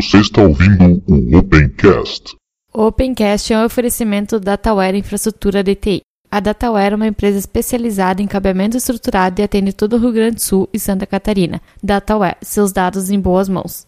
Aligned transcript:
Você 0.00 0.20
está 0.20 0.42
ouvindo 0.42 1.02
o 1.08 1.38
Opencast. 1.38 2.36
O 2.72 2.86
Opencast 2.86 3.52
é 3.52 3.58
um 3.58 3.64
oferecimento 3.64 4.38
da 4.38 4.52
Dataware 4.52 4.96
Infraestrutura 4.96 5.60
DTI. 5.60 6.02
A 6.30 6.38
Dataware 6.38 6.92
é 6.92 6.96
uma 6.96 7.08
empresa 7.08 7.36
especializada 7.36 8.22
em 8.22 8.28
cabeamento 8.28 8.76
estruturado 8.76 9.40
e 9.40 9.44
atende 9.44 9.72
todo 9.72 9.94
o 9.94 9.98
Rio 9.98 10.12
Grande 10.12 10.36
do 10.36 10.40
Sul 10.40 10.68
e 10.72 10.78
Santa 10.78 11.04
Catarina. 11.04 11.60
Dataware, 11.82 12.36
seus 12.42 12.70
dados 12.70 13.10
em 13.10 13.18
boas 13.18 13.48
mãos. 13.48 13.86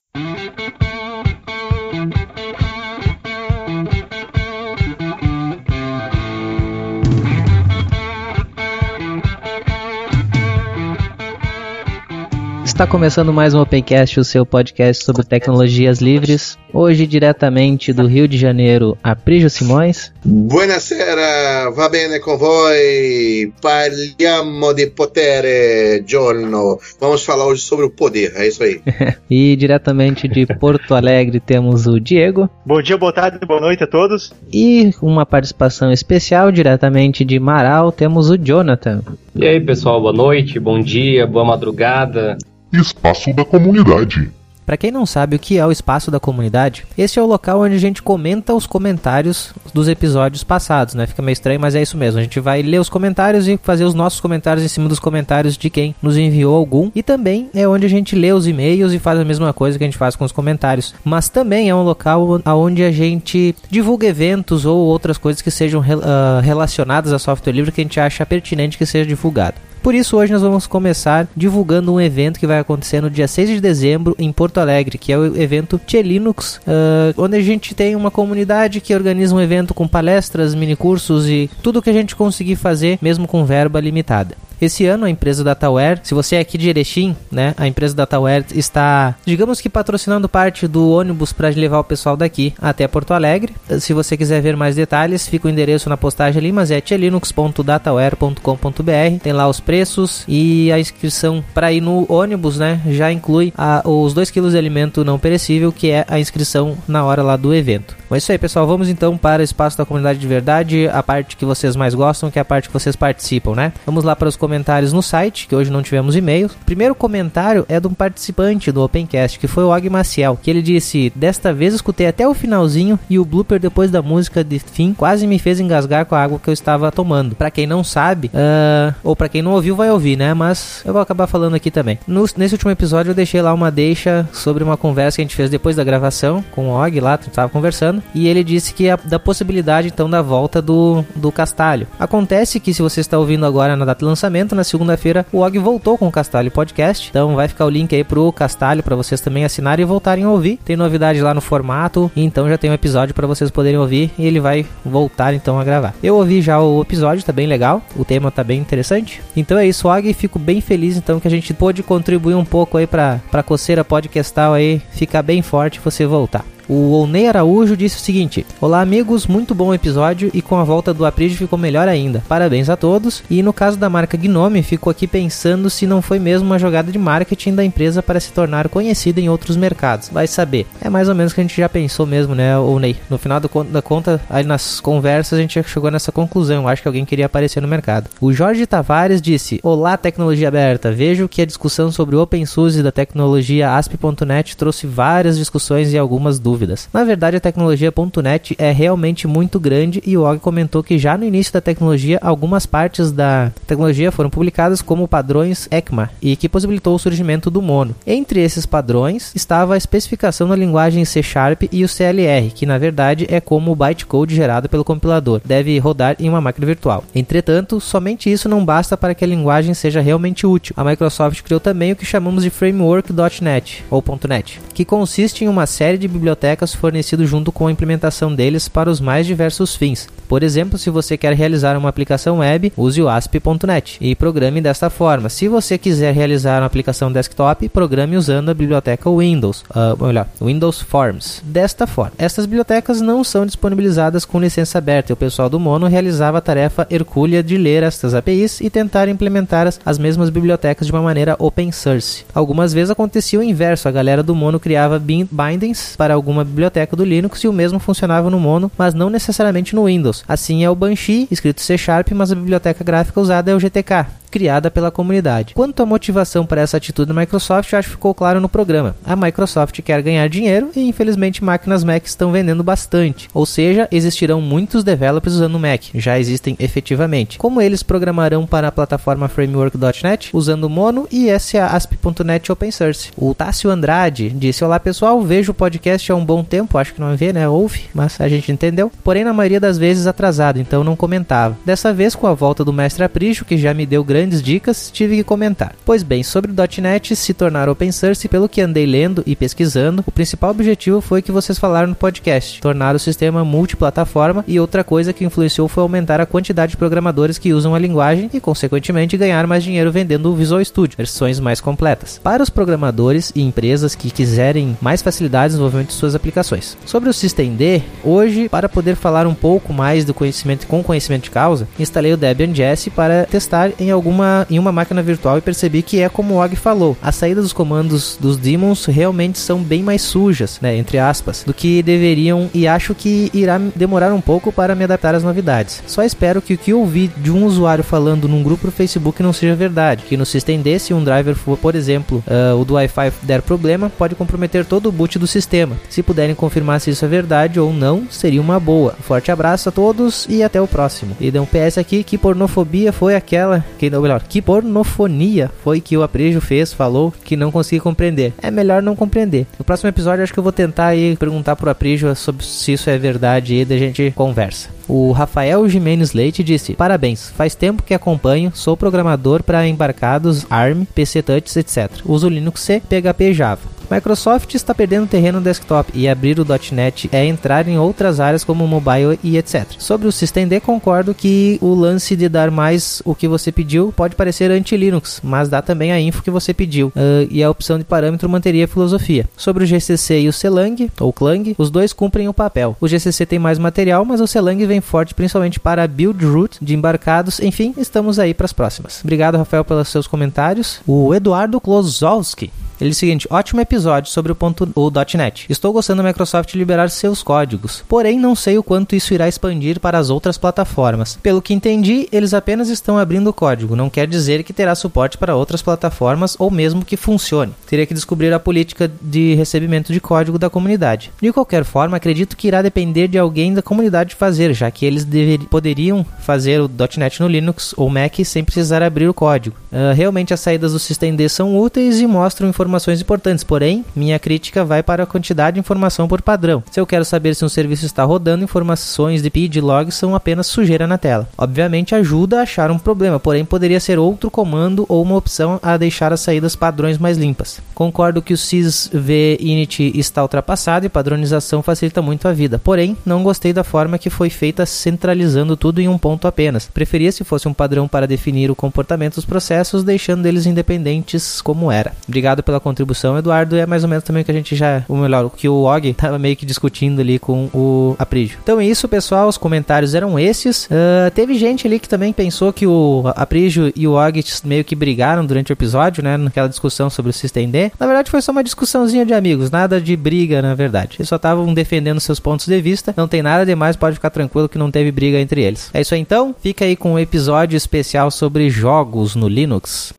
Está 12.80 12.90
começando 12.90 13.30
mais 13.30 13.52
um 13.52 13.60
Opencast, 13.60 14.18
o 14.18 14.24
seu 14.24 14.46
podcast 14.46 15.04
sobre 15.04 15.22
tecnologias 15.22 16.00
livres. 16.00 16.58
Hoje, 16.72 17.06
diretamente 17.06 17.92
do 17.92 18.06
Rio 18.06 18.28
de 18.28 18.38
Janeiro, 18.38 18.96
Aprígio 19.02 19.50
Simões. 19.50 20.12
Buonasera, 20.24 21.70
va 21.70 21.88
bene 21.88 22.18
con 22.20 22.36
voi? 22.36 23.52
Parliamo 23.60 24.72
di 24.72 24.86
potere, 24.86 26.02
giorno. 26.06 26.78
Vamos 27.00 27.24
falar 27.24 27.46
hoje 27.46 27.62
sobre 27.62 27.86
o 27.86 27.90
poder, 27.90 28.32
é 28.36 28.46
isso 28.46 28.62
aí. 28.62 28.80
e 29.30 29.56
diretamente 29.56 30.28
de 30.28 30.46
Porto 30.46 30.94
Alegre 30.94 31.40
temos 31.40 31.86
o 31.86 31.98
Diego. 31.98 32.48
Bom 32.64 32.80
dia, 32.80 32.96
boa 32.96 33.12
tarde, 33.12 33.44
boa 33.46 33.60
noite 33.60 33.82
a 33.82 33.86
todos. 33.86 34.32
E 34.52 34.90
uma 35.02 35.26
participação 35.26 35.90
especial 35.90 36.52
diretamente 36.52 37.24
de 37.24 37.38
Marau 37.38 37.90
temos 37.90 38.30
o 38.30 38.36
Jonathan. 38.36 39.02
E 39.34 39.46
aí, 39.46 39.60
pessoal, 39.60 40.00
boa 40.00 40.12
noite, 40.12 40.58
bom 40.58 40.80
dia, 40.80 41.26
boa 41.26 41.44
madrugada. 41.44 42.38
Espaço 42.72 43.32
da 43.34 43.44
Comunidade. 43.44 44.30
Para 44.70 44.76
quem 44.76 44.92
não 44.92 45.04
sabe 45.04 45.34
o 45.34 45.38
que 45.40 45.58
é 45.58 45.66
o 45.66 45.72
Espaço 45.72 46.12
da 46.12 46.20
Comunidade, 46.20 46.86
este 46.96 47.18
é 47.18 47.22
o 47.22 47.26
local 47.26 47.60
onde 47.60 47.74
a 47.74 47.78
gente 47.80 48.00
comenta 48.00 48.54
os 48.54 48.68
comentários 48.68 49.52
dos 49.74 49.88
episódios 49.88 50.44
passados, 50.44 50.94
né? 50.94 51.08
Fica 51.08 51.20
meio 51.20 51.32
estranho, 51.32 51.58
mas 51.58 51.74
é 51.74 51.82
isso 51.82 51.96
mesmo. 51.96 52.20
A 52.20 52.22
gente 52.22 52.38
vai 52.38 52.62
ler 52.62 52.78
os 52.78 52.88
comentários 52.88 53.48
e 53.48 53.58
fazer 53.60 53.82
os 53.82 53.94
nossos 53.94 54.20
comentários 54.20 54.64
em 54.64 54.68
cima 54.68 54.88
dos 54.88 55.00
comentários 55.00 55.56
de 55.56 55.68
quem 55.68 55.92
nos 56.00 56.16
enviou 56.16 56.54
algum. 56.54 56.88
E 56.94 57.02
também 57.02 57.50
é 57.52 57.66
onde 57.66 57.84
a 57.84 57.88
gente 57.88 58.14
lê 58.14 58.32
os 58.32 58.46
e-mails 58.46 58.92
e 58.92 59.00
faz 59.00 59.18
a 59.18 59.24
mesma 59.24 59.52
coisa 59.52 59.76
que 59.76 59.82
a 59.82 59.88
gente 59.88 59.98
faz 59.98 60.14
com 60.14 60.24
os 60.24 60.30
comentários. 60.30 60.94
Mas 61.02 61.28
também 61.28 61.68
é 61.68 61.74
um 61.74 61.82
local 61.82 62.40
onde 62.46 62.84
a 62.84 62.92
gente 62.92 63.56
divulga 63.68 64.06
eventos 64.06 64.64
ou 64.64 64.86
outras 64.86 65.18
coisas 65.18 65.42
que 65.42 65.50
sejam 65.50 65.80
uh, 65.80 66.40
relacionadas 66.44 67.12
a 67.12 67.18
software 67.18 67.52
livre 67.52 67.72
que 67.72 67.80
a 67.80 67.84
gente 67.84 67.98
acha 67.98 68.24
pertinente 68.24 68.78
que 68.78 68.86
seja 68.86 69.08
divulgado. 69.08 69.56
Por 69.82 69.94
isso, 69.94 70.16
hoje 70.16 70.32
nós 70.32 70.42
vamos 70.42 70.66
começar 70.66 71.26
divulgando 71.34 71.92
um 71.92 72.00
evento 72.00 72.38
que 72.38 72.46
vai 72.46 72.58
acontecer 72.58 73.00
no 73.00 73.08
dia 73.08 73.26
6 73.26 73.48
de 73.48 73.60
dezembro 73.60 74.14
em 74.18 74.30
Porto 74.30 74.58
Alegre, 74.58 74.98
que 74.98 75.12
é 75.12 75.18
o 75.18 75.40
evento 75.40 75.80
Tchê 75.86 76.02
Linux, 76.02 76.58
uh, 76.58 77.14
onde 77.16 77.36
a 77.36 77.40
gente 77.40 77.74
tem 77.74 77.96
uma 77.96 78.10
comunidade 78.10 78.80
que 78.80 78.94
organiza 78.94 79.34
um 79.34 79.40
evento 79.40 79.72
com 79.72 79.88
palestras, 79.88 80.54
minicursos 80.54 81.28
e 81.28 81.50
tudo 81.62 81.80
que 81.80 81.88
a 81.88 81.94
gente 81.94 82.14
conseguir 82.14 82.56
fazer, 82.56 82.98
mesmo 83.00 83.26
com 83.26 83.44
verba 83.44 83.80
limitada. 83.80 84.36
Esse 84.60 84.84
ano 84.84 85.06
a 85.06 85.10
empresa 85.10 85.42
Dataware, 85.42 86.00
se 86.02 86.12
você 86.12 86.36
é 86.36 86.40
aqui 86.40 86.58
de 86.58 86.68
Erechim, 86.68 87.16
né, 87.32 87.54
a 87.56 87.66
empresa 87.66 87.94
Dataware 87.94 88.44
está, 88.54 89.14
digamos 89.24 89.58
que 89.58 89.70
patrocinando 89.70 90.28
parte 90.28 90.68
do 90.68 90.90
ônibus 90.90 91.32
para 91.32 91.48
levar 91.48 91.78
o 91.78 91.84
pessoal 91.84 92.14
daqui 92.14 92.52
até 92.60 92.86
Porto 92.86 93.14
Alegre. 93.14 93.54
Se 93.78 93.94
você 93.94 94.18
quiser 94.18 94.42
ver 94.42 94.56
mais 94.56 94.76
detalhes, 94.76 95.26
fica 95.26 95.48
o 95.48 95.50
endereço 95.50 95.88
na 95.88 95.96
postagem 95.96 96.38
ali, 96.38 96.52
mas 96.52 96.70
é 96.70 96.78
tlinux.dataware.com.br. 96.80 99.18
Tem 99.22 99.32
lá 99.32 99.48
os 99.48 99.60
preços 99.70 100.24
e 100.26 100.72
a 100.72 100.80
inscrição 100.80 101.44
para 101.54 101.70
ir 101.70 101.80
no 101.80 102.04
ônibus, 102.08 102.58
né, 102.58 102.80
já 102.88 103.12
inclui 103.12 103.52
a, 103.56 103.88
os 103.88 104.12
2 104.12 104.28
kg 104.28 104.50
de 104.50 104.58
alimento 104.58 105.04
não 105.04 105.16
perecível, 105.16 105.70
que 105.70 105.92
é 105.92 106.04
a 106.08 106.18
inscrição 106.18 106.76
na 106.88 107.04
hora 107.04 107.22
lá 107.22 107.36
do 107.36 107.54
evento. 107.54 107.96
Mas 108.10 108.16
é 108.16 108.18
isso 108.18 108.32
aí, 108.32 108.38
pessoal, 108.38 108.66
vamos 108.66 108.88
então 108.88 109.16
para 109.16 109.40
o 109.40 109.44
espaço 109.44 109.78
da 109.78 109.86
comunidade 109.86 110.18
de 110.18 110.26
verdade, 110.26 110.88
a 110.88 111.00
parte 111.00 111.36
que 111.36 111.44
vocês 111.44 111.76
mais 111.76 111.94
gostam, 111.94 112.28
que 112.28 112.40
é 112.40 112.42
a 112.42 112.44
parte 112.44 112.66
que 112.66 112.72
vocês 112.72 112.96
participam, 112.96 113.54
né? 113.54 113.72
Vamos 113.86 114.02
lá 114.02 114.16
para 114.16 114.28
os 114.28 114.34
comentários 114.34 114.92
no 114.92 115.00
site, 115.00 115.46
que 115.46 115.54
hoje 115.54 115.70
não 115.70 115.80
tivemos 115.80 116.16
e-mails. 116.16 116.50
O 116.54 116.64
primeiro 116.66 116.92
comentário 116.92 117.64
é 117.68 117.78
de 117.78 117.86
um 117.86 117.94
participante 117.94 118.72
do 118.72 118.82
Opencast, 118.82 119.38
que 119.38 119.46
foi 119.46 119.62
o 119.62 119.68
Og 119.72 119.88
Maciel, 119.88 120.36
que 120.42 120.50
ele 120.50 120.60
disse: 120.60 121.12
Desta 121.14 121.52
vez 121.52 121.72
escutei 121.72 122.08
até 122.08 122.26
o 122.26 122.34
finalzinho 122.34 122.98
e 123.08 123.16
o 123.16 123.24
blooper 123.24 123.60
depois 123.60 123.92
da 123.92 124.02
música 124.02 124.42
de 124.42 124.58
fim 124.58 124.92
quase 124.92 125.24
me 125.28 125.38
fez 125.38 125.60
engasgar 125.60 126.04
com 126.04 126.16
a 126.16 126.22
água 126.24 126.40
que 126.40 126.50
eu 126.50 126.54
estava 126.54 126.90
tomando. 126.90 127.36
Para 127.36 127.52
quem 127.52 127.64
não 127.64 127.84
sabe, 127.84 128.28
uh, 128.34 128.92
ou 129.04 129.14
para 129.14 129.28
quem 129.28 129.40
não 129.40 129.52
ouviu, 129.60 129.76
vai 129.76 129.90
ouvir, 129.90 130.16
né? 130.16 130.32
Mas 130.32 130.82
eu 130.86 130.92
vou 130.92 131.02
acabar 131.02 131.26
falando 131.26 131.54
aqui 131.54 131.70
também. 131.70 131.98
No, 132.06 132.24
nesse 132.36 132.54
último 132.54 132.70
episódio 132.70 133.10
eu 133.10 133.14
deixei 133.14 133.42
lá 133.42 133.52
uma 133.52 133.70
deixa 133.70 134.26
sobre 134.32 134.64
uma 134.64 134.76
conversa 134.76 135.16
que 135.16 135.22
a 135.22 135.24
gente 135.24 135.36
fez 135.36 135.50
depois 135.50 135.76
da 135.76 135.84
gravação 135.84 136.42
com 136.50 136.68
o 136.68 136.72
Og 136.72 137.00
lá, 137.00 137.18
tava 137.18 137.50
conversando, 137.50 138.02
e 138.14 138.26
ele 138.26 138.42
disse 138.42 138.72
que 138.72 138.88
a, 138.88 138.96
da 138.96 139.18
possibilidade 139.18 139.88
então 139.88 140.08
da 140.08 140.22
volta 140.22 140.62
do, 140.62 141.04
do 141.14 141.30
Castalho. 141.30 141.86
Acontece 141.98 142.58
que 142.58 142.72
se 142.72 142.80
você 142.80 143.00
está 143.00 143.18
ouvindo 143.18 143.44
agora 143.44 143.76
na 143.76 143.84
data 143.84 143.98
de 143.98 144.04
lançamento, 144.06 144.54
na 144.54 144.64
segunda-feira, 144.64 145.26
o 145.30 145.40
Og 145.40 145.58
voltou 145.58 145.98
com 145.98 146.08
o 146.08 146.12
Castalho 146.12 146.50
Podcast. 146.50 147.08
Então 147.10 147.34
vai 147.34 147.46
ficar 147.46 147.66
o 147.66 147.70
link 147.70 147.94
aí 147.94 148.02
pro 148.02 148.32
Castalho 148.32 148.82
para 148.82 148.96
vocês 148.96 149.20
também 149.20 149.44
assinarem 149.44 149.82
e 149.82 149.86
voltarem 149.86 150.24
a 150.24 150.30
ouvir. 150.30 150.58
Tem 150.64 150.76
novidade 150.76 151.20
lá 151.20 151.34
no 151.34 151.40
formato, 151.40 152.10
então 152.16 152.48
já 152.48 152.56
tem 152.56 152.70
um 152.70 152.74
episódio 152.74 153.14
para 153.14 153.26
vocês 153.26 153.50
poderem 153.50 153.78
ouvir 153.78 154.10
e 154.16 154.26
ele 154.26 154.40
vai 154.40 154.64
voltar 154.84 155.34
então 155.34 155.60
a 155.60 155.64
gravar. 155.64 155.94
Eu 156.02 156.16
ouvi 156.16 156.40
já 156.40 156.58
o 156.60 156.80
episódio, 156.80 157.24
tá 157.24 157.32
bem 157.32 157.46
legal, 157.46 157.82
o 157.94 158.04
tema 158.04 158.30
tá 158.30 158.42
bem 158.42 158.58
interessante. 158.58 159.20
Então 159.36 159.49
é 159.58 159.66
isso, 159.66 159.88
Og, 159.88 160.14
fico 160.14 160.38
bem 160.38 160.60
feliz 160.60 160.96
então 160.96 161.18
que 161.18 161.28
a 161.28 161.30
gente 161.30 161.52
pôde 161.52 161.82
contribuir 161.82 162.34
um 162.34 162.44
pouco 162.44 162.76
aí 162.76 162.86
para 162.86 163.20
para 163.30 163.42
coceira 163.42 163.84
podcastal 163.84 164.54
aí 164.54 164.80
ficar 164.92 165.22
bem 165.22 165.42
forte 165.42 165.76
e 165.76 165.80
você 165.80 166.06
voltar. 166.06 166.44
O 166.72 166.92
Onei 166.92 167.26
Araújo 167.26 167.76
disse 167.76 167.96
o 167.96 168.00
seguinte: 168.00 168.46
Olá, 168.60 168.80
amigos, 168.80 169.26
muito 169.26 169.56
bom 169.56 169.74
episódio 169.74 170.30
e 170.32 170.40
com 170.40 170.54
a 170.54 170.62
volta 170.62 170.94
do 170.94 171.04
Aprige 171.04 171.34
ficou 171.34 171.58
melhor 171.58 171.88
ainda. 171.88 172.22
Parabéns 172.28 172.70
a 172.70 172.76
todos. 172.76 173.24
E 173.28 173.42
no 173.42 173.52
caso 173.52 173.76
da 173.76 173.90
marca 173.90 174.16
Gnome, 174.16 174.62
fico 174.62 174.88
aqui 174.88 175.08
pensando 175.08 175.68
se 175.68 175.84
não 175.84 176.00
foi 176.00 176.20
mesmo 176.20 176.46
uma 176.46 176.60
jogada 176.60 176.92
de 176.92 176.96
marketing 176.98 177.56
da 177.56 177.64
empresa 177.64 178.04
para 178.04 178.20
se 178.20 178.30
tornar 178.30 178.68
conhecida 178.68 179.20
em 179.20 179.28
outros 179.28 179.56
mercados. 179.56 180.10
Vai 180.10 180.28
saber. 180.28 180.64
É 180.80 180.88
mais 180.88 181.08
ou 181.08 181.14
menos 181.16 181.32
o 181.32 181.34
que 181.34 181.40
a 181.40 181.42
gente 181.44 181.56
já 181.56 181.68
pensou 181.68 182.06
mesmo, 182.06 182.36
né, 182.36 182.56
Onei? 182.56 182.96
No 183.10 183.18
final 183.18 183.40
do, 183.40 183.50
da 183.64 183.82
conta, 183.82 184.20
aí 184.30 184.44
nas 184.44 184.78
conversas, 184.78 185.40
a 185.40 185.42
gente 185.42 185.60
chegou 185.64 185.90
nessa 185.90 186.12
conclusão. 186.12 186.68
Acho 186.68 186.82
que 186.82 186.88
alguém 186.88 187.04
queria 187.04 187.26
aparecer 187.26 187.60
no 187.60 187.66
mercado. 187.66 188.08
O 188.20 188.32
Jorge 188.32 188.64
Tavares 188.64 189.20
disse: 189.20 189.58
Olá, 189.64 189.96
tecnologia 189.96 190.46
aberta. 190.46 190.92
Vejo 190.92 191.28
que 191.28 191.42
a 191.42 191.46
discussão 191.46 191.90
sobre 191.90 192.14
o 192.14 192.22
open 192.22 192.46
source 192.46 192.80
da 192.80 192.92
tecnologia 192.92 193.74
ASP.NET 193.74 194.56
trouxe 194.56 194.86
várias 194.86 195.36
discussões 195.36 195.92
e 195.92 195.98
algumas 195.98 196.38
dúvidas 196.38 196.59
dúvidas. 196.60 196.88
Na 196.92 197.04
verdade, 197.04 197.36
a 197.36 197.40
tecnologia.net 197.40 198.54
é 198.58 198.70
realmente 198.70 199.26
muito 199.26 199.58
grande 199.58 200.02
e 200.06 200.16
o 200.16 200.22
Og 200.22 200.38
comentou 200.38 200.82
que 200.82 200.98
já 200.98 201.16
no 201.16 201.24
início 201.24 201.52
da 201.52 201.60
tecnologia, 201.60 202.18
algumas 202.20 202.66
partes 202.66 203.10
da 203.10 203.50
tecnologia 203.66 204.12
foram 204.12 204.28
publicadas 204.28 204.82
como 204.82 205.08
padrões 205.08 205.66
ECMA 205.70 206.10
e 206.20 206.36
que 206.36 206.48
possibilitou 206.48 206.94
o 206.94 206.98
surgimento 206.98 207.50
do 207.50 207.62
Mono. 207.62 207.94
Entre 208.06 208.40
esses 208.40 208.66
padrões 208.66 209.32
estava 209.34 209.74
a 209.74 209.76
especificação 209.76 210.48
da 210.48 210.56
linguagem 210.56 211.04
C 211.04 211.22
Sharp 211.22 211.62
e 211.72 211.82
o 211.82 211.88
CLR, 211.88 212.50
que 212.50 212.66
na 212.66 212.78
verdade 212.78 213.26
é 213.30 213.40
como 213.40 213.72
o 213.72 213.76
bytecode 213.76 214.34
gerado 214.34 214.68
pelo 214.68 214.84
compilador, 214.84 215.40
deve 215.44 215.78
rodar 215.78 216.16
em 216.18 216.28
uma 216.28 216.40
máquina 216.40 216.66
virtual. 216.66 217.04
Entretanto, 217.14 217.80
somente 217.80 218.30
isso 218.30 218.48
não 218.48 218.64
basta 218.64 218.96
para 218.96 219.14
que 219.14 219.24
a 219.24 219.28
linguagem 219.28 219.72
seja 219.72 220.00
realmente 220.00 220.46
útil. 220.46 220.74
A 220.76 220.84
Microsoft 220.84 221.42
criou 221.42 221.60
também 221.60 221.92
o 221.92 221.96
que 221.96 222.04
chamamos 222.04 222.44
de 222.44 222.50
Framework.NET 222.50 223.84
ou 223.90 224.04
.NET, 224.28 224.60
que 224.74 224.84
consiste 224.84 225.44
em 225.44 225.48
uma 225.48 225.66
série 225.66 225.96
de 225.96 226.08
bibliotecas 226.08 226.49
bibliotecas 226.50 226.74
fornecido 226.74 227.26
junto 227.26 227.52
com 227.52 227.66
a 227.66 227.72
implementação 227.72 228.34
deles 228.34 228.68
para 228.68 228.90
os 228.90 229.00
mais 229.00 229.26
diversos 229.26 229.76
fins. 229.76 230.08
Por 230.28 230.42
exemplo, 230.42 230.78
se 230.78 230.90
você 230.90 231.16
quer 231.16 231.34
realizar 231.34 231.76
uma 231.76 231.88
aplicação 231.88 232.38
web, 232.38 232.72
use 232.76 233.02
o 233.02 233.08
ASP.NET 233.08 233.98
e 234.00 234.14
programe 234.14 234.60
desta 234.60 234.90
forma. 234.90 235.28
Se 235.28 235.48
você 235.48 235.76
quiser 235.76 236.14
realizar 236.14 236.60
uma 236.60 236.66
aplicação 236.66 237.10
desktop, 237.10 237.68
programe 237.68 238.16
usando 238.16 238.48
a 238.48 238.54
biblioteca 238.54 239.10
Windows, 239.10 239.64
uh, 239.70 240.04
melhor, 240.04 240.26
Windows 240.40 240.80
Forms. 240.80 241.42
Desta 241.44 241.86
forma, 241.86 242.12
estas 242.18 242.46
bibliotecas 242.46 243.00
não 243.00 243.24
são 243.24 243.44
disponibilizadas 243.44 244.24
com 244.24 244.40
licença 244.40 244.78
aberta 244.78 245.12
e 245.12 245.14
o 245.14 245.16
pessoal 245.16 245.48
do 245.48 245.58
Mono 245.58 245.86
realizava 245.86 246.38
a 246.38 246.40
tarefa 246.40 246.86
hercúlea 246.90 247.42
de 247.42 247.56
ler 247.56 247.82
estas 247.82 248.14
APIs 248.14 248.60
e 248.60 248.70
tentar 248.70 249.08
implementar 249.08 249.72
as 249.84 249.98
mesmas 249.98 250.30
bibliotecas 250.30 250.86
de 250.86 250.92
uma 250.92 251.02
maneira 251.02 251.36
open 251.38 251.72
source. 251.72 252.24
Algumas 252.32 252.72
vezes 252.72 252.90
acontecia 252.90 253.40
o 253.40 253.42
inverso, 253.42 253.88
a 253.88 253.92
galera 253.92 254.22
do 254.22 254.34
Mono 254.34 254.60
criava 254.60 254.98
bindings 254.98 255.94
para 255.96 256.14
algumas 256.14 256.39
uma 256.40 256.44
biblioteca 256.44 256.96
do 256.96 257.04
Linux 257.04 257.44
e 257.44 257.48
o 257.48 257.52
mesmo 257.52 257.78
funcionava 257.78 258.30
no 258.30 258.40
Mono, 258.40 258.70
mas 258.76 258.94
não 258.94 259.10
necessariamente 259.10 259.74
no 259.74 259.84
Windows. 259.84 260.24
Assim 260.26 260.64
é 260.64 260.70
o 260.70 260.74
Banshee, 260.74 261.28
escrito 261.30 261.60
C 261.60 261.76
Sharp, 261.76 262.10
mas 262.12 262.32
a 262.32 262.34
biblioteca 262.34 262.82
gráfica 262.82 263.20
usada 263.20 263.50
é 263.50 263.54
o 263.54 263.60
GTK. 263.60 264.19
Criada 264.30 264.70
pela 264.70 264.90
comunidade. 264.90 265.54
Quanto 265.54 265.82
à 265.82 265.86
motivação 265.86 266.46
para 266.46 266.60
essa 266.60 266.76
atitude 266.76 267.12
da 267.12 267.20
Microsoft, 267.20 267.72
acho 267.72 267.88
que 267.88 267.94
ficou 267.94 268.14
claro 268.14 268.40
no 268.40 268.48
programa. 268.48 268.94
A 269.04 269.16
Microsoft 269.16 269.80
quer 269.82 270.02
ganhar 270.02 270.28
dinheiro 270.28 270.70
e 270.74 270.80
infelizmente 270.80 271.42
máquinas 271.42 271.84
Mac 271.84 272.04
estão 272.04 272.32
vendendo 272.32 272.62
bastante. 272.62 273.28
Ou 273.34 273.44
seja, 273.44 273.88
existirão 273.90 274.40
muitos 274.40 274.84
developers 274.84 275.34
usando 275.34 275.58
Mac, 275.58 275.82
já 275.94 276.18
existem 276.18 276.56
efetivamente. 276.58 277.38
Como 277.38 277.60
eles 277.60 277.82
programarão 277.82 278.46
para 278.46 278.68
a 278.68 278.72
plataforma 278.72 279.28
Framework.net 279.28 280.30
usando 280.32 280.68
Mono 280.68 281.08
e 281.10 281.26
SASP.NET 281.38 282.52
Open 282.52 282.70
Source? 282.70 283.10
O 283.16 283.34
Tássio 283.34 283.70
Andrade 283.70 284.30
disse: 284.30 284.64
Olá 284.64 284.78
pessoal, 284.78 285.20
vejo 285.22 285.52
o 285.52 285.54
podcast 285.54 286.10
há 286.10 286.14
um 286.14 286.24
bom 286.24 286.44
tempo, 286.44 286.78
acho 286.78 286.94
que 286.94 287.00
não 287.00 287.16
vê, 287.16 287.32
né? 287.32 287.48
Ouve, 287.48 287.84
mas 287.94 288.20
a 288.20 288.28
gente 288.28 288.52
entendeu. 288.52 288.90
Porém, 289.02 289.24
na 289.24 289.32
maioria 289.32 289.60
das 289.60 289.78
vezes 289.78 290.06
atrasado, 290.06 290.58
então 290.58 290.84
não 290.84 290.96
comentava. 290.96 291.56
Dessa 291.64 291.92
vez, 291.92 292.14
com 292.14 292.26
a 292.26 292.34
volta 292.34 292.64
do 292.64 292.72
mestre 292.72 293.04
Aprígio, 293.04 293.44
que 293.44 293.56
já 293.56 293.74
me 293.74 293.86
deu 293.86 294.04
grandes 294.20 294.42
dicas, 294.42 294.90
tive 294.92 295.16
que 295.16 295.24
comentar. 295.24 295.74
Pois 295.82 296.02
bem, 296.02 296.22
sobre 296.22 296.52
o 296.52 296.54
.NET 296.82 297.16
se 297.16 297.32
tornar 297.32 297.70
open 297.70 297.90
source, 297.90 298.28
pelo 298.28 298.50
que 298.50 298.60
andei 298.60 298.84
lendo 298.84 299.22
e 299.26 299.34
pesquisando, 299.34 300.04
o 300.06 300.12
principal 300.12 300.50
objetivo 300.50 301.00
foi 301.00 301.22
que 301.22 301.32
vocês 301.32 301.58
falaram 301.58 301.88
no 301.88 301.94
podcast, 301.94 302.60
tornar 302.60 302.94
o 302.94 302.98
sistema 302.98 303.42
multiplataforma 303.42 304.44
e 304.46 304.60
outra 304.60 304.84
coisa 304.84 305.14
que 305.14 305.24
influenciou 305.24 305.68
foi 305.68 305.80
aumentar 305.80 306.20
a 306.20 306.26
quantidade 306.26 306.72
de 306.72 306.76
programadores 306.76 307.38
que 307.38 307.54
usam 307.54 307.74
a 307.74 307.78
linguagem 307.78 308.28
e, 308.34 308.40
consequentemente, 308.40 309.16
ganhar 309.16 309.46
mais 309.46 309.64
dinheiro 309.64 309.90
vendendo 309.90 310.30
o 310.30 310.36
Visual 310.36 310.62
Studio, 310.62 310.98
versões 310.98 311.40
mais 311.40 311.58
completas. 311.58 312.20
Para 312.22 312.42
os 312.42 312.50
programadores 312.50 313.32
e 313.34 313.40
empresas 313.40 313.94
que 313.94 314.10
quiserem 314.10 314.76
mais 314.82 315.00
facilidades 315.00 315.54
no 315.56 315.60
desenvolvimento 315.60 315.88
de 315.88 315.94
suas 315.94 316.14
aplicações. 316.14 316.76
Sobre 316.84 317.08
o 317.08 317.14
systemd, 317.14 317.82
hoje, 318.04 318.50
para 318.50 318.68
poder 318.68 318.96
falar 318.96 319.26
um 319.26 319.34
pouco 319.34 319.72
mais 319.72 320.04
do 320.04 320.12
conhecimento 320.12 320.66
com 320.66 320.82
conhecimento 320.82 321.24
de 321.24 321.30
causa, 321.30 321.66
instalei 321.78 322.12
o 322.12 322.18
Debian 322.18 322.54
Jesse 322.54 322.90
para 322.90 323.24
testar 323.24 323.70
em 323.78 323.90
alguma 324.10 324.46
em 324.50 324.58
uma 324.58 324.72
máquina 324.72 325.02
virtual 325.02 325.38
e 325.38 325.40
percebi 325.40 325.82
que 325.82 326.00
é 326.00 326.08
como 326.08 326.34
o 326.34 326.44
Og 326.44 326.56
falou. 326.56 326.96
A 327.00 327.12
saída 327.12 327.40
dos 327.40 327.52
comandos 327.52 328.18
dos 328.20 328.36
daemons 328.36 328.84
realmente 328.86 329.38
são 329.38 329.62
bem 329.62 329.82
mais 329.82 330.02
sujas, 330.02 330.58
né, 330.60 330.76
entre 330.76 330.98
aspas, 330.98 331.44
do 331.46 331.54
que 331.54 331.82
deveriam 331.82 332.50
e 332.52 332.66
acho 332.66 332.94
que 332.94 333.30
irá 333.32 333.58
demorar 333.74 334.12
um 334.12 334.20
pouco 334.20 334.50
para 334.50 334.74
me 334.74 334.84
adaptar 334.84 335.14
às 335.14 335.22
novidades. 335.22 335.82
Só 335.86 336.02
espero 336.02 336.42
que 336.42 336.54
o 336.54 336.58
que 336.58 336.74
ouvi 336.74 337.10
de 337.16 337.30
um 337.30 337.44
usuário 337.44 337.84
falando 337.84 338.28
num 338.28 338.42
grupo 338.42 338.66
do 338.66 338.72
Facebook 338.72 339.22
não 339.22 339.32
seja 339.32 339.54
verdade, 339.54 340.04
que 340.04 340.16
no 340.16 340.26
se 340.26 340.94
um 340.94 341.04
driver 341.04 341.34
for, 341.34 341.56
por 341.56 341.74
exemplo, 341.74 342.22
uh, 342.26 342.58
o 342.58 342.64
do 342.64 342.74
Wi-Fi 342.74 343.12
der 343.22 343.42
problema, 343.42 343.90
pode 343.90 344.14
comprometer 344.14 344.64
todo 344.64 344.88
o 344.88 344.92
boot 344.92 345.18
do 345.18 345.26
sistema. 345.26 345.76
Se 345.88 346.02
puderem 346.02 346.34
confirmar 346.34 346.80
se 346.80 346.90
isso 346.90 347.04
é 347.04 347.08
verdade 347.08 347.60
ou 347.60 347.72
não, 347.72 348.06
seria 348.10 348.40
uma 348.40 348.58
boa. 348.58 348.94
Forte 349.00 349.30
abraço 349.30 349.68
a 349.68 349.72
todos 349.72 350.26
e 350.28 350.42
até 350.42 350.60
o 350.60 350.66
próximo. 350.66 351.16
E 351.20 351.30
deu 351.30 351.42
um 351.42 351.46
PS 351.46 351.78
aqui 351.78 352.02
que 352.02 352.18
pornofobia 352.18 352.92
foi 352.92 353.14
aquela, 353.14 353.64
que 353.78 353.90
ou 354.00 354.02
melhor, 354.02 354.22
que 354.22 354.40
pornofonia 354.40 355.50
foi 355.62 355.80
que 355.80 355.96
o 355.96 356.02
Aprejo 356.02 356.40
fez, 356.40 356.72
falou 356.72 357.12
que 357.24 357.36
não 357.36 357.52
consegui 357.52 357.80
compreender. 357.80 358.32
É 358.42 358.50
melhor 358.50 358.82
não 358.82 358.96
compreender. 358.96 359.46
No 359.58 359.64
próximo 359.64 359.88
episódio 359.88 360.24
acho 360.24 360.32
que 360.32 360.38
eu 360.38 360.42
vou 360.42 360.52
tentar 360.52 360.86
aí 360.86 361.16
perguntar 361.16 361.54
pro 361.56 361.70
Aprejo 361.70 362.14
sobre 362.16 362.44
se 362.44 362.72
isso 362.72 362.88
é 362.88 362.98
verdade 362.98 363.54
e 363.54 363.64
daí 363.64 363.76
a 363.76 363.80
gente 363.80 364.12
conversa. 364.16 364.68
O 364.88 365.12
Rafael 365.12 365.68
Jimenez 365.68 366.12
Leite 366.12 366.42
disse: 366.42 366.74
Parabéns, 366.74 367.30
faz 367.30 367.54
tempo 367.54 367.82
que 367.82 367.94
acompanho, 367.94 368.50
sou 368.54 368.76
programador 368.76 369.42
para 369.42 369.66
embarcados 369.66 370.44
ARM, 370.50 370.84
PC 370.84 371.22
Touch, 371.22 371.56
etc. 371.58 371.90
Uso 372.04 372.28
Linux 372.28 372.60
C, 372.62 372.80
PHP 372.80 373.32
Java. 373.32 373.60
Microsoft 373.90 374.54
está 374.54 374.72
perdendo 374.74 375.08
terreno 375.08 375.30
no 375.38 375.44
desktop 375.44 375.90
e 375.94 376.08
abrir 376.08 376.38
o 376.38 376.46
.NET 376.72 377.08
é 377.12 377.24
entrar 377.24 377.66
em 377.66 377.78
outras 377.78 378.20
áreas 378.20 378.44
como 378.44 378.66
mobile 378.66 379.18
e 379.22 379.36
etc. 379.36 379.66
Sobre 379.78 380.06
o 380.06 380.12
systemd, 380.12 380.60
concordo 380.60 381.14
que 381.14 381.58
o 381.60 381.74
lance 381.74 382.14
de 382.14 382.28
dar 382.28 382.50
mais 382.50 383.02
o 383.04 383.14
que 383.14 383.26
você 383.26 383.50
pediu 383.50 383.92
pode 383.96 384.14
parecer 384.14 384.50
anti-Linux, 384.50 385.20
mas 385.24 385.48
dá 385.48 385.60
também 385.60 385.92
a 385.92 386.00
info 386.00 386.22
que 386.22 386.30
você 386.30 386.54
pediu 386.54 386.88
uh, 386.88 387.26
e 387.30 387.42
a 387.42 387.50
opção 387.50 387.78
de 387.78 387.84
parâmetro 387.84 388.28
manteria 388.28 388.64
a 388.64 388.68
filosofia. 388.68 389.28
Sobre 389.36 389.64
o 389.64 389.66
GCC 389.66 390.20
e 390.20 390.28
o 390.28 390.32
Clang, 390.32 390.90
ou 391.00 391.12
Clang, 391.12 391.54
os 391.58 391.70
dois 391.70 391.92
cumprem 391.92 392.28
o 392.28 392.34
papel. 392.34 392.76
O 392.80 392.88
GCC 392.88 393.26
tem 393.26 393.38
mais 393.38 393.58
material, 393.58 394.04
mas 394.04 394.20
o 394.20 394.26
Clang 394.26 394.64
vem 394.66 394.80
forte 394.80 395.14
principalmente 395.14 395.58
para 395.58 395.86
build 395.88 396.24
root 396.24 396.58
de 396.62 396.74
embarcados. 396.74 397.40
Enfim, 397.40 397.74
estamos 397.76 398.18
aí 398.18 398.34
para 398.34 398.44
as 398.44 398.52
próximas. 398.52 399.00
Obrigado, 399.02 399.38
Rafael, 399.38 399.64
pelos 399.64 399.88
seus 399.88 400.06
comentários. 400.06 400.80
O 400.86 401.14
Eduardo 401.14 401.60
Klozowski 401.60 402.52
ele 402.80 402.90
diz 402.90 402.96
o 402.96 403.00
seguinte: 403.00 403.28
ótimo 403.30 403.60
episódio 403.60 404.10
sobre 404.10 404.32
o, 404.32 404.34
ponto, 404.34 404.68
o 404.74 404.90
.NET. 405.16 405.46
Estou 405.48 405.72
gostando 405.72 406.02
da 406.02 406.08
Microsoft 406.08 406.54
liberar 406.54 406.88
seus 406.88 407.22
códigos, 407.22 407.84
porém 407.88 408.18
não 408.18 408.34
sei 408.34 408.56
o 408.58 408.62
quanto 408.62 408.96
isso 408.96 409.12
irá 409.12 409.28
expandir 409.28 409.78
para 409.78 409.98
as 409.98 410.10
outras 410.10 410.38
plataformas. 410.38 411.18
Pelo 411.22 411.42
que 411.42 411.52
entendi, 411.52 412.08
eles 412.10 412.32
apenas 412.32 412.68
estão 412.68 412.98
abrindo 412.98 413.28
o 413.28 413.32
código, 413.32 413.76
não 413.76 413.90
quer 413.90 414.06
dizer 414.06 414.42
que 414.42 414.52
terá 414.52 414.74
suporte 414.74 415.18
para 415.18 415.36
outras 415.36 415.62
plataformas 415.62 416.36
ou 416.38 416.50
mesmo 416.50 416.84
que 416.84 416.96
funcione. 416.96 417.52
Teria 417.66 417.86
que 417.86 417.94
descobrir 417.94 418.32
a 418.32 418.40
política 418.40 418.90
de 419.00 419.34
recebimento 419.34 419.92
de 419.92 420.00
código 420.00 420.38
da 420.38 420.50
comunidade. 420.50 421.12
De 421.20 421.32
qualquer 421.32 421.64
forma, 421.64 421.96
acredito 421.96 422.36
que 422.36 422.48
irá 422.48 422.62
depender 422.62 423.08
de 423.08 423.18
alguém 423.18 423.52
da 423.52 423.62
comunidade 423.62 424.14
fazer, 424.14 424.54
já 424.54 424.70
que 424.70 424.86
eles 424.86 425.04
dever, 425.04 425.40
poderiam 425.40 426.04
fazer 426.20 426.60
o 426.60 426.70
.NET 426.96 427.20
no 427.20 427.28
Linux 427.28 427.74
ou 427.76 427.90
Mac 427.90 428.14
sem 428.24 428.44
precisar 428.44 428.82
abrir 428.82 429.08
o 429.08 429.14
código. 429.14 429.56
Uh, 429.70 429.94
realmente 429.94 430.32
as 430.32 430.40
saídas 430.40 430.72
do 430.72 430.78
systemd 430.78 431.28
são 431.28 431.58
úteis 431.58 432.00
e 432.00 432.06
mostram 432.06 432.48
informações 432.48 432.69
informações 432.70 433.00
importantes, 433.00 433.42
porém, 433.42 433.84
minha 433.96 434.16
crítica 434.16 434.64
vai 434.64 434.80
para 434.80 435.02
a 435.02 435.06
quantidade 435.06 435.54
de 435.54 435.60
informação 435.60 436.06
por 436.06 436.22
padrão. 436.22 436.62
Se 436.70 436.78
eu 436.78 436.86
quero 436.86 437.04
saber 437.04 437.34
se 437.34 437.44
um 437.44 437.48
serviço 437.48 437.84
está 437.84 438.04
rodando, 438.04 438.44
informações 438.44 439.22
de 439.22 439.28
PID 439.28 439.56
e 439.56 439.60
log 439.60 439.90
são 439.90 440.14
apenas 440.14 440.46
sujeira 440.46 440.86
na 440.86 440.96
tela. 440.96 441.28
Obviamente 441.36 441.96
ajuda 441.96 442.38
a 442.38 442.42
achar 442.42 442.70
um 442.70 442.78
problema, 442.78 443.18
porém 443.18 443.44
poderia 443.44 443.80
ser 443.80 443.98
outro 443.98 444.30
comando 444.30 444.86
ou 444.88 445.02
uma 445.02 445.16
opção 445.16 445.58
a 445.60 445.76
deixar 445.76 446.12
as 446.12 446.20
saídas 446.20 446.54
padrões 446.54 446.96
mais 446.96 447.18
limpas. 447.18 447.60
Concordo 447.74 448.22
que 448.22 448.34
o 448.34 448.36
sysv 448.36 449.36
init 449.40 449.98
está 449.98 450.22
ultrapassado 450.22 450.86
e 450.86 450.88
padronização 450.88 451.64
facilita 451.64 452.00
muito 452.00 452.28
a 452.28 452.32
vida, 452.32 452.56
porém 452.56 452.96
não 453.04 453.24
gostei 453.24 453.52
da 453.52 453.64
forma 453.64 453.98
que 453.98 454.10
foi 454.10 454.30
feita 454.30 454.64
centralizando 454.64 455.56
tudo 455.56 455.80
em 455.80 455.88
um 455.88 455.98
ponto 455.98 456.28
apenas. 456.28 456.70
Preferia 456.72 457.10
se 457.10 457.24
fosse 457.24 457.48
um 457.48 457.54
padrão 457.54 457.88
para 457.88 458.06
definir 458.06 458.48
o 458.48 458.54
comportamento 458.54 459.16
dos 459.16 459.24
processos, 459.24 459.82
deixando 459.82 460.26
eles 460.26 460.46
independentes 460.46 461.40
como 461.42 461.72
era. 461.72 461.92
Obrigado 462.06 462.44
pela 462.44 462.59
contribuição, 462.60 463.16
Eduardo, 463.16 463.56
é 463.56 463.66
mais 463.66 463.82
ou 463.82 463.88
menos 463.88 464.04
também 464.04 464.22
o 464.22 464.24
que 464.24 464.30
a 464.30 464.34
gente 464.34 464.54
já, 464.54 464.84
ou 464.88 464.96
melhor, 464.96 465.24
o 465.24 465.30
que 465.30 465.48
o 465.48 465.62
Og 465.64 465.92
tava 465.94 466.18
meio 466.18 466.36
que 466.36 466.44
discutindo 466.44 467.00
ali 467.00 467.18
com 467.18 467.48
o 467.54 467.96
Aprígio. 467.98 468.38
Então 468.42 468.60
é 468.60 468.66
isso, 468.66 468.88
pessoal, 468.88 469.28
os 469.28 469.38
comentários 469.38 469.94
eram 469.94 470.18
esses. 470.18 470.66
Uh, 470.66 471.10
teve 471.14 471.34
gente 471.34 471.66
ali 471.66 471.78
que 471.78 471.88
também 471.88 472.12
pensou 472.12 472.52
que 472.52 472.66
o 472.66 473.04
Aprígio 473.16 473.72
e 473.74 473.86
o 473.86 473.92
Og 473.92 474.22
meio 474.44 474.64
que 474.64 474.74
brigaram 474.74 475.24
durante 475.24 475.52
o 475.52 475.54
episódio, 475.54 476.02
né, 476.02 476.16
naquela 476.16 476.48
discussão 476.48 476.90
sobre 476.90 477.10
o 477.10 477.12
System-D. 477.12 477.72
Na 477.78 477.86
verdade 477.86 478.10
foi 478.10 478.20
só 478.20 478.32
uma 478.32 478.44
discussãozinha 478.44 479.06
de 479.06 479.14
amigos, 479.14 479.50
nada 479.50 479.80
de 479.80 479.96
briga, 479.96 480.42
na 480.42 480.54
verdade. 480.54 480.96
Eles 480.98 481.08
só 481.08 481.16
estavam 481.16 481.52
defendendo 481.54 482.00
seus 482.00 482.20
pontos 482.20 482.46
de 482.46 482.60
vista, 482.60 482.92
não 482.96 483.08
tem 483.08 483.22
nada 483.22 483.46
demais, 483.46 483.76
pode 483.76 483.94
ficar 483.94 484.10
tranquilo 484.10 484.48
que 484.48 484.58
não 484.58 484.70
teve 484.70 484.90
briga 484.90 485.18
entre 485.18 485.42
eles. 485.42 485.70
É 485.72 485.80
isso 485.80 485.94
aí 485.94 486.00
então, 486.00 486.34
fica 486.40 486.64
aí 486.64 486.74
com 486.74 486.94
um 486.94 486.98
episódio 486.98 487.56
especial 487.56 488.10
sobre 488.10 488.50
jogos 488.50 489.14
no 489.14 489.28
Linux. 489.28 489.92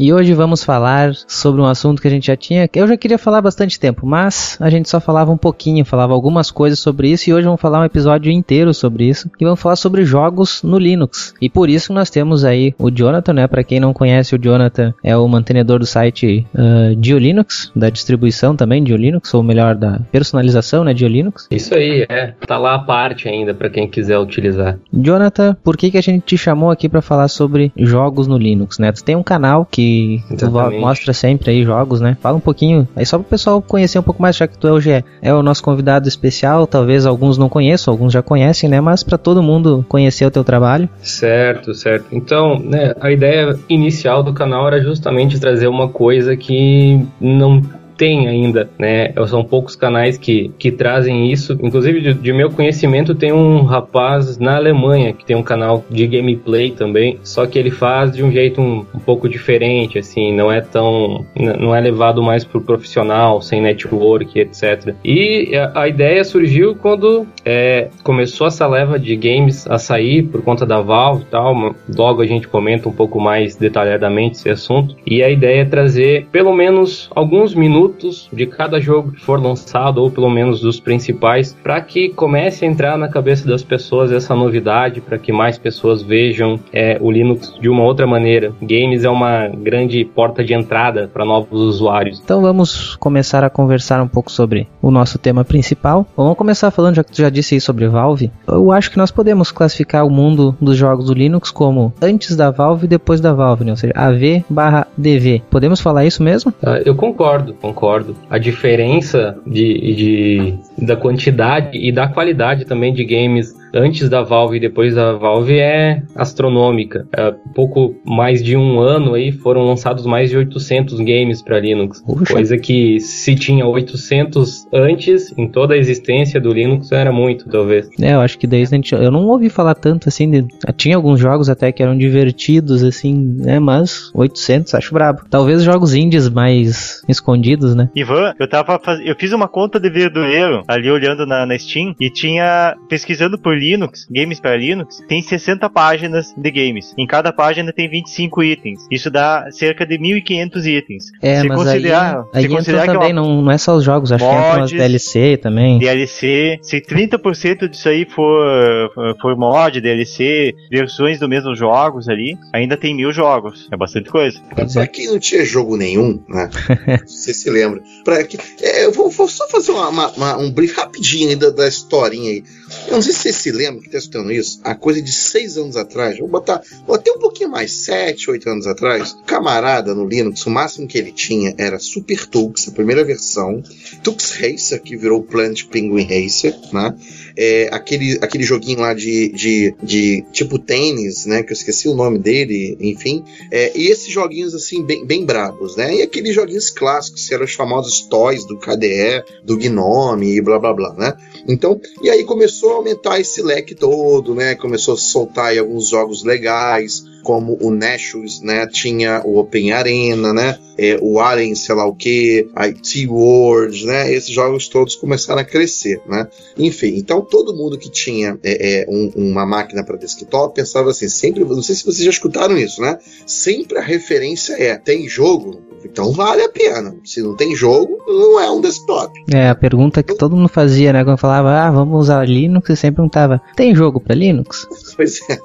E 0.00 0.14
hoje 0.14 0.32
vamos 0.32 0.64
falar 0.64 1.12
sobre 1.28 1.60
um 1.60 1.66
assunto 1.66 2.00
que 2.00 2.08
a 2.08 2.10
gente 2.10 2.28
já 2.28 2.34
tinha, 2.34 2.66
eu 2.74 2.88
já 2.88 2.96
queria 2.96 3.18
falar 3.18 3.42
bastante 3.42 3.78
tempo, 3.78 4.06
mas 4.06 4.56
a 4.58 4.70
gente 4.70 4.88
só 4.88 4.98
falava 4.98 5.30
um 5.30 5.36
pouquinho, 5.36 5.84
falava 5.84 6.14
algumas 6.14 6.50
coisas 6.50 6.78
sobre 6.78 7.10
isso 7.10 7.28
e 7.28 7.34
hoje 7.34 7.44
vamos 7.44 7.60
falar 7.60 7.80
um 7.80 7.84
episódio 7.84 8.32
inteiro 8.32 8.72
sobre 8.72 9.06
isso 9.06 9.30
e 9.38 9.44
vamos 9.44 9.60
falar 9.60 9.76
sobre 9.76 10.02
jogos 10.06 10.62
no 10.62 10.78
Linux. 10.78 11.34
E 11.38 11.50
por 11.50 11.68
isso 11.68 11.92
nós 11.92 12.08
temos 12.08 12.46
aí 12.46 12.74
o 12.78 12.90
Jonathan, 12.90 13.34
né? 13.34 13.46
Para 13.46 13.62
quem 13.62 13.78
não 13.78 13.92
conhece, 13.92 14.34
o 14.34 14.38
Jonathan 14.38 14.94
é 15.04 15.14
o 15.14 15.28
mantenedor 15.28 15.78
do 15.78 15.84
site 15.84 16.46
uh, 16.54 16.98
GeoLinux, 16.98 17.70
da 17.76 17.90
distribuição 17.90 18.56
também 18.56 18.82
GeoLinux, 18.86 19.34
ou 19.34 19.42
melhor, 19.42 19.74
da 19.74 20.00
personalização, 20.10 20.82
né, 20.82 20.96
GeoLinux. 20.96 21.46
Isso 21.50 21.74
aí, 21.74 22.06
é. 22.08 22.32
Tá 22.46 22.56
lá 22.56 22.76
a 22.76 22.78
parte 22.78 23.28
ainda 23.28 23.52
para 23.52 23.68
quem 23.68 23.86
quiser 23.86 24.18
utilizar. 24.18 24.78
Jonathan, 24.90 25.54
por 25.62 25.76
que 25.76 25.90
que 25.90 25.98
a 25.98 26.02
gente 26.02 26.24
te 26.24 26.38
chamou 26.38 26.70
aqui 26.70 26.88
para 26.88 27.02
falar 27.02 27.28
sobre 27.28 27.70
jogos 27.76 28.26
no 28.26 28.38
Linux, 28.38 28.78
né? 28.78 28.90
Tu 28.92 29.04
tem 29.04 29.14
um 29.14 29.22
canal 29.22 29.68
que 29.70 29.89
tu 30.38 30.50
mostra 30.50 31.12
sempre 31.12 31.50
aí 31.50 31.64
jogos, 31.64 32.00
né? 32.00 32.16
Fala 32.20 32.36
um 32.36 32.40
pouquinho, 32.40 32.86
aí 32.96 33.04
só 33.04 33.18
para 33.18 33.26
o 33.26 33.28
pessoal 33.28 33.62
conhecer 33.62 33.98
um 33.98 34.02
pouco 34.02 34.22
mais, 34.22 34.36
já 34.36 34.46
que 34.46 34.58
tu 34.58 34.66
é 34.66 34.72
o, 34.72 34.78
é 35.22 35.34
o 35.34 35.42
nosso 35.42 35.62
convidado 35.62 36.08
especial, 36.08 36.66
talvez 36.66 37.06
alguns 37.06 37.38
não 37.38 37.48
conheçam, 37.48 37.92
alguns 37.92 38.12
já 38.12 38.22
conhecem, 38.22 38.68
né? 38.68 38.80
Mas 38.80 39.02
para 39.02 39.18
todo 39.18 39.42
mundo 39.42 39.84
conhecer 39.88 40.24
o 40.24 40.30
teu 40.30 40.44
trabalho. 40.44 40.88
Certo, 41.02 41.74
certo. 41.74 42.06
Então, 42.12 42.58
né, 42.58 42.94
a 43.00 43.10
ideia 43.10 43.58
inicial 43.68 44.22
do 44.22 44.32
canal 44.32 44.66
era 44.66 44.80
justamente 44.80 45.38
trazer 45.38 45.68
uma 45.68 45.88
coisa 45.88 46.36
que 46.36 47.04
não 47.20 47.62
tem 48.00 48.26
ainda, 48.26 48.70
né? 48.78 49.12
São 49.26 49.44
poucos 49.44 49.76
canais 49.76 50.16
que, 50.16 50.50
que 50.58 50.72
trazem 50.72 51.30
isso. 51.30 51.58
Inclusive, 51.62 52.00
de, 52.00 52.14
de 52.14 52.32
meu 52.32 52.50
conhecimento, 52.50 53.14
tem 53.14 53.30
um 53.30 53.62
rapaz 53.62 54.38
na 54.38 54.56
Alemanha 54.56 55.12
que 55.12 55.22
tem 55.22 55.36
um 55.36 55.42
canal 55.42 55.84
de 55.90 56.06
gameplay 56.06 56.70
também, 56.70 57.18
só 57.22 57.44
que 57.46 57.58
ele 57.58 57.70
faz 57.70 58.12
de 58.12 58.24
um 58.24 58.32
jeito 58.32 58.58
um, 58.58 58.86
um 58.94 58.98
pouco 58.98 59.28
diferente, 59.28 59.98
assim, 59.98 60.34
não 60.34 60.50
é 60.50 60.62
tão. 60.62 61.26
não 61.36 61.76
é 61.76 61.80
levado 61.82 62.22
mais 62.22 62.42
pro 62.42 62.62
profissional, 62.62 63.42
sem 63.42 63.60
network, 63.60 64.40
etc. 64.40 64.94
E 65.04 65.54
a, 65.54 65.82
a 65.82 65.88
ideia 65.88 66.24
surgiu 66.24 66.74
quando 66.76 67.26
é, 67.44 67.90
começou 68.02 68.46
essa 68.46 68.66
leva 68.66 68.98
de 68.98 69.14
games 69.14 69.66
a 69.66 69.76
sair 69.76 70.22
por 70.22 70.40
conta 70.40 70.64
da 70.64 70.80
Valve 70.80 71.24
e 71.24 71.26
tal. 71.26 71.74
Logo 71.94 72.22
a 72.22 72.26
gente 72.26 72.48
comenta 72.48 72.88
um 72.88 72.92
pouco 72.92 73.20
mais 73.20 73.56
detalhadamente 73.56 74.38
esse 74.38 74.48
assunto. 74.48 74.96
E 75.06 75.22
a 75.22 75.28
ideia 75.28 75.60
é 75.60 75.64
trazer 75.66 76.26
pelo 76.32 76.54
menos 76.54 77.10
alguns 77.14 77.54
minutos 77.54 77.89
de 78.32 78.46
cada 78.46 78.80
jogo 78.80 79.12
que 79.12 79.20
for 79.20 79.40
lançado, 79.40 79.98
ou 79.98 80.10
pelo 80.10 80.30
menos 80.30 80.60
dos 80.60 80.80
principais, 80.80 81.56
para 81.62 81.80
que 81.80 82.10
comece 82.10 82.64
a 82.64 82.68
entrar 82.68 82.96
na 82.96 83.08
cabeça 83.08 83.46
das 83.46 83.62
pessoas 83.62 84.12
essa 84.12 84.34
novidade, 84.34 85.00
para 85.00 85.18
que 85.18 85.32
mais 85.32 85.58
pessoas 85.58 86.02
vejam 86.02 86.58
é, 86.72 86.98
o 87.00 87.10
Linux 87.10 87.54
de 87.60 87.68
uma 87.68 87.82
outra 87.82 88.06
maneira. 88.06 88.52
Games 88.60 89.04
é 89.04 89.10
uma 89.10 89.48
grande 89.48 90.04
porta 90.04 90.44
de 90.44 90.54
entrada 90.54 91.10
para 91.12 91.24
novos 91.24 91.60
usuários. 91.60 92.20
Então 92.22 92.40
vamos 92.40 92.96
começar 92.96 93.44
a 93.44 93.50
conversar 93.50 94.02
um 94.02 94.08
pouco 94.08 94.30
sobre 94.30 94.68
o 94.80 94.90
nosso 94.90 95.18
tema 95.18 95.44
principal. 95.44 96.06
Vamos 96.16 96.36
começar 96.36 96.70
falando, 96.70 96.96
já 96.96 97.04
que 97.04 97.12
tu 97.12 97.22
já 97.22 97.30
disse 97.30 97.54
aí 97.54 97.60
sobre 97.60 97.88
Valve. 97.88 98.30
Eu 98.46 98.72
acho 98.72 98.90
que 98.90 98.98
nós 98.98 99.10
podemos 99.10 99.50
classificar 99.50 100.06
o 100.06 100.10
mundo 100.10 100.56
dos 100.60 100.76
jogos 100.76 101.06
do 101.06 101.14
Linux 101.14 101.50
como 101.50 101.92
antes 102.00 102.36
da 102.36 102.50
Valve 102.50 102.86
e 102.86 102.88
depois 102.88 103.20
da 103.20 103.32
Valve, 103.32 103.64
né? 103.64 103.70
ou 103.70 103.76
seja, 103.76 103.92
AV 103.96 104.44
barra 104.48 104.86
DV. 104.96 105.42
Podemos 105.50 105.80
falar 105.80 106.04
isso 106.04 106.22
mesmo? 106.22 106.52
Uh, 106.62 106.82
eu 106.84 106.94
concordo, 106.94 107.54
concordo. 107.54 107.79
A 108.28 108.38
diferença 108.38 109.38
de, 109.46 109.94
de, 109.94 110.58
da 110.78 110.96
quantidade 110.96 111.78
e 111.78 111.90
da 111.90 112.08
qualidade 112.08 112.64
também 112.64 112.92
de 112.92 113.04
games 113.04 113.54
antes 113.74 114.08
da 114.08 114.22
Valve 114.22 114.56
e 114.56 114.60
depois 114.60 114.94
da 114.94 115.12
Valve 115.12 115.58
é 115.58 116.02
astronômica. 116.14 117.06
É, 117.16 117.34
pouco 117.54 117.94
mais 118.04 118.42
de 118.42 118.56
um 118.56 118.80
ano 118.80 119.14
aí 119.14 119.32
foram 119.32 119.66
lançados 119.66 120.06
mais 120.06 120.30
de 120.30 120.36
800 120.36 120.98
games 121.00 121.42
para 121.42 121.60
Linux, 121.60 122.02
Puxa. 122.02 122.32
coisa 122.32 122.58
que 122.58 123.00
se 123.00 123.34
tinha 123.34 123.66
800 123.66 124.66
antes 124.72 125.36
em 125.36 125.48
toda 125.48 125.74
a 125.74 125.76
existência 125.76 126.40
do 126.40 126.52
Linux 126.52 126.92
era 126.92 127.12
muito, 127.12 127.48
talvez. 127.48 127.88
É, 128.00 128.14
eu 128.14 128.20
acho 128.20 128.38
que 128.38 128.46
desde 128.46 128.74
a 128.74 128.76
gente, 128.76 128.94
eu 128.94 129.10
não 129.10 129.26
ouvi 129.26 129.48
falar 129.48 129.74
tanto 129.74 130.08
assim, 130.08 130.30
de, 130.30 130.46
tinha 130.76 130.96
alguns 130.96 131.20
jogos 131.20 131.48
até 131.48 131.72
que 131.72 131.82
eram 131.82 131.96
divertidos 131.96 132.82
assim, 132.82 133.14
né, 133.38 133.58
mas 133.58 134.10
800 134.14 134.74
acho 134.74 134.94
brabo. 134.94 135.22
Talvez 135.28 135.62
jogos 135.62 135.94
indies 135.94 136.28
mais 136.28 137.02
escondidos, 137.08 137.74
né? 137.74 137.90
Ivan, 137.94 138.34
eu 138.38 138.48
tava 138.48 138.78
faz... 138.78 139.00
eu 139.04 139.14
fiz 139.16 139.32
uma 139.32 139.48
conta 139.48 139.78
de 139.78 139.90
verdureiro 139.90 140.62
ali 140.66 140.90
olhando 140.90 141.26
na, 141.26 141.46
na 141.46 141.58
Steam 141.58 141.94
e 142.00 142.10
tinha 142.10 142.76
pesquisando 142.88 143.38
por 143.38 143.56
Linux, 143.60 144.06
games 144.10 144.40
para 144.40 144.56
Linux, 144.56 145.02
tem 145.08 145.22
60 145.22 145.68
páginas 145.70 146.34
de 146.36 146.50
games. 146.50 146.94
Em 146.96 147.06
cada 147.06 147.32
página 147.32 147.72
tem 147.72 147.88
25 147.88 148.42
itens. 148.42 148.86
Isso 148.90 149.10
dá 149.10 149.46
cerca 149.50 149.86
de 149.86 149.98
1.500 149.98 150.66
itens. 150.66 151.04
É, 151.22 151.40
se 151.40 151.48
mas 151.48 151.56
considerar, 151.58 152.16
aí, 152.16 152.24
aí 152.34 152.42
se 152.42 152.48
considerar 152.48 152.84
que 152.84 152.90
é 152.90 152.92
também, 152.92 153.12
não, 153.12 153.42
não 153.42 153.50
é 153.50 153.58
só 153.58 153.76
os 153.76 153.84
jogos, 153.84 154.12
acho 154.12 154.24
mods, 154.24 154.38
que 154.38 154.46
entra 154.46 154.60
umas 154.60 154.70
DLC 154.70 155.36
também. 155.36 155.78
DLC, 155.78 156.58
se 156.62 156.80
30% 156.80 157.68
disso 157.68 157.88
aí 157.88 158.04
for, 158.04 158.90
for 159.20 159.36
mod, 159.36 159.80
DLC, 159.80 160.54
versões 160.70 161.18
do 161.18 161.28
mesmo 161.28 161.54
jogos 161.54 162.08
ali, 162.08 162.36
ainda 162.52 162.76
tem 162.76 162.94
mil 162.94 163.12
jogos. 163.12 163.68
É 163.70 163.76
bastante 163.76 164.10
coisa. 164.10 164.40
Pra 164.72 164.86
quem 164.86 165.06
não 165.06 165.18
tinha 165.18 165.44
jogo 165.44 165.76
nenhum, 165.76 166.22
né? 166.28 166.48
Você 167.06 167.34
se 167.34 167.50
lembra. 167.50 167.82
Pra 168.04 168.24
que, 168.24 168.38
é, 168.62 168.84
eu 168.84 168.92
vou, 168.92 169.10
vou, 169.10 169.28
só 169.28 169.46
fazer 169.48 169.72
uma, 169.72 169.88
uma, 169.88 170.08
uma, 170.12 170.36
um 170.38 170.50
brief 170.50 170.76
rapidinho 170.76 171.36
da, 171.36 171.50
da 171.50 171.68
historinha 171.68 172.30
aí. 172.30 172.44
Eu 172.86 172.94
não 172.94 173.02
sei 173.02 173.12
se 173.12 173.20
você 173.20 173.32
se 173.32 173.52
lembra 173.52 173.80
que 173.80 173.86
está 173.86 173.98
escutando 173.98 174.32
isso, 174.32 174.60
a 174.64 174.74
coisa 174.74 175.00
de 175.00 175.12
seis 175.12 175.56
anos 175.56 175.76
atrás, 175.76 176.18
vou 176.18 176.28
botar, 176.28 176.62
ou 176.86 176.94
até 176.94 177.10
um 177.12 177.18
pouquinho 177.18 177.50
mais, 177.50 177.72
sete, 177.72 178.30
oito 178.30 178.48
anos 178.48 178.66
atrás, 178.66 179.16
camarada 179.26 179.94
no 179.94 180.06
Linux, 180.06 180.44
o 180.46 180.50
máximo 180.50 180.86
que 180.86 180.98
ele 180.98 181.12
tinha 181.12 181.54
era 181.56 181.78
Super 181.78 182.26
Tux, 182.26 182.68
a 182.68 182.72
primeira 182.72 183.04
versão, 183.04 183.62
Tux 184.02 184.32
Racer, 184.32 184.82
que 184.82 184.96
virou 184.96 185.22
Planet 185.22 185.64
Penguin 185.66 186.04
Racer, 186.04 186.56
né? 186.72 186.94
É, 187.36 187.68
aquele, 187.72 188.18
aquele 188.20 188.44
joguinho 188.44 188.80
lá 188.80 188.94
de, 188.94 189.28
de, 189.30 189.74
de 189.82 190.24
tipo 190.32 190.58
tênis, 190.58 191.26
né? 191.26 191.42
Que 191.42 191.52
eu 191.52 191.56
esqueci 191.56 191.88
o 191.88 191.94
nome 191.94 192.18
dele, 192.18 192.76
enfim. 192.80 193.24
É, 193.50 193.72
e 193.76 193.88
esses 193.88 194.12
joguinhos 194.12 194.54
assim, 194.54 194.84
bem, 194.84 195.04
bem 195.04 195.24
brabos, 195.24 195.76
né? 195.76 195.96
E 195.96 196.02
aqueles 196.02 196.34
joguinhos 196.34 196.70
clássicos, 196.70 197.28
que 197.28 197.34
eram 197.34 197.44
os 197.44 197.54
famosos 197.54 198.02
toys 198.02 198.46
do 198.46 198.58
KDE, 198.58 199.24
do 199.44 199.56
Gnome 199.56 200.36
e 200.36 200.40
blá 200.40 200.58
blá 200.58 200.72
blá, 200.72 200.94
né? 200.94 201.16
Então, 201.46 201.80
e 202.02 202.10
aí 202.10 202.24
começou 202.24 202.72
a 202.72 202.74
aumentar 202.76 203.20
esse 203.20 203.42
leque 203.42 203.74
todo, 203.74 204.34
né? 204.34 204.54
Começou 204.54 204.94
a 204.94 204.96
soltar 204.96 205.46
aí 205.46 205.58
alguns 205.58 205.88
jogos 205.88 206.22
legais, 206.22 207.04
como 207.22 207.56
o 207.60 207.70
Nashus, 207.70 208.40
né? 208.40 208.66
Tinha 208.66 209.22
o 209.24 209.38
Open 209.38 209.72
Arena, 209.72 210.32
né? 210.32 210.58
É, 210.78 210.98
o 211.00 211.20
Alien, 211.20 211.54
sei 211.54 211.74
lá 211.74 211.86
o 211.86 211.94
que, 211.94 212.48
a 212.54 212.72
T-World, 212.72 213.86
né? 213.86 214.12
Esses 214.12 214.30
jogos 214.30 214.68
todos 214.68 214.96
começaram 214.96 215.40
a 215.40 215.44
crescer, 215.44 216.00
né? 216.06 216.26
Enfim, 216.56 216.94
então 216.96 217.20
todo 217.20 217.54
mundo 217.54 217.78
que 217.78 217.90
tinha 217.90 218.38
é, 218.42 218.82
é, 218.82 218.86
um, 218.88 219.12
uma 219.14 219.44
máquina 219.44 219.84
para 219.84 219.96
desktop 219.96 220.54
pensava 220.54 220.90
assim, 220.90 221.08
sempre, 221.08 221.44
não 221.44 221.62
sei 221.62 221.74
se 221.74 221.84
vocês 221.84 222.04
já 222.04 222.10
escutaram 222.10 222.56
isso, 222.56 222.80
né? 222.80 222.98
Sempre 223.26 223.78
a 223.78 223.82
referência 223.82 224.54
é, 224.54 224.76
tem 224.76 225.08
jogo? 225.08 225.70
Então 225.84 226.12
vale 226.12 226.42
a 226.42 226.48
pena. 226.48 226.94
Se 227.04 227.22
não 227.22 227.34
tem 227.34 227.54
jogo, 227.54 227.98
não 228.06 228.40
é 228.40 228.50
um 228.50 228.60
desktop. 228.60 229.12
É, 229.32 229.48
a 229.48 229.54
pergunta 229.54 230.02
que 230.02 230.14
todo 230.14 230.36
mundo 230.36 230.48
fazia, 230.48 230.92
né? 230.92 231.04
Quando 231.04 231.18
falava, 231.18 231.50
ah, 231.50 231.70
vamos 231.70 232.00
usar 232.00 232.28
Linux, 232.28 232.68
e 232.68 232.76
sempre 232.76 232.96
perguntava, 232.96 233.40
tem 233.56 233.74
jogo 233.74 234.00
para 234.00 234.14
Linux? 234.14 234.66
Pois 234.96 235.18
é. 235.30 235.38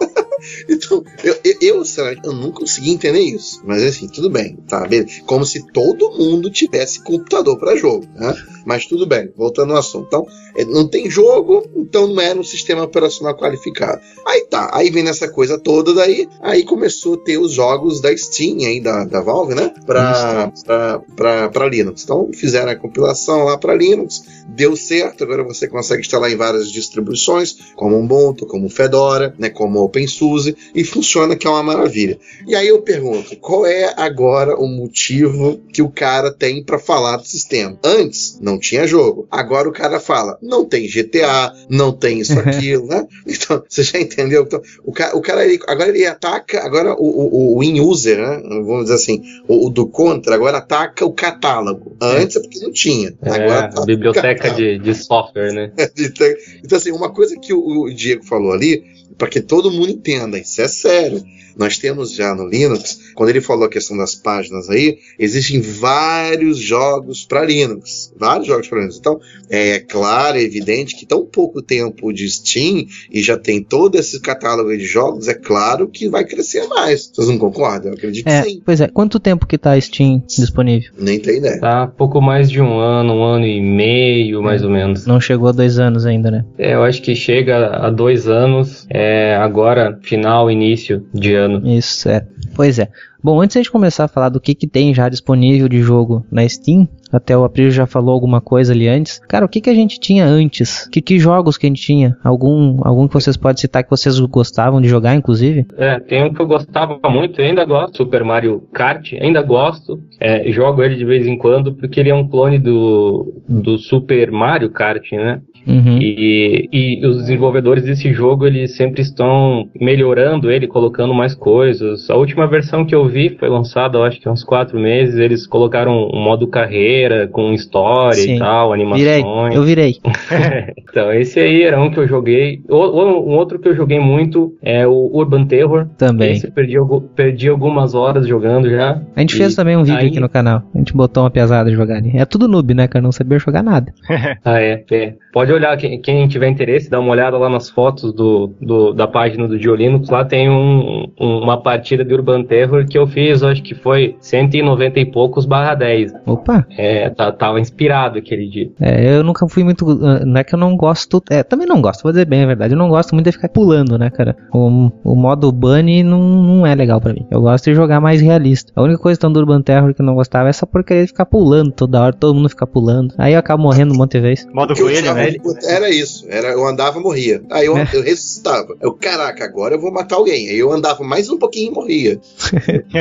Então, 0.68 1.04
eu, 1.24 1.38
eu, 1.44 1.56
eu, 1.62 1.84
eu 2.24 2.34
não 2.34 2.52
consegui 2.52 2.92
entender 2.92 3.20
isso. 3.20 3.62
Mas 3.64 3.84
assim, 3.84 4.08
tudo 4.08 4.30
bem, 4.30 4.58
tá? 4.68 4.88
Como 5.26 5.46
se 5.46 5.66
todo 5.72 6.12
mundo 6.12 6.50
tivesse 6.50 7.04
computador 7.04 7.58
para 7.58 7.76
jogo, 7.76 8.06
né? 8.16 8.36
Mas 8.66 8.86
tudo 8.86 9.06
bem, 9.06 9.32
voltando 9.38 9.74
ao 9.74 9.80
assunto. 9.80 10.08
Então, 10.08 10.28
é, 10.56 10.66
não 10.66 10.88
tem 10.88 11.10
jogo, 11.10 11.70
então 11.76 12.08
não 12.08 12.20
era 12.20 12.40
um 12.40 12.44
sistema 12.44 12.84
operacional 12.84 13.38
qualificado. 13.38 14.02
Aí 14.26 14.46
tá, 14.50 14.70
aí 14.74 14.90
vem 14.90 15.04
nessa 15.04 15.28
coisa 15.28 15.60
toda 15.60 15.94
daí, 15.94 16.28
aí 16.42 16.64
começou 16.64 17.16
a 17.16 17.18
ter 17.18 17.38
os 17.38 17.52
jogos 17.52 18.02
da 18.02 18.16
Steam 18.16 18.60
aí, 18.66 18.80
da, 18.82 19.06
da 19.06 19.22
Valve, 19.22 19.54
né? 19.54 19.72
Pra, 19.86 20.52
pra, 20.66 21.00
pra, 21.16 21.50
pra 21.50 21.68
Linux. 21.68 22.04
Então, 22.04 22.30
fizeram 22.34 22.72
a 22.72 22.76
compilação 22.76 23.44
lá 23.44 23.58
para 23.58 23.76
Linux, 23.76 24.24
deu 24.48 24.76
certo, 24.76 25.24
agora 25.24 25.44
você 25.44 25.68
consegue 25.68 26.02
instalar 26.02 26.32
em 26.32 26.36
várias 26.36 26.72
distribuições, 26.72 27.56
como 27.76 28.00
Ubuntu, 28.00 28.46
como 28.48 28.70
Fedora, 28.70 29.36
né? 29.38 29.50
Como 29.50 29.84
OpenSUSE, 29.84 30.26
e 30.74 30.84
funciona 30.84 31.36
que 31.36 31.48
é 31.48 31.50
uma 31.50 31.64
maravilha. 31.64 32.18
E 32.48 32.56
aí 32.56 32.68
eu 32.68 32.82
pergunto, 32.82 33.36
qual 33.38 33.66
é 33.66 33.94
agora 33.98 34.56
o 34.56 34.68
motivo 34.68 35.62
que 35.72 35.82
o 35.82 35.90
cara 35.90 36.32
tem 36.32 36.64
para 36.64 36.80
falar 36.80 37.18
do 37.18 37.26
sistema? 37.26 37.78
Antes, 37.84 38.40
não 38.42 38.60
tinha 38.60 38.88
jogo. 38.88 39.28
Agora 39.32 39.70
o 39.70 39.72
cara 39.72 40.00
fala, 40.00 40.38
não 40.42 40.66
tem 40.66 40.88
GTA, 40.88 41.54
não 41.70 41.92
tem 41.92 42.20
isso, 42.20 42.38
aquilo, 42.40 42.88
né? 42.88 43.06
Então, 43.26 43.64
você 43.68 43.84
já 43.84 44.00
entendeu? 44.00 44.44
Então, 44.44 44.62
o 44.84 44.92
cara, 44.92 45.16
o 45.16 45.22
cara 45.22 45.46
ele, 45.46 45.60
agora 45.68 45.90
ele 45.90 46.06
ataca, 46.06 46.62
agora 46.66 46.96
o, 46.96 47.56
o, 47.56 47.58
o 47.58 47.64
in-user, 47.64 48.18
né? 48.18 48.42
Vamos 48.44 48.84
dizer 48.84 48.96
assim, 48.96 49.22
o, 49.48 49.68
o, 49.68 49.70
do 49.70 49.88
contra, 49.88 50.36
agora 50.36 50.58
ataca 50.58 51.06
o 51.06 51.14
catálogo. 51.14 51.96
Antes 52.02 52.36
é 52.36 52.40
porque 52.40 52.60
não 52.60 52.72
tinha. 52.72 53.14
É, 53.22 53.30
agora 53.30 53.70
a 53.76 53.86
biblioteca 53.86 54.50
de, 54.52 54.80
de 54.80 54.96
software, 54.96 55.54
né? 55.54 55.72
então, 56.64 56.78
assim, 56.78 56.92
uma 56.92 57.12
coisa 57.12 57.38
que 57.38 57.54
o, 57.54 57.84
o 57.84 57.94
Diego 57.94 58.24
falou 58.24 58.52
ali, 58.52 58.84
para 59.18 59.30
que 59.30 59.42
todo 59.42 59.72
mundo 59.72 59.90
entenda, 59.90 60.15
isso 60.38 60.62
é 60.62 60.68
sério. 60.68 61.26
Nós 61.58 61.78
temos 61.78 62.14
já 62.14 62.36
no 62.36 62.48
Linux, 62.48 63.14
quando 63.14 63.30
ele 63.30 63.42
falou 63.42 63.66
a 63.66 63.70
questão 63.70 63.98
das 63.98 64.16
páginas 64.16 64.70
aí, 64.70 64.98
existem 65.18 65.62
vários 65.62 66.58
jogos 66.58 67.26
para 67.26 67.46
Linux. 67.46 68.14
Vários 68.18 68.48
jogos 68.48 68.68
para 68.68 68.80
Linux. 68.80 68.98
Então, 68.98 69.20
é 69.50 69.80
claro, 69.80 70.38
é 70.38 70.42
evidente 70.42 70.96
que 70.96 71.06
tão 71.06 71.26
pouco 71.26 71.62
tempo 71.62 72.12
de 72.12 72.30
Steam 72.30 72.86
e 73.12 73.22
já 73.22 73.38
tem 73.38 73.64
todo 73.64 73.96
esse 73.96 74.20
catálogo 74.20 74.76
de 74.76 74.86
jogos, 74.86 75.28
é 75.28 75.34
claro 75.34 75.88
que 75.88 76.10
vai 76.10 76.26
crescer 76.26 76.68
mais. 76.68 77.12
Vocês 77.14 77.28
não 77.28 77.38
concordam? 77.38 77.92
Eu 77.92 77.98
acredito 77.98 78.28
é, 78.28 78.42
que 78.42 78.50
sim. 78.50 78.62
Pois 78.66 78.82
é, 78.82 78.88
quanto 78.88 79.20
tempo 79.20 79.46
que 79.46 79.58
tá 79.58 79.74
a 79.74 79.82
Steam 79.82 80.24
disponível? 80.28 80.92
Nem 80.98 81.20
tem 81.20 81.38
ideia. 81.38 81.60
Tá 81.60 81.88
pouco 81.88 82.22
mais 82.22 82.50
de 82.50 82.62
um 82.62 82.80
ano, 82.80 83.14
um 83.14 83.24
ano 83.24 83.46
e 83.46 83.62
meio, 83.62 84.42
mais 84.42 84.62
é. 84.62 84.66
ou 84.66 84.72
menos. 84.72 85.06
Não 85.06 85.20
chegou 85.20 85.50
a 85.50 85.52
dois 85.52 85.80
anos 85.80 86.06
ainda, 86.06 86.30
né? 86.30 86.46
É, 86.58 86.74
eu 86.74 86.84
acho 86.84 87.02
que 87.02 87.16
chega 87.16 87.68
a 87.68 87.90
dois 87.90 88.28
anos. 88.28 88.86
É, 88.90 89.36
agora, 89.36 89.98
final, 90.02 90.50
início 90.50 91.06
de 91.14 91.34
ano. 91.34 91.45
Isso, 91.66 92.10
é. 92.10 92.26
Pois 92.56 92.80
é. 92.80 92.90
Bom, 93.26 93.42
antes 93.42 93.54
de 93.54 93.60
a 93.60 93.64
gente 93.64 93.72
começar 93.72 94.04
a 94.04 94.08
falar 94.08 94.30
do 94.30 94.40
que, 94.40 94.54
que 94.54 94.68
tem 94.68 94.94
já 94.94 95.10
disponível 95.10 95.68
de 95.68 95.82
jogo 95.82 96.24
na 96.32 96.48
Steam, 96.48 96.88
até 97.12 97.36
o 97.36 97.44
April 97.44 97.72
já 97.72 97.88
falou 97.88 98.14
alguma 98.14 98.40
coisa 98.40 98.72
ali 98.72 98.88
antes. 98.88 99.20
Cara, 99.28 99.44
o 99.46 99.50
que, 99.50 99.62
que 99.62 99.70
a 99.70 99.74
gente 99.74 100.00
tinha 100.00 100.26
antes? 100.26 100.88
Que, 100.90 101.02
que 101.02 101.18
jogos 101.18 101.58
que 101.58 101.66
a 101.66 101.70
gente 101.70 101.82
tinha? 101.82 102.16
Algum, 102.24 102.78
algum 102.84 103.08
que 103.08 103.16
vocês 103.16 103.36
podem 103.36 103.60
citar 103.60 103.84
que 103.84 103.90
vocês 103.90 104.20
gostavam 104.20 104.80
de 104.80 104.88
jogar, 104.88 105.16
inclusive? 105.16 105.66
É, 105.76 106.00
tem 106.00 106.24
um 106.24 106.34
que 106.34 106.40
eu 106.40 106.46
gostava 106.46 107.00
muito, 107.10 107.42
ainda 107.42 107.66
gosto, 107.66 107.98
Super 107.98 108.24
Mario 108.24 108.62
Kart, 108.72 109.14
ainda 109.14 109.42
gosto. 109.42 110.00
É, 110.20 110.52
jogo 110.52 110.84
ele 110.84 110.96
de 110.96 111.06
vez 111.06 111.26
em 111.26 111.36
quando, 111.36 111.74
porque 111.74 112.00
ele 112.00 112.12
é 112.12 112.16
um 112.16 112.28
clone 112.28 112.60
do, 112.60 113.42
do 113.50 113.80
Super 113.80 114.32
Mario 114.32 114.70
Kart, 114.70 115.12
né? 115.14 115.42
Uhum. 115.68 115.98
E, 116.00 116.70
e 116.72 117.06
os 117.08 117.18
desenvolvedores 117.18 117.84
desse 117.84 118.14
jogo, 118.14 118.46
eles 118.46 118.76
sempre 118.76 119.02
estão 119.02 119.68
melhorando 119.80 120.52
ele, 120.52 120.68
colocando 120.68 121.14
mais 121.14 121.34
coisas. 121.34 122.10
A 122.10 122.16
última 122.16 122.48
versão 122.48 122.86
que 122.86 122.94
eu 122.94 123.08
vi 123.08 123.30
foi 123.40 123.50
lançada, 123.50 123.98
eu 123.98 124.04
acho 124.04 124.20
que 124.20 124.28
há 124.28 124.32
uns 124.32 124.44
quatro 124.44 124.80
meses, 124.80 125.16
eles 125.18 125.48
colocaram 125.48 126.08
um 126.14 126.22
modo 126.24 126.48
carreira, 126.48 127.28
com 127.28 127.52
história 127.54 128.14
Sim. 128.16 128.36
e 128.36 128.40
tal, 128.40 128.72
Virei, 128.72 128.84
animações. 129.22 129.56
eu 129.56 129.64
virei. 129.64 129.96
então, 130.78 131.12
esse 131.14 131.40
aí 131.40 131.64
era 131.64 131.82
um 131.82 131.90
que 131.90 132.00
eu 132.00 132.08
joguei. 132.08 132.62
O- 132.70 132.86
um 133.26 133.36
outro 133.36 133.60
que 133.60 133.68
eu 133.68 133.76
joguei 133.76 134.00
muito 134.00 134.54
é 134.62 134.86
o 134.88 135.10
Urban 135.14 135.46
Terror. 135.46 135.88
Também. 135.98 136.34
Esse 136.34 136.48
eu 136.48 136.52
perdi, 136.52 136.76
perdi 137.16 137.50
algumas 137.50 137.94
horas 137.96 138.28
jogando 138.28 138.70
já. 138.70 139.02
A 139.16 139.20
gente 139.22 139.34
E 139.34 139.38
fez 139.38 139.56
também 139.56 139.76
um 139.78 139.84
vídeo 139.84 139.98
aí- 140.00 140.08
aqui 140.08 140.20
no 140.20 140.30
canal. 140.30 140.64
A 140.74 140.78
gente 140.78 140.94
botou 140.94 141.24
uma 141.24 141.30
pesada 141.32 141.70
de 141.70 141.76
jogar 141.76 141.98
ali. 141.98 142.12
É 142.16 142.26
tudo 142.26 142.48
noob, 142.48 142.74
né, 142.74 142.88
cara? 142.88 143.02
Não 143.04 143.12
sabia 143.12 143.40
jogar 143.40 143.64
nada. 143.64 143.92
Ah, 144.44 144.62
é, 144.62 144.84
é. 144.92 145.14
Pode 145.34 145.52
olhar, 145.56 145.76
quem, 145.78 146.00
quem 146.02 146.28
tiver 146.28 146.48
interesse, 146.48 146.90
dá 146.90 147.00
uma 147.00 147.12
olhada 147.12 147.38
lá 147.38 147.50
nas 147.50 147.70
fotos 147.70 148.14
do, 148.14 148.54
do- 148.62 148.94
da 148.94 149.08
página 149.08 149.48
do 149.48 149.58
Diolinux. 149.58 150.10
Lá 150.10 150.24
tem 150.26 150.50
um- 150.50 151.08
um- 151.20 151.40
uma 151.40 151.62
partida 151.62 152.04
de 152.04 152.14
Urban 152.14 152.44
Terror 152.44 152.86
que 152.86 152.98
eu 152.98 153.08
fiz, 153.08 153.44
acho 153.44 153.62
que 153.64 153.74
foi 153.76 154.16
190 154.20 155.00
e 155.00 155.06
poucos 155.06 155.46
barra 155.46 155.76
10. 155.76 156.14
Opa! 156.26 156.66
É, 156.78 157.10
tá- 157.10 157.32
tava 157.32 157.60
inspirado 157.60 158.18
aquele 158.18 158.48
dia. 158.48 158.70
É, 158.80 159.18
eu 159.18 159.24
nunca 159.24 159.48
fui 159.48 159.64
muito. 159.64 159.86
ah, 160.04 160.26
Não 160.26 160.38
é 160.40 160.44
que 160.44 160.54
eu 160.56 160.60
não 160.60 160.76
gosto. 160.76 161.22
É, 161.30 161.44
também 161.44 161.68
não 161.68 161.82
gosto, 161.82 162.04
vou 162.04 162.12
dizer 162.12 162.26
bem 162.26 162.44
a 162.44 162.48
verdade. 162.48 162.74
Eu 162.74 162.78
não 162.78 162.90
gosto 162.90 163.14
muito 163.14 163.26
de 163.26 163.32
ficar 163.32 163.50
pulando, 163.50 163.98
né, 163.98 164.10
cara? 164.10 164.36
O, 164.54 164.92
o 165.04 165.16
modo 165.16 165.52
bunny 165.52 166.04
não, 166.04 166.20
não 166.22 166.66
é 166.68 166.74
legal 166.76 167.00
pra 167.00 167.14
mim. 167.14 167.26
Eu 167.32 167.42
gosto 167.42 167.66
de 167.66 167.76
jogar 167.76 168.00
mais 168.02 168.22
realista. 168.22 168.72
A 168.76 168.82
única 168.82 169.00
coisa 169.00 169.20
tão 169.20 169.32
do 169.32 169.40
Urban 169.40 169.62
Terror 169.62 169.94
que 169.94 170.02
eu 170.02 170.06
não 170.06 170.16
gostava 170.16 170.48
é 170.48 170.50
essa 170.50 170.66
porcaria 170.68 171.04
de 171.04 171.08
ficar 171.10 171.26
pulando 171.26 171.72
toda 171.72 172.02
hora, 172.02 172.14
todo 172.14 172.36
mundo 172.36 172.50
ficar 172.50 172.68
pulando. 172.68 173.14
Aí 173.18 173.34
eu 173.34 173.40
acabo 173.40 173.62
morrendo 173.64 173.94
um 173.94 173.98
monte 173.98 174.14
de 174.14 174.20
vez. 174.20 174.48
Modo 174.54 174.74
coelho, 174.76 175.14
né? 175.14 175.28
Muito- 175.46 175.66
Era 175.66 175.90
isso. 175.90 176.26
Era, 176.30 176.50
eu 176.50 176.66
andava 176.66 177.00
e 177.00 177.02
morria. 177.02 177.42
Aí 177.52 177.66
eu, 177.66 177.78
É. 177.78 177.88
eu 177.94 178.02
ressuscitava. 178.04 178.76
Eu, 178.82 178.94
caraca, 178.94 179.44
agora 179.46 179.76
eu 179.76 179.80
vou 179.82 179.92
matar 179.92 180.16
alguém. 180.16 180.50
Aí 180.50 180.58
eu 180.58 180.72
andava 180.72 181.04
mais 181.04 181.30
um 181.30 181.38
pouquinho 181.38 181.72
e 181.72 181.74
morria. 181.76 182.20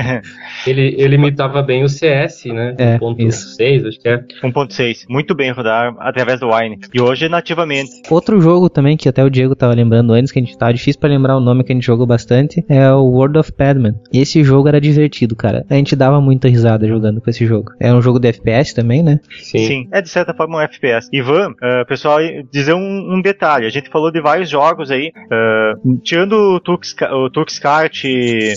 Ele, 0.67 0.95
ele 0.99 1.17
imitava 1.17 1.63
bem 1.63 1.85
o 1.85 1.89
CS, 1.89 2.47
né? 2.47 2.75
É, 2.79 2.99
1.6, 2.99 3.87
acho 3.87 4.01
que 4.01 4.09
é. 4.09 4.19
1.6. 4.43 5.05
Muito 5.09 5.35
bem 5.35 5.53
rodar 5.53 5.95
através 5.99 6.41
do 6.41 6.49
Wine. 6.51 6.79
E 6.93 7.01
hoje 7.01 7.29
nativamente. 7.29 8.03
Outro 8.11 8.41
jogo 8.41 8.69
também 8.71 8.97
que 8.97 9.09
até 9.09 9.23
o 9.23 9.29
Diego 9.31 9.55
tava 9.55 9.75
lembrando 9.75 10.13
antes, 10.13 10.33
que 10.33 10.39
a 10.39 10.43
gente 10.43 10.57
tava 10.57 10.73
difícil 10.73 11.01
pra 11.01 11.11
lembrar 11.11 11.37
o 11.37 11.41
nome 11.41 11.65
que 11.65 11.73
a 11.73 11.75
gente 11.75 11.85
jogou 11.85 12.07
bastante, 12.07 12.65
é 12.69 12.91
o 12.93 13.03
World 13.05 13.39
of 13.39 13.53
Padman. 13.53 13.95
Esse 14.13 14.43
jogo 14.43 14.69
era 14.69 14.81
divertido, 14.81 15.37
cara. 15.37 15.67
A 15.69 15.75
gente 15.75 15.95
dava 15.95 16.21
muita 16.21 16.49
risada 16.49 16.87
jogando 16.89 17.21
com 17.21 17.29
esse 17.29 17.45
jogo. 17.47 17.73
É 17.79 17.93
um 17.93 18.01
jogo 18.01 18.19
de 18.19 18.29
FPS 18.29 18.75
também, 18.75 19.03
né? 19.03 19.21
Sim. 19.43 19.67
Sim, 19.67 19.89
é 19.93 20.01
de 20.01 20.09
certa 20.09 20.33
forma 20.35 20.57
um 20.57 20.61
FPS. 20.61 21.09
Ivan, 21.13 21.53
eh, 21.63 21.85
pessoal, 21.85 22.19
dizer 22.51 22.75
um, 22.75 23.15
um 23.15 23.21
detalhe. 23.21 23.67
A 23.67 23.71
gente 23.71 23.91
falou 23.91 24.11
de 24.11 24.21
vários 24.21 24.49
jogos 24.49 24.91
aí. 24.91 25.13
eh, 25.31 25.73
tirando 26.03 26.33
o 26.33 26.61
Tux, 26.61 26.95
o 27.13 27.31
Tux 27.31 27.59
Kart, 27.59 28.05
eh, 28.05 28.55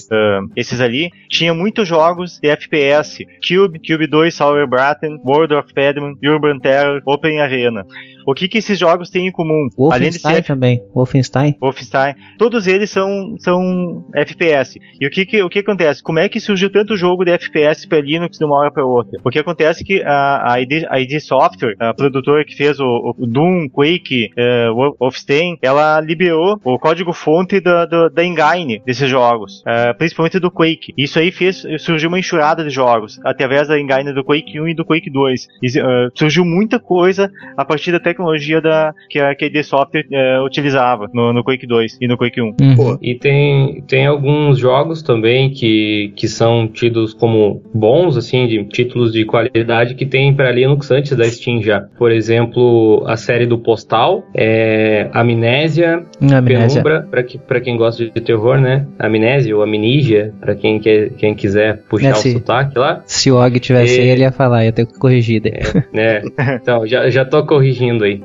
esses 0.55 0.79
ali, 0.81 1.11
tinha 1.29 1.53
muitos 1.53 1.87
jogos 1.87 2.39
de 2.39 2.49
FPS. 2.49 3.25
Cube, 3.47 3.79
Cube 3.79 4.07
2, 4.07 4.33
Sour 4.33 4.67
Bratten, 4.67 5.19
World 5.25 5.53
of 5.53 5.73
Padman, 5.73 6.15
Urban 6.23 6.59
Terror, 6.59 7.01
Open 7.05 7.39
Arena. 7.39 7.85
O 8.27 8.33
que 8.33 8.49
que 8.49 8.57
esses 8.57 8.77
jogos 8.77 9.09
têm 9.09 9.27
em 9.27 9.31
comum? 9.31 9.69
Wolfenstein 9.77 10.35
ser 10.35 10.43
também. 10.43 10.83
Wolfenstein. 10.93 11.55
Wolfenstein, 11.61 12.13
todos 12.37 12.67
eles 12.67 12.89
são, 12.89 13.37
são 13.39 14.05
FPS. 14.13 14.77
E 14.99 15.07
o 15.07 15.09
que, 15.09 15.25
que 15.25 15.41
o 15.41 15.47
que 15.47 15.59
acontece? 15.59 16.03
Como 16.03 16.19
é 16.19 16.27
que 16.27 16.37
surgiu 16.41 16.69
tanto 16.69 16.97
jogo 16.97 17.23
de 17.23 17.31
FPS 17.31 17.87
para 17.87 18.01
Linux 18.01 18.37
de 18.37 18.43
uma 18.43 18.57
hora 18.57 18.69
para 18.69 18.85
outra? 18.85 19.17
O 19.23 19.29
que 19.29 19.39
acontece 19.39 19.81
é 19.81 19.85
que 19.85 20.03
a, 20.03 20.51
a, 20.51 20.61
ID, 20.61 20.83
a 20.89 20.99
ID 20.99 21.21
Software, 21.21 21.77
a 21.79 21.93
produtora 21.93 22.43
que 22.43 22.53
fez 22.53 22.81
o, 22.81 23.15
o 23.17 23.25
Doom, 23.25 23.69
Quake, 23.69 24.29
eh, 24.35 24.67
Wolfenstein, 24.99 25.57
ela 25.61 26.01
liberou 26.01 26.59
o 26.65 26.77
código-fonte 26.77 27.61
da, 27.61 27.85
da, 27.85 28.09
da 28.09 28.25
engine 28.25 28.81
desses 28.85 29.09
jogos, 29.09 29.63
eh, 29.65 29.93
principalmente 29.93 30.37
do 30.37 30.51
Quake. 30.51 30.93
Isso 30.97 31.17
aí 31.17 31.31
fez 31.31 31.63
surgiu 31.79 32.09
uma 32.09 32.19
enxurrada 32.19 32.61
de 32.61 32.71
jogos 32.71 33.21
através 33.23 33.69
da 33.69 33.79
engine 33.79 34.11
do 34.11 34.21
Quake 34.21 34.59
1 34.59 34.67
e 34.67 34.73
do 34.73 34.83
Quake 34.83 35.09
2. 35.09 35.47
E, 35.63 35.79
eh, 35.79 36.09
surgiu 36.13 36.43
muita 36.43 36.77
coisa 36.77 37.31
a 37.55 37.63
partir 37.63 37.93
da 37.93 38.01
tecnologia 38.01 38.16
da, 38.61 38.93
que, 39.09 39.19
a, 39.19 39.35
que 39.35 39.45
a 39.45 39.47
ID 39.47 39.63
Software 39.63 40.05
eh, 40.11 40.39
utilizava 40.41 41.07
no, 41.13 41.31
no 41.33 41.43
Quake 41.43 41.65
2 41.67 41.97
e 42.01 42.07
no 42.07 42.17
Quake 42.17 42.41
1. 42.41 42.45
Uhum. 42.61 42.97
E 43.01 43.15
tem, 43.15 43.81
tem 43.87 44.05
alguns 44.05 44.57
jogos 44.59 45.01
também 45.01 45.49
que, 45.49 46.11
que 46.15 46.27
são 46.27 46.67
tidos 46.67 47.13
como 47.13 47.61
bons, 47.73 48.17
assim, 48.17 48.47
de 48.47 48.63
títulos 48.65 49.11
de 49.13 49.25
qualidade 49.25 49.95
que 49.95 50.05
tem 50.05 50.33
para 50.33 50.51
Linux 50.51 50.91
antes 50.91 51.15
da 51.15 51.25
Steam 51.25 51.61
já. 51.61 51.81
Por 51.97 52.11
exemplo, 52.11 53.03
a 53.07 53.17
série 53.17 53.45
do 53.45 53.57
Postal, 53.57 54.23
é, 54.35 55.09
Amnésia, 55.13 56.03
Amnésia. 56.21 56.81
Penumbra, 56.81 57.07
para 57.09 57.23
que, 57.23 57.37
pra 57.37 57.59
quem 57.61 57.77
gosta 57.77 58.05
de 58.05 58.21
terror, 58.21 58.59
né? 58.59 58.85
Amnésia 58.99 59.55
ou 59.55 59.63
Amnísia, 59.63 60.33
para 60.39 60.55
quem, 60.55 60.79
quer, 60.79 61.09
quem 61.11 61.33
quiser 61.35 61.83
puxar 61.89 62.11
Esse- 62.11 62.29
o 62.29 62.33
sotaque 62.33 62.77
lá. 62.77 63.01
Se 63.05 63.31
o 63.31 63.35
Og 63.37 63.59
tivesse 63.59 63.97
E- 63.99 64.01
aí, 64.01 64.09
ele 64.09 64.21
ia 64.21 64.31
falar, 64.31 64.65
ia 64.65 64.71
ter 64.71 64.85
que 64.85 64.97
corrigir 64.97 65.41
daí. 65.41 65.53
né? 65.93 66.21
Então, 66.61 66.85
já, 66.87 67.09
já 67.09 67.25
tô 67.25 67.45
corrigindo 67.45 68.03
aí. 68.07 68.23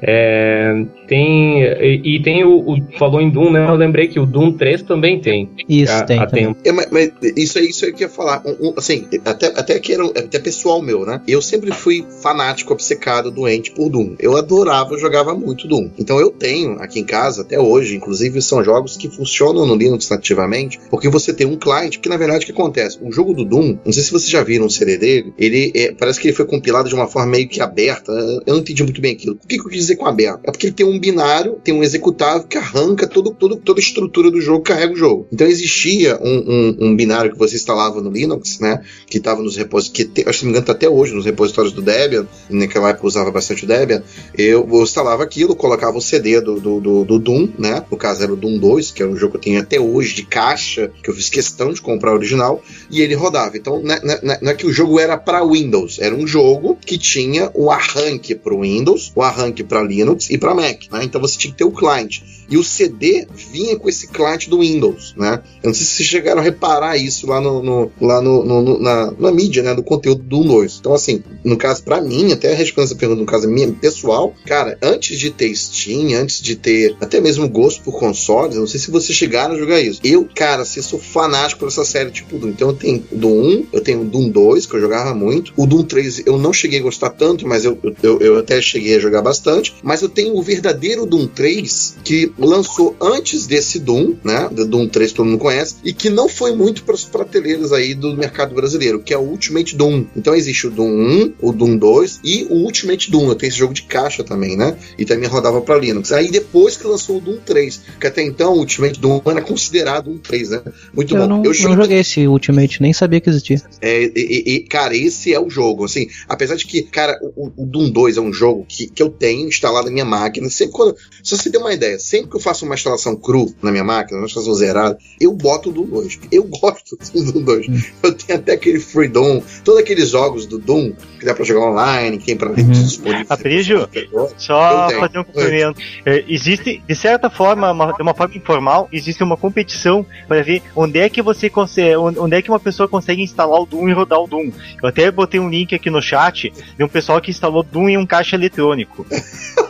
É, 0.00 0.84
tem. 1.08 1.62
E, 1.62 2.16
e 2.16 2.22
tem 2.22 2.44
o, 2.44 2.58
o- 2.60 2.78
Falou 2.98 3.20
em 3.20 3.30
Doom, 3.30 3.50
né? 3.50 3.68
Eu 3.68 3.74
lembrei 3.74 4.08
que 4.08 4.20
o 4.20 4.26
Doom 4.26 4.52
3 4.52 4.82
também 4.82 5.20
tem. 5.20 5.50
Isso, 5.68 5.92
há- 5.92 6.02
tem. 6.04 6.24
tempo. 6.28 6.56
É, 6.64 6.70
mas, 6.72 6.88
mas 6.90 7.10
isso 7.36 7.58
aí, 7.58 7.66
isso 7.68 7.84
aí 7.84 7.92
que 7.92 8.04
eu 8.04 8.08
ia 8.08 8.14
falar. 8.14 8.42
Um- 8.46 8.68
um- 8.68 8.74
assim, 8.76 9.06
até, 9.24 9.46
até 9.46 9.78
que 9.80 9.92
era 9.92 10.04
até 10.06 10.38
pessoal 10.38 10.80
meu, 10.80 11.04
né? 11.04 11.20
Eu 11.26 11.42
sempre 11.42 11.72
fui 11.72 12.04
fanático, 12.22 12.72
obcecado, 12.72 13.30
doente 13.30 13.70
por 13.72 13.88
Doom. 13.90 14.14
Eu 14.20 14.36
adorava, 14.36 14.94
eu 14.94 14.98
jogava 14.98 15.34
muito 15.34 15.66
Doom. 15.66 15.90
Então 15.98 16.20
eu 16.20 16.30
tenho 16.30 16.80
aqui 16.80 17.00
em 17.00 17.04
casa, 17.04 17.42
até 17.42 17.58
hoje, 17.58 17.96
inclusive, 17.96 18.40
são 18.40 18.62
jogos 18.62 18.96
que 18.96 19.08
funcionam 19.08 19.66
no 19.66 19.74
Linux 19.74 20.08
nativamente, 20.10 20.78
porque 20.90 21.08
você 21.08 21.32
tem 21.32 21.46
um 21.46 21.56
client, 21.56 21.96
porque 21.96 22.08
na 22.08 22.16
verdade 22.16 22.44
o 22.44 22.46
que 22.46 22.52
acontece? 22.52 22.98
O 23.02 23.10
jogo 23.12 23.34
do 23.34 23.44
Doom, 23.44 23.78
não 23.84 23.92
sei 23.92 24.02
se 24.02 24.10
vocês 24.12 24.30
já 24.30 24.42
viram 24.42 24.66
o 24.66 24.70
CD 24.70 24.96
dele, 24.96 25.32
ele 25.38 25.72
é, 25.74 25.92
parece 25.92 26.20
que 26.20 26.28
ele 26.28 26.36
foi 26.36 26.44
compilado 26.46 26.88
de 26.88 26.94
uma 26.94 27.06
forma 27.08 27.30
meio 27.32 27.48
que 27.48 27.60
aberta. 27.60 28.12
Eu 28.46 28.54
não 28.54 28.58
entendi 28.60 28.82
muito 28.82 29.00
bem 29.00 29.12
aquilo. 29.18 29.34
O 29.42 29.46
que 29.46 29.56
que 29.56 29.60
eu 29.60 29.68
quis 29.68 29.80
dizer 29.80 29.96
com 29.96 30.06
aberto? 30.06 30.40
É 30.44 30.50
porque 30.50 30.66
ele 30.66 30.74
tem 30.74 30.86
um 30.86 30.98
binário, 30.98 31.58
tem 31.62 31.74
um 31.74 31.82
executável 31.82 32.44
que 32.46 32.56
arranca 32.56 33.06
todo, 33.06 33.30
todo, 33.34 33.56
toda 33.56 33.80
a 33.80 33.82
estrutura 33.82 34.30
do 34.30 34.40
jogo, 34.40 34.62
carrega 34.62 34.92
o 34.92 34.96
jogo. 34.96 35.26
Então 35.32 35.46
existia 35.46 36.18
um, 36.22 36.38
um- 36.48 36.76
um 36.88 36.96
binário 36.96 37.32
que 37.32 37.38
você 37.38 37.56
instalava 37.56 38.00
no 38.00 38.10
Linux, 38.10 38.58
né? 38.60 38.82
Que 39.06 39.18
estava 39.18 39.42
nos 39.42 39.56
repositórios, 39.56 40.12
que 40.12 40.28
acho 40.28 40.38
que 40.40 40.44
me 40.46 40.50
engano 40.52 40.66
tá 40.66 40.72
até 40.72 40.88
hoje 40.88 41.14
nos 41.14 41.24
repositórios 41.24 41.72
do 41.72 41.82
Debian, 41.82 42.26
naquela 42.50 42.90
época 42.90 43.04
eu 43.04 43.08
usava 43.08 43.30
bastante 43.30 43.64
o 43.64 43.66
Debian, 43.66 44.02
eu, 44.36 44.68
eu 44.70 44.82
instalava 44.82 45.22
aquilo, 45.22 45.54
colocava 45.56 45.96
o 45.98 46.00
CD 46.00 46.40
do, 46.40 46.60
do, 46.60 46.80
do, 46.80 47.04
do 47.04 47.18
Doom, 47.18 47.48
né? 47.58 47.84
No 47.90 47.96
caso 47.96 48.22
era 48.22 48.32
o 48.32 48.36
Doom 48.36 48.58
2, 48.58 48.90
que 48.92 49.02
é 49.02 49.06
um 49.06 49.16
jogo 49.16 49.32
que 49.32 49.38
eu 49.38 49.42
tenho 49.42 49.60
até 49.60 49.80
hoje 49.80 50.14
de 50.14 50.24
caixa, 50.24 50.90
que 51.02 51.10
eu 51.10 51.14
fiz 51.14 51.28
questão 51.28 51.72
de 51.72 51.80
comprar 51.80 52.14
original, 52.14 52.62
e 52.90 53.00
ele 53.00 53.14
rodava. 53.14 53.56
Então 53.56 53.80
não 53.82 53.94
é, 53.94 54.00
não 54.22 54.32
é- 54.32 54.38
não 54.42 54.50
é 54.50 54.54
que 54.54 54.66
o 54.66 54.72
jogo 54.72 54.98
era 55.00 55.16
para 55.16 55.44
Windows, 55.44 55.98
era 56.00 56.14
um 56.14 56.26
jogo 56.26 56.76
que 56.84 56.98
tinha 56.98 57.50
o 57.54 57.70
arranque 57.70 58.34
para 58.34 58.54
o 58.54 58.60
Windows, 58.62 58.97
o 59.14 59.22
arranque 59.22 59.64
para 59.64 59.82
Linux 59.82 60.30
e 60.30 60.38
para 60.38 60.54
Mac, 60.54 60.84
né? 60.90 61.04
Então 61.04 61.20
você 61.20 61.38
tinha 61.38 61.52
que 61.52 61.58
ter 61.58 61.64
o 61.64 61.72
client. 61.72 62.20
E 62.48 62.56
o 62.56 62.64
CD 62.64 63.26
vinha 63.52 63.76
com 63.78 63.88
esse 63.88 64.08
client 64.08 64.48
do 64.48 64.60
Windows, 64.60 65.14
né? 65.16 65.42
Eu 65.62 65.68
não 65.68 65.74
sei 65.74 65.84
se 65.86 65.92
vocês 65.94 66.08
chegaram 66.08 66.40
a 66.40 66.44
reparar 66.44 66.96
isso 66.96 67.26
lá 67.26 67.40
no, 67.40 67.62
no- 67.62 67.92
lá 68.00 68.20
no, 68.20 68.42
no- 68.44 68.78
na, 68.80 69.12
na 69.18 69.30
mídia, 69.32 69.62
né? 69.62 69.74
Do 69.74 69.82
conteúdo 69.82 70.22
do 70.22 70.42
2. 70.44 70.78
Então, 70.80 70.94
assim, 70.94 71.22
no 71.44 71.56
caso, 71.56 71.82
pra 71.82 72.00
mim, 72.00 72.32
até 72.32 72.54
respondendo 72.54 72.86
essa 72.90 72.96
pergunta, 72.98 73.20
no 73.20 73.26
caso 73.26 73.48
minha, 73.48 73.70
pessoal, 73.72 74.34
cara, 74.46 74.78
antes 74.82 75.18
de 75.18 75.30
ter 75.30 75.54
Steam, 75.54 76.18
antes 76.18 76.40
de 76.40 76.56
ter 76.56 76.96
até 77.00 77.20
mesmo 77.20 77.48
gosto 77.48 77.82
por 77.82 77.98
consoles, 77.98 78.54
eu 78.54 78.60
não 78.60 78.66
sei 78.68 78.80
se 78.80 78.90
vocês 78.90 79.16
chegaram 79.16 79.54
a 79.54 79.58
jogar 79.58 79.80
isso. 79.80 80.00
Eu, 80.04 80.26
cara, 80.34 80.62
assim, 80.62 80.80
sou 80.82 80.98
fanático 80.98 81.60
por 81.60 81.68
essa 81.68 81.84
série 81.84 82.10
tipo 82.10 82.38
Doom. 82.38 82.48
Então 82.48 82.68
eu 82.68 82.74
tenho 82.74 83.04
o 83.12 83.16
Doom 83.16 83.42
1, 83.42 83.66
eu 83.72 83.80
tenho 83.80 84.00
o 84.02 84.04
Doom 84.04 84.28
2, 84.30 84.66
que 84.66 84.74
eu 84.74 84.80
jogava 84.80 85.14
muito. 85.14 85.52
O 85.56 85.66
Doom 85.66 85.82
3 85.84 86.22
eu 86.26 86.38
não 86.38 86.52
cheguei 86.52 86.78
a 86.80 86.82
gostar 86.82 87.10
tanto, 87.10 87.46
mas 87.46 87.64
eu, 87.64 87.78
eu, 88.02 88.18
eu 88.20 88.38
até 88.38 88.60
cheguei 88.62 88.96
a 88.96 89.00
jogar 89.00 89.22
bastante. 89.22 89.74
Mas 89.82 90.02
eu 90.02 90.08
tenho 90.08 90.36
o 90.36 90.42
verdadeiro 90.42 91.04
Doom 91.06 91.26
3, 91.26 91.96
que 92.04 92.32
lançou 92.38 92.96
antes 93.00 93.46
desse 93.46 93.78
Doom, 93.78 94.14
né? 94.24 94.48
Do 94.50 94.66
Doom 94.66 94.88
3 94.88 95.12
todo 95.12 95.26
mundo 95.26 95.38
conhece, 95.38 95.76
e 95.84 95.92
que 95.92 96.10
não 96.10 96.28
foi 96.28 96.54
muito 96.54 96.84
para 96.84 96.94
as 96.94 97.04
prateleiras 97.04 97.72
aí 97.72 97.94
do 97.94 98.16
mercado 98.16 98.54
brasileiro, 98.54 99.00
que 99.00 99.12
é 99.12 99.18
o 99.18 99.22
Ultimate 99.22 99.76
Doom. 99.76 100.06
Então 100.16 100.34
existe 100.34 100.66
o 100.66 100.70
Doom 100.70 100.90
1, 100.90 101.34
o 101.40 101.52
Doom 101.52 101.76
2 101.76 102.20
e 102.24 102.46
o 102.50 102.54
Ultimate 102.64 103.10
Doom. 103.10 103.28
Eu 103.28 103.34
tenho 103.34 103.48
esse 103.48 103.58
jogo 103.58 103.74
de 103.74 103.82
caixa 103.82 104.22
também, 104.22 104.56
né? 104.56 104.76
E 104.96 105.04
também 105.04 105.28
rodava 105.28 105.60
para 105.60 105.78
Linux. 105.78 106.12
Aí 106.12 106.30
depois 106.30 106.76
que 106.76 106.86
lançou 106.86 107.18
o 107.18 107.20
Doom 107.20 107.38
3, 107.38 107.80
que 108.00 108.06
até 108.06 108.22
então 108.22 108.54
o 108.54 108.58
Ultimate 108.58 109.00
Doom 109.00 109.20
era 109.26 109.40
considerado 109.40 110.10
um 110.10 110.18
3, 110.18 110.50
né? 110.50 110.62
Muito 110.92 111.14
eu 111.14 111.20
bom. 111.20 111.26
Não, 111.28 111.44
eu 111.44 111.52
não 111.62 111.76
joguei 111.76 111.98
esse 111.98 112.26
Ultimate, 112.26 112.80
nem 112.80 112.92
sabia 112.92 113.20
que 113.20 113.28
existia. 113.28 113.60
É, 113.80 114.04
e, 114.04 114.42
e, 114.46 114.60
cara, 114.60 114.96
esse 114.96 115.32
é 115.32 115.40
o 115.40 115.50
jogo. 115.50 115.84
Assim, 115.84 116.08
apesar 116.28 116.56
de 116.56 116.66
que, 116.66 116.82
cara, 116.82 117.18
o, 117.36 117.50
o 117.56 117.66
Doom 117.66 117.90
2 117.90 118.16
é 118.16 118.20
um 118.20 118.32
jogo 118.32 118.64
que, 118.68 118.86
que 118.88 119.02
eu 119.02 119.10
tenho 119.10 119.48
instalado 119.48 119.86
na 119.86 119.92
minha 119.92 120.04
máquina. 120.04 120.48
Sempre 120.48 120.74
quando. 120.74 120.96
Se 121.22 121.36
você 121.36 121.50
der 121.50 121.58
uma 121.58 121.72
ideia, 121.72 121.98
sempre 121.98 122.27
que 122.28 122.36
eu 122.36 122.40
faço 122.40 122.64
uma 122.64 122.74
instalação 122.74 123.16
cru 123.16 123.52
na 123.62 123.70
minha 123.70 123.84
máquina, 123.84 124.18
uma 124.18 124.26
instalação 124.26 124.54
zerada, 124.54 124.98
eu 125.20 125.32
boto 125.32 125.70
o 125.70 125.72
Doom 125.72 125.86
2. 125.86 126.20
Eu 126.30 126.44
gosto 126.44 126.96
do 127.14 127.32
Doom 127.32 127.42
2. 127.42 127.68
Hum. 127.68 127.80
Eu 128.02 128.12
tenho 128.12 128.38
até 128.38 128.52
aquele 128.52 128.80
Freedom, 128.80 129.42
todos 129.64 129.80
aqueles 129.80 130.10
jogos 130.10 130.46
do 130.46 130.58
Doom 130.58 130.92
que 131.18 131.24
dá 131.24 131.34
pra 131.34 131.44
jogar 131.44 131.70
online, 131.70 132.18
que 132.18 132.26
tem 132.26 132.36
pra 132.36 132.50
uhum. 132.50 132.70
disponível. 132.70 133.26
Aprígio, 133.28 133.88
só 134.36 134.88
fazer 134.90 135.18
um 135.18 135.24
cumprimento. 135.24 135.80
É, 136.06 136.24
existe, 136.28 136.82
de 136.86 136.94
certa 136.94 137.28
forma, 137.28 137.72
uma, 137.72 137.92
de 137.92 138.02
uma 138.02 138.14
forma 138.14 138.36
informal, 138.36 138.88
existe 138.92 139.22
uma 139.22 139.36
competição 139.36 140.06
para 140.26 140.42
ver 140.42 140.62
onde 140.76 140.98
é 140.98 141.08
que 141.08 141.20
você 141.20 141.50
consegue, 141.50 141.96
onde 141.96 142.36
é 142.36 142.42
que 142.42 142.50
uma 142.50 142.60
pessoa 142.60 142.88
consegue 142.88 143.22
instalar 143.22 143.60
o 143.60 143.66
Doom 143.66 143.88
e 143.88 143.92
rodar 143.92 144.20
o 144.20 144.26
Doom. 144.26 144.50
Eu 144.82 144.88
até 144.88 145.10
botei 145.10 145.40
um 145.40 145.50
link 145.50 145.74
aqui 145.74 145.90
no 145.90 146.00
chat 146.00 146.52
de 146.76 146.84
um 146.84 146.88
pessoal 146.88 147.20
que 147.20 147.30
instalou 147.30 147.62
Doom 147.62 147.88
em 147.88 147.98
um 147.98 148.06
caixa 148.06 148.36
eletrônico. 148.36 149.06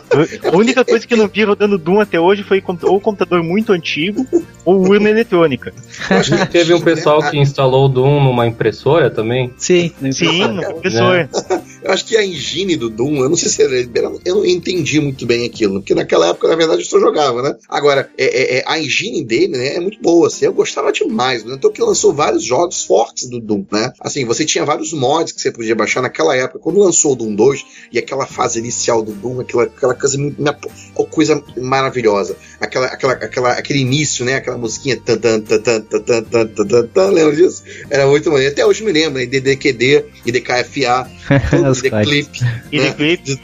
A 0.51 0.57
única 0.57 0.83
coisa 0.83 1.05
que 1.05 1.13
eu 1.13 1.17
não 1.17 1.27
vi 1.27 1.43
rodando 1.43 1.77
Doom 1.77 1.99
até 1.99 2.19
hoje 2.19 2.43
foi 2.49 2.63
ou 2.83 2.99
computador 2.99 3.43
muito 3.43 3.71
antigo 3.71 4.25
ou 4.65 4.79
urna 4.89 5.09
eletrônica. 5.09 5.71
Teve 6.51 6.73
um 6.73 6.81
pessoal 6.81 7.21
que 7.29 7.37
instalou 7.37 7.85
o 7.85 7.87
Doom 7.87 8.23
numa 8.23 8.47
impressora 8.47 9.11
também? 9.11 9.53
Sim, 9.55 9.91
Sim, 10.11 10.47
no 10.47 10.63
impressor. 10.63 11.15
É. 11.15 11.29
Eu 11.81 11.93
acho 11.93 12.05
que 12.05 12.17
a 12.17 12.25
engine 12.25 12.75
do 12.75 12.89
Doom, 12.89 13.23
eu 13.23 13.29
não 13.29 13.37
sei 13.37 13.49
se 13.49 13.63
era, 13.63 13.73
eu 14.25 14.35
não 14.35 14.45
entendi 14.45 14.99
muito 14.99 15.25
bem 15.25 15.45
aquilo, 15.45 15.75
porque 15.79 15.95
naquela 15.95 16.27
época, 16.27 16.49
na 16.49 16.55
verdade, 16.55 16.81
eu 16.81 16.85
só 16.85 16.99
jogava, 16.99 17.41
né? 17.41 17.55
Agora, 17.69 18.09
é, 18.17 18.25
é, 18.25 18.57
é, 18.57 18.63
a 18.67 18.77
engine 18.77 19.23
dele 19.23 19.57
né, 19.57 19.75
é 19.75 19.79
muito 19.79 19.99
boa, 20.01 20.27
assim, 20.27 20.45
eu 20.45 20.53
gostava 20.53 20.91
demais, 20.91 21.43
né? 21.45 21.55
Então 21.55 21.71
que 21.71 21.81
lançou 21.81 22.13
vários 22.13 22.43
jogos 22.43 22.83
fortes 22.83 23.29
do 23.29 23.39
Doom, 23.39 23.65
né? 23.71 23.93
Assim, 24.01 24.25
você 24.25 24.43
tinha 24.43 24.65
vários 24.65 24.91
mods 24.91 25.31
que 25.31 25.41
você 25.41 25.51
podia 25.51 25.73
baixar 25.73 26.01
naquela 26.01 26.35
época, 26.35 26.59
quando 26.59 26.79
lançou 26.79 27.13
o 27.13 27.15
Doom 27.15 27.33
2 27.33 27.65
e 27.93 27.97
aquela 27.97 28.25
fase 28.25 28.59
inicial 28.59 29.01
do 29.01 29.13
Doom, 29.13 29.39
aquela, 29.39 29.63
aquela 29.63 29.95
coisa, 29.95 30.17
coisa 31.09 31.43
maravilhosa, 31.57 32.35
aquela, 32.59 32.87
aquela, 32.87 33.13
aquela, 33.13 33.51
aquele 33.53 33.79
início, 33.79 34.25
né? 34.25 34.35
Aquela 34.35 34.57
musiquinha. 34.57 34.97
Tan, 34.97 35.17
tan, 35.17 35.41
tan, 35.41 35.61
tan, 35.61 35.81
tan, 35.81 36.47
tan, 36.47 36.87
tan, 36.87 37.09
lembra 37.09 37.35
disso? 37.35 37.63
Era 37.89 38.07
muito 38.07 38.29
maneiro. 38.31 38.53
Até 38.53 38.65
hoje 38.65 38.83
me 38.83 38.91
lembro, 38.91 39.13
né? 39.13 39.23
IDDQD, 39.23 40.05
IDKFA, 40.25 41.09
IDClip. 41.53 42.29
IDClip. 42.71 43.39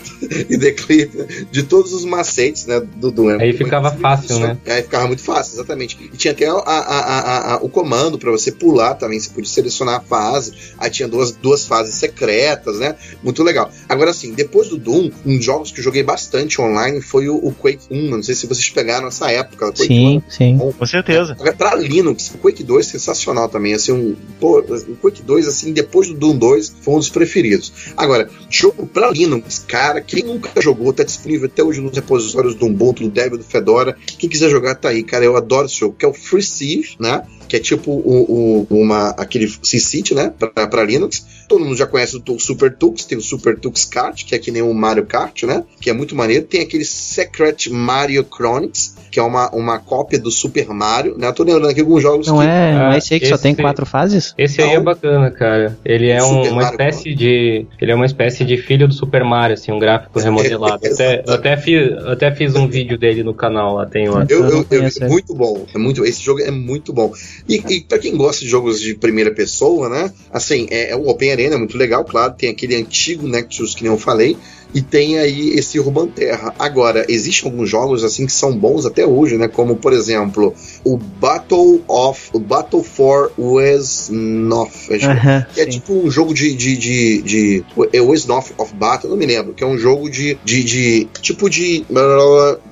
IDClip. 0.49 1.47
De 1.51 1.63
todos 1.63 1.93
os 1.93 2.05
macetes, 2.05 2.65
né? 2.65 2.79
Do, 2.79 3.11
doom 3.11 3.39
Aí 3.39 3.53
ficava 3.53 3.91
fácil, 3.91 4.39
né? 4.39 4.57
Aí 4.65 4.83
ficava 4.83 5.07
muito 5.07 5.21
fácil, 5.21 5.55
exatamente. 5.55 5.97
E 6.13 6.17
tinha 6.17 6.31
até 6.31 6.51
o 6.51 7.69
comando 7.69 8.17
para 8.17 8.31
você 8.31 8.51
pular 8.51 8.95
também. 8.95 9.19
Você 9.19 9.29
podia 9.29 9.49
selecionar 9.49 9.95
a 9.95 10.01
fase. 10.01 10.53
Aí 10.77 10.89
tinha 10.89 11.07
duas, 11.07 11.31
duas 11.31 11.65
fases 11.65 11.95
secretas, 11.95 12.79
né? 12.79 12.95
Muito 13.23 13.43
legal. 13.43 13.71
Agora, 13.87 14.11
assim, 14.11 14.33
depois 14.33 14.69
do 14.69 14.77
Doom, 14.77 15.11
um 15.25 15.37
dos 15.37 15.45
jogos 15.45 15.71
que 15.71 15.79
eu 15.79 15.83
joguei 15.83 16.03
bastante 16.03 16.61
online 16.61 17.01
foi 17.01 17.29
o, 17.29 17.35
o 17.35 17.53
Quake 17.53 17.85
1. 17.89 18.09
Não 18.09 18.23
sei 18.23 18.35
se 18.35 18.47
vocês 18.47 18.69
pegaram 18.75 19.07
essa 19.07 19.31
época. 19.31 19.71
Quake 19.71 19.87
sim, 19.87 20.17
1, 20.17 20.21
sim. 20.29 20.57
Bom. 20.57 20.73
Com 20.73 20.85
certeza. 20.85 21.35
Pra 21.57 21.73
Linux, 21.75 22.31
o 22.35 22.37
Quake 22.37 22.61
2 22.61 22.85
sensacional 22.85 23.47
também. 23.47 23.73
Assim, 23.73 23.93
um, 23.93 24.15
pô, 24.39 24.59
o 24.59 24.95
Quake 24.97 25.23
2, 25.23 25.47
assim, 25.47 25.71
depois 25.71 26.09
do 26.09 26.13
Doom 26.13 26.37
2, 26.37 26.75
foi 26.81 26.93
um 26.93 26.99
dos 26.99 27.09
preferidos. 27.09 27.71
Agora, 27.95 28.29
jogo 28.49 28.85
pra 28.85 29.09
Linux, 29.09 29.63
cara, 29.65 30.01
quem 30.01 30.23
nunca 30.23 30.61
jogou, 30.61 30.91
tá 30.91 31.03
disponível 31.03 31.47
até 31.47 31.63
hoje 31.63 31.79
nos 31.79 31.95
repositórios 31.95 32.53
do 32.55 32.65
Ubuntu, 32.65 33.03
do 33.03 33.09
Debian, 33.09 33.37
do 33.37 33.43
Fedora. 33.43 33.95
Quem 34.05 34.29
quiser 34.29 34.49
jogar, 34.49 34.75
tá 34.75 34.89
aí, 34.89 35.03
cara. 35.03 35.23
Eu 35.23 35.37
adoro 35.37 35.67
esse 35.67 35.79
jogo, 35.79 35.95
que 35.97 36.05
é 36.05 36.07
o 36.07 36.13
Free 36.13 36.43
Sieve, 36.43 36.95
né? 36.99 37.23
que 37.47 37.55
é 37.55 37.59
tipo 37.59 37.91
o, 37.91 38.67
o, 38.69 38.81
uma, 38.81 39.09
aquele 39.11 39.47
C-City, 39.47 40.13
né, 40.13 40.33
para 40.37 40.83
Linux. 40.83 41.25
Todo 41.47 41.63
mundo 41.63 41.77
já 41.77 41.85
conhece 41.85 42.17
o 42.17 42.39
Super 42.39 42.75
Tux, 42.75 43.05
tem 43.05 43.17
o 43.17 43.21
Super 43.21 43.57
Tux 43.57 43.85
Kart, 43.85 44.25
que 44.25 44.35
é 44.35 44.39
que 44.39 44.51
nem 44.51 44.61
o 44.61 44.73
Mario 44.73 45.05
Kart, 45.05 45.43
né, 45.43 45.63
que 45.79 45.89
é 45.89 45.93
muito 45.93 46.15
maneiro. 46.15 46.45
Tem 46.45 46.61
aquele 46.61 46.85
Secret 46.85 47.69
Mario 47.69 48.25
Chronicles, 48.29 48.64
que 49.11 49.19
é 49.19 49.23
uma, 49.23 49.49
uma 49.51 49.79
cópia 49.79 50.19
do 50.19 50.29
Super 50.29 50.67
Mario, 50.69 51.17
né, 51.17 51.27
eu 51.27 51.33
tô 51.33 51.43
lembrando 51.43 51.69
aqui 51.69 51.79
alguns 51.79 52.01
jogos 52.01 52.27
Não 52.27 52.39
que... 52.39 52.45
é, 52.45 52.73
não 52.73 52.91
é 52.91 52.97
esse 52.97 53.13
aí 53.13 53.19
que 53.19 53.25
esse, 53.25 53.35
só 53.35 53.41
tem 53.41 53.55
quatro 53.55 53.85
fases? 53.85 54.33
Esse 54.37 54.61
aí 54.61 54.71
é 54.71 54.79
bacana, 54.79 55.31
cara. 55.31 55.77
Ele 55.85 56.09
é 56.09 56.23
um, 56.23 56.51
uma 56.51 56.63
espécie 56.63 57.15
de... 57.15 57.65
Ele 57.79 57.91
é 57.91 57.95
uma 57.95 58.05
espécie 58.05 58.43
de 58.43 58.57
filho 58.57 58.87
do 58.87 58.93
Super 58.93 59.23
Mario, 59.23 59.53
assim, 59.53 59.71
um 59.71 59.79
gráfico 59.79 60.19
remodelado. 60.19 60.85
até, 60.85 61.23
eu 61.25 61.33
até, 61.33 61.57
fiz, 61.57 61.91
até 62.05 62.31
fiz 62.31 62.55
um 62.55 62.67
vídeo 62.67 62.97
dele 62.97 63.23
no 63.23 63.33
canal 63.33 63.75
lá, 63.75 63.85
tem 63.85 64.09
lá. 64.09 64.25
Eu, 64.29 64.45
eu, 64.45 64.65
eu, 64.69 64.83
é 64.83 65.07
muito 65.07 65.33
bom, 65.33 65.65
é 65.73 65.77
muito, 65.77 66.05
esse 66.05 66.21
jogo 66.21 66.41
é 66.41 66.51
muito 66.51 66.91
bom. 66.91 67.13
E, 67.47 67.55
e 67.55 67.81
para 67.81 67.99
quem 67.99 68.15
gosta 68.15 68.43
de 68.43 68.49
jogos 68.49 68.79
de 68.79 68.95
primeira 68.95 69.31
pessoa, 69.31 69.89
né? 69.89 70.11
Assim, 70.31 70.67
é, 70.69 70.91
é, 70.91 70.95
o 70.95 71.07
Open 71.07 71.31
Arena 71.31 71.55
é 71.55 71.57
muito 71.57 71.77
legal, 71.77 72.03
claro. 72.03 72.33
Tem 72.33 72.49
aquele 72.49 72.75
antigo 72.75 73.27
Nexus 73.27 73.75
que 73.75 73.83
nem 73.83 73.91
eu 73.91 73.97
falei. 73.97 74.37
E 74.75 74.81
tem 74.81 75.17
aí 75.17 75.51
esse 75.51 75.79
Urban 75.79 76.07
Terra. 76.07 76.53
Agora, 76.59 77.05
existem 77.07 77.49
alguns 77.49 77.69
jogos 77.69 78.03
assim 78.03 78.25
que 78.25 78.33
são 78.33 78.51
bons 78.57 78.85
até 78.85 79.07
hoje, 79.07 79.37
né? 79.37 79.47
Como, 79.47 79.77
por 79.77 79.93
exemplo, 79.93 80.53
o 80.83 80.97
Battle 80.97 81.81
of. 81.87 82.29
O 82.33 82.39
Battle 82.39 82.83
for 82.83 83.31
Westnoth. 83.37 84.89
Uh 84.89 84.95
-huh, 84.95 85.45
que 85.53 85.61
é 85.61 85.65
tipo 85.65 85.93
um 85.93 86.11
jogo 86.11 86.33
de. 86.33 86.53
de, 86.53 86.75
de, 86.75 87.21
de 87.21 87.65
é 87.93 88.01
Westnoth 88.01 88.51
of 88.57 88.73
Battle, 88.75 89.09
não 89.09 89.17
me 89.17 89.25
lembro. 89.25 89.53
Que 89.53 89.63
é 89.63 89.67
um 89.67 89.77
jogo 89.77 90.09
de. 90.09 90.37
de, 90.43 90.61
de 90.65 91.07
tipo 91.21 91.49
de, 91.49 91.85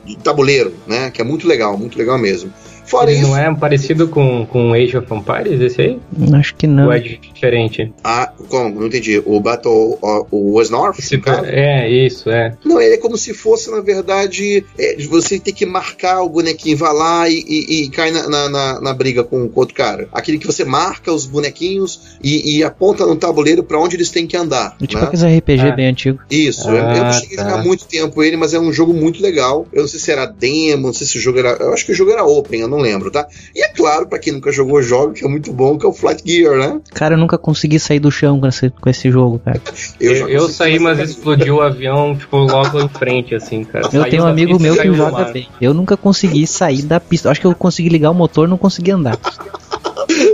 de 0.05 0.17
tabuleiro, 0.17 0.73
né? 0.85 1.09
Que 1.09 1.21
é 1.21 1.23
muito 1.23 1.47
legal, 1.47 1.77
muito 1.77 1.97
legal 1.97 2.19
mesmo. 2.19 2.51
Fora 2.93 3.09
Ele 3.09 3.21
isso. 3.21 3.27
não 3.27 3.35
é 3.35 3.55
parecido 3.55 4.07
com, 4.07 4.45
com 4.45 4.71
Age 4.71 4.95
of 4.95 5.11
Empires, 5.11 5.59
esse 5.59 5.81
aí? 5.81 5.99
Acho 6.31 6.53
que 6.53 6.67
não. 6.67 6.85
Ou 6.85 6.91
é 6.91 6.99
diferente? 6.99 7.91
Ah, 8.03 8.31
como? 8.47 8.81
Não 8.81 8.85
entendi. 8.85 9.19
O 9.25 9.39
Battle, 9.39 9.97
o, 9.99 10.59
o 10.59 10.69
North? 10.69 10.99
É, 11.45 11.89
isso, 11.89 12.29
é. 12.29 12.55
Não, 12.63 12.79
ele 12.79 12.93
é 12.93 12.97
como 12.99 13.17
se 13.17 13.33
fosse, 13.33 13.71
na 13.71 13.81
verdade, 13.81 14.63
é, 14.77 14.95
você 15.07 15.39
tem 15.39 15.51
que 15.51 15.65
marcar 15.65 16.21
o 16.21 16.29
bonequinho, 16.29 16.77
vai 16.77 16.93
lá 16.93 17.27
e, 17.27 17.43
e, 17.47 17.81
e 17.81 17.89
cai 17.89 18.11
na, 18.11 18.29
na, 18.29 18.49
na, 18.49 18.81
na 18.81 18.93
briga 18.93 19.23
com, 19.23 19.49
com 19.49 19.59
outro 19.59 19.73
cara. 19.73 20.07
Aquele 20.11 20.37
que 20.37 20.45
você 20.45 20.63
marca 20.63 21.11
os 21.11 21.25
bonequinhos 21.25 22.17
e, 22.23 22.57
e 22.57 22.63
aponta 22.63 23.07
no 23.07 23.15
tabuleiro 23.15 23.63
para 23.63 23.79
onde 23.79 23.95
eles 23.95 24.11
têm 24.11 24.27
que 24.27 24.37
andar. 24.37 24.77
É 24.79 24.85
tipo 24.85 25.01
né? 25.01 25.07
aquele 25.11 25.37
RPG 25.39 25.61
ah. 25.61 25.71
bem 25.71 25.87
antigo. 25.87 26.19
Isso, 26.29 26.69
ah, 26.69 26.73
eu, 26.73 26.77
eu 26.77 26.83
não 26.83 27.05
ah, 27.07 27.13
cheguei 27.13 27.37
tá. 27.37 27.43
a 27.43 27.49
jogar 27.49 27.63
muito 27.63 27.85
tempo 27.85 28.21
ele, 28.21 28.37
mas 28.37 28.53
é 28.53 28.59
um 28.59 28.71
jogo 28.71 28.93
muito 28.93 29.19
legal. 29.19 29.65
Eu 29.73 29.81
não 29.81 29.87
sei 29.87 29.99
se 29.99 30.11
era 30.11 30.27
demo, 30.27 30.85
não 30.85 30.93
sei 30.93 31.07
se 31.07 31.17
o 31.17 31.21
jogo 31.21 31.39
era. 31.39 31.57
Eu 31.59 31.73
acho 31.73 31.83
que 31.87 31.91
o 31.91 31.95
jogo 31.95 32.11
era 32.11 32.23
open, 32.23 32.61
eu 32.61 32.67
não 32.67 32.82
lembro, 32.83 33.09
tá? 33.09 33.27
E 33.55 33.63
é 33.63 33.69
claro, 33.69 34.07
para 34.07 34.19
quem 34.19 34.33
nunca 34.33 34.51
jogou 34.51 34.79
o 34.79 34.81
jogo, 34.81 35.13
que 35.13 35.25
é 35.25 35.27
muito 35.27 35.51
bom, 35.51 35.77
que 35.77 35.85
é 35.85 35.89
o 35.89 35.93
Flight 35.93 36.21
Gear, 36.25 36.57
né? 36.57 36.81
Cara, 36.93 37.15
eu 37.15 37.17
nunca 37.17 37.37
consegui 37.37 37.79
sair 37.79 37.99
do 37.99 38.11
chão 38.11 38.39
com 38.39 38.47
esse, 38.47 38.69
com 38.69 38.89
esse 38.89 39.09
jogo, 39.09 39.39
cara. 39.39 39.61
Eu, 39.99 40.13
eu, 40.13 40.29
eu 40.29 40.49
saí, 40.49 40.79
mas 40.79 40.99
explodiu 40.99 41.55
o 41.55 41.61
avião, 41.61 42.15
tipo, 42.15 42.37
logo 42.37 42.79
em 42.79 42.89
frente, 42.89 43.33
assim, 43.35 43.63
cara. 43.63 43.87
Eu 43.91 44.03
tenho 44.05 44.23
um 44.23 44.27
amigo 44.27 44.59
meu 44.59 44.75
que 44.75 44.93
joga 44.93 45.25
bem. 45.25 45.47
Eu 45.61 45.73
nunca 45.73 45.95
consegui 45.95 46.45
sair 46.45 46.81
da 46.81 46.99
pista. 46.99 47.31
Acho 47.31 47.41
que 47.41 47.47
eu 47.47 47.55
consegui 47.55 47.89
ligar 47.89 48.11
o 48.11 48.13
motor, 48.13 48.47
não 48.47 48.57
consegui 48.57 48.91
andar. 48.91 49.17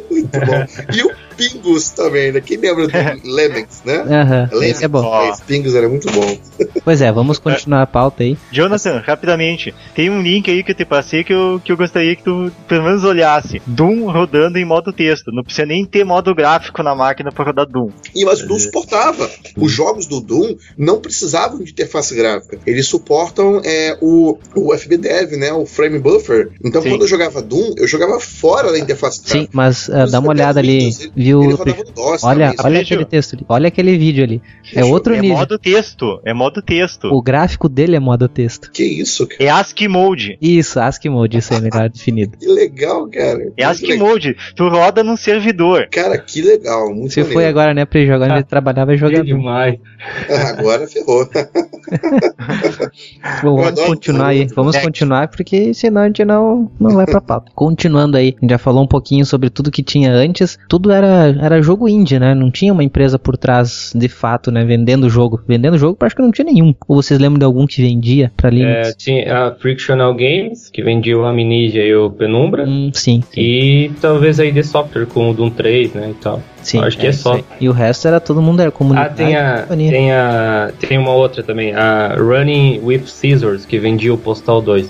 muito 0.10 0.40
bom. 0.40 0.66
E 0.94 1.04
o 1.04 1.29
Pingus 1.40 1.90
também, 1.92 2.34
né? 2.34 2.42
Quem 2.42 2.58
lembra 2.58 2.88
do 2.88 2.94
Lemmings, 3.24 3.82
né? 3.86 4.00
Aham, 4.00 4.50
uhum, 4.52 4.62
é 4.82 4.88
bom. 4.88 5.04
Oh. 5.06 5.46
Pingus 5.46 5.74
era 5.74 5.88
muito 5.88 6.12
bom. 6.12 6.38
Pois 6.84 7.02
é, 7.02 7.12
vamos 7.12 7.38
continuar 7.38 7.84
a 7.84 7.88
pauta 7.88 8.24
aí. 8.24 8.38
Jonathan, 8.52 9.04
rapidamente, 9.06 9.76
tem 9.94 10.10
um 10.10 10.22
link 10.22 10.50
aí 10.50 10.64
que 10.64 10.72
eu 10.72 10.76
te 10.76 10.86
passei 10.86 11.24
que 11.24 11.34
eu, 11.34 11.62
que 11.64 11.72
eu 11.72 11.78
gostaria 11.78 12.16
que 12.16 12.24
tu 12.24 12.52
pelo 12.68 12.84
menos 12.84 13.04
olhasse. 13.04 13.62
Doom 13.66 14.10
rodando 14.10 14.58
em 14.58 14.66
modo 14.66 14.92
texto. 14.92 15.32
Não 15.32 15.44
precisa 15.44 15.68
nem 15.68 15.86
ter 15.86 16.04
modo 16.04 16.34
gráfico 16.34 16.82
na 16.82 16.96
máquina 16.96 17.32
para 17.32 17.46
rodar 17.46 17.68
Doom. 17.68 17.90
E 18.16 18.26
mas 18.26 18.42
o 18.42 18.48
Doom 18.48 18.60
suportava. 18.60 19.30
Os 19.56 19.72
jogos 19.72 20.08
do 20.08 20.20
Doom 20.20 20.56
não 20.78 21.00
precisavam 21.00 21.60
de 21.60 21.72
interface 21.72 22.16
gráfica. 22.16 22.58
Eles 22.66 22.88
suportam 22.88 23.62
é, 23.64 23.98
o, 24.02 24.38
o 24.56 24.76
FBDev, 24.76 25.38
né? 25.38 25.52
O 25.54 25.66
Frame 25.66 26.00
Buffer. 26.00 26.52
Então 26.64 26.82
Sim. 26.82 26.90
quando 26.90 27.02
eu 27.02 27.08
jogava 27.08 27.42
Doom, 27.42 27.76
eu 27.78 27.88
jogava 27.88 28.20
fora 28.20 28.72
da 28.72 28.80
interface 28.80 29.22
gráfica. 29.22 29.40
Sim, 29.42 29.50
mas 29.54 29.88
uh, 29.90 30.10
dá 30.10 30.20
uma 30.20 30.30
olhada 30.30 30.60
ali. 30.60 30.80
Windows, 30.80 31.12
viu? 31.38 31.58
DOS, 31.96 32.24
olha, 32.24 32.54
olha 32.64 32.82
aquele 32.82 33.06
texto 33.06 33.36
ali, 33.36 33.46
olha 33.48 33.68
aquele 33.68 33.98
vídeo 33.98 34.24
ali. 34.24 34.42
É 34.76 34.84
outro 34.84 35.14
é 35.14 35.22
nível. 35.22 35.38
É 35.38 35.40
modo 35.40 35.60
texto, 35.60 36.20
é 36.26 36.34
modo 36.34 36.62
texto. 36.62 37.08
O 37.14 37.22
gráfico 37.22 37.70
dele 37.70 37.96
é 37.96 38.00
modo 38.00 38.28
texto. 38.28 38.72
Que 38.72 38.84
isso, 38.84 39.28
cara? 39.28 39.44
É 39.44 39.50
ASCII 39.50 39.88
Mode. 39.88 40.38
Isso, 40.42 40.80
ASCII 40.80 41.10
Mode, 41.10 41.38
isso 41.38 41.54
aí 41.54 41.60
é 41.60 41.64
melhor 41.64 41.90
definido. 41.90 42.38
Que 42.38 42.48
legal, 42.48 43.08
cara. 43.10 43.52
É 43.58 43.64
ASCII 43.64 43.98
Mode. 43.98 44.36
Tu 44.56 44.68
roda 44.70 45.04
num 45.04 45.18
servidor. 45.18 45.88
Cara, 45.92 46.18
que 46.18 46.42
legal. 46.42 46.94
Muito 46.94 47.14
Você 47.14 47.22
maneiro. 47.22 47.40
foi 47.40 47.48
agora, 47.48 47.74
né, 47.74 47.86
pra 47.86 48.00
ele 48.00 48.08
jogar, 48.10 48.32
ele 48.36 48.44
trabalhava 48.44 48.92
Que 48.92 48.98
jogando. 48.98 49.26
demais. 49.26 49.78
Agora 50.58 50.88
ferrou. 50.88 51.28
Bom, 53.44 53.58
vamos 53.62 53.82
continuar 53.86 54.28
aí. 54.28 54.48
Vamos 54.56 54.76
É. 54.76 54.82
continuar, 54.82 55.28
porque 55.28 55.74
senão 55.74 56.02
a 56.04 56.08
gente 56.08 56.24
não, 56.24 56.72
não 56.80 56.92
vai 56.92 57.06
pra 57.06 57.20
pauta. 57.22 57.52
Continuando 57.54 58.18
aí, 58.18 58.36
a 58.38 58.42
gente 58.42 58.50
já 58.52 58.58
falou 58.58 58.84
um 58.84 58.88
pouquinho 58.88 59.26
sobre 59.26 59.50
tudo 59.50 59.72
que 59.72 59.84
tinha 59.84 60.12
antes. 60.12 60.58
Tudo 60.70 60.92
era, 60.92 61.19
era 61.42 61.62
jogo 61.62 61.88
indie, 61.88 62.20
né? 62.20 62.34
Não 62.34 62.50
tinha 62.52 62.72
uma 62.74 62.84
empresa 62.84 63.18
por 63.20 63.38
trás, 63.38 63.92
de 63.96 64.08
fato, 64.08 64.52
né? 64.52 64.64
Vendendo 64.64 65.06
o 65.06 65.10
jogo. 65.10 65.42
Vendendo 65.48 65.74
o 65.76 65.78
jogo, 65.78 65.98
acho 66.02 66.16
que 66.16 66.22
não 66.22 66.32
tinha 66.32 66.46
nenhum. 66.46 66.74
Ou 66.88 67.02
vocês 67.02 67.20
lembram 67.20 67.40
de 67.40 67.46
algum 67.46 67.66
que 67.68 67.82
vendia 67.82 68.32
pra 68.36 68.50
Linux? 68.50 68.90
É, 68.90 68.94
tinha 68.94 69.38
a 69.48 69.52
Frictional 69.56 70.14
Games, 70.14 70.70
que 70.70 70.82
vendia 70.82 71.18
o 71.18 71.26
Amnesia 71.26 71.84
e 71.86 71.96
o 71.96 72.10
Penumbra. 72.10 72.66
Hum, 72.68 72.92
sim, 72.94 73.22
sim, 73.32 73.40
E 73.42 73.92
talvez 74.02 74.40
a 74.40 74.46
ID 74.46 74.64
Software 74.64 75.06
com 75.06 75.30
o 75.30 75.34
Doom 75.34 75.50
3, 75.50 75.94
né, 75.94 76.10
e 76.12 76.14
tal. 76.16 76.42
sim. 76.62 76.80
acho 76.80 76.98
que 76.98 77.08
é 77.08 77.10
isso 77.10 77.24
só. 77.24 77.34
aí. 77.34 77.44
E 77.60 77.70
o 77.70 77.72
resto 77.72 78.08
era 78.08 78.20
todo 78.20 78.42
mundo, 78.42 78.60
era 78.62 78.70
Ah, 78.70 78.72
comunidade. 78.72 79.16
tem 79.16 79.36
a, 79.36 79.66
tem 79.68 80.12
a. 80.12 80.72
Tem 80.80 80.98
uma 80.98 81.12
outra 81.12 81.44
também, 81.44 81.74
a 81.74 82.16
Running 82.16 82.80
with 82.84 83.08
Scissors, 83.08 83.66
que 83.66 83.78
vendia 83.80 84.14
o 84.14 84.18
Postal 84.18 84.62
2. 84.62 84.90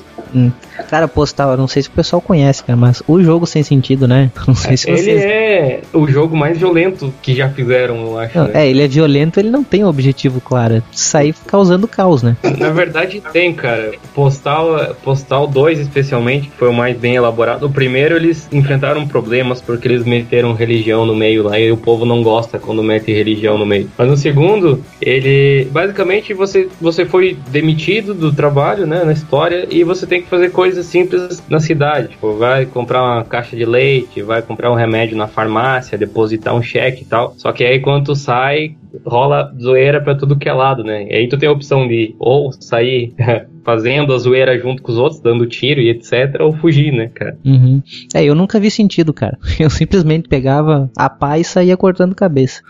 Cara, 0.83 1.07
Postal, 1.07 1.51
eu 1.51 1.57
não 1.57 1.67
sei 1.67 1.81
se 1.81 1.89
o 1.89 1.91
pessoal 1.91 2.21
conhece, 2.21 2.63
cara, 2.63 2.77
mas 2.77 3.01
o 3.07 3.21
jogo 3.21 3.45
sem 3.45 3.63
sentido, 3.63 4.07
né? 4.07 4.31
Não 4.47 4.55
sei 4.55 4.77
se 4.77 4.89
Ele 4.89 4.97
vocês... 4.97 5.23
é 5.23 5.81
o 5.93 6.07
jogo 6.07 6.35
mais 6.35 6.57
violento 6.57 7.13
que 7.21 7.35
já 7.35 7.49
fizeram, 7.49 7.97
eu 7.97 8.17
acho. 8.17 8.37
Não, 8.37 8.47
né? 8.47 8.65
é, 8.65 8.69
ele 8.69 8.81
é 8.81 8.87
violento, 8.87 9.39
ele 9.39 9.49
não 9.49 9.63
tem 9.63 9.83
um 9.83 9.87
objetivo 9.87 10.41
claro, 10.41 10.75
é 10.75 10.81
sair 10.91 11.35
causando 11.45 11.87
caos, 11.87 12.23
né? 12.23 12.35
Na 12.57 12.71
verdade 12.71 13.21
tem, 13.31 13.53
cara. 13.53 13.91
Postal, 14.13 14.95
Postal 15.03 15.45
2 15.47 15.79
especialmente, 15.79 16.49
que 16.49 16.57
foi 16.57 16.69
o 16.69 16.73
mais 16.73 16.97
bem 16.97 17.15
elaborado. 17.15 17.65
O 17.65 17.69
primeiro 17.69 18.15
eles 18.15 18.47
enfrentaram 18.51 19.07
problemas 19.07 19.61
porque 19.61 19.87
eles 19.87 20.03
meteram 20.03 20.53
religião 20.53 21.05
no 21.05 21.15
meio 21.15 21.43
lá 21.43 21.59
e 21.59 21.71
o 21.71 21.77
povo 21.77 22.05
não 22.05 22.23
gosta 22.23 22.57
quando 22.57 22.81
mete 22.81 23.11
religião 23.11 23.57
no 23.57 23.65
meio. 23.65 23.89
Mas 23.97 24.07
no 24.07 24.17
segundo, 24.17 24.83
ele 25.01 25.65
basicamente 25.71 26.33
você 26.33 26.67
você 26.79 27.05
foi 27.05 27.37
demitido 27.49 28.13
do 28.13 28.33
trabalho, 28.33 28.85
né, 28.85 29.03
na 29.03 29.13
história 29.13 29.67
e 29.69 29.83
você 29.83 30.05
tem 30.05 30.21
que 30.21 30.29
fazer 30.29 30.51
coisas 30.51 30.68
simples 30.77 31.43
na 31.49 31.59
cidade, 31.59 32.09
tipo, 32.09 32.37
vai 32.37 32.65
comprar 32.65 33.03
uma 33.03 33.23
caixa 33.23 33.55
de 33.55 33.65
leite, 33.65 34.21
vai 34.21 34.41
comprar 34.41 34.71
um 34.71 34.75
remédio 34.75 35.17
na 35.17 35.27
farmácia, 35.27 35.97
depositar 35.97 36.55
um 36.55 36.61
cheque 36.61 37.03
e 37.03 37.05
tal. 37.05 37.33
Só 37.37 37.51
que 37.51 37.63
aí 37.63 37.79
quando 37.79 38.05
tu 38.05 38.15
sai, 38.15 38.75
rola 39.05 39.53
zoeira 39.59 40.01
pra 40.01 40.15
tudo 40.15 40.37
que 40.37 40.49
é 40.49 40.53
lado, 40.53 40.83
né? 40.83 41.07
E 41.09 41.15
aí 41.15 41.27
tu 41.27 41.37
tem 41.37 41.49
a 41.49 41.51
opção 41.51 41.87
de 41.87 42.15
ou 42.19 42.51
sair 42.51 43.13
fazendo 43.69 44.11
a 44.15 44.17
zoeira 44.17 44.57
junto 44.57 44.81
com 44.81 44.91
os 44.91 44.97
outros, 44.97 45.21
dando 45.21 45.45
tiro 45.45 45.79
e 45.79 45.89
etc, 45.89 46.39
ou 46.39 46.51
fugir, 46.51 46.91
né, 46.91 47.07
cara? 47.13 47.37
Uhum. 47.45 47.83
É, 48.15 48.23
eu 48.23 48.33
nunca 48.33 48.59
vi 48.59 48.71
sentido, 48.71 49.13
cara. 49.13 49.37
Eu 49.59 49.69
simplesmente 49.69 50.27
pegava 50.27 50.89
a 50.97 51.09
pá 51.09 51.37
e 51.37 51.43
saía 51.43 51.75
cortando 51.75 52.15
cabeça. 52.15 52.61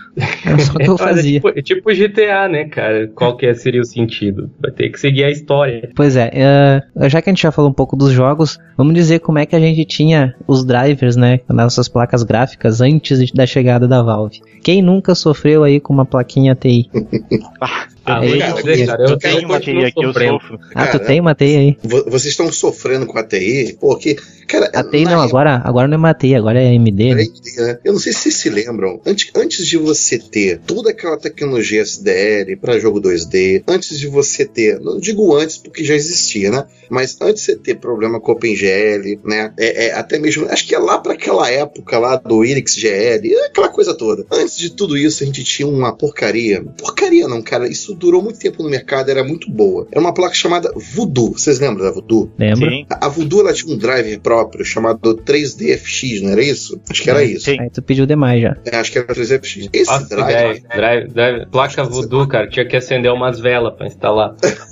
Era 0.43 0.57
só 0.59 0.73
o 0.73 0.77
que 0.77 0.89
eu 0.89 0.95
é 0.95 0.97
fazia. 0.97 1.33
tipo, 1.33 1.49
é 1.49 1.61
tipo 1.61 1.89
GTA, 1.93 2.47
né, 2.49 2.65
cara? 2.65 3.07
Qual 3.13 3.37
que 3.37 3.53
seria 3.53 3.79
o 3.79 3.85
sentido? 3.85 4.49
Vai 4.59 4.71
ter 4.71 4.89
que 4.89 4.99
seguir 4.99 5.23
a 5.23 5.29
história. 5.29 5.91
Pois 5.95 6.15
é, 6.15 6.31
é, 6.33 7.09
já 7.09 7.21
que 7.21 7.29
a 7.29 7.31
gente 7.33 7.43
já 7.43 7.51
falou 7.51 7.69
um 7.69 7.73
pouco 7.73 7.95
dos 7.95 8.11
jogos, 8.11 8.57
vamos 8.75 8.93
dizer 8.95 9.19
como 9.19 9.37
é 9.37 9.45
que 9.45 9.55
a 9.55 9.59
gente 9.59 9.85
tinha 9.85 10.35
os 10.47 10.65
drivers, 10.65 11.15
né, 11.15 11.39
nas 11.47 11.65
nossas 11.65 11.87
placas 11.87 12.23
gráficas 12.23 12.81
antes 12.81 13.31
da 13.31 13.45
chegada 13.45 13.87
da 13.87 14.01
Valve. 14.01 14.41
Quem 14.63 14.81
nunca 14.81 15.13
sofreu 15.13 15.63
aí 15.63 15.79
com 15.79 15.93
uma 15.93 16.05
plaquinha 16.05 16.55
TI? 16.55 16.89
Ah, 18.09 18.25
É, 18.25 18.29
vou 18.29 18.37
cara, 18.39 18.63
dizer, 18.63 18.85
cara, 18.87 19.03
eu 19.03 19.09
eu 19.09 19.17
tenho 19.17 19.45
uma 19.45 19.59
TI 19.59 19.85
aqui, 19.85 20.03
eu 20.03 20.13
sofro. 20.13 20.59
Ah, 20.75 20.87
tu 20.87 20.91
Cara, 20.93 20.99
tem 20.99 21.19
uma 21.19 21.35
TI 21.35 21.43
aí? 21.57 21.77
Vo- 21.83 22.03
Vocês 22.05 22.31
estão 22.33 22.51
sofrendo 22.51 23.05
com 23.05 23.17
a 23.17 23.23
TI? 23.23 23.77
Porque, 23.79 24.15
cara. 24.47 24.69
A 24.73 24.83
TI 24.83 25.03
não, 25.05 25.21
agora, 25.21 25.61
agora 25.63 25.87
não 25.87 25.95
é 25.95 25.97
uma 25.97 26.13
TI, 26.13 26.35
agora 26.35 26.61
é 26.61 26.69
AMD, 26.69 27.13
né? 27.15 27.25
né? 27.57 27.79
Eu 27.83 27.93
não 27.93 27.99
sei 27.99 28.13
se 28.13 28.19
vocês 28.19 28.35
se 28.35 28.49
lembram, 28.49 29.01
antes, 29.05 29.29
antes 29.35 29.65
de 29.67 29.77
você 29.77 30.17
ter 30.17 30.59
toda 30.59 30.89
aquela 30.91 31.17
tecnologia 31.17 31.81
SDL 31.81 32.55
para 32.57 32.79
jogo 32.79 32.99
2D, 33.01 33.63
antes 33.67 33.99
de 33.99 34.07
você 34.07 34.45
ter, 34.45 34.79
não 34.79 34.99
digo 34.99 35.35
antes 35.35 35.57
porque 35.57 35.83
já 35.83 35.95
existia, 35.95 36.49
né? 36.51 36.65
Mas 36.89 37.17
antes 37.21 37.43
de 37.43 37.51
você 37.51 37.55
ter 37.55 37.75
problema 37.75 38.19
com 38.19 38.31
OpenGL, 38.31 39.19
né? 39.23 39.53
É, 39.57 39.87
é, 39.87 39.93
até 39.93 40.17
mesmo, 40.17 40.47
acho 40.49 40.65
que 40.67 40.73
é 40.73 40.79
lá 40.79 40.97
para 40.97 41.13
aquela 41.13 41.49
época 41.49 41.97
lá 41.99 42.15
do 42.15 42.43
IrixGL, 42.43 43.35
aquela 43.45 43.69
coisa 43.69 43.93
toda. 43.93 44.25
Antes 44.31 44.57
de 44.57 44.71
tudo 44.71 44.97
isso, 44.97 45.23
a 45.23 45.25
gente 45.25 45.43
tinha 45.43 45.67
uma 45.67 45.95
porcaria. 45.95 46.63
Porcaria 46.77 47.27
não, 47.27 47.41
cara. 47.41 47.67
Isso 47.67 47.93
durou 47.99 48.21
muito 48.21 48.39
tempo 48.39 48.63
no 48.63 48.69
mercado, 48.69 49.09
era 49.09 49.23
muito 49.23 49.51
boa. 49.51 49.87
Era 49.91 49.99
uma 49.99 50.13
placa 50.13 50.33
chamada 50.33 50.71
Voodoo. 50.75 51.33
Vocês 51.33 51.59
lembram 51.59 51.85
da 51.85 51.91
Voodoo? 51.91 52.31
Lembra? 52.37 52.69
Sim. 52.69 52.85
A 52.89 53.07
Voodoo 53.07 53.41
ela 53.41 53.53
tinha 53.53 53.73
um 53.73 53.77
driver 53.77 54.19
próprio 54.19 54.65
chamado 54.65 55.15
3DFX, 55.15 56.21
não 56.21 56.31
era 56.31 56.43
isso? 56.43 56.79
Acho 56.89 57.03
que 57.03 57.09
era 57.09 57.23
isso. 57.23 57.45
Sim. 57.45 57.59
Aí 57.59 57.69
tu 57.69 57.81
pediu 57.81 58.05
demais 58.05 58.41
já. 58.41 58.57
É, 58.65 58.77
acho 58.77 58.91
que 58.91 58.97
era 58.99 59.07
3DFX. 59.07 59.69
Esse 59.73 59.91
Nossa, 59.91 60.15
drive. 60.15 60.31
ideia. 60.31 60.63
Drive, 60.75 61.07
drive, 61.09 61.45
placa 61.51 61.83
voodoo, 61.83 62.27
cara. 62.27 62.47
Tinha 62.49 62.65
que 62.65 62.75
acender 62.75 63.11
umas 63.11 63.39
velas 63.39 63.75
pra 63.75 63.87
instalar. 63.87 64.35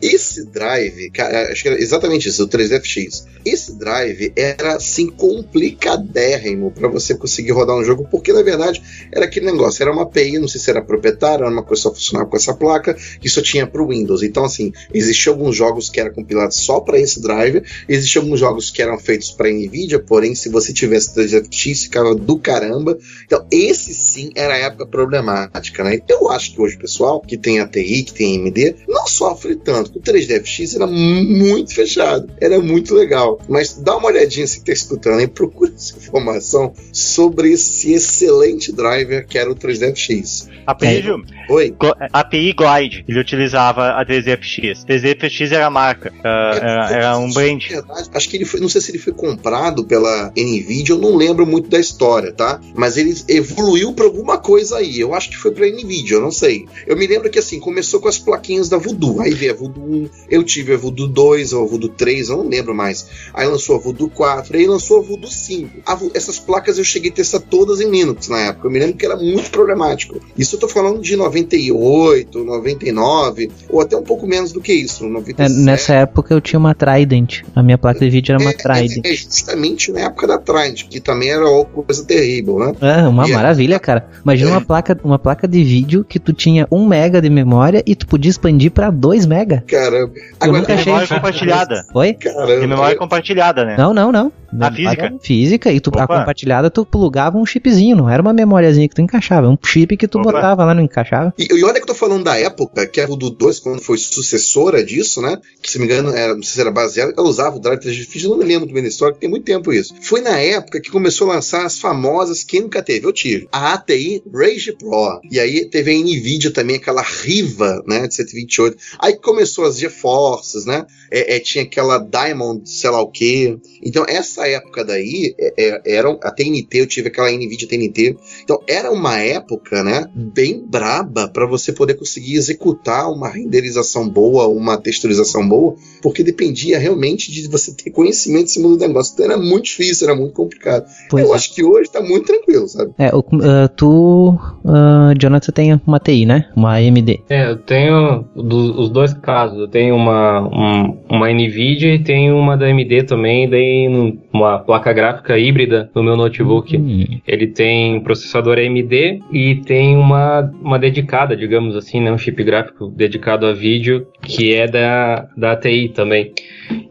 Esse 0.00 0.44
drive, 0.46 1.10
cara, 1.10 1.50
acho 1.50 1.62
que 1.62 1.68
era 1.68 1.80
exatamente 1.80 2.28
isso, 2.28 2.44
o 2.44 2.48
3FX. 2.48 3.24
Esse 3.44 3.78
drive 3.78 4.32
era 4.34 4.74
assim 4.76 5.06
complicadérrimo 5.08 6.70
para 6.70 6.88
você 6.88 7.14
conseguir 7.14 7.52
rodar 7.52 7.76
um 7.76 7.84
jogo, 7.84 8.06
porque 8.10 8.32
na 8.32 8.42
verdade 8.42 8.82
era 9.12 9.24
aquele 9.24 9.46
negócio, 9.46 9.82
era 9.82 9.92
uma 9.92 10.02
API, 10.02 10.38
não 10.38 10.48
sei 10.48 10.60
se 10.60 10.68
era 10.68 10.82
proprietária, 10.82 11.44
era 11.44 11.52
uma 11.52 11.62
coisa 11.62 11.84
só 11.84 11.94
funcionava 11.94 12.28
com 12.28 12.36
essa 12.36 12.54
placa, 12.54 12.94
que 12.94 13.28
só 13.28 13.40
tinha 13.40 13.66
para 13.66 13.82
o 13.82 13.88
Windows. 13.88 14.22
Então, 14.22 14.44
assim, 14.44 14.72
existiam 14.92 15.34
alguns 15.34 15.54
jogos 15.56 15.88
que 15.88 16.00
eram 16.00 16.12
compilados 16.12 16.56
só 16.56 16.80
para 16.80 16.98
esse 16.98 17.20
drive, 17.20 17.62
existiam 17.88 18.24
alguns 18.24 18.40
jogos 18.40 18.70
que 18.70 18.82
eram 18.82 18.98
feitos 18.98 19.30
para 19.30 19.50
Nvidia, 19.50 19.98
porém, 19.98 20.34
se 20.34 20.48
você 20.48 20.72
tivesse 20.72 21.14
3FX, 21.14 21.82
ficava 21.84 22.14
do 22.14 22.38
caramba. 22.38 22.98
Então, 23.24 23.46
esse 23.50 23.94
sim 23.94 24.30
era 24.34 24.54
a 24.54 24.58
época 24.58 24.86
problemática, 24.86 25.84
né? 25.84 26.00
Eu 26.08 26.30
acho 26.30 26.52
que 26.52 26.60
hoje 26.60 26.76
o 26.76 26.80
pessoal 26.80 27.20
que 27.20 27.36
tem 27.36 27.60
ATI, 27.60 28.02
que 28.02 28.12
tem 28.12 28.38
AMD, 28.38 28.76
não 28.88 29.06
sofre 29.06 29.56
tanto. 29.56 29.95
O 29.96 30.00
3DFX 30.00 30.76
era 30.76 30.86
muito 30.86 31.74
fechado, 31.74 32.28
era 32.38 32.60
muito 32.60 32.94
legal. 32.94 33.40
Mas 33.48 33.74
dá 33.74 33.96
uma 33.96 34.08
olhadinha 34.08 34.46
se 34.46 34.62
tá 34.62 34.70
escutando 34.70 35.20
aí, 35.20 35.26
procura 35.26 35.72
essa 35.74 35.96
informação 35.96 36.74
sobre 36.92 37.52
esse 37.52 37.94
excelente 37.94 38.72
driver 38.72 39.26
que 39.26 39.38
era 39.38 39.50
o 39.50 39.56
3DFX. 39.56 40.48
API, 40.66 41.00
viu? 41.00 41.22
Oi? 41.48 41.74
API 42.12 42.52
Glide, 42.52 43.04
ele 43.08 43.20
utilizava 43.20 43.92
a 43.92 44.04
3FX. 44.04 44.84
3FX 44.84 45.52
era 45.52 45.66
a 45.66 45.70
marca, 45.70 46.12
ah, 46.22 46.50
era, 46.54 46.90
era 46.90 47.18
um 47.18 47.32
brand. 47.32 47.62
Na 47.70 47.76
verdade, 47.80 48.10
acho 48.12 48.28
que 48.28 48.36
ele 48.36 48.44
foi, 48.44 48.60
não 48.60 48.68
sei 48.68 48.80
se 48.82 48.90
ele 48.90 48.98
foi 48.98 49.14
comprado 49.14 49.84
pela 49.84 50.30
Nvidia, 50.36 50.94
eu 50.94 50.98
não 50.98 51.16
lembro 51.16 51.46
muito 51.46 51.70
da 51.70 51.78
história, 51.78 52.32
tá? 52.32 52.60
Mas 52.74 52.98
ele 52.98 53.14
evoluiu 53.28 53.94
para 53.94 54.04
alguma 54.04 54.36
coisa 54.36 54.76
aí. 54.78 55.00
Eu 55.00 55.14
acho 55.14 55.30
que 55.30 55.36
foi 55.36 55.52
pra 55.52 55.66
Nvidia, 55.66 56.16
eu 56.16 56.20
não 56.20 56.32
sei. 56.32 56.66
Eu 56.86 56.96
me 56.96 57.06
lembro 57.06 57.30
que 57.30 57.38
assim, 57.38 57.58
começou 57.58 57.98
com 57.98 58.08
as 58.08 58.18
plaquinhas 58.18 58.68
da 58.68 58.76
Voodoo. 58.76 59.20
Aí 59.20 59.32
veio 59.32 59.52
a 59.52 59.56
Voodoo 59.56 59.75
1, 59.80 60.08
eu 60.30 60.42
tive 60.42 60.74
a 60.74 60.76
Voodoo 60.76 61.06
2 61.08 61.52
ou 61.52 61.64
a 61.64 61.66
Voodoo 61.66 61.88
3, 61.88 62.28
eu 62.28 62.36
não 62.38 62.48
lembro 62.48 62.74
mais. 62.74 63.06
Aí 63.34 63.46
lançou 63.46 63.76
a 63.76 63.78
Voodoo 63.78 64.08
4, 64.08 64.56
aí 64.56 64.66
lançou 64.66 64.98
a 64.98 65.02
Voodoo 65.02 65.30
5. 65.30 65.80
A 65.86 65.94
Vo- 65.94 66.10
essas 66.14 66.38
placas 66.38 66.78
eu 66.78 66.84
cheguei 66.84 67.10
a 67.10 67.14
testar 67.14 67.40
todas 67.40 67.80
em 67.80 67.90
Linux 67.90 68.28
na 68.28 68.38
época. 68.40 68.66
Eu 68.66 68.70
me 68.70 68.78
lembro 68.78 68.96
que 68.96 69.06
era 69.06 69.16
muito 69.16 69.50
problemático. 69.50 70.20
Isso 70.36 70.56
eu 70.56 70.60
tô 70.60 70.68
falando 70.68 71.00
de 71.00 71.16
98, 71.16 72.44
99, 72.44 73.50
ou 73.68 73.80
até 73.80 73.96
um 73.96 74.02
pouco 74.02 74.26
menos 74.26 74.52
do 74.52 74.60
que 74.60 74.72
isso, 74.72 75.04
É, 75.04 75.08
97. 75.08 75.60
nessa 75.64 75.94
época 75.94 76.34
eu 76.34 76.40
tinha 76.40 76.58
uma 76.58 76.74
Trident. 76.74 77.42
A 77.54 77.62
minha 77.62 77.78
placa 77.78 78.00
de 78.00 78.10
vídeo 78.10 78.32
era 78.34 78.42
uma 78.42 78.52
Trident. 78.52 79.04
É, 79.04 79.12
é 79.12 79.14
justamente 79.16 79.90
na 79.92 80.00
época 80.00 80.26
da 80.26 80.38
Trident, 80.38 80.84
que 80.88 81.00
também 81.00 81.30
era 81.30 81.48
uma 81.48 81.64
coisa 81.64 82.04
terrível, 82.04 82.58
né? 82.58 82.72
É, 82.80 83.06
uma 83.08 83.26
E 83.26 83.32
é- 83.32 83.34
maravilha, 83.34 83.78
cara. 83.78 84.08
Imagina 84.22 84.50
uma 84.50 84.60
placa, 84.60 84.98
uma 85.04 85.18
placa 85.18 85.46
de 85.48 85.62
vídeo 85.62 86.04
que 86.04 86.18
tu 86.18 86.32
tinha 86.32 86.66
1 86.70 86.86
mega 86.86 87.20
de 87.20 87.30
memória 87.30 87.82
e 87.86 87.94
tu 87.94 88.06
podia 88.06 88.30
expandir 88.30 88.70
pra 88.70 88.90
2 88.90 89.26
mega. 89.26 89.64
Cara, 89.66 90.10
Eu 90.40 90.52
nunca 90.52 90.74
achei 90.74 90.86
memória 90.86 91.08
compartilhada. 91.08 91.86
Oi? 91.94 92.14
cara, 92.14 92.60
De 92.60 92.66
memória 92.66 92.96
compartilhada, 92.96 93.64
né? 93.64 93.76
Não, 93.76 93.92
não, 93.92 94.12
não. 94.12 94.32
A 94.60 94.72
física? 94.72 95.14
Física, 95.20 95.72
e 95.72 95.80
tu, 95.80 95.90
a 95.98 96.06
compartilhada 96.06 96.70
tu 96.70 96.84
plugava 96.86 97.36
um 97.36 97.44
chipzinho, 97.44 97.96
não 97.96 98.08
era 98.08 98.22
uma 98.22 98.32
memóriazinha 98.32 98.88
que 98.88 98.94
tu 98.94 99.02
encaixava, 99.02 99.48
um 99.48 99.58
chip 99.62 99.96
que 99.96 100.08
tu 100.08 100.18
Opa. 100.20 100.32
botava 100.32 100.64
lá, 100.64 100.74
não 100.74 100.82
encaixava. 100.82 101.34
E, 101.38 101.48
e 101.52 101.64
olha 101.64 101.74
que 101.74 101.82
eu 101.82 101.86
tô 101.86 101.94
falando 101.94 102.24
da 102.24 102.38
época, 102.38 102.86
que 102.86 103.00
a 103.00 103.06
Voodoo 103.06 103.30
2, 103.30 103.60
quando 103.60 103.82
foi 103.82 103.98
sucessora 103.98 104.84
disso, 104.84 105.20
né? 105.20 105.36
Que 105.60 105.70
se 105.70 105.78
me 105.78 105.84
engano, 105.84 106.10
era, 106.10 106.34
não 106.34 106.42
sei 106.42 106.54
se 106.54 106.60
era 106.60 106.70
baseada, 106.70 107.12
ela 107.16 107.28
usava 107.28 107.56
o 107.56 107.60
Drive 107.60 107.80
3GFX, 107.80 108.24
eu 108.24 108.30
não 108.30 108.38
me 108.38 108.44
lembro 108.44 108.72
bem 108.72 108.82
da 108.82 108.88
história, 108.88 109.14
que 109.14 109.20
tem 109.20 109.28
muito 109.28 109.44
tempo 109.44 109.72
isso. 109.72 109.94
Foi 110.00 110.20
na 110.20 110.38
época 110.38 110.80
que 110.80 110.90
começou 110.90 111.30
a 111.30 111.34
lançar 111.34 111.66
as 111.66 111.78
famosas, 111.78 112.44
quem 112.44 112.62
nunca 112.62 112.82
teve? 112.82 113.06
Eu 113.06 113.12
tive. 113.12 113.48
A 113.52 113.74
ATI 113.74 114.22
Rage 114.32 114.72
Pro. 114.72 115.20
E 115.30 115.38
aí 115.40 115.64
teve 115.66 115.90
a 115.90 115.94
Nvidia 115.98 116.50
também, 116.52 116.76
aquela 116.76 117.02
Riva, 117.02 117.82
né? 117.86 118.06
De 118.06 118.14
128. 118.14 118.76
Aí 118.98 119.16
começou 119.16 119.55
começou 119.56 119.64
as 119.64 119.78
GeForces, 119.78 120.66
né? 120.66 120.86
É, 121.10 121.36
é, 121.36 121.40
tinha 121.40 121.64
aquela 121.64 121.98
Diamond, 121.98 122.68
sei 122.68 122.90
lá 122.90 123.00
o 123.00 123.08
quê. 123.08 123.56
Então, 123.82 124.04
essa 124.08 124.46
época 124.48 124.84
daí, 124.84 125.34
é, 125.38 125.54
é, 125.56 125.96
era 125.96 126.10
a 126.22 126.30
TNT, 126.30 126.80
eu 126.80 126.86
tive 126.86 127.08
aquela 127.08 127.30
NVIDIA 127.30 127.68
TNT. 127.68 128.16
Então, 128.42 128.60
era 128.68 128.90
uma 128.90 129.18
época, 129.18 129.82
né, 129.84 130.06
bem 130.14 130.64
braba 130.66 131.28
para 131.28 131.46
você 131.46 131.72
poder 131.72 131.94
conseguir 131.94 132.34
executar 132.34 133.10
uma 133.10 133.28
renderização 133.28 134.08
boa, 134.08 134.48
uma 134.48 134.76
texturização 134.76 135.46
boa, 135.48 135.74
porque 136.02 136.22
dependia 136.22 136.78
realmente 136.78 137.30
de 137.30 137.48
você 137.48 137.72
ter 137.74 137.90
conhecimento 137.90 138.44
em 138.44 138.48
cima 138.48 138.68
do 138.68 138.76
negócio. 138.76 139.12
Então, 139.14 139.26
era 139.26 139.36
muito 139.36 139.64
difícil, 139.64 140.08
era 140.08 140.16
muito 140.16 140.32
complicado. 140.34 140.86
Pois 141.08 141.24
eu 141.24 141.32
é. 141.32 141.36
acho 141.36 141.54
que 141.54 141.64
hoje 141.64 141.90
tá 141.90 142.00
muito 142.00 142.26
tranquilo, 142.26 142.68
sabe? 142.68 142.92
É, 142.98 143.14
o- 143.14 143.24
ah, 143.42 143.68
tu, 143.68 144.38
ah, 144.64 145.12
Jonathan, 145.18 145.52
tem 145.52 145.80
uma 145.86 146.00
TI, 146.00 146.26
né? 146.26 146.48
Uma 146.56 146.74
AMD. 146.74 147.22
É, 147.28 147.50
eu 147.50 147.56
tenho 147.56 148.24
do- 148.34 148.80
os 148.80 148.90
dois 148.90 149.12
casos. 149.14 149.58
Eu 149.58 149.68
tenho 149.68 149.94
uma, 149.94 150.40
um- 150.48 150.98
uma 151.08 151.30
NVIDIA 151.30 151.94
e 151.94 151.98
tenho 151.98 152.36
uma 152.36 152.56
da 152.56 152.66
AMD 152.66 153.04
também, 153.04 153.48
daí 153.48 153.88
uma 154.32 154.58
placa 154.58 154.92
gráfica 154.92 155.38
híbrida 155.38 155.90
no 155.94 156.02
meu 156.02 156.16
notebook. 156.16 156.76
Hum. 156.76 157.20
Ele 157.26 157.46
tem 157.46 158.00
processador 158.00 158.58
AMD 158.58 159.20
e 159.32 159.56
tem 159.64 159.96
uma, 159.96 160.50
uma 160.60 160.78
dedicada, 160.78 161.36
digamos 161.36 161.76
assim, 161.76 162.00
né, 162.00 162.12
um 162.12 162.18
chip 162.18 162.42
gráfico 162.42 162.88
dedicado 162.88 163.46
a 163.46 163.52
vídeo, 163.52 164.06
que 164.22 164.54
é 164.54 164.66
da, 164.66 165.28
da 165.36 165.52
ATI 165.52 165.88
também. 165.90 166.32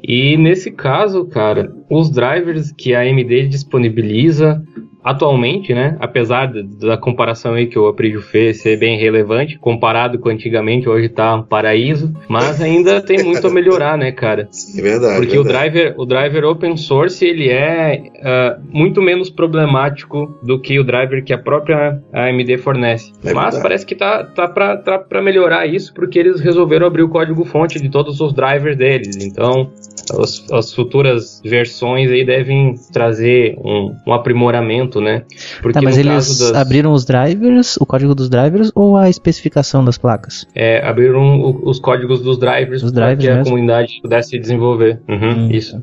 E 0.02 0.38
nesse 0.38 0.72
caso, 0.72 1.26
cara, 1.26 1.72
os 1.90 2.10
drivers 2.10 2.72
que 2.72 2.94
a 2.94 3.02
AMD 3.02 3.48
disponibiliza 3.48 4.64
atualmente, 5.06 5.72
né, 5.72 5.96
apesar 6.00 6.52
da, 6.52 6.98
comparação 6.98 7.54
aí 7.54 7.68
que 7.68 7.78
o 7.78 7.88
Aprígio 7.88 8.24
fez 8.24 8.62
ser 8.62 8.80
bem 8.80 8.98
relevante, 8.98 9.60
comparado 9.60 10.18
com 10.18 10.30
antigamente, 10.30 10.90
hoje 10.90 11.10
tá 11.10 11.36
um 11.36 11.44
paraíso, 11.44 12.12
mas 12.28 12.60
ainda 12.60 13.00
tem 13.00 13.24
muito 13.24 13.46
a 13.46 13.52
melhorar, 13.52 13.96
né, 14.00 14.12
cara? 14.12 14.50
É 14.76 14.82
verdade. 14.82 15.18
Porque 15.18 15.38
o 15.38 15.44
verdade. 15.44 15.72
driver, 15.72 15.94
o 16.00 16.06
driver 16.08 16.46
open 16.46 16.76
source 16.76 17.24
ele 17.24 17.50
é 17.50 18.02
ah, 18.24 18.58
muito 18.72 19.00
menos 19.00 19.30
problemático 19.30 20.40
do 20.42 20.60
que 20.60 20.80
o 20.80 20.84
driver 20.84 21.24
que 21.24 21.34
a 21.34 21.38
própria 21.38 22.02
AMD 22.12 22.58
fornece. 22.58 23.12
É 23.24 23.32
Mas 23.32 23.44
verdade. 23.44 23.62
parece 23.62 23.86
que 23.86 23.94
tá, 23.94 24.24
tá 24.24 24.48
para 24.48 24.78
tá 24.78 24.98
pra 24.98 25.22
melhorar 25.22 25.68
isso 25.68 25.94
porque 25.94 26.18
eles 26.18 26.42
resolveram 26.42 26.88
abrir 26.88 27.04
o 27.04 27.10
código 27.10 27.46
fonte 27.46 27.80
de 27.80 27.90
todos 27.90 28.20
os 28.20 28.34
drivers 28.34 28.76
deles. 28.76 29.24
Então 29.24 29.72
as, 30.20 30.46
as 30.52 30.74
futuras 30.74 31.42
versões 31.44 32.10
aí 32.12 32.26
devem 32.26 32.76
trazer 32.94 33.56
um, 33.64 33.96
um 34.08 34.14
aprimoramento, 34.14 35.02
né? 35.02 35.24
Porque 35.62 35.74
Tá, 35.74 35.82
mas 35.82 35.98
eles 35.98 36.40
das, 36.40 36.54
abriram 36.54 36.92
os 36.94 37.06
drivers, 37.06 37.78
o 37.78 37.86
código 37.86 38.14
dos 38.14 38.30
drivers 38.30 38.72
ou 38.76 38.98
a 38.98 39.10
especificação 39.10 39.84
das 39.84 39.98
placas? 39.98 40.46
é, 40.56 40.86
abriram 40.86 41.40
o- 41.42 41.70
os 41.70 41.80
códigos 41.80 42.22
dos 42.22 42.38
drivers 42.38 42.82
para 42.92 43.16
que 43.16 43.28
a 43.28 43.36
mesmo? 43.36 43.44
comunidade 43.46 44.00
pudesse 44.02 44.38
desenvolver. 44.40 45.00
Uhum, 45.08 45.48
Hum. 45.48 45.50
Isso. 45.52 45.82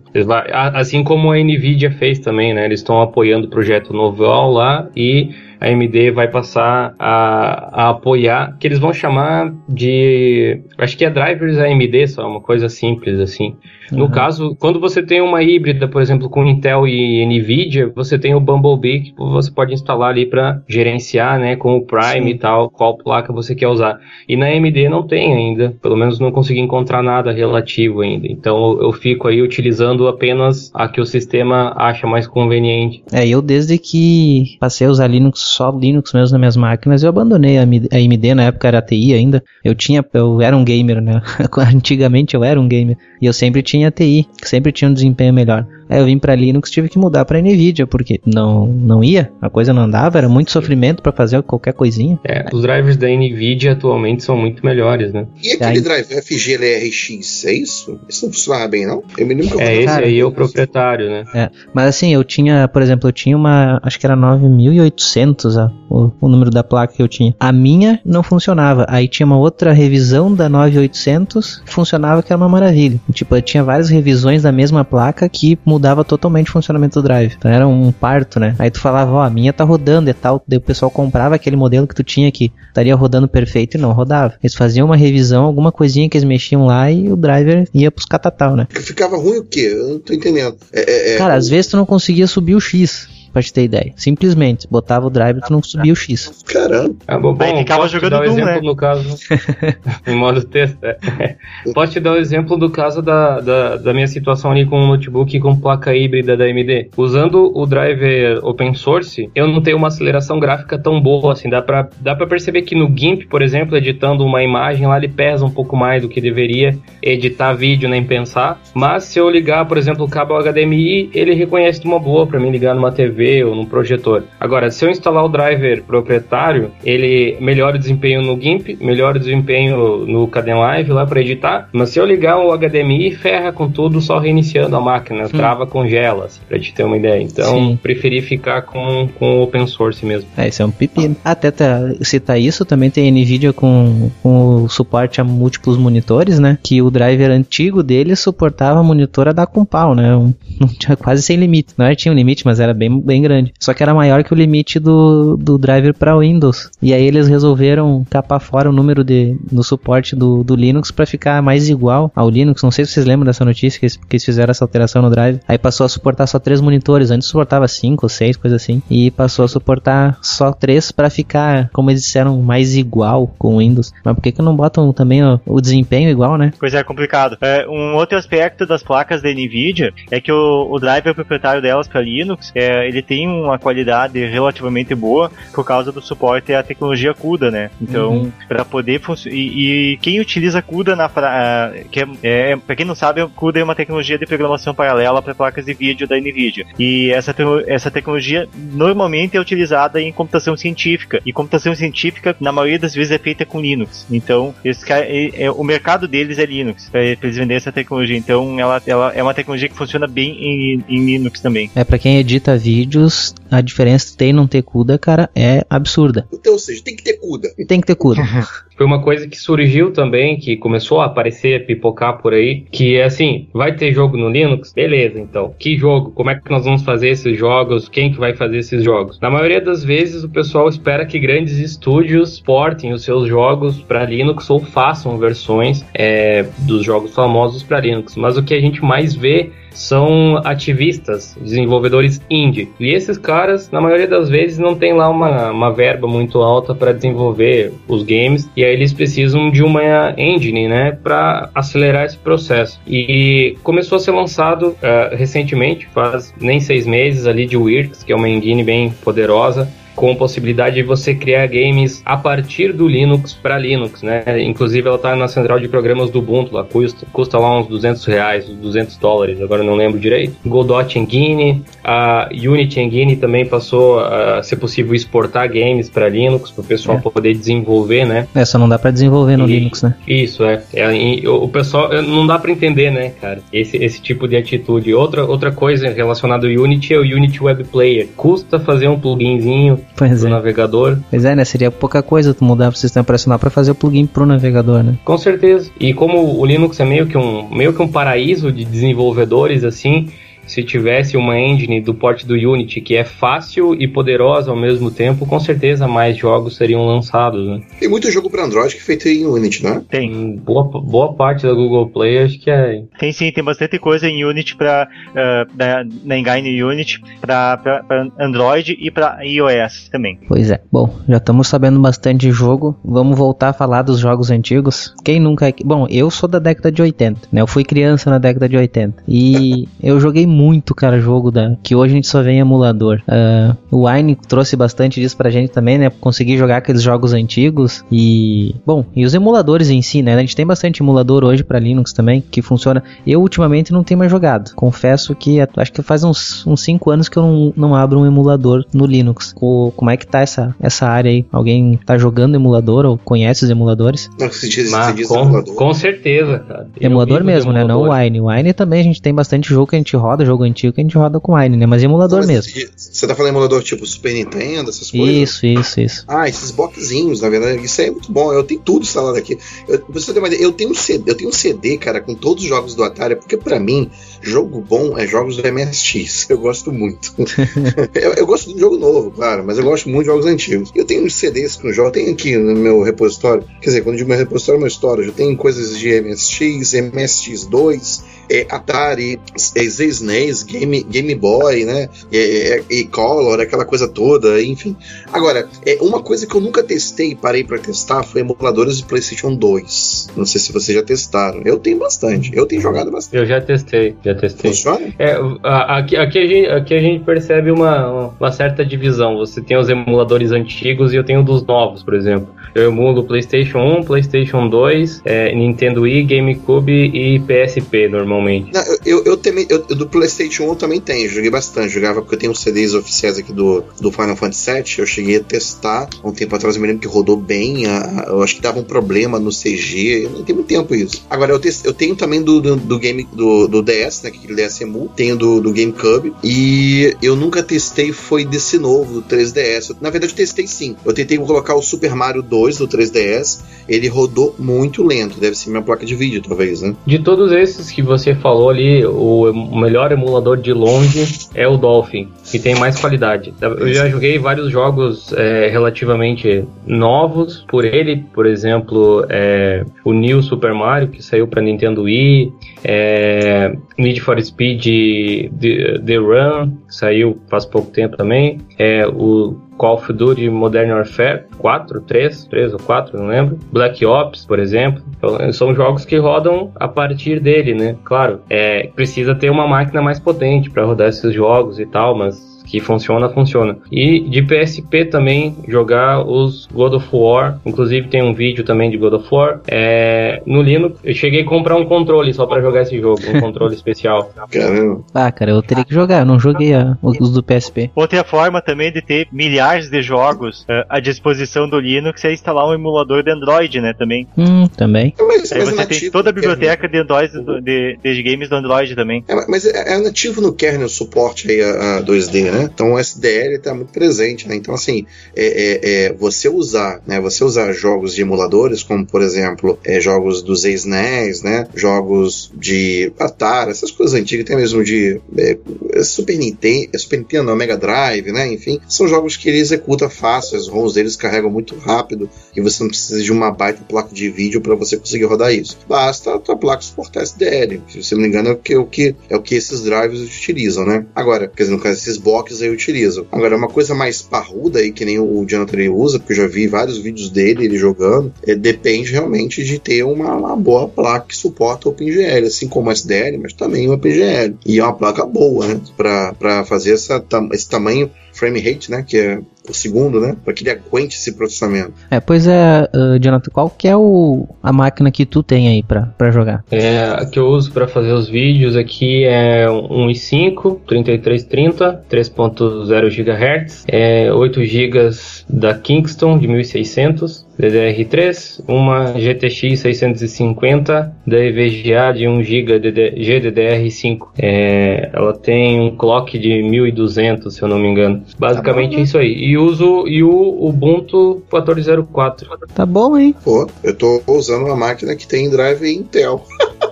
A- 0.53 0.79
assim 0.79 1.03
como 1.05 1.31
a 1.33 1.37
Nvidia 1.37 1.91
fez 1.91 2.19
também, 2.21 2.55
né? 2.55 2.65
Eles 2.65 2.81
estão 2.81 3.01
apoiando 3.03 3.47
o 3.47 3.51
projeto 3.51 3.93
Noval 3.93 4.53
lá 4.53 4.89
e 4.97 5.31
a 5.63 5.69
AMD 5.69 6.11
vai 6.11 6.27
passar 6.27 6.93
a, 6.99 7.85
a 7.85 7.91
apoiar, 7.91 8.57
que 8.59 8.67
eles 8.67 8.81
vão 8.81 8.93
chamar 8.93 9.55
de. 9.69 10.61
Acho 10.77 10.99
que 10.99 11.05
é 11.05 11.11
drivers 11.11 11.57
AMD, 11.57 12.09
só 12.09 12.29
uma 12.29 12.41
coisa 12.41 12.69
simples 12.69 13.21
assim. 13.21 13.55
No 13.93 14.05
Uhum. 14.05 14.11
caso, 14.11 14.57
quando 14.59 14.81
você 14.81 15.03
tem 15.03 15.21
uma 15.21 15.43
híbrida, 15.43 15.87
por 15.87 16.01
exemplo, 16.01 16.29
com 16.31 16.45
Intel 16.47 16.89
e 16.89 17.25
Nvidia, 17.27 17.93
você 17.95 18.19
tem 18.19 18.35
o 18.35 18.41
Bumblebee 18.41 19.01
que 19.01 19.15
você 19.17 19.51
pode 19.51 19.75
instalar 19.75 20.11
ali 20.11 20.25
para 20.25 20.63
gerenciar, 20.67 21.39
né, 21.39 21.57
com 21.57 21.77
o 21.77 21.85
Prime 21.85 22.23
Sim. 22.23 22.29
e 22.29 22.39
tal, 22.39 22.71
qual 22.71 22.97
placa 22.97 23.33
você 23.33 23.55
quer 23.55 23.69
usar. 23.69 24.01
E 24.27 24.37
na 24.37 24.47
AMD 24.47 24.89
não 24.89 25.07
tem 25.07 25.35
ainda, 25.35 25.75
pelo 25.83 25.97
menos 25.97 26.19
não 26.19 26.33
consegui 26.33 26.61
encontrar 26.61 27.03
nada 27.03 27.33
relativo 27.33 28.01
ainda. 28.01 28.27
Então 28.27 28.81
eu 28.81 28.93
fico 28.93 29.29
aí 29.29 29.43
utilizando 29.43 30.09
apenas 30.09 30.71
a 30.75 30.89
que 30.89 31.01
o 31.01 31.07
sistema 31.07 31.75
acha 31.77 32.07
mais 32.07 32.27
conveniente. 32.27 33.03
É, 33.13 33.29
eu 33.29 33.43
desde 33.43 33.79
que 33.79 34.57
passei 34.59 34.87
a 34.87 34.91
usar 34.91 35.07
Linux, 35.07 35.52
só 35.53 35.71
Linux 35.71 36.13
mesmo 36.13 36.33
nas 36.33 36.39
minhas 36.41 36.57
máquinas, 36.57 37.03
eu 37.03 37.09
abandonei 37.09 37.59
a 37.59 37.63
AMD, 37.63 38.35
na 38.35 38.45
época 38.45 38.69
era 38.69 38.83
TI 38.83 39.15
ainda. 39.15 39.43
Eu 39.65 39.75
tinha, 39.75 40.05
eu 40.13 40.41
era 40.41 40.57
um 40.57 40.65
gamer, 40.65 41.01
né? 41.01 41.21
Antigamente 41.75 42.35
eu 42.35 42.43
era 42.45 42.61
um 42.61 42.69
gamer. 42.69 42.97
E 43.21 43.27
eu 43.27 43.33
sempre 43.33 43.63
tinha 43.63 43.91
TI, 43.91 44.27
que 44.41 44.49
sempre 44.49 44.73
tinha 44.73 44.91
um 44.91 44.95
desempenho 44.95 45.33
melhor. 45.33 45.67
Aí 45.89 45.99
eu 46.01 46.07
vim 46.07 46.19
pra 46.19 46.35
Linux, 46.35 46.71
tive 46.71 46.89
que 46.89 46.99
mudar 46.99 47.25
pra 47.25 47.39
Nvidia, 47.41 47.87
porque 47.87 48.19
não, 48.25 48.67
não 48.67 49.05
ia, 49.05 49.31
a 49.43 49.51
coisa 49.51 49.73
não 49.75 49.83
andava, 49.83 50.17
era 50.17 50.29
muito 50.29 50.51
sofrimento 50.51 51.03
pra 51.03 51.13
fazer 51.13 51.43
qualquer 51.43 51.75
coisinha. 51.75 52.19
É, 52.25 52.47
os 52.53 52.63
drivers 52.63 52.97
da 52.97 53.09
Nvidia 53.09 53.73
atualmente 53.73 54.25
são 54.25 54.37
muito 54.37 54.65
melhores, 54.65 55.13
né? 55.13 55.27
E 55.43 55.53
aquele 55.53 55.71
Aí- 55.71 55.81
drive 55.81 56.07
FGLRX, 56.23 57.45
é 57.45 57.53
isso? 57.53 58.01
Isso 58.09 58.27
não 58.27 58.33
funcionava 58.33 58.69
bem, 58.69 58.87
não? 58.87 59.03
Eu 59.19 59.27
me 59.27 59.35
lembro 59.35 59.51
que 59.51 59.55
eu 59.57 59.61
É, 59.61 59.77
esse 59.77 59.87
Cara, 59.87 60.07
aí 60.07 60.19
é 60.19 60.25
o 60.25 60.33
proprietário, 60.33 61.11
né? 61.11 61.51
Mas 61.75 61.87
assim, 61.89 62.15
eu 62.15 62.25
tinha, 62.25 62.67
por 62.69 62.81
exemplo, 62.81 63.09
eu 63.09 63.13
tinha 63.13 63.37
uma, 63.37 63.79
acho 63.83 63.99
que 63.99 64.07
era 64.07 64.17
9800 64.17 65.42
a- 65.57 65.71
o, 65.91 66.11
o 66.21 66.29
número 66.29 66.51
da 66.51 66.63
placa 66.65 66.95
que 66.95 67.03
eu 67.03 67.09
tinha. 67.09 67.35
A 67.39 67.53
minha 67.53 68.01
não 68.05 68.23
funcionava. 68.23 68.87
Aí 68.89 69.07
tinha 69.09 69.27
uma 69.27 69.37
outra 69.39 69.73
revisão 69.73 70.35
da 70.35 70.49
9800 70.49 71.63
que 71.65 71.73
funcionava 71.73 72.23
que 72.23 72.33
era 72.33 72.41
uma 72.41 72.49
maravilha. 72.49 73.01
Tipo, 73.13 73.37
eu 73.37 73.43
tinha 73.43 73.63
várias 73.63 73.89
revisões 73.89 74.43
da 74.43 74.53
mesma 74.53 74.85
placa 74.85 75.29
que 75.29 75.59
mudava 75.65 76.05
totalmente 76.05 76.49
o 76.49 76.53
funcionamento 76.53 77.01
do 77.01 77.05
drive. 77.05 77.35
Então 77.39 77.51
era 77.51 77.67
um 77.67 77.93
parto, 77.93 78.41
né? 78.41 78.55
Aí 78.59 78.71
tu 78.71 78.81
falava, 78.81 79.13
ó, 79.13 79.23
a 79.23 79.31
minha 79.31 79.53
tá 79.53 79.65
rodando 79.65 80.09
e 80.11 80.15
tal. 80.15 80.43
Daí 80.47 80.59
o 80.59 80.63
pessoal 80.63 80.91
comprava 80.91 81.35
aquele 81.35 81.57
modelo 81.57 81.87
que 81.87 81.95
tu 81.95 82.03
tinha 82.03 82.31
que 82.33 82.51
estaria 82.69 82.95
rodando 82.95 83.29
perfeito 83.29 83.77
e 83.77 83.81
não 83.81 83.93
rodava. 83.93 84.35
Eles 84.43 84.55
faziam 84.55 84.87
uma 84.87 84.97
revisão, 84.97 85.45
alguma 85.45 85.71
coisinha 85.73 86.09
que 86.09 86.17
eles 86.17 86.25
mexiam 86.29 86.65
lá 86.67 86.91
e 86.91 87.11
o 87.11 87.17
driver 87.17 87.69
ia 87.75 87.91
pros 87.91 88.07
catatal, 88.07 88.57
né? 88.57 88.67
Ficava 88.71 89.17
ruim 89.17 89.39
o 89.39 89.45
quê? 89.45 89.71
Eu 89.73 89.89
não 89.91 89.99
tô 89.99 90.13
entendendo. 90.13 90.57
É, 90.73 90.81
é, 90.91 91.15
é, 91.15 91.19
Cara, 91.19 91.35
às 91.35 91.49
vezes 91.49 91.71
tu 91.71 91.77
não 91.77 91.87
conseguia 91.87 92.27
subir 92.27 92.55
o 92.55 92.61
X, 92.61 93.09
pra 93.33 93.43
te 93.43 93.53
ter 93.53 93.65
ideia. 93.65 93.93
Simplesmente, 93.97 94.67
botava 94.71 95.07
o 95.07 95.11
driver 95.11 95.39
e 95.43 95.47
tu 95.47 95.53
não 95.53 95.63
subia 95.63 95.93
o 95.93 95.97
X. 95.97 96.43
Caramba. 96.47 96.95
Ah, 97.07 97.19
bom, 97.19 97.37
Aí 97.41 97.57
ficava 97.59 97.89
jogando 97.89 98.11
dar 98.11 98.21
um 98.23 98.25
Doom, 98.25 98.33
exemplo 98.33 98.53
né? 98.55 98.61
no 98.63 98.77
caso 98.77 99.17
em 100.07 100.15
modo 100.17 100.43
texto. 100.45 100.79
é. 100.85 101.37
Posso 101.75 101.93
te 101.93 102.01
dar 102.01 102.13
um 102.13 102.17
exemplo 102.17 102.57
do 102.57 102.71
caso 102.71 103.01
da, 103.03 103.41
da, 103.41 103.77
da 103.77 103.93
minha 103.95 104.07
situação 104.07 104.51
ali 104.51 104.67
com 104.67 104.77
o 104.77 104.87
notebook 104.87 105.39
com 105.41 105.59
placa 105.59 105.95
híbrida 105.95 106.37
da 106.37 106.45
AMD. 106.45 106.91
Usando 106.97 107.51
o 107.55 107.67
driver 107.67 108.39
open 108.45 108.75
source, 108.75 109.31
eu 109.35 109.49
não 109.49 109.63
tenho 109.63 109.77
uma 109.77 109.89
aceleração 109.89 110.39
gráfica 110.39 110.79
tão 110.79 111.01
boa 111.01 111.33
assim. 111.33 111.49
Dá 111.49 111.63
pra, 111.63 111.89
dá 112.01 112.15
pra 112.15 112.27
perceber 112.27 112.63
que 112.63 112.75
no 112.75 112.93
GIMP, 112.95 113.27
por 113.29 113.43
exemplo, 113.43 113.77
editando 113.77 114.25
uma 114.25 114.43
imagem 114.43 114.87
lá, 114.87 114.97
ele 114.99 115.09
pesa 115.09 115.45
um 115.45 115.51
pouco 115.51 115.77
mais 115.77 116.03
do 116.03 116.09
que 116.09 116.21
deveria 116.21 116.77
editar 117.03 117.53
vídeo 117.53 117.89
nem 117.89 118.05
pensar. 118.05 118.61
Mas 118.75 119.05
se 119.05 119.19
eu 119.19 119.29
ligar, 119.31 119.65
por 119.67 119.79
exemplo, 119.79 120.05
o 120.05 120.09
cabo 120.09 120.39
HDMI, 120.39 121.11
ele 121.15 121.35
reconhece 121.35 121.81
de 121.81 121.87
uma 121.87 121.99
boa 121.99 122.27
pra 122.27 122.39
mim 122.41 122.51
ligar 122.51 122.75
numa 122.75 122.91
TV 122.93 123.22
ou 123.45 123.55
num 123.55 123.67
projetor. 123.67 124.25
Agora, 124.39 124.71
se 124.71 124.85
eu 124.85 124.91
instalar 124.91 125.25
o 125.25 125.29
driver 125.29 125.83
proprietário, 125.85 126.71
ele 126.85 127.37
melhora 127.41 127.77
o 127.77 127.79
desempenho 127.79 128.23
no 128.23 128.41
GIMP, 128.41 128.77
melhora 128.81 129.17
o 129.17 129.21
desempenho 129.21 130.07
no 130.07 130.27
Kdenlive 130.27 130.93
lá 130.93 131.07
para 131.07 131.21
editar, 131.21 131.69
mas 131.73 131.91
se 131.91 131.99
eu 131.99 132.05
ligar 132.05 132.39
o 132.39 132.53
HDMI, 132.57 133.13
ferra 133.13 133.53
com 133.53 133.71
tudo 133.71 134.01
só 134.01 134.19
reiniciando 134.19 134.77
a 134.77 134.81
máquina, 134.81 135.29
trava, 135.29 135.67
congela, 135.67 136.27
assim, 136.27 136.41
pra 136.49 136.59
te 136.59 136.73
ter 136.73 136.85
uma 136.85 136.97
ideia. 136.97 137.23
Então, 137.23 137.55
Sim. 137.55 137.79
preferi 137.83 138.21
ficar 138.21 138.63
com, 138.63 139.09
com 139.19 139.39
o 139.39 139.43
open 139.43 139.67
source 139.67 140.05
mesmo. 140.05 140.29
É, 140.37 140.49
isso 140.49 140.63
é 140.63 140.67
um 140.67 140.71
pepino. 140.71 141.17
Até 141.25 141.51
tá, 141.51 141.81
citar 142.03 142.41
isso, 142.41 142.65
também 142.65 142.91
tem 142.91 143.11
Nvidia 143.11 143.53
com, 143.53 144.11
com 144.23 144.65
o 144.65 144.69
suporte 144.69 145.21
a 145.21 145.25
múltiplos 145.25 145.77
monitores, 145.77 146.39
né? 146.39 146.59
Que 146.63 146.83
o 146.83 146.91
driver 146.91 147.31
antigo 147.31 147.83
dele 147.83 148.17
suportava 148.17 148.83
monitor 148.83 149.29
a 149.29 149.33
dar 149.33 149.47
com 149.47 149.65
pau, 149.65 149.95
né? 149.95 150.15
Um, 150.17 150.33
não 150.61 150.69
tinha 150.79 150.97
quase 150.97 151.23
sem 151.23 151.37
limite. 151.37 151.75
Não 151.77 151.87
era, 151.87 151.95
tinha 151.95 152.13
um 152.13 152.17
limite, 152.17 152.45
mas 152.45 152.61
era 152.61 152.75
bem, 152.75 152.91
bem 153.13 153.21
grande. 153.21 153.53
Só 153.61 153.75
que 153.75 153.83
era 153.83 153.93
maior 153.93 154.25
que 154.25 154.33
o 154.33 154.37
limite 154.37 154.79
do, 154.79 155.37
do 155.37 155.59
driver 155.59 155.93
para 155.93 156.17
Windows. 156.17 156.71
E 156.81 156.95
aí 156.95 157.05
eles 157.05 157.29
resolveram 157.29 158.07
capar 158.09 158.41
fora 158.41 158.71
o 158.71 158.73
número 158.73 159.05
de, 159.05 159.37
do 159.51 159.63
suporte 159.63 160.17
do, 160.17 160.43
do 160.43 160.57
Linux 160.57 160.91
para 160.91 161.05
ficar 161.05 161.43
mais 161.43 161.69
igual 161.69 162.11
ao 162.17 162.31
Linux. 162.31 162.63
Não 162.63 162.71
sei 162.71 162.87
se 162.87 162.93
vocês 162.93 163.05
lembram 163.05 163.27
dessa 163.27 163.45
notícia 163.45 163.79
que 163.79 163.85
eles, 163.85 163.97
que 163.97 164.17
eles 164.17 164.25
fizeram 164.25 164.51
essa 164.51 164.65
alteração 164.65 165.03
no 165.03 165.11
drive. 165.11 165.41
Aí 165.47 165.59
passou 165.59 165.85
a 165.85 165.89
suportar 165.89 166.27
só 166.27 166.39
três 166.39 166.61
monitores. 166.61 167.11
Antes 167.11 167.29
suportava 167.29 167.69
cinco 167.69 168.07
ou 168.07 168.09
seis, 168.09 168.37
coisa 168.37 168.57
assim. 168.57 168.83
E 168.89 169.11
passou 169.11 169.45
a 169.45 169.49
suportar 169.49 170.19
só 170.23 170.53
três 170.53 170.91
para 170.91 171.11
ficar, 171.11 171.69
como 171.73 171.91
eles 171.91 172.03
disseram, 172.03 172.41
mais 172.41 172.75
igual 172.75 173.35
com 173.39 173.57
o 173.57 173.59
Windows. 173.59 173.93
Mas 174.03 174.15
por 174.15 174.23
que, 174.23 174.33
que 174.33 174.41
não 174.43 174.57
botam 174.57 174.91
também 174.93 175.23
o 175.23 175.61
desempenho 175.61 176.09
igual, 176.09 176.39
né? 176.39 176.53
Pois 176.59 176.73
é, 176.73 176.83
complicado. 176.83 177.37
É, 177.43 177.67
um 177.69 177.95
outro 177.97 178.17
aspecto 178.17 178.65
das 178.65 178.83
placas 178.83 179.21
da 179.21 179.29
NVIDIA 179.29 179.93
é 180.11 180.21
que 180.21 180.33
o, 180.33 180.69
o 180.71 180.79
driver 180.79 181.15
proprietário 181.15 181.61
delas 181.61 181.87
para 181.87 182.01
Linux, 182.01 182.51
é, 182.55 182.89
ele 182.89 183.02
ele 183.03 183.07
tem 183.07 183.29
uma 183.29 183.59
qualidade 183.59 184.25
relativamente 184.25 184.95
boa 184.95 185.31
por 185.53 185.65
causa 185.65 185.91
do 185.91 186.01
suporte 186.01 186.55
à 186.55 186.63
tecnologia 186.63 187.13
CUDA, 187.13 187.51
né? 187.51 187.71
Então, 187.81 188.13
uhum. 188.13 188.33
para 188.49 188.65
poder 188.65 189.01
funcionar. 189.01 189.37
E, 189.37 189.93
e, 189.93 189.97
quem 189.99 190.21
utiliza 190.21 190.63
CUDA 190.63 190.95
na 190.95 191.09
pra... 191.09 191.73
que 191.91 192.01
é, 192.01 192.07
é 192.23 192.57
para 192.57 192.77
quem 192.77 192.87
não 192.87 192.95
sabe, 192.95 193.27
CUDA 193.35 193.61
é 193.61 193.65
uma 193.65 193.75
tecnologia 193.75 194.19
de 194.19 194.27
programação 194.27 194.75
paralela 194.75 195.21
para 195.21 195.35
placas 195.35 195.67
de 195.67 195.75
vídeo 195.75 196.07
da 196.07 196.17
Nvidia. 196.17 196.67
E 196.79 197.11
essa, 197.11 197.35
te... 197.35 197.43
essa 197.67 197.91
tecnologia 197.91 198.49
normalmente 198.73 199.37
é 199.37 199.41
utilizada 199.41 200.01
em 200.01 200.13
computação 200.13 200.57
científica. 200.57 201.21
E 201.27 201.33
computação 201.33 201.75
científica, 201.75 202.37
na 202.41 202.53
maioria 202.53 202.79
das 202.79 202.95
vezes, 202.95 203.13
é 203.13 203.19
feita 203.19 203.45
com 203.45 203.61
Linux. 203.61 204.07
Então, 204.11 204.55
esse, 204.65 204.91
é, 204.93 205.45
é, 205.45 205.51
o 205.51 205.65
mercado 205.65 206.07
deles 206.07 206.39
é 206.39 206.47
Linux, 206.47 206.89
para 206.89 207.03
eles 207.03 207.37
venderem 207.37 207.57
essa 207.57 207.73
tecnologia. 207.73 208.17
Então, 208.17 208.59
ela, 208.59 208.81
ela 208.87 209.13
é 209.15 209.23
uma 209.23 209.35
tecnologia 209.35 209.69
que 209.69 209.77
funciona 209.77 210.07
bem 210.07 210.31
em, 210.41 210.85
em 210.89 211.05
Linux 211.05 211.41
também. 211.41 211.71
É, 211.75 211.85
para 211.85 211.99
quem 211.99 212.19
edita 212.19 212.53
vídeos, 212.93 213.35
a 213.51 213.61
diferença 213.61 214.15
tem 214.17 214.33
não 214.33 214.47
ter 214.47 214.63
CUDA, 214.63 214.99
cara, 214.99 215.31
é 215.35 215.65
absurda. 215.69 216.29
Então, 216.31 216.53
ou 216.53 216.59
seja, 216.59 216.83
tem 216.85 216.95
que 216.95 217.03
ter 217.03 217.15
CUDA. 217.15 217.49
Tem 217.67 217.81
que 217.81 217.87
ter 217.87 217.95
CUDA. 217.95 218.23
Foi 218.77 218.87
uma 218.87 219.03
coisa 219.03 219.27
que 219.27 219.37
surgiu 219.37 219.93
também, 219.93 220.39
que 220.39 220.57
começou 220.57 221.01
a 221.01 221.07
aparecer, 221.07 221.61
a 221.61 221.65
pipocar 221.65 222.19
por 222.19 222.33
aí, 222.33 222.65
que 222.71 222.97
é 222.97 223.05
assim, 223.05 223.49
vai 223.53 223.75
ter 223.75 223.93
jogo 223.93 224.17
no 224.17 224.29
Linux? 224.29 224.73
Beleza, 224.73 225.19
então. 225.19 225.55
Que 225.59 225.77
jogo? 225.77 226.11
Como 226.13 226.31
é 226.31 226.35
que 226.35 226.51
nós 226.51 226.65
vamos 226.65 226.83
fazer 226.83 227.11
esses 227.11 227.39
jogos? 227.39 227.89
Quem 227.89 228.13
que 228.13 228.19
vai 228.19 228.35
fazer 228.35 228.59
esses 228.59 228.83
jogos? 228.83 229.19
Na 229.21 229.31
maioria 229.31 229.61
das 229.61 229.85
vezes, 229.85 230.25
o 230.25 230.29
pessoal 230.29 230.69
espera 230.69 231.07
que 231.07 231.19
grandes 231.19 231.59
estúdios 231.59 232.41
portem 232.41 232.93
os 232.93 233.03
seus 233.03 233.29
jogos 233.29 233.81
para 233.81 234.05
Linux 234.05 234.49
ou 234.51 234.61
façam 234.61 235.19
versões 235.19 235.85
é, 235.95 236.45
dos 236.61 236.85
jogos 236.85 237.15
famosos 237.15 237.63
para 237.63 237.81
Linux. 237.81 238.17
Mas 238.17 238.37
o 238.37 238.43
que 238.43 238.55
a 238.55 238.61
gente 238.61 238.83
mais 238.85 239.15
vê 239.15 239.51
são 239.75 240.37
ativistas, 240.45 241.37
desenvolvedores 241.41 242.21
indie. 242.31 242.71
E 242.79 242.91
esses 242.91 243.19
caras, 243.19 243.71
na 243.71 243.81
maioria 243.81 244.07
das 244.07 244.29
vezes, 244.29 244.59
não 244.59 244.75
tem 244.75 244.93
lá 244.93 245.09
uma, 245.09 245.51
uma 245.51 245.71
verba 245.73 246.07
muito 246.07 246.41
alta 246.41 246.75
para 246.75 246.93
desenvolver 246.93 247.73
os 247.89 248.03
games, 248.03 248.49
e 248.57 248.62
aí 248.65 248.73
eles 248.73 248.93
precisam 248.93 249.51
de 249.51 249.63
uma 249.63 250.15
engine, 250.17 250.69
né, 250.69 250.93
para 251.03 251.51
acelerar 251.55 252.05
esse 252.05 252.19
processo. 252.19 252.81
E 252.87 253.57
começou 253.63 253.97
a 253.97 254.01
ser 254.01 254.13
lançado 254.13 254.69
uh, 254.69 255.17
recentemente, 255.17 255.87
faz 255.93 256.35
nem 256.41 256.61
seis 256.61 256.87
meses 256.87 257.27
ali 257.27 257.47
de 257.47 257.57
Wix, 257.57 258.03
que 258.03 258.13
é 258.13 258.17
uma 258.17 258.29
engine 258.29 258.63
bem 258.65 258.91
poderosa 259.03 259.69
com 260.03 260.17
possibilidade 260.17 260.75
de 260.75 260.83
você 260.83 261.15
criar 261.15 261.47
games 261.47 262.03
a 262.05 262.17
partir 262.17 262.73
do 262.73 262.89
Linux 262.89 263.35
para 263.35 263.57
Linux, 263.57 264.03
né? 264.03 264.25
Inclusive 264.43 264.89
ela 264.89 264.97
está 264.97 265.15
na 265.15 265.29
central 265.29 265.61
de 265.61 265.69
programas 265.69 266.11
do 266.11 266.19
Ubuntu, 266.19 266.57
lá 266.57 266.65
custa, 266.65 267.07
custa 267.13 267.39
lá 267.39 267.61
uns 267.61 267.69
200 267.69 268.05
reais, 268.07 268.47
200 268.47 268.97
dólares, 268.97 269.41
agora 269.41 269.63
não 269.63 269.77
lembro 269.77 270.01
direito. 270.01 270.35
Godot 270.45 270.99
Engine, 270.99 271.63
a 271.85 272.29
Unity 272.33 272.81
Engine 272.81 273.15
também 273.15 273.47
passou 273.47 274.01
a 274.01 274.43
ser 274.43 274.57
possível 274.57 274.93
exportar 274.93 275.49
games 275.49 275.89
para 275.89 276.09
Linux, 276.09 276.51
para 276.51 276.63
o 276.63 276.65
pessoal 276.65 276.99
é. 276.99 277.01
poder 277.01 277.35
desenvolver, 277.35 278.05
né? 278.05 278.27
É, 278.35 278.45
só 278.45 278.59
não 278.59 278.69
dá 278.69 278.81
para 278.81 278.91
desenvolver 278.91 279.37
no 279.37 279.49
e, 279.49 279.53
Linux, 279.53 279.85
né? 279.85 279.95
Isso, 280.05 280.43
é. 280.43 280.65
é 280.75 281.29
o 281.29 281.47
pessoal, 281.47 282.03
não 282.03 282.27
dá 282.27 282.41
para 282.41 282.51
entender, 282.51 282.91
né, 282.91 283.13
cara, 283.21 283.39
esse, 283.53 283.77
esse 283.77 284.03
tipo 284.03 284.27
de 284.27 284.35
atitude. 284.35 284.93
Outra, 284.93 285.25
outra 285.25 285.53
coisa 285.53 285.89
relacionada 285.91 286.49
ao 286.49 286.53
Unity 286.53 286.93
é 286.93 286.99
o 286.99 287.03
Unity 287.03 287.41
Web 287.41 287.63
Player. 287.71 288.09
Custa 288.17 288.59
fazer 288.59 288.89
um 288.89 288.99
pluginzinho 288.99 289.79
pois 289.97 290.25
é. 290.25 290.29
navegador. 290.29 290.99
Pois 291.11 291.25
é, 291.25 291.35
né? 291.35 291.45
Seria 291.45 291.71
pouca 291.71 292.03
coisa 292.03 292.35
tu 292.35 292.45
mudar 292.45 292.71
o 292.71 292.77
sistema 292.77 293.03
operacional 293.03 293.39
para 293.39 293.51
fazer 293.51 293.71
o 293.71 293.75
plugin 293.75 294.07
pro 294.07 294.27
navegador, 294.27 294.83
né? 294.83 294.97
Com 295.05 295.19
certeza. 295.19 295.71
E 295.79 295.93
como 295.95 296.39
o 296.39 296.45
Linux 296.45 296.79
é 296.81 296.85
meio 296.85 297.07
que 297.07 297.17
um, 297.17 297.49
meio 297.55 297.73
que 297.73 297.83
um 297.83 297.89
paraíso 297.89 298.53
de 298.53 298.65
desenvolvedores, 298.65 299.65
assim, 299.65 300.09
se 300.47 300.63
tivesse 300.63 301.17
uma 301.17 301.39
engine 301.39 301.81
do 301.81 301.95
porte 301.95 302.27
do 302.27 302.35
Unity 302.35 302.81
que 302.81 302.97
é 302.97 303.05
fácil 303.05 303.75
e 303.75 303.87
poderosa 303.87 304.51
ao 304.51 304.57
mesmo 304.57 304.91
tempo, 304.91 305.27
com 305.27 305.41
certeza 305.41 305.87
mais 305.87 306.17
jogos 306.17 306.57
seriam 306.57 306.85
lançados, 306.87 307.47
né? 307.47 307.61
Tem 307.79 307.89
muito 307.89 308.11
jogo 308.11 308.31
para 308.31 308.45
Android 308.45 308.75
que 308.75 308.81
é 308.81 308.85
feito 308.85 309.09
em 309.09 309.27
Unity, 309.27 309.65
né? 309.65 309.83
Tem. 309.89 310.37
Boa, 310.37 310.65
boa 310.65 311.13
parte 311.15 311.43
da 311.43 311.53
Google 311.53 311.89
Play 311.89 312.19
acho 312.19 312.39
que 312.39 312.51
é. 312.51 312.83
Tem 312.99 313.13
sim, 313.13 313.31
tem 313.33 313.43
bastante 313.43 313.79
coisa 313.79 314.09
em 314.09 314.25
Unity 314.25 314.57
para 314.57 314.89
uh, 315.11 315.57
na, 315.57 315.85
na 316.05 316.19
Engine 316.19 316.63
Unity 316.63 317.01
para 317.21 317.85
Android 318.19 318.77
e 318.79 318.91
para 318.91 319.25
iOS 319.25 319.89
também. 319.91 320.19
Pois 320.29 320.51
é. 320.51 320.61
Bom, 320.71 320.95
já 321.09 321.17
estamos 321.17 321.49
sabendo 321.49 321.81
bastante 321.81 322.21
de 322.23 322.33
jogo. 322.33 322.77
Vamos 322.85 323.17
voltar 323.17 323.51
a 323.51 323.53
falar 323.53 323.83
dos 323.83 323.99
jogos 323.99 324.31
antigos. 324.31 324.95
Quem 325.05 325.21
nunca. 325.21 325.49
É 325.49 325.55
bom, 325.65 325.87
eu 325.89 326.11
sou 326.11 326.29
da 326.29 326.39
década 326.39 326.71
de 326.71 326.83
80, 326.83 327.29
né? 327.33 327.41
Eu 327.41 327.47
fui 327.47 327.65
criança 327.65 328.11
na 328.11 328.19
década 328.19 328.49
de 328.49 328.57
80 328.57 329.05
e 329.09 329.69
eu 329.83 330.01
joguei 330.01 330.27
muito, 330.33 330.75
cara, 330.75 331.01
jogo 331.01 331.31
da 331.31 331.57
que 331.63 331.75
hoje 331.75 331.93
a 331.93 331.97
gente 331.97 332.07
só 332.07 332.23
vê 332.23 332.33
em 332.33 332.39
emulador. 332.41 333.03
Uh, 333.09 333.57
o 333.71 333.89
Wine 333.89 334.17
trouxe 334.17 334.57
bastante 334.57 335.01
disso 335.01 335.17
pra 335.17 335.31
gente 335.31 335.51
também, 335.51 335.79
né? 335.79 335.91
Conseguir 335.91 336.37
jogar 336.37 336.59
aqueles 336.59 336.83
jogos 336.83 337.13
antigos 337.13 337.85
e 337.91 338.55
bom, 338.65 338.85
e 338.95 339.05
os 339.05 339.15
emuladores 339.15 339.71
em 339.71 339.83
si, 339.83 340.03
né? 340.03 340.15
A 340.15 340.21
gente 340.21 340.37
tem 340.37 340.47
bastante 340.47 340.83
emulador 340.83 341.25
hoje 341.25 341.45
para 341.45 341.59
Linux 341.59 341.93
também 341.93 342.21
que 342.21 342.41
funciona. 342.43 342.83
Eu 343.07 343.21
ultimamente 343.21 343.73
não 343.73 343.85
tenho 343.85 343.99
mais 343.99 344.11
jogado. 344.11 344.55
Confesso 344.55 345.15
que 345.15 345.39
acho 345.41 345.73
que 345.73 345.83
faz 345.83 346.05
uns 346.05 346.45
5 346.57 346.91
anos 346.91 347.09
que 347.09 347.17
eu 347.17 347.23
não, 347.23 347.53
não 347.57 347.75
abro 347.75 348.01
um 348.01 348.07
emulador 348.07 348.65
no 348.73 348.87
Linux. 348.87 349.35
O, 349.41 349.73
como 349.77 349.91
é 349.91 349.97
que 349.97 350.07
tá 350.07 350.21
essa, 350.21 350.55
essa 350.61 350.87
área 350.87 351.11
aí? 351.11 351.25
Alguém 351.33 351.79
tá 351.85 351.99
jogando 351.99 352.35
emulador 352.35 352.85
ou 352.85 352.99
conhece 352.99 353.45
os 353.45 353.51
emuladores? 353.51 354.11
Não, 354.19 354.31
se 354.31 354.49
diz, 354.49 354.71
Mas, 354.71 354.87
se 354.87 354.95
diz 354.95 355.09
com, 355.09 355.21
emulador. 355.21 355.55
com 355.55 355.75
certeza, 355.75 356.39
cara. 356.41 356.69
Emulador 356.81 357.25
mesmo, 357.25 357.53
né? 357.53 357.65
Não 357.65 357.83
o 357.83 357.93
Wine. 357.93 358.21
O 358.21 358.27
Wine 358.27 358.53
também 358.53 358.81
a 358.81 358.85
gente 358.85 359.03
tem 359.03 359.15
bastante 359.15 359.49
jogo 359.49 359.67
que 359.67 359.77
a 359.77 359.79
gente 359.79 359.97
roda 359.97 360.22
roda 360.23 360.27
jogo 360.27 360.45
antigo 360.45 360.73
que 360.73 360.81
a 360.81 360.85
gente 360.85 360.97
roda 360.97 361.21
com 361.21 361.35
Wine, 361.35 361.57
né? 361.57 361.67
Mas 361.67 361.83
emulador 361.83 362.21
mas 362.21 362.27
mesmo. 362.27 362.53
Você 362.77 363.07
tá 363.07 363.15
falando 363.15 363.33
emulador 363.33 363.63
tipo 363.63 363.87
Super 363.87 364.15
Nintendo, 364.15 364.71
essas 364.71 364.91
coisas? 364.91 365.09
Isso, 365.09 365.47
isso, 365.47 365.81
isso. 365.81 366.05
Ah, 366.09 366.29
esses 366.29 366.51
boxzinhos, 366.51 367.21
na 367.21 367.29
verdade. 367.29 367.65
Isso 367.65 367.81
é 367.81 367.91
muito 367.91 368.11
bom. 368.11 368.33
Eu 368.33 368.45
tenho 368.45 368.61
tudo 368.61 368.83
instalado 368.83 369.17
aqui. 369.17 369.39
Eu, 369.69 369.83
você 369.89 370.13
tem 370.13 370.23
uma 370.23 370.29
ideia, 370.29 370.43
eu 370.43 370.53
tenho 370.53 370.71
um 370.71 370.75
CD, 370.75 371.11
eu 371.11 371.17
tenho 371.17 371.31
um 371.31 371.33
CD, 371.33 371.77
cara, 371.77 372.01
com 372.01 372.15
todos 372.15 372.43
os 372.43 372.49
jogos 372.49 372.75
do 372.75 372.85
Atari, 372.85 373.17
porque 373.17 373.37
para 373.37 373.59
mim, 373.59 373.91
jogo 374.23 374.61
bom 374.61 374.97
é 374.97 375.07
jogos 375.07 375.37
do 375.37 375.53
MSX. 375.53 376.31
Eu 376.31 376.39
gosto 376.39 376.73
muito. 376.73 377.15
eu, 377.95 378.15
eu, 378.15 378.27
gosto 378.27 378.53
de 378.53 378.59
jogo 378.59 378.79
novo, 378.79 379.11
claro, 379.11 379.45
mas 379.45 379.59
eu 379.59 379.65
gosto 379.65 379.89
muito 379.89 380.05
de 380.05 380.07
jogos 380.07 380.27
antigos. 380.27 380.71
Eu 380.75 380.85
tenho 380.85 381.05
uns 381.05 381.15
CDs 381.15 381.57
com 381.57 381.73
jogos, 381.73 381.93
tenho 381.93 382.13
aqui 382.13 382.37
no 382.37 382.55
meu 382.55 382.83
repositório. 382.83 383.45
Quer 383.61 383.71
dizer, 383.71 383.81
quando 383.83 383.95
eu 383.95 383.99
digo 383.99 384.09
meu 384.09 384.19
repositório, 384.19 384.59
é 384.59 384.61
meu 384.61 384.69
história. 384.69 385.05
Eu 385.05 385.13
tenho 385.13 385.37
coisas 385.37 385.79
de 385.79 386.01
MSX, 386.01 386.73
MSX2 386.73 388.13
é, 388.33 388.47
Atari, 388.49 389.21
é, 389.55 389.63
SNES, 389.63 390.43
Game, 390.43 390.83
Game 390.85 391.15
Boy, 391.15 391.65
né? 391.67 391.89
É, 392.11 392.59
é, 392.59 392.65
e 392.71 392.85
Color, 392.85 393.41
aquela 393.41 393.67
coisa 393.67 393.87
toda, 393.87 394.43
enfim. 394.43 394.75
Agora, 395.13 395.47
é, 395.67 395.77
uma 395.83 396.03
coisa 396.03 396.27
que 396.27 396.35
eu 396.35 396.41
nunca 396.41 396.63
testei, 396.63 397.15
parei 397.15 397.45
para 397.45 397.59
testar, 397.59 398.03
foi 398.03 398.23
emuladores 398.23 398.79
de 398.79 398.85
PlayStation 398.85 399.35
2. 399.35 400.09
Não 400.17 400.25
sei 400.25 400.41
se 400.41 400.51
vocês 400.51 400.75
já 400.77 400.83
testaram. 400.83 401.43
Eu 401.45 401.59
tenho 401.59 401.79
bastante, 401.79 402.31
eu 402.35 402.47
tenho 402.47 402.63
jogado 402.63 402.91
bastante. 402.91 403.17
Eu 403.17 403.27
já 403.27 403.41
testei, 403.41 403.95
já 404.03 404.12
testei. 404.15 404.51
Funciona? 404.51 404.93
É, 404.99 405.17
aqui, 405.43 405.97
aqui, 405.97 406.19
a 406.19 406.27
gente, 406.27 406.49
aqui 406.49 406.75
a 406.75 406.81
gente 406.81 407.05
percebe 407.05 407.51
uma, 407.51 408.13
uma 408.19 408.33
certa 408.33 408.65
divisão. 408.65 409.17
Você 409.17 409.41
tem 409.41 409.57
os 409.57 409.69
emuladores 409.69 410.33
antigos 410.33 410.93
e 410.93 410.97
eu 410.97 411.05
tenho 411.05 411.23
dos 411.23 411.45
novos, 411.45 411.83
por 411.83 411.95
exemplo. 411.95 412.29
Eu 412.55 412.71
emulo 412.71 413.05
PlayStation 413.05 413.59
1, 413.59 413.85
PlayStation 413.85 414.49
2, 414.49 415.03
é, 415.05 415.35
Nintendo 415.35 415.83
Wii, 415.83 416.05
GameCube 416.05 416.73
e 416.73 417.19
PSP 417.21 417.89
normalmente. 417.89 418.53
Não, 418.53 418.63
eu, 418.85 419.03
eu, 419.05 419.17
também, 419.17 419.47
eu, 419.49 419.61
do 419.61 419.87
PlayStation 419.89 420.45
1 420.45 420.49
eu 420.49 420.57
também 420.57 420.81
tenho, 420.81 421.09
joguei 421.09 421.31
bastante. 421.31 421.71
Jogava 421.71 422.03
porque 422.03 422.15
eu 422.15 422.19
tenho 422.19 422.33
os 422.33 422.41
CDs 422.41 422.75
oficiais 422.75 423.19
aqui 423.19 423.33
do, 423.33 423.65
do 423.81 423.91
Final 423.91 424.17
Fantasy 424.17 424.53
VII. 424.53 424.65
Eu 424.79 424.87
cheguei 424.87 425.17
a 425.17 425.21
testar 425.21 425.89
um 426.05 426.13
tempo 426.13 426.37
atrás, 426.37 426.57
eu 426.57 426.61
me 426.61 426.69
lembro 426.69 426.83
que 426.83 426.89
rodou 426.89 427.17
bem. 427.17 427.67
A, 427.67 428.05
eu 428.09 428.23
acho 428.23 428.37
que 428.37 428.43
dava 428.43 428.59
um 428.59 428.65
problema 428.65 429.19
no 429.19 429.31
CG. 429.31 430.09
Não 430.13 430.23
tem 430.23 430.35
muito 430.35 430.49
tempo 430.49 430.75
isso. 430.75 431.07
Agora, 431.09 431.33
eu, 431.33 431.39
te, 431.39 431.51
eu 431.65 431.73
tenho 431.73 431.97
também 431.97 432.23
do, 432.23 432.41
do, 432.41 432.57
do 432.57 432.79
game 432.79 433.09
do, 433.13 433.49
do, 433.49 433.63
DS, 433.63 434.02
né? 434.05 434.11
Que 434.11 434.31
é 434.31 434.35
DS 434.35 434.61
Emu. 434.61 434.91
Tenho 434.95 435.17
do, 435.17 435.41
do 435.41 435.53
GameCube. 435.53 436.15
E 436.23 436.95
eu 437.03 437.17
nunca 437.17 437.43
testei, 437.43 437.93
foi 437.93 438.25
desse 438.25 438.59
novo, 438.59 439.01
do 439.01 439.03
3DS. 439.03 439.77
Na 439.81 439.91
verdade, 439.91 440.15
testei 440.15 440.47
sim. 440.47 440.77
Eu 440.85 440.93
tentei 440.93 441.19
colocar 441.19 441.55
o 441.55 441.63
Super 441.63 441.95
Mario 441.95 442.23
2 442.23 442.43
2 442.43 442.59
do 442.59 442.69
3DS, 442.69 443.45
ele 443.69 443.89
rodou 443.89 444.35
muito 444.39 444.85
lento. 444.85 445.21
Deve 445.21 445.37
ser 445.37 445.51
minha 445.51 445.63
placa 445.63 445.87
de 445.87 445.95
vídeo, 445.95 446.23
talvez, 446.27 446.61
né? 446.61 446.75
De 446.85 446.99
todos 446.99 447.33
esses 447.33 447.71
que 447.71 447.83
você 447.83 448.15
falou 448.15 448.51
ali, 448.51 448.85
o 448.85 449.33
melhor 449.57 449.93
emulador 449.93 450.37
de 450.37 450.53
longe 450.53 451.29
é 451.35 451.47
o 451.47 451.57
Dolphin, 451.57 452.09
que 452.25 452.39
tem 452.39 452.57
mais 452.57 452.79
qualidade. 452.79 453.33
Eu 453.41 453.73
já 453.73 453.89
joguei 453.89 454.19
vários 454.19 454.51
jogos 454.51 455.13
é, 455.13 455.49
relativamente 455.49 456.45
novos 456.67 457.45
por 457.49 457.65
ele, 457.65 458.05
por 458.13 458.27
exemplo, 458.27 459.07
é, 459.09 459.65
o 459.85 459.93
New 459.93 460.23
Super 460.23 460.53
Mario, 460.53 460.89
que 460.89 461.03
saiu 461.03 461.27
para 461.27 461.41
Nintendo 461.41 461.83
Wii, 461.83 462.33
é, 462.65 463.57
Need 463.93 464.01
for 464.01 464.21
Speed 464.23 465.31
The, 465.39 465.79
The 465.85 465.97
Run, 465.97 466.57
que 466.67 466.75
saiu 466.75 467.21
faz 467.29 467.45
pouco 467.45 467.71
tempo 467.71 467.97
também, 467.97 468.39
é, 468.59 468.87
o 468.87 469.37
Call 469.59 469.75
of 469.75 469.93
Duty 469.93 470.29
Modern 470.31 470.73
Warfare 470.73 471.25
4, 471.39 471.81
3, 471.83 472.25
3 472.25 472.53
ou 472.55 472.59
4, 472.59 472.99
não 472.99 473.07
lembro. 473.07 473.39
Black 473.53 473.85
Ops, 473.85 474.25
por 474.25 474.39
exemplo. 474.39 474.83
Então, 474.97 475.33
são 475.33 475.55
jogos 475.55 475.85
que 475.85 475.97
rodam 475.99 476.51
a 476.57 476.67
partir 476.67 477.21
dele, 477.21 477.55
né? 477.55 477.77
Claro, 477.85 478.23
é, 478.29 478.69
precisa 478.75 479.15
ter 479.15 479.31
uma 479.31 479.47
máquina 479.47 479.83
mais 479.83 480.01
potente 480.01 480.51
para 480.51 480.65
rodar 480.65 480.89
esses 480.89 481.15
jogos 481.15 481.59
e 481.59 481.67
tal, 481.67 481.97
mas 481.97 482.32
que 482.53 482.61
funciona, 482.61 483.09
funciona. 483.09 483.57
E 483.73 483.99
de 484.01 484.21
PSP 484.21 484.85
também 484.85 485.35
jogar 485.49 486.07
os 486.07 486.47
God 486.53 486.75
of 486.75 486.87
War, 486.93 487.41
inclusive 487.47 487.89
tem 487.89 488.03
um 488.03 488.13
vídeo 488.13 488.45
também 488.45 488.71
de 488.71 488.77
God 488.77 488.93
of 488.93 489.09
War. 489.11 489.41
É, 489.49 490.21
no 490.27 490.43
Linux, 490.43 490.79
eu 490.85 490.93
cheguei 490.93 491.23
a 491.23 491.25
comprar 491.25 491.57
um 491.57 491.65
controle 491.65 492.13
só 492.13 492.27
para 492.27 492.43
jogar 492.43 492.61
esse 492.61 492.79
jogo, 492.79 493.01
um 493.09 493.21
controle 493.23 493.55
especial. 493.55 494.13
Caramba. 494.31 494.85
Ah, 494.93 495.11
cara, 495.11 495.31
eu 495.31 495.41
teria 495.43 495.65
que 495.65 495.73
jogar, 495.73 496.01
eu 496.01 496.05
não 496.05 496.21
joguei 496.21 496.53
a- 496.53 496.77
os 496.83 497.11
do 497.11 497.23
PSP. 497.23 497.71
Outra 497.75 498.05
forma 498.05 498.43
também 498.43 498.71
de 498.71 498.83
ter 498.83 499.09
milhares 499.11 499.71
de 499.71 499.81
jogos 499.81 500.45
eh, 500.47 500.67
à 500.69 500.79
disposição 500.79 501.49
do 501.49 501.59
Linux 501.59 502.05
é 502.05 502.13
instalar 502.13 502.47
um 502.47 502.53
emulador 502.53 503.03
de 503.03 503.11
Android, 503.11 503.63
né, 503.63 503.73
também. 503.73 504.07
Hum, 504.19 504.47
também. 504.49 504.93
Mas, 505.01 505.33
Aí 505.33 505.39
mas 505.39 505.49
é 505.49 505.55
você 505.55 505.67
tem 505.81 505.91
toda 505.91 506.11
a 506.11 506.13
biblioteca 506.13 506.69
de, 506.69 506.77
Android, 506.79 507.11
de, 507.43 507.79
de 507.83 508.03
games 508.03 508.29
do 508.29 508.37
Android 508.37 508.75
também. 508.77 509.03
É, 509.09 509.15
mas 509.27 509.47
é, 509.47 509.75
é 509.75 509.79
nativo 509.79 510.21
no 510.21 510.35
kernel 510.35 510.67
o 510.67 510.69
suporte 510.69 511.31
aí 511.31 511.41
a, 511.41 511.79
a 511.79 511.83
2D, 511.83 512.31
né? 512.31 512.42
Então 512.43 512.75
o 512.75 512.79
SDL 512.79 513.35
está 513.37 513.55
muito 513.55 513.73
presente, 513.73 514.29
né? 514.29 514.35
Então 514.35 514.55
assim, 514.55 514.87
é, 515.15 515.27
é- 515.27 515.85
é 515.87 515.93
você 515.93 516.29
usar, 516.29 516.83
né? 516.87 517.01
Você 517.01 517.25
usar 517.25 517.53
jogos 517.53 517.95
de 517.95 518.03
emuladores, 518.03 518.63
como 518.63 518.87
por 518.87 519.03
exemplo, 519.03 519.59
é, 519.65 519.81
jogos 519.81 520.23
dos 520.23 520.45
ex-NES, 520.45 521.23
né? 521.23 521.47
Jogos 521.55 522.31
de 522.35 522.93
Atari, 522.99 523.51
essas 523.51 523.71
coisas 523.71 523.99
antigas, 523.99 524.25
até 524.25 524.37
mesmo 524.37 524.65
de 524.65 525.01
é, 525.19 525.83
Super 525.83 526.17
Nintendo, 526.19 526.69
é, 526.73 526.79
Super 526.79 526.99
Nintendo, 526.99 527.37
Mega 527.37 527.57
Drive, 527.57 528.13
né? 528.13 528.33
Enfim, 528.33 528.61
são 528.69 528.87
jogos 528.89 529.17
que 529.17 529.29
ele 529.29 529.39
executa 529.39 529.89
fácil, 529.89 530.39
as 530.39 530.49
ROMs 530.49 530.75
deles 530.75 530.97
carregam 530.97 531.31
muito 531.31 531.57
rápido 531.57 532.09
e 532.37 532.41
você 532.41 532.63
não 532.63 532.69
precisa 532.69 533.03
de 533.03 533.13
uma 533.13 533.31
baita 533.31 533.63
placa 533.69 533.95
de 533.95 534.09
vídeo 534.11 534.41
para 534.41 534.55
você 534.55 534.77
conseguir 534.77 535.05
rodar 535.05 535.33
isso. 535.33 535.59
Basta 535.69 536.15
a 536.15 536.19
tua 536.19 536.37
placa 536.37 536.63
suportar 536.63 537.03
SDL. 537.03 537.63
Se 537.81 537.95
não 537.95 538.03
me 538.03 538.09
engano, 538.09 538.29
é 538.29 538.33
o 538.33 538.37
que, 538.67 538.95
é 539.09 539.17
o 539.17 539.23
que, 539.23 539.35
esses 539.35 539.63
drives 539.63 540.01
utilizam, 540.01 540.65
né? 540.65 540.87
Agora, 540.95 541.29
quer 541.29 541.45
dizer, 541.45 541.55
no 541.55 541.61
caso, 541.61 541.79
esses 541.79 541.97
boxes 541.97 542.32
aí 542.41 542.49
utilizam. 542.49 543.07
Agora, 543.11 543.37
uma 543.37 543.49
coisa 543.49 543.75
mais 543.75 544.01
parruda 544.01 544.61
aí, 544.61 544.73
que 544.73 544.85
nem 544.85 544.99
o 544.99 545.25
Jonathan 545.27 545.71
usa, 545.73 545.99
porque 545.99 546.13
eu 546.13 546.17
já 546.17 546.27
vi 546.27 546.47
vários 546.47 546.79
vídeos 546.79 547.11
dele, 547.11 547.45
ele 547.45 547.59
jogando, 547.59 548.13
é, 548.27 548.35
depende 548.35 548.93
realmente 548.93 549.45
de 549.45 549.59
ter 549.59 549.83
uma, 549.83 550.15
uma 550.15 550.37
boa 550.37 550.69
placa 550.69 551.07
que 551.09 551.17
suporta 551.17 551.69
o 551.69 551.73
OpenGL, 551.73 552.27
assim 552.27 552.49
como 552.49 552.71
o 552.71 552.73
SDL, 552.73 553.19
mas 553.19 553.33
também 553.33 553.69
o 553.69 553.75
OpenGL. 553.75 554.37
E 554.47 554.59
é 554.59 554.63
uma 554.63 554.73
placa 554.73 555.05
boa, 555.05 555.47
né? 555.47 555.61
Pra, 555.77 556.15
pra 556.15 556.45
fazer 556.45 556.75
essa, 556.75 557.05
esse 557.33 557.49
tamanho 557.49 557.91
frame 558.23 558.41
rate, 558.41 558.71
né? 558.71 558.85
Que 558.87 558.97
é 558.97 559.21
por 559.45 559.55
segundo, 559.57 560.01
né? 560.01 560.17
Para 560.25 560.33
que 560.33 560.45
ele 560.45 560.51
aguente 560.51 560.97
esse 560.97 561.13
processamento. 561.17 561.73
É, 561.91 561.99
pois 561.99 562.29
é, 562.29 562.69
ah, 562.73 562.99
Jonathan, 563.01 563.31
qual 563.33 563.51
que 563.51 563.67
é 563.67 563.77
o, 563.77 564.29
a 564.41 564.53
máquina 564.53 564.93
que 564.93 565.05
tu 565.05 565.23
tem 565.23 565.49
aí 565.49 565.63
pra, 565.65 565.87
pra 565.99 566.13
jogar? 566.13 566.45
É, 566.49 566.85
a 566.85 567.05
que 567.05 567.19
eu 567.19 567.27
uso 567.27 567.51
para 567.51 567.67
fazer 567.67 567.93
os 567.93 568.09
vídeos 568.09 568.55
aqui 568.55 569.05
é 569.05 569.51
um 569.51 569.89
i5 569.89 570.61
3330, 570.67 571.85
3.0 571.91 572.89
GHz, 572.89 573.65
é 573.67 574.13
8 574.13 574.45
GB 574.45 574.91
da 575.29 575.55
Kingston 575.55 576.19
de 576.19 576.29
1600, 576.29 577.27
DDR3, 577.41 578.43
uma 578.47 578.93
GTX 578.93 579.61
650 579.61 580.95
da 581.07 581.19
EVGA 581.19 581.93
de 581.93 582.07
1 582.09 582.23
GB 582.23 582.61
GDDR5. 582.61 583.99
É, 584.19 584.91
ela 584.93 585.13
tem 585.17 585.61
um 585.61 585.77
clock 585.77 586.19
de 586.19 586.43
1200, 586.43 587.35
se 587.35 587.43
eu 587.43 587.49
não 587.49 587.59
me 587.59 587.69
engano. 587.69 588.03
Basicamente 588.19 588.71
Tá 588.73 588.77
bom, 588.77 588.83
isso 588.83 588.99
aí. 588.99 589.13
E 589.13 589.37
uso 589.39 589.87
e 589.87 590.03
o 590.03 590.47
Ubuntu 590.47 591.23
1404. 591.33 592.29
Tá 592.55 592.67
bom, 592.67 592.97
hein? 592.97 593.15
Pô, 593.25 593.49
eu 593.63 593.75
tô 593.75 594.03
usando 594.07 594.47
uma 594.47 594.57
máquina 594.57 594.95
que 594.97 595.07
tem 595.07 595.29
drive 595.31 595.65
Intel. 595.73 596.25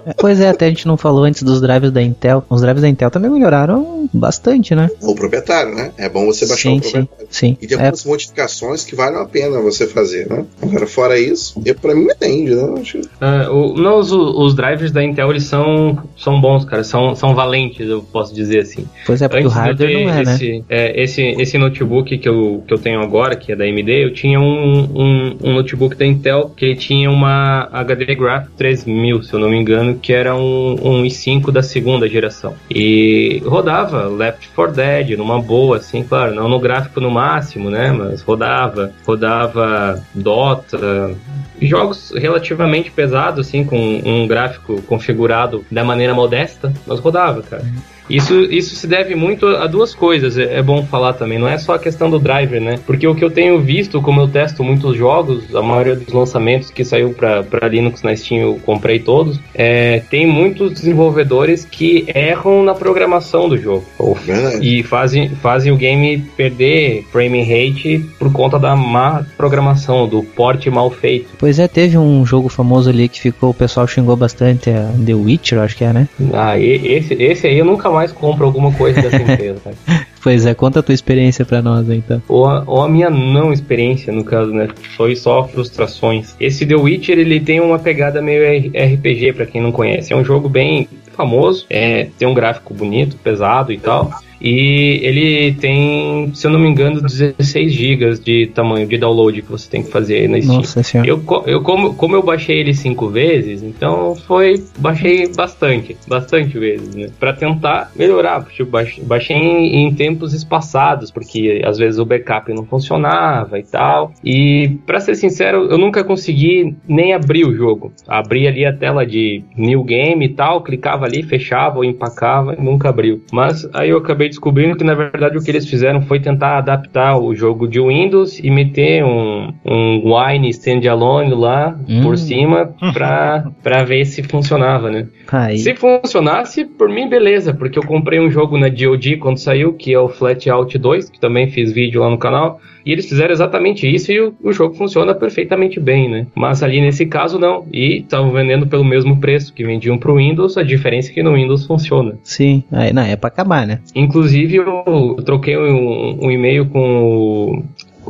É, 0.07 0.15
Pois 0.17 0.41
é, 0.41 0.49
até 0.49 0.67
a 0.67 0.69
gente 0.69 0.87
não 0.87 0.97
falou 0.97 1.25
antes 1.25 1.43
dos 1.43 1.61
drivers 1.61 1.93
da 1.93 2.03
Intel. 2.03 2.43
Os 2.49 2.61
drivers 2.61 2.83
da 2.83 2.89
Intel 2.89 3.11
também 3.11 3.31
melhoraram 3.31 4.09
bastante, 4.13 4.75
né? 4.75 4.89
O 5.03 5.15
proprietário, 5.15 5.75
né? 5.75 5.93
É 5.97 6.09
bom 6.09 6.25
você 6.27 6.47
baixar 6.47 6.71
sim, 6.71 6.79
o 6.79 6.83
sim, 6.83 6.91
proprietário. 6.91 7.27
sim. 7.31 7.57
E 7.61 7.67
tem 7.67 7.77
É, 7.77 7.81
algumas 7.83 8.05
modificações 8.05 8.85
que 8.85 8.95
valem 8.97 9.21
a 9.21 9.25
pena 9.27 9.61
você 9.61 9.87
fazer, 9.87 10.29
né? 10.29 10.45
Agora, 10.63 10.87
fora 10.87 11.19
isso, 11.19 11.61
eu, 11.65 11.75
pra 11.75 11.95
mim 11.95 12.05
me 12.05 12.13
atende, 12.13 12.55
né? 12.55 12.75
Acho... 12.81 13.01
Ah, 13.21 13.49
o- 13.51 13.75
não, 13.75 13.99
os, 13.99 14.13
os 14.13 14.55
drivers 14.55 14.93
da 14.93 15.03
Intel 15.03 15.31
eles 15.31 15.45
são, 15.45 15.99
são 16.17 16.41
bons, 16.41 16.65
cara, 16.65 16.85
são, 16.85 17.15
são 17.15 17.35
valentes, 17.35 17.89
eu 17.89 18.03
posso 18.03 18.35
dizer 18.35 18.61
assim. 18.61 18.85
pois 19.07 19.23
é, 19.23 19.29
porque 19.29 19.45
o 19.45 19.47
Antes 19.47 19.57
eu 19.57 19.63
hardware 19.63 19.93
não 20.05 20.11
é, 20.13 20.23
né? 20.25 20.35
esse, 20.35 20.65
é, 20.69 21.03
esse, 21.03 21.23
esse 21.23 21.57
notebook 21.59 22.19
que 22.19 22.29
eu, 22.29 22.63
que 22.67 22.75
eu 22.75 22.79
tenho 22.79 23.01
agora, 23.01 23.37
que 23.37 23.53
é 23.53 23.57
da 23.57 23.65
AMD, 23.65 23.91
eu 23.91 24.13
tinha 24.13 24.39
um, 24.39 24.81
um, 24.95 25.37
um 25.43 25.53
notebook 25.55 25.97
da 25.97 26.05
Intel 26.05 26.51
que 26.57 26.67
ele 26.67 26.77
tinha 26.77 27.11
uma 27.11 27.69
HD 27.73 28.15
Graph 28.15 28.49
3000, 28.57 29.23
se 29.23 29.33
eu 29.33 29.41
não 29.41 29.49
me 29.49 29.57
engano, 29.59 29.95
que 29.95 30.13
era 30.13 30.35
um, 30.37 30.73
um 30.83 31.03
i5 31.05 31.51
da 31.51 31.63
segunda 31.63 32.09
geração. 32.09 32.55
E 32.71 33.43
rodava 33.47 34.07
Left 34.09 34.49
4 34.55 34.75
Dead 34.77 35.11
numa 35.19 35.41
boa, 35.41 35.79
assim, 35.79 36.03
claro, 36.03 36.35
não 36.35 36.49
no 36.49 36.59
gráfico 36.61 37.01
no 37.01 37.11
máximo, 37.11 37.71
né, 37.71 37.91
mas 37.93 38.21
rodava, 38.23 38.93
rodava 39.07 40.03
Dota, 40.41 41.17
jogos 41.61 42.13
relativamente 42.17 42.91
pesados, 42.91 43.47
assim, 43.47 43.63
com 43.63 43.77
um 43.77 44.27
gráfico 44.27 44.81
configurado 44.83 45.65
da 45.71 45.85
maneira 45.85 46.15
modesta, 46.15 46.73
mas 46.87 46.99
rodava, 46.99 47.43
cara. 47.43 47.65
Isso, 48.11 48.35
isso 48.45 48.75
se 48.75 48.87
deve 48.87 49.15
muito 49.15 49.47
a 49.47 49.67
duas 49.67 49.95
coisas, 49.95 50.37
é, 50.37 50.59
é 50.59 50.63
bom 50.63 50.85
falar 50.85 51.13
também. 51.15 51.39
Não 51.39 51.49
é 51.49 51.59
só 51.59 51.75
a 51.75 51.79
questão 51.79 52.11
do 52.11 52.19
driver, 52.19 52.61
né? 52.61 52.79
Porque 52.87 53.07
o 53.07 53.15
que 53.15 53.25
eu 53.25 53.31
tenho 53.31 53.61
visto, 53.61 54.01
como 54.03 54.21
eu 54.21 54.29
testo 54.29 54.63
muitos 54.65 54.97
jogos, 54.97 55.55
a 55.55 55.63
maioria 55.63 55.97
dos 55.97 56.13
lançamentos 56.13 56.71
que 56.71 56.85
saiu 56.85 57.11
para 57.15 57.69
Linux 57.69 58.03
na 58.03 58.15
Steam 58.17 58.41
eu 58.41 58.61
comprei 58.65 58.99
todos, 58.99 59.41
é, 59.55 60.03
tem 60.11 60.27
muitos 60.27 60.73
desenvolvedores 60.73 61.65
que 61.65 62.05
erram 62.15 62.63
na 62.63 62.75
programação 62.75 63.49
do 63.49 63.57
jogo. 63.57 63.85
Verdade. 64.25 64.59
e 64.61 64.83
fazem, 64.83 65.29
fazem 65.29 65.73
o 65.73 65.77
game 65.77 66.19
perder 66.37 67.05
frame 67.11 67.43
rate 67.43 68.05
por 68.19 68.33
conta 68.33 68.59
da 68.59 68.75
má 68.77 69.25
programação, 69.37 70.09
do 70.09 70.23
porte 70.23 70.71
mal 70.71 70.91
feito. 70.91 71.29
Pois 71.39 71.59
é, 71.59 71.69
teve 71.69 71.97
um 71.99 72.25
jogo 72.25 72.49
famoso 72.49 72.91
ali 72.91 73.09
que 73.09 73.21
ficou, 73.21 73.51
o 73.51 73.55
pessoal 73.55 73.87
xingou 73.87 74.17
bastante, 74.17 74.71
é 74.71 74.87
The 75.05 75.15
Witcher, 75.15 75.59
eu 75.59 75.63
acho 75.63 75.77
que 75.77 75.85
é, 75.85 75.93
né? 75.93 76.09
Ah, 76.33 76.59
e- 76.59 76.81
esse, 76.87 77.15
esse 77.15 77.47
aí 77.47 77.59
eu 77.59 77.65
nunca 77.65 77.91
mais 77.91 78.00
compro 78.09 78.45
alguma 78.45 78.73
coisa 78.73 79.01
dessa 79.01 79.17
empresa, 79.23 79.61
cara. 79.65 80.07
Pois 80.23 80.45
é, 80.45 80.55
conta 80.55 80.81
a 80.81 80.83
tua 80.83 80.95
experiência 80.95 81.45
pra 81.45 81.63
nós 81.63 81.89
aí, 81.89 81.99
então. 81.99 82.23
Ou 82.29 82.47
a, 82.47 82.63
ou 82.67 82.83
a 82.83 82.89
minha 82.89 83.09
não 83.09 83.53
experiência, 83.53 84.13
no 84.13 84.23
caso, 84.23 84.53
né? 84.53 84.69
Foi 84.97 85.17
só 85.17 85.47
frustrações. 85.49 86.35
Esse 86.39 86.67
The 86.67 86.77
Witcher, 86.77 87.19
ele 87.19 87.41
tem 87.41 87.61
uma 87.61 87.79
pegada 87.79 88.21
meio 88.21 88.43
RPG, 88.69 89.33
pra 89.33 89.47
quem 89.47 89.63
não 89.63 89.73
conhece. 89.73 90.13
É 90.13 90.17
um 90.17 90.25
jogo 90.25 90.49
bem 90.49 90.89
famoso, 91.17 91.67
é, 91.71 92.09
tem 92.19 92.29
um 92.29 92.35
gráfico 92.35 92.75
bonito, 92.75 93.17
pesado 93.17 93.73
e 93.73 93.79
tal. 93.79 94.11
E 94.41 95.01
ele 95.03 95.53
tem, 95.53 96.33
se 96.35 96.47
eu 96.47 96.51
não 96.51 96.59
me 96.59 96.69
engano, 96.69 97.03
16 97.03 97.73
GB 97.73 98.15
de 98.25 98.47
tamanho 98.47 98.87
de 98.87 98.97
download 98.97 99.43
que 99.43 99.51
você 99.51 99.69
tem 99.69 99.83
que 99.83 99.91
fazer 99.91 100.29
na 100.29 100.41
Steam. 100.41 100.57
Nossa 100.57 100.83
senhora. 100.83 101.09
Eu, 101.09 101.23
eu 101.47 101.63
como, 101.63 101.95
como 101.95 102.17
eu 102.17 102.23
baixei 102.23 102.59
ele 102.59 102.73
cinco 102.73 103.09
vezes, 103.09 103.63
então 103.63 104.15
foi. 104.15 104.65
Baixei 104.79 105.29
bastante, 105.29 105.97
bastante 106.09 106.59
vezes, 106.59 106.95
né? 106.95 107.11
Pra 107.19 107.33
tentar 107.33 107.93
melhorar. 107.95 108.45
Tipo, 108.47 108.71
baixei, 108.71 109.05
baixei 109.05 109.37
em, 109.37 109.87
em 109.87 109.95
tempos 109.95 110.33
espaçados, 110.33 111.11
porque 111.11 111.61
às 111.65 111.77
vezes 111.77 111.99
o 111.99 112.05
backup 112.05 112.53
não 112.55 112.65
funcionava 112.65 113.59
e 113.59 113.63
tal. 113.63 114.13
E 114.25 114.79
pra 114.87 115.01
ser 115.01 115.15
sincero, 115.15 115.67
eu 115.71 115.77
nunca 115.77 116.03
consegui 116.03 116.75
nem 116.89 117.13
abrir 117.13 117.45
o 117.45 117.55
jogo. 117.55 117.93
Abri 118.09 118.49
ali 118.49 118.65
a 118.65 118.73
tela 118.73 119.05
de 119.05 119.45
new 119.57 119.85
game 119.85 120.25
e 120.25 120.31
tal, 120.31 120.63
clicava 120.63 121.05
ali, 121.05 121.23
fechava 121.23 121.79
ou 121.79 121.85
empacava 121.85 122.55
e 122.55 122.63
nunca 122.63 122.89
abriu. 122.89 123.23
Mas 123.33 123.69
aí 123.75 123.91
eu 123.91 123.99
acabei 123.99 124.30
descobrindo 124.31 124.77
que 124.77 124.85
na 124.85 124.95
verdade 124.95 125.37
o 125.37 125.43
que 125.43 125.51
eles 125.51 125.69
fizeram 125.69 126.01
foi 126.03 126.19
tentar 126.21 126.57
adaptar 126.59 127.19
o 127.19 127.35
jogo 127.35 127.69
de 127.69 127.79
Windows 127.81 128.39
e 128.39 128.51
meter 128.51 129.05
um, 129.05 129.53
um 129.65 130.15
Wine 130.15 130.49
standalone 130.49 131.35
lá 131.35 131.79
Hum. 131.89 132.03
por 132.03 132.17
cima 132.17 132.75
pra, 132.95 133.45
pra 133.63 133.83
ver 133.85 134.05
se 134.07 134.23
funcionava, 134.23 134.91
né? 134.91 135.07
Aí, 135.31 135.59
Se 135.59 135.75
funcionasse, 135.75 136.65
por 136.65 136.89
mim, 136.89 137.09
beleza, 137.09 137.53
porque 137.55 137.79
eu 137.79 137.83
comprei 137.85 138.19
um 138.19 138.31
jogo 138.31 138.57
na 138.59 138.69
DoD 138.69 139.17
quando 139.19 139.39
saiu, 139.39 139.73
que 139.75 139.93
é 139.93 139.99
o 139.99 140.09
Flatout 140.09 140.77
2, 140.79 141.11
que 141.11 141.21
também 141.21 141.49
fiz 141.49 141.73
vídeo 141.73 142.01
lá 142.01 142.11
no 142.11 142.19
canal, 142.19 142.61
e 142.85 142.93
eles 142.93 143.09
fizeram 143.09 143.33
exatamente 143.33 143.87
isso 143.87 144.11
e 144.13 144.21
o, 144.21 144.35
o 144.43 144.53
jogo 144.53 144.75
funciona 144.75 145.15
perfeitamente 145.15 145.79
bem, 145.81 146.09
né? 146.09 146.27
Mas 146.35 146.63
ali 146.63 146.81
nesse 146.81 147.07
caso 147.07 147.39
não, 147.39 147.67
e 147.73 147.99
estavam 147.99 148.31
vendendo 148.31 148.67
pelo 148.67 148.85
mesmo 148.85 149.19
preço 149.21 149.53
que 149.53 149.65
vendiam 149.65 149.99
pro 149.99 150.17
Windows, 150.17 150.57
a 150.57 150.63
diferença 150.63 151.11
é 151.11 151.15
que 151.15 151.23
no 151.23 151.35
Windows 151.35 151.67
funciona. 151.67 152.19
sim, 152.23 152.63
aí, 152.73 152.93
não, 152.93 153.03
é 153.03 153.17
pra 153.17 153.29
acabar, 153.29 153.67
né? 153.67 153.81
Inclusive, 153.95 154.57
eu, 154.57 154.85
eu 154.87 155.23
troquei 155.25 155.57
um, 155.57 156.25
um 156.27 156.31
e-mail 156.31 156.67
com 156.67 157.03
o. 157.03 157.63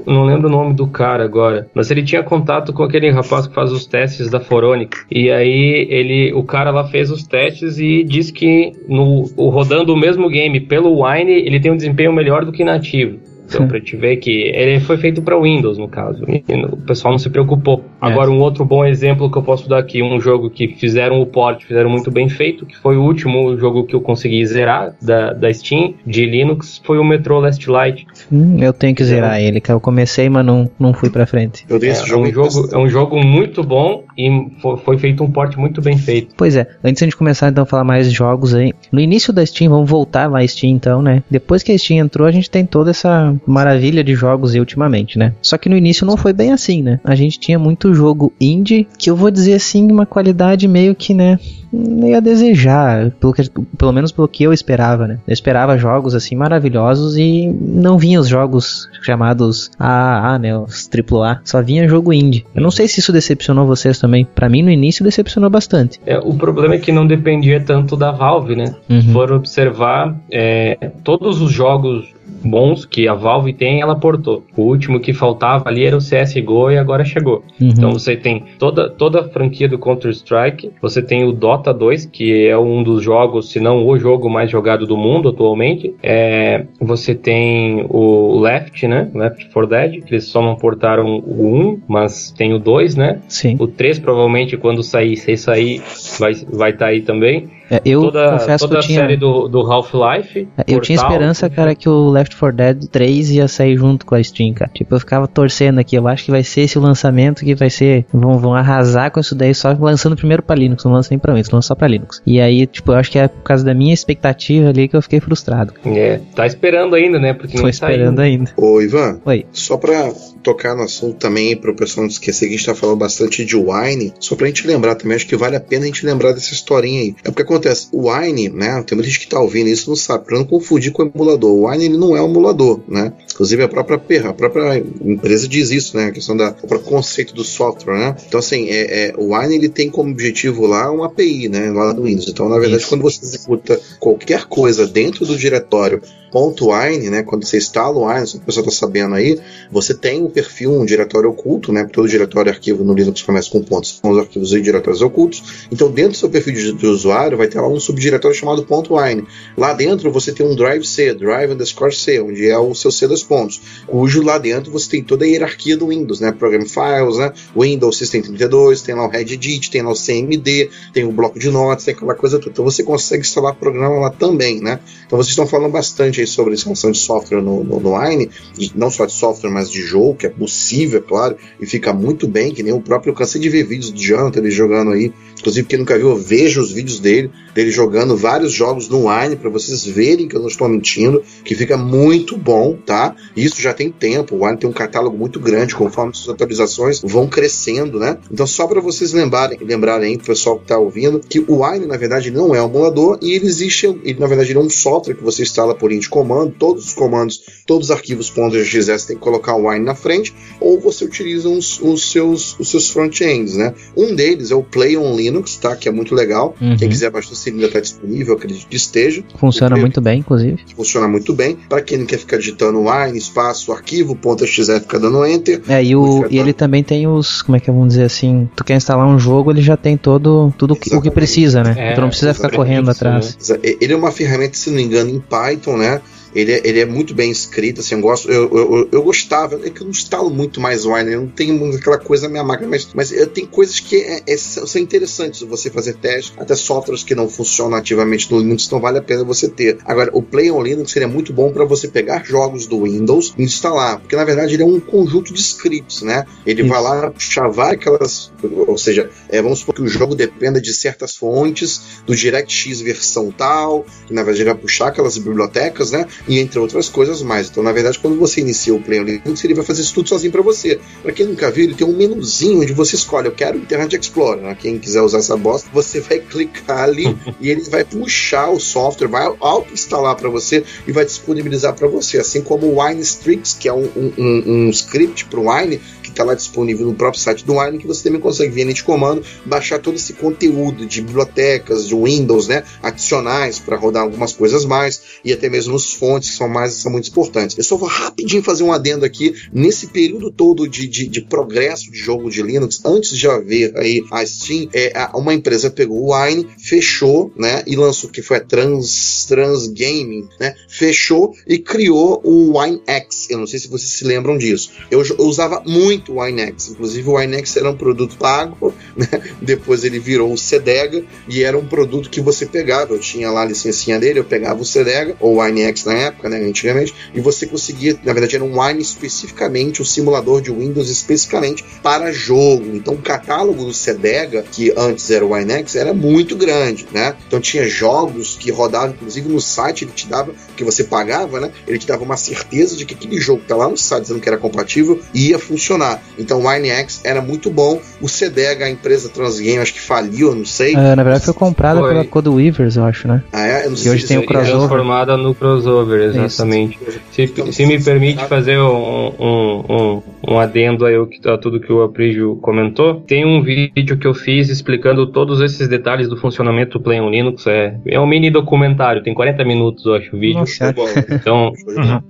Não 0.07 0.25
lembro 0.25 0.49
o 0.49 0.51
nome 0.51 0.73
do 0.73 0.87
cara 0.87 1.25
agora, 1.25 1.69
mas 1.75 1.91
ele 1.91 2.03
tinha 2.03 2.23
contato 2.23 2.73
com 2.73 2.83
aquele 2.85 3.11
rapaz 3.11 3.47
que 3.47 3.55
faz 3.55 3.71
os 3.73 3.85
testes 3.85 4.31
da 4.31 4.41
Foronic. 4.41 4.97
E 5.11 5.31
aí 5.31 5.87
ele, 5.91 6.33
o 6.33 6.43
cara 6.45 6.71
lá 6.71 6.85
fez 6.85 7.11
os 7.11 7.27
testes 7.27 7.79
e 7.79 8.05
disse 8.05 8.33
que 8.33 8.73
no 8.89 9.25
o- 9.37 9.49
rodando 9.51 9.93
o 9.93 9.97
mesmo 9.99 10.29
game 10.31 10.61
pelo 10.61 11.05
Wine, 11.05 11.33
ele 11.33 11.61
tem 11.61 11.73
um 11.73 11.77
desempenho 11.77 12.13
melhor 12.13 12.45
do 12.45 12.53
que 12.53 12.65
nativo. 12.65 13.19
Então, 13.55 13.69
pra 13.69 13.81
te 13.81 13.97
ver 13.97 14.17
que 14.17 14.31
ele 14.31 14.81
foi 14.81 14.97
feito 14.97 15.21
para 15.21 15.39
Windows, 15.39 15.77
no 15.77 15.89
caso. 15.89 16.25
E 16.29 16.43
o 16.65 16.77
pessoal 16.79 17.13
não 17.13 17.19
se 17.19 17.29
preocupou. 17.29 17.85
Agora, 18.01 18.31
um 18.31 18.41
outro 18.41 18.65
bom 18.65 18.85
exemplo 18.85 19.31
que 19.31 19.37
eu 19.37 19.43
posso 19.43 19.69
dar 19.69 19.79
aqui, 19.79 20.03
um 20.03 20.21
jogo 20.21 20.49
que 20.49 20.69
fizeram 20.69 21.21
o 21.21 21.27
port, 21.27 21.65
fizeram 21.65 21.91
muito 21.91 22.11
bem 22.11 22.29
feito, 22.29 22.65
que 22.65 22.77
foi 22.77 22.97
o 22.97 23.03
último 23.03 23.57
jogo 23.59 23.85
que 23.85 23.95
eu 23.95 24.01
consegui 24.01 24.45
zerar 24.47 24.95
da, 25.03 25.33
da 25.33 25.53
Steam, 25.53 25.95
de 26.07 26.25
Linux, 26.25 26.81
foi 26.85 26.99
o 26.99 27.05
Metro 27.05 27.39
Last 27.39 27.69
Light. 27.69 28.07
Hum, 28.33 28.59
eu 28.61 28.73
tenho 28.73 28.95
que 28.95 29.05
zerar 29.05 29.41
ele, 29.41 29.61
que 29.61 29.71
eu 29.73 29.81
comecei, 29.81 30.29
mas 30.29 30.45
não, 30.47 30.71
não 30.79 30.93
fui 30.93 31.11
pra 31.11 31.27
frente. 31.27 31.65
Eu 31.69 31.79
dei 31.79 31.89
É, 31.91 31.93
esse 31.93 32.03
é 32.03 32.07
jogo, 32.07 32.25
um 32.25 32.29
em 32.29 32.33
jogo, 32.33 32.69
é 32.73 32.79
um 32.79 32.89
jogo 32.89 33.25
muito 33.25 33.63
bom 33.63 34.05
e 34.17 34.49
fo- 34.61 34.77
foi 34.77 34.99
feito 34.99 35.23
um 35.25 35.31
port 35.31 35.57
muito 35.57 35.81
bem 35.83 35.97
feito. 35.99 36.35
Pois 36.37 36.55
é, 36.57 36.67
antes 36.85 36.99
de 37.01 37.05
a 37.05 37.07
gente 37.07 37.17
começar 37.17 37.49
então 37.49 37.63
a 37.65 37.67
falar 37.67 37.85
mais 37.85 38.09
de 38.09 38.15
jogos 38.17 38.55
aí, 38.55 38.73
no 38.93 39.01
início 39.01 39.33
da 39.33 39.45
Steam, 39.45 39.71
vamos 39.71 39.89
voltar 39.91 40.31
lá 40.31 40.41
à 40.41 40.47
Steam 40.47 40.71
então, 40.73 41.03
né? 41.03 41.23
Depois 41.31 41.63
que 41.63 41.73
a 41.73 41.79
Steam 41.79 41.99
entrou, 42.05 42.27
a 42.27 42.31
gente 42.33 42.51
tem 42.51 42.65
toda 42.65 42.91
essa 42.91 43.35
maravilha 43.47 44.05
de 44.05 44.15
jogos 44.15 44.55
aí 44.55 44.61
ultimamente, 44.61 45.19
né? 45.19 45.33
Só 45.43 45.59
que 45.59 45.69
no 45.69 45.77
início 45.77 46.07
não 46.07 46.17
foi 46.17 46.33
bem 46.33 46.53
assim, 46.53 46.83
né? 46.83 47.01
A 47.05 47.15
gente 47.15 47.39
tinha 47.39 47.59
muito 47.59 47.93
jogo 47.95 48.33
indie, 48.41 48.87
que 48.99 49.11
eu 49.11 49.17
vou 49.17 49.31
dizer 49.31 49.55
assim, 49.55 49.91
uma 49.91 50.07
qualidade 50.07 50.69
meio 50.69 50.95
que, 50.95 51.13
né? 51.15 51.39
meio 51.73 52.17
a 52.17 52.21
desejar, 52.21 53.13
pelo, 53.13 53.33
que- 53.33 53.49
pelo 53.79 53.93
menos 53.93 54.11
pelo 54.11 54.27
que 54.27 54.43
eu 54.43 54.53
esperava, 54.53 55.07
né? 55.07 55.19
Eu 55.25 55.33
esperava 55.33 55.79
jogos 55.79 56.17
assim 56.17 56.35
maravilhosos 56.35 57.17
e 57.17 57.47
não 57.47 57.97
vinha 57.97 58.20
os 58.21 58.29
jogos 58.29 58.89
chamados 59.03 59.71
AAA, 59.79 60.39
né? 60.39 60.57
Os 60.57 60.89
AAA, 60.89 61.41
só 61.45 61.63
vinha 61.63 61.89
jogo 61.89 62.13
indie. 62.13 62.45
Eu 62.55 62.63
não 62.63 62.71
sei 62.71 62.87
se 62.87 63.01
isso 63.01 63.13
decepcionou 63.13 63.67
vocês 63.67 63.99
também. 63.99 64.25
Pra 64.25 64.49
mim 64.49 64.63
no 64.63 64.71
início 64.71 65.05
decepcionou 65.05 65.51
bastante. 65.51 66.01
É, 66.07 66.19
o 66.19 66.35
problema 66.35 66.75
é 66.75 66.79
que 66.79 66.93
não 66.93 67.07
dependia 67.07 67.61
tanto 67.61 67.97
da 67.97 68.11
Valve, 68.11 68.55
né? 68.55 68.75
Uhum. 68.89 69.03
Se 69.03 69.13
for 69.13 69.33
observar, 69.33 70.17
é, 70.31 70.93
todos 71.03 71.41
os 71.41 71.51
jogos 71.51 72.20
bons 72.45 72.85
que 72.85 73.09
a 73.09 73.15
Valve 73.15 73.53
tem, 73.53 73.81
ela 73.81 73.97
portou. 73.97 74.43
O 74.57 74.63
último 74.63 75.01
que 75.01 75.13
faltava 75.13 75.69
ali 75.69 75.85
era 75.85 75.97
o 75.97 76.01
CSGO 76.01 76.71
e 76.71 76.79
agora 76.79 77.05
chegou. 77.05 77.45
Uhum. 77.61 77.69
Então 77.69 77.93
você 77.93 78.17
tem 78.17 78.45
toda, 78.59 78.89
toda 78.89 79.21
a 79.21 79.29
franquia 79.29 79.69
do 79.69 79.79
Counter-Strike, 79.79 80.71
você 80.81 81.03
tem 81.03 81.25
o 81.25 81.33
Dota 81.33 81.73
2, 81.73 82.07
que 82.07 82.47
é 82.47 82.57
um 82.59 82.83
dos 82.83 83.03
jogos, 83.03 83.51
se 83.51 83.61
não 83.61 83.87
o 83.87 83.99
jogo 83.99 84.29
mais 84.29 84.51
jogado 84.51 84.87
do 84.87 84.97
mundo 84.97 85.29
atualmente. 85.29 85.95
É, 86.03 86.65
você 86.81 87.15
tem 87.15 87.87
o 87.89 88.41
Left, 88.41 88.87
né? 88.87 89.11
Left 89.15 89.49
4 89.53 89.69
Dead, 89.69 90.05
que 90.05 90.15
eles 90.15 90.25
só 90.25 90.43
não 90.43 90.57
portaram 90.57 91.19
o 91.19 91.71
1, 91.73 91.81
mas 91.89 92.31
tem 92.31 92.53
o 92.53 92.59
2, 92.59 92.97
né? 92.97 93.21
Sim. 93.29 93.57
O 93.59 93.67
3 93.67 93.99
provavelmente 93.99 94.57
quando 94.57 94.83
sair, 94.83 95.17
se 95.17 95.37
sair, 95.37 95.83
vai 96.19 96.33
estar 96.33 96.57
vai 96.57 96.73
tá 96.73 96.87
aí 96.87 97.03
também. 97.03 97.60
É, 97.71 97.81
eu 97.85 98.03
toda 98.03 98.33
confesso 98.33 98.69
toda 98.69 98.75
que 98.75 98.77
eu 98.77 98.79
a 98.81 98.83
tinha. 98.87 99.01
série 99.01 99.17
do, 99.17 99.49
do 99.49 99.61
Half-Life. 99.61 100.49
É, 100.59 100.63
Eu 100.67 100.81
tinha 100.81 100.97
Portal, 100.99 101.13
esperança, 101.13 101.49
cara, 101.51 101.75
que 101.75 101.89
o 101.89 102.11
Left 102.11 102.37
4 102.37 102.57
Dead 102.57 102.85
3 102.91 103.31
ia 103.31 103.49
sair 103.49 103.77
junto 103.77 104.05
com 104.05 104.15
a 104.15 104.23
Steam, 104.23 104.53
cara. 104.53 104.71
Tipo, 104.75 104.95
eu 104.95 105.01
ficava 105.01 105.29
torcendo 105.29 105.79
aqui. 105.79 105.97
Eu 105.97 106.09
acho 106.09 106.25
que 106.25 106.31
vai 106.31 106.43
ser 106.43 106.63
esse 106.63 106.79
o 106.79 106.83
lançamento 106.83 107.45
que 107.45 107.55
vai 107.55 107.71
ser. 107.71 108.05
Vão, 108.13 108.39
vão 108.39 108.55
arrasar 108.55 109.11
com 109.11 109.21
isso 109.21 109.35
daí, 109.35 109.55
só 109.55 109.73
lançando 109.79 110.17
primeiro 110.17 110.43
pra 110.43 110.57
Linux. 110.57 110.85
Não 110.85 110.93
lança 110.93 111.09
nem 111.11 111.19
pra 111.19 111.33
Windows, 111.33 111.51
lança 111.51 111.69
só 111.69 111.75
pra 111.75 111.87
Linux. 111.89 112.23
E 112.27 112.41
aí, 112.41 112.67
tipo, 112.67 112.93
eu 112.93 112.97
acho 112.97 113.11
que 113.11 113.19
é 113.19 113.29
por 113.29 113.43
causa 113.43 113.65
da 113.65 113.75
minha 113.75 113.95
expectativa 113.95 114.69
ali 114.69 114.89
que 114.89 114.97
eu 114.97 115.03
fiquei 115.03 115.21
frustrado. 115.21 115.73
É, 115.85 116.21
tá 116.35 116.47
esperando 116.47 116.95
ainda, 116.97 117.19
né? 117.19 117.33
Porque 117.35 117.57
Tô 117.57 117.63
não 117.63 117.69
esperando 117.69 118.19
ainda. 118.21 118.51
Ô, 118.57 118.81
Ivan, 118.81 119.21
Oi. 119.25 119.47
só 119.53 119.77
pra 119.77 120.13
tocar 120.43 120.75
no 120.75 120.83
assunto 120.83 121.17
também, 121.17 121.57
pro 121.57 121.75
pessoal 121.77 122.05
não 122.05 122.11
esquecer 122.11 122.47
que 122.49 122.55
a 122.55 122.57
gente 122.57 122.67
tá 122.67 122.75
falando 122.75 122.97
bastante 122.97 123.45
de 123.45 123.57
Wine, 123.57 124.13
só 124.19 124.35
pra 124.35 124.47
gente 124.47 124.67
lembrar 124.67 124.95
também, 124.95 125.15
acho 125.17 125.27
que 125.27 125.37
vale 125.37 125.55
a 125.57 125.61
pena 125.61 125.85
a 125.85 125.87
gente 125.87 126.05
lembrar 126.07 126.33
dessa 126.33 126.53
historinha 126.55 127.01
aí. 127.03 127.15
É 127.25 127.31
porque 127.31 127.45
acontece, 127.61 127.89
o 127.93 128.11
Wine, 128.11 128.49
né, 128.49 128.83
tem 128.83 128.97
muita 128.97 129.11
gente 129.11 129.21
que 129.21 129.29
tá 129.29 129.39
ouvindo 129.41 129.69
isso 129.69 129.89
não 129.89 129.97
sabe, 129.97 130.25
pra 130.25 130.39
não 130.39 130.45
confundir 130.45 130.93
com 130.93 131.03
o 131.03 131.11
emulador. 131.15 131.51
O 131.51 131.69
Wine, 131.69 131.85
ele 131.85 131.97
não 131.97 132.17
é 132.17 132.23
um 132.23 132.29
emulador, 132.29 132.81
né? 132.89 133.13
Inclusive 133.33 133.63
a 133.63 133.69
própria 133.69 134.01
a 134.29 134.33
própria 134.33 134.79
empresa 135.03 135.47
diz 135.47 135.71
isso, 135.71 135.97
né, 135.97 136.07
a 136.07 136.11
questão 136.11 136.37
da, 136.37 136.51
o 136.51 136.67
próprio 136.67 136.91
conceito 136.91 137.35
do 137.35 137.45
software, 137.45 137.99
né? 137.99 138.17
Então, 138.27 138.41
assim, 138.41 138.69
é, 138.69 139.09
é, 139.09 139.15
o 139.17 139.37
Wine, 139.37 139.55
ele 139.55 139.69
tem 139.69 139.91
como 139.91 140.11
objetivo 140.11 140.67
lá 140.67 140.91
uma 140.91 141.07
API, 141.07 141.49
né, 141.49 141.71
lá 141.71 141.93
do 141.93 142.03
Windows. 142.03 142.29
Então, 142.29 142.49
na 142.49 142.59
verdade, 142.59 142.83
Isso. 142.83 142.89
quando 142.89 143.03
você 143.03 143.25
executa 143.25 143.81
qualquer 143.99 144.47
coisa 144.47 144.87
dentro 144.87 145.27
do 145.27 145.37
diretório 145.37 146.03
.wine, 146.33 147.11
né, 147.11 147.23
quando 147.23 147.45
você 147.45 147.59
instala 147.59 147.97
o 147.97 148.07
Wine, 148.07 148.27
a 148.37 148.45
pessoa 148.45 148.65
tá 148.65 148.71
sabendo 148.71 149.15
aí, 149.15 149.39
você 149.71 149.95
tem 149.95 150.23
um 150.23 150.31
perfil, 150.31 150.73
um 150.73 150.85
diretório 150.85 151.31
oculto, 151.31 151.73
né? 151.73 151.89
Todo 151.91 152.09
diretório 152.09 152.51
e 152.51 152.53
arquivo 152.53 152.85
no 152.85 152.95
Linux 152.95 153.23
começa 153.23 153.51
com 153.51 153.63
pontos, 153.63 153.99
são 154.01 154.11
os 154.11 154.19
arquivos 154.19 154.53
e 154.53 154.61
diretórios 154.61 155.03
ocultos. 155.03 155.67
Então, 155.71 155.91
dentro 155.91 156.13
do 156.13 156.17
seu 156.17 156.29
perfil 156.29 156.55
de, 156.55 156.73
de 156.73 156.87
usuário, 156.87 157.37
vai 157.37 157.49
ter 157.49 157.61
lá 157.61 157.69
um 157.69 157.81
subdiretório 157.81 158.37
chamado 158.37 158.67
.wine. 158.69 159.25
Lá 159.57 159.73
dentro 159.73 160.11
você 160.11 160.33
tem 160.33 160.47
um 160.47 160.55
drive 160.55 160.85
C, 160.85 161.15
drive 161.15 161.53
underscore 161.53 161.95
C, 161.95 162.21
onde 162.21 162.49
é 162.49 162.59
o 162.59 162.75
seu 162.75 162.91
C 162.91 163.07
dos 163.07 163.23
pontos, 163.23 163.61
cujo 163.87 164.23
lá 164.23 164.39
dentro 164.39 164.71
você 164.71 164.91
tem 164.91 165.03
toda 165.03 165.25
a 165.25 165.29
hierarquia 165.29 165.77
do 165.77 165.89
Windows, 165.89 166.21
né? 166.21 166.33
Program 166.33 166.67
Files, 166.67 167.19
né? 167.19 167.33
Windows 167.57 167.97
System 167.97 168.23
32, 168.23 168.83
tem 168.83 168.95
lá 168.95 169.07
o 169.07 169.11
Regedit, 169.11 169.71
tem 169.71 169.83
lá 169.83 169.91
o 169.91 169.95
CMD, 169.95 170.71
tem 170.93 171.05
o 171.05 171.13
bloco 171.13 171.39
de 171.39 171.51
notas, 171.51 171.85
tem 171.85 171.95
aquela 171.95 172.15
coisa 172.15 172.39
toda. 172.39 172.51
Então 172.51 172.65
você 172.65 172.83
consegue 172.83 173.23
instalar 173.23 173.55
programa 173.55 173.99
lá 173.99 174.11
também, 174.11 174.61
né? 174.61 174.81
Então 175.11 175.19
vocês 175.19 175.31
estão 175.31 175.45
falando 175.45 175.73
bastante 175.73 176.21
aí 176.21 176.27
sobre 176.29 176.55
instalação 176.55 176.93
de 176.93 176.99
software 176.99 177.43
no, 177.43 177.65
no, 177.65 177.81
no 177.81 177.99
Wine, 177.99 178.31
e 178.57 178.71
não 178.77 178.89
só 178.93 179.07
de 179.07 179.13
software, 179.13 179.51
mas 179.51 179.69
de 179.69 179.83
jogo, 179.83 180.15
que 180.15 180.25
é 180.25 180.29
possível, 180.29 181.01
é 181.01 181.03
claro, 181.03 181.37
e 181.61 181.67
fica 181.67 181.93
muito 181.93 182.29
bem, 182.29 182.55
que 182.55 182.63
nem 182.63 182.73
o 182.73 182.81
próprio, 182.81 183.11
eu 183.11 183.15
cansei 183.17 183.41
de 183.41 183.49
ver 183.49 183.65
vídeos 183.65 183.91
do 183.91 184.01
Jonathan, 184.01 184.39
ele 184.39 184.53
jogando 184.53 184.93
aí, 184.93 185.13
inclusive 185.41 185.67
quem 185.67 185.79
nunca 185.79 185.99
viu, 185.99 186.17
veja 186.17 186.61
os 186.61 186.71
vídeos 186.71 187.01
dele, 187.01 187.31
dele 187.55 187.71
jogando 187.71 188.17
vários 188.17 188.53
jogos 188.53 188.89
no 188.89 189.09
Wine, 189.09 189.37
para 189.37 189.51
vocês 189.51 189.85
verem 189.85 190.29
que 190.29 190.37
eu 190.37 190.41
não 190.41 190.49
estou 190.49 190.69
mentindo, 190.69 191.23
que 191.45 191.55
fica 191.55 191.77
muito 191.77 192.37
bom, 192.37 192.77
tá? 192.85 193.15
Isso 193.37 193.61
já 193.61 193.73
tem 193.73 193.91
tempo, 193.91 194.37
o 194.37 194.45
Wine 194.45 194.59
tem 194.59 194.69
um 194.69 194.73
catálogo 194.73 195.17
muito 195.17 195.41
grande, 195.41 195.75
conforme 195.75 196.15
suas 196.15 196.35
atualizações 196.35 197.01
vão 197.03 197.27
crescendo, 197.27 197.99
né? 197.99 198.19
Então 198.31 198.47
só 198.47 198.67
para 198.67 198.81
vocês 198.81 199.13
lembrarem, 199.13 199.59
lembrarem 199.61 200.13
aí, 200.13 200.19
pessoal 200.19 200.59
que 200.59 200.67
tá 200.67 200.79
ouvindo, 200.79 201.21
que 201.21 201.41
o 201.41 201.65
Wine, 201.65 201.87
na 201.87 201.97
verdade, 201.97 202.31
não 202.31 202.55
é 202.55 202.63
um 202.63 202.67
emulador, 202.67 203.19
e 203.21 203.33
ele 203.33 203.47
existe, 203.47 203.87
ele, 203.87 204.19
na 204.19 204.27
verdade, 204.27 204.53
ele 204.53 204.59
é 204.59 204.63
um 204.63 204.71
software 204.71 205.15
que 205.15 205.25
você 205.25 205.43
instala 205.43 205.75
por 205.75 205.91
linha 205.91 206.01
de 206.01 206.09
comando, 206.09 206.55
todos 206.59 206.87
os 206.87 206.93
comandos, 206.93 207.43
todos 207.67 207.87
os 207.87 207.91
arquivos 207.91 208.31
.xs 208.31 209.05
tem 209.05 209.17
que 209.17 209.23
colocar 209.23 209.55
o 209.57 209.69
Wine 209.69 209.85
na 209.85 209.95
frente, 209.95 210.35
ou 210.61 210.79
você 210.81 211.05
utiliza 211.05 211.49
os, 211.49 211.81
os 211.81 212.11
seus, 212.11 212.59
os 212.59 212.71
seus 212.71 212.91
front-ends, 212.91 213.57
né? 213.57 213.75
Um 213.97 214.15
deles 214.15 214.51
é 214.51 214.55
o 214.55 214.63
Play 214.63 214.97
on 214.97 215.17
Linux, 215.17 215.30
tá? 215.61 215.77
Que 215.77 215.89
é 215.89 215.93
muito 215.93 216.15
legal. 216.15 216.55
Uhum. 216.61 216.77
Quem 216.77 216.89
quiser 216.89 217.11
baixar 217.11 217.33
o 217.33 217.49
ainda 217.49 217.67
está 217.67 217.81
disponível, 217.81 218.35
acredito 218.35 218.67
que 218.67 218.77
esteja. 218.77 219.23
Funciona 219.37 219.77
muito 219.77 220.01
bem, 220.01 220.21
inclusive. 220.21 220.59
Funciona 220.77 221.09
muito 221.09 221.33
bem. 221.33 221.57
Para 221.69 221.83
quem 221.83 221.99
não 221.99 222.07
quer 222.07 222.19
ficar 222.19 222.37
digitando 222.39 222.81
Wine, 222.81 223.19
espaço, 223.19 223.73
arquivo, 223.73 224.19
.exe, 224.43 224.81
fica 224.81 224.99
dando 224.99 225.25
enter. 225.27 225.63
É, 225.69 225.83
e, 225.83 225.95
O 225.97 226.27
e 226.31 226.39
ele 226.39 226.53
também 226.53 226.83
tem 226.83 227.07
os. 227.07 227.43
Como 227.43 227.57
é 227.57 227.61
que 227.61 227.71
vamos 227.71 227.89
dizer 227.89 228.05
assim? 228.05 228.49
Tu 228.57 228.65
quer 228.65 228.77
instalar 228.77 229.07
um 229.07 229.19
jogo, 229.19 229.51
ele 229.51 229.63
já 229.63 229.77
tem 229.77 229.97
todo 229.97 230.53
tudo 230.57 230.75
que- 230.77 230.95
o 230.95 231.01
que 231.01 231.11
precisa, 231.11 231.63
né? 231.63 231.75
É, 231.77 231.93
tu 231.95 232.01
não 232.01 232.09
precisa 232.09 232.35
ficar 232.35 232.51
correndo 232.51 232.91
isso, 232.91 233.05
atrás. 233.05 233.37
Ele 233.63 233.93
é 233.93 233.97
uma 233.97 234.11
ferramenta, 234.13 234.57
se 234.57 234.71
não 234.71 234.77
me 234.77 234.83
engano, 234.83 235.11
em 235.11 235.21
Python, 235.21 235.77
né? 235.77 236.01
Ele 236.35 236.53
é, 236.53 236.61
ele 236.65 236.81
é 236.81 236.85
muito 236.87 237.15
bem 237.15 237.31
escrito, 237.31 237.81
assim, 237.81 237.95
eu 237.97 238.01
gosto, 238.01 238.31
eu, 238.31 238.51
eu, 238.57 238.89
eu- 238.93 239.03
gostava, 239.03 239.61
é 239.67 239.71
que 239.71 239.81
eu 239.81 239.85
não 239.85 239.91
instalo 239.91 240.31
muito 240.31 240.61
mais 240.61 240.85
Wine, 240.85 241.13
eu 241.13 241.21
não 241.23 241.29
tenho 241.29 241.55
muito 241.55 241.79
aquela 241.79 241.99
coisa 241.99 242.25
na 242.25 242.31
minha 242.31 242.45
máquina, 242.45 242.69
mas, 242.69 242.89
mas 242.95 243.11
eu 243.11 243.27
tenho 243.27 243.49
coisas 243.49 243.81
que 243.81 243.97
é, 243.97 244.23
é- 244.27 244.37
são 244.37 244.81
interessantes 244.81 245.41
você 245.43 245.71
fazer 245.71 245.95
teste, 245.95 246.33
até 246.39 246.55
softwares 246.55 247.03
que 247.03 247.15
não 247.15 247.29
funcionam 247.29 247.77
ativamente 247.77 248.31
no 248.31 248.39
Linux, 248.39 248.67
então 248.67 248.81
vale 248.81 248.99
a 248.99 249.03
pena 249.03 249.25
você 249.25 249.49
ter. 249.49 249.79
Agora, 249.85 250.11
o 250.13 250.23
Play 250.23 250.51
on 250.51 250.63
Linux 250.63 250.93
seria 250.93 251.09
muito 251.09 251.33
bom 251.33 251.51
para 251.53 251.65
você 251.65 251.89
pegar 251.89 252.25
jogos 252.25 252.67
do 252.67 252.83
Windows 252.83 253.35
e 253.37 253.43
instalar, 253.43 253.99
porque 253.99 254.15
na 254.17 254.25
verdade 254.25 254.55
ele 254.55 254.63
é 254.63 254.67
um 254.67 254.79
conjunto 254.79 255.33
de 255.33 255.41
scripts, 255.41 256.03
né? 256.03 256.25
Ele 256.47 256.63
vai 256.63 256.81
lá 256.81 257.13
chavar 257.19 257.73
aquelas, 257.73 258.33
ou 258.67 258.79
seja, 258.79 259.11
é, 259.29 259.41
vamos 259.43 259.61
supor 259.61 259.75
que 259.75 259.83
o 259.83 259.89
jogo 259.89 260.15
dependa 260.15 260.61
de 260.61 260.73
certas 260.75 261.17
fontes, 261.17 261.81
do 262.07 262.15
DirectX 262.15 262.81
versão 262.81 263.31
tal, 263.31 263.85
que 264.07 264.13
na 264.15 264.23
verdade 264.23 264.43
ele 264.43 264.51
vai 264.53 264.61
puxar 264.61 264.89
aquelas 264.89 265.17
bibliotecas, 265.19 265.91
né? 265.91 266.07
E 266.29 266.39
entre 266.39 266.59
outras 266.59 266.89
coisas 266.89 267.23
mais. 267.23 267.49
Então, 267.49 267.63
na 267.63 267.73
verdade, 267.73 267.99
quando 267.99 268.19
você 268.19 268.41
inicia 268.41 268.75
o 268.75 268.81
Play 268.81 269.01
on 269.01 269.05
Linux, 269.05 269.45
ele 269.45 269.55
vai 269.55 269.65
fazer 269.65 269.83
isso 269.83 269.95
tudo 269.95 270.09
sozinho 270.09 270.31
para 270.33 270.43
você. 270.43 270.79
Para 271.03 271.13
quem 271.13 271.27
nunca 271.27 271.51
viu, 271.51 271.65
ele 271.65 271.75
tem 271.75 271.87
um 271.87 271.97
menuzinho 271.97 272.61
onde 272.63 272.73
você 272.73 272.95
escolhe, 272.97 273.27
eu 273.29 273.33
quero 273.33 273.57
Internet 273.59 273.97
Explorer, 273.99 274.43
né? 274.43 274.57
Quem 274.59 274.79
quiser 274.79 275.01
usar 275.03 275.19
essa 275.19 275.37
bosta, 275.37 275.69
você 275.73 276.01
vai 276.01 276.19
clicar 276.31 276.85
ali 276.85 277.17
e 277.41 277.49
ele 277.51 277.63
vai 277.63 277.85
puxar 277.85 278.51
o 278.51 278.61
software, 278.61 279.09
vai 279.09 279.27
auto-instalar 279.41 280.17
para 280.17 280.29
você 280.29 280.63
e 280.87 280.93
vai 280.93 281.05
disponibilizar 281.05 281.75
para 281.75 281.89
você. 281.89 282.19
Assim 282.19 282.43
como 282.43 282.67
o 282.67 282.83
Wine 282.83 283.01
Strix, 283.01 283.57
que 283.59 283.69
é 283.69 283.73
um, 283.73 283.85
um, 283.97 284.13
um- 284.19 284.43
um 284.67 284.71
script 284.71 285.25
para 285.27 285.41
o 285.41 285.51
Wine, 285.51 285.81
está 286.11 286.25
lá 286.25 286.35
disponível 286.35 286.87
no 286.87 286.95
próprio 286.95 287.21
site 287.21 287.45
do 287.45 287.59
Wine, 287.59 287.79
que 287.79 287.87
você 287.87 288.05
também 288.05 288.21
consegue 288.21 288.53
vir 288.53 288.71
de 288.71 288.85
comando, 288.85 289.23
baixar 289.45 289.79
todo 289.79 289.97
esse 289.97 290.13
conteúdo 290.13 290.87
de 290.87 291.01
bibliotecas, 291.01 291.89
de 291.89 291.95
Windows, 291.95 292.47
né, 292.47 292.63
adicionais 292.83 293.59
para 293.59 293.77
rodar 293.77 294.03
algumas 294.03 294.33
coisas 294.33 294.65
mais 294.65 295.03
e 295.25 295.33
até 295.33 295.49
mesmo 295.49 295.75
os 295.75 295.93
fontes 295.93 296.31
que 296.31 296.37
são 296.37 296.49
mais 296.49 296.75
são 296.75 296.93
muito 296.93 297.09
importantes. 297.09 297.57
Eu 297.57 297.65
só 297.65 297.77
vou 297.77 297.89
rapidinho 297.89 298.43
fazer 298.43 298.63
um 298.63 298.73
adendo 298.73 299.05
aqui 299.05 299.35
nesse 299.53 299.89
período 299.89 300.31
todo 300.31 300.69
de, 300.69 300.87
de, 300.87 301.07
de 301.09 301.21
progresso 301.23 301.91
de 301.91 301.99
jogo 301.99 302.31
de 302.31 302.43
Linux, 302.43 302.81
antes 302.85 303.17
de 303.17 303.27
haver 303.27 303.77
aí 303.77 304.05
a 304.11 304.25
Steam, 304.25 304.69
é, 304.73 304.93
uma 305.15 305.35
empresa 305.35 305.71
pegou 305.71 306.05
o 306.05 306.15
Wine, 306.15 306.47
fechou, 306.71 307.33
né? 307.37 307.65
E 307.67 307.75
lançou 307.75 308.09
que 308.09 308.23
foi 308.23 308.37
a 308.37 308.41
Trans, 308.41 309.25
Trans 309.27 309.67
Gaming, 309.67 310.29
né? 310.39 310.55
Fechou 310.69 311.35
e 311.45 311.59
criou 311.59 312.21
o 312.23 312.57
WineX. 312.57 313.29
Eu 313.29 313.39
não 313.39 313.47
sei 313.47 313.59
se 313.59 313.67
vocês 313.67 313.91
se 313.91 314.05
lembram 314.05 314.39
disso. 314.39 314.71
Eu, 314.89 315.05
eu 315.05 315.25
usava 315.25 315.65
muito 315.67 316.13
o 316.13 316.21
WineX. 316.21 316.69
Inclusive 316.69 317.09
o 317.09 317.15
WineX 317.15 317.57
era 317.57 317.69
um 317.69 317.77
produto 317.77 318.17
pago, 318.17 318.73
né? 318.97 319.09
Depois 319.43 319.83
ele 319.83 319.99
virou 319.99 320.33
o 320.33 320.39
Cedega 320.39 321.03
e 321.29 321.43
era 321.43 321.59
um 321.59 321.67
produto 321.67 322.09
que 322.09 322.21
você 322.21 322.47
pegava. 322.47 322.95
Eu 322.95 323.01
tinha 323.01 323.33
lá 323.33 323.43
a 323.43 323.47
licencinha 323.47 323.99
dele, 323.99 324.21
eu 324.21 324.25
pegava 324.25 324.63
o 324.63 324.65
Cedega 324.65 325.17
ou 325.19 325.35
o 325.35 325.41
WineX 325.41 325.85
na 325.85 325.95
época, 325.95 326.29
né? 326.29 326.39
Antigamente, 326.39 326.95
e 327.13 327.21
você 327.21 327.47
conseguia, 327.47 327.99
na 328.05 328.13
verdade, 328.13 328.37
era 328.37 328.45
um 328.45 328.61
Wine 328.61 328.81
especificamente, 328.81 329.83
um 329.83 329.85
simulador 329.85 330.41
de 330.41 330.53
Windows 330.53 330.89
especificamente 330.89 331.65
para 331.83 332.13
jogo. 332.13 332.77
Então 332.77 332.95
o 332.95 333.03
catálogo 333.03 333.65
do 333.65 333.75
Cedega, 333.75 334.45
que 334.53 334.73
antes 334.77 335.11
era 335.11 335.27
o 335.27 335.33
WineX, 335.33 335.75
era 335.75 335.93
muito 335.93 336.37
grande, 336.37 336.60
né? 336.93 337.15
Então 337.27 337.41
tinha 337.41 337.69
jogos 337.69 338.37
que 338.39 338.51
rodavam, 338.51 338.91
inclusive 338.91 339.29
no 339.29 339.41
site 339.41 339.85
ele 339.85 339.93
te 339.93 340.07
dava, 340.07 340.33
que 340.57 340.65
você 340.65 340.85
pagava, 340.85 341.41
né? 341.41 341.51
Ele 341.67 341.79
te 341.79 341.87
dava 341.87 342.03
uma 342.05 342.17
certeza 342.17 342.77
de 342.77 342.85
que 342.85 342.95
aquele 342.95 343.21
jogo 343.21 343.41
que 343.41 343.49
tá 343.49 343.57
lá 343.57 343.69
no 343.69 343.77
site 343.77 344.03
dizendo 344.03 344.21
que 344.21 344.29
era 344.29 344.39
compatível 344.39 345.01
ia 345.15 345.39
funcionar. 345.39 346.03
Então 346.19 346.41
o 346.41 346.49
WineX 346.49 347.01
era 347.05 347.21
muito 347.21 347.51
bom. 347.51 347.81
O 348.01 348.09
Cedega, 348.09 348.65
a 348.65 348.71
empresa 348.71 349.09
Transgame, 349.09 349.59
acho 349.59 349.75
que 349.75 349.81
faliu, 349.81 350.29
eu 350.29 350.35
não 350.35 350.45
sei. 350.45 350.75
É, 350.75 350.95
na 350.95 351.03
verdade 351.03 351.25
foi 351.25 351.35
comprada 351.35 351.81
pela 351.81 352.05
Code 352.05 352.29
Weavers, 352.29 352.77
eu 352.77 352.85
acho, 352.85 353.09
né? 353.09 353.23
Ah, 353.33 353.47
é? 353.47 353.67
Eu 353.67 353.71
não 353.71 353.77
sei 353.77 353.91
e 353.91 353.95
hoje 353.95 354.07
tem 354.07 354.19
o 354.19 354.27
crossover. 354.27 354.59
Transformada 354.59 355.17
no 355.17 355.35
crossover, 355.35 356.15
exatamente. 356.15 356.79
Se, 357.13 357.23
então, 357.23 357.53
se 357.53 357.67
me 357.67 357.83
permite 357.83 358.25
fazer 358.27 358.59
um, 358.59 359.13
um, 359.19 359.65
um, 359.69 360.03
um 360.29 360.39
adendo 360.39 360.85
aí 360.85 360.95
a 360.97 361.39
tudo 361.39 361.61
que 361.61 361.73
o 361.73 361.83
Aprígio 361.83 362.37
comentou, 362.37 363.01
tem 363.07 363.25
um 363.25 363.43
vídeo 363.43 363.99
que 363.99 364.07
eu 364.07 364.15
fiz 364.15 364.49
explicando 364.49 365.07
todos 365.07 365.41
esses 365.41 365.69
detalhes 365.69 366.09
do 366.09 366.17
funcionamento 366.17 366.50
do 366.53 366.81
Play 366.81 367.01
on 367.01 367.11
Linux. 367.11 367.47
É, 367.47 367.79
é 367.87 368.01
um 368.01 368.07
mini 368.07 368.31
documentário, 368.31 369.03
tem 369.03 369.15
40 369.15 369.45
minutos, 369.45 369.85
eu 369.85 369.95
acho, 369.95 370.15
o 370.17 370.19
vídeo. 370.19 370.41
Nossa, 370.41 370.75
então, 371.11 371.53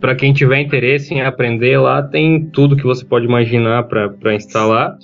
para 0.00 0.14
quem 0.14 0.32
tiver 0.32 0.60
interesse 0.60 1.14
em 1.14 1.22
aprender 1.22 1.78
lá, 1.78 2.02
tem 2.02 2.46
tudo 2.52 2.76
que 2.76 2.84
você 2.84 3.04
pode 3.04 3.26
imaginar 3.26 3.84
para 3.84 4.34
instalar. 4.34 4.96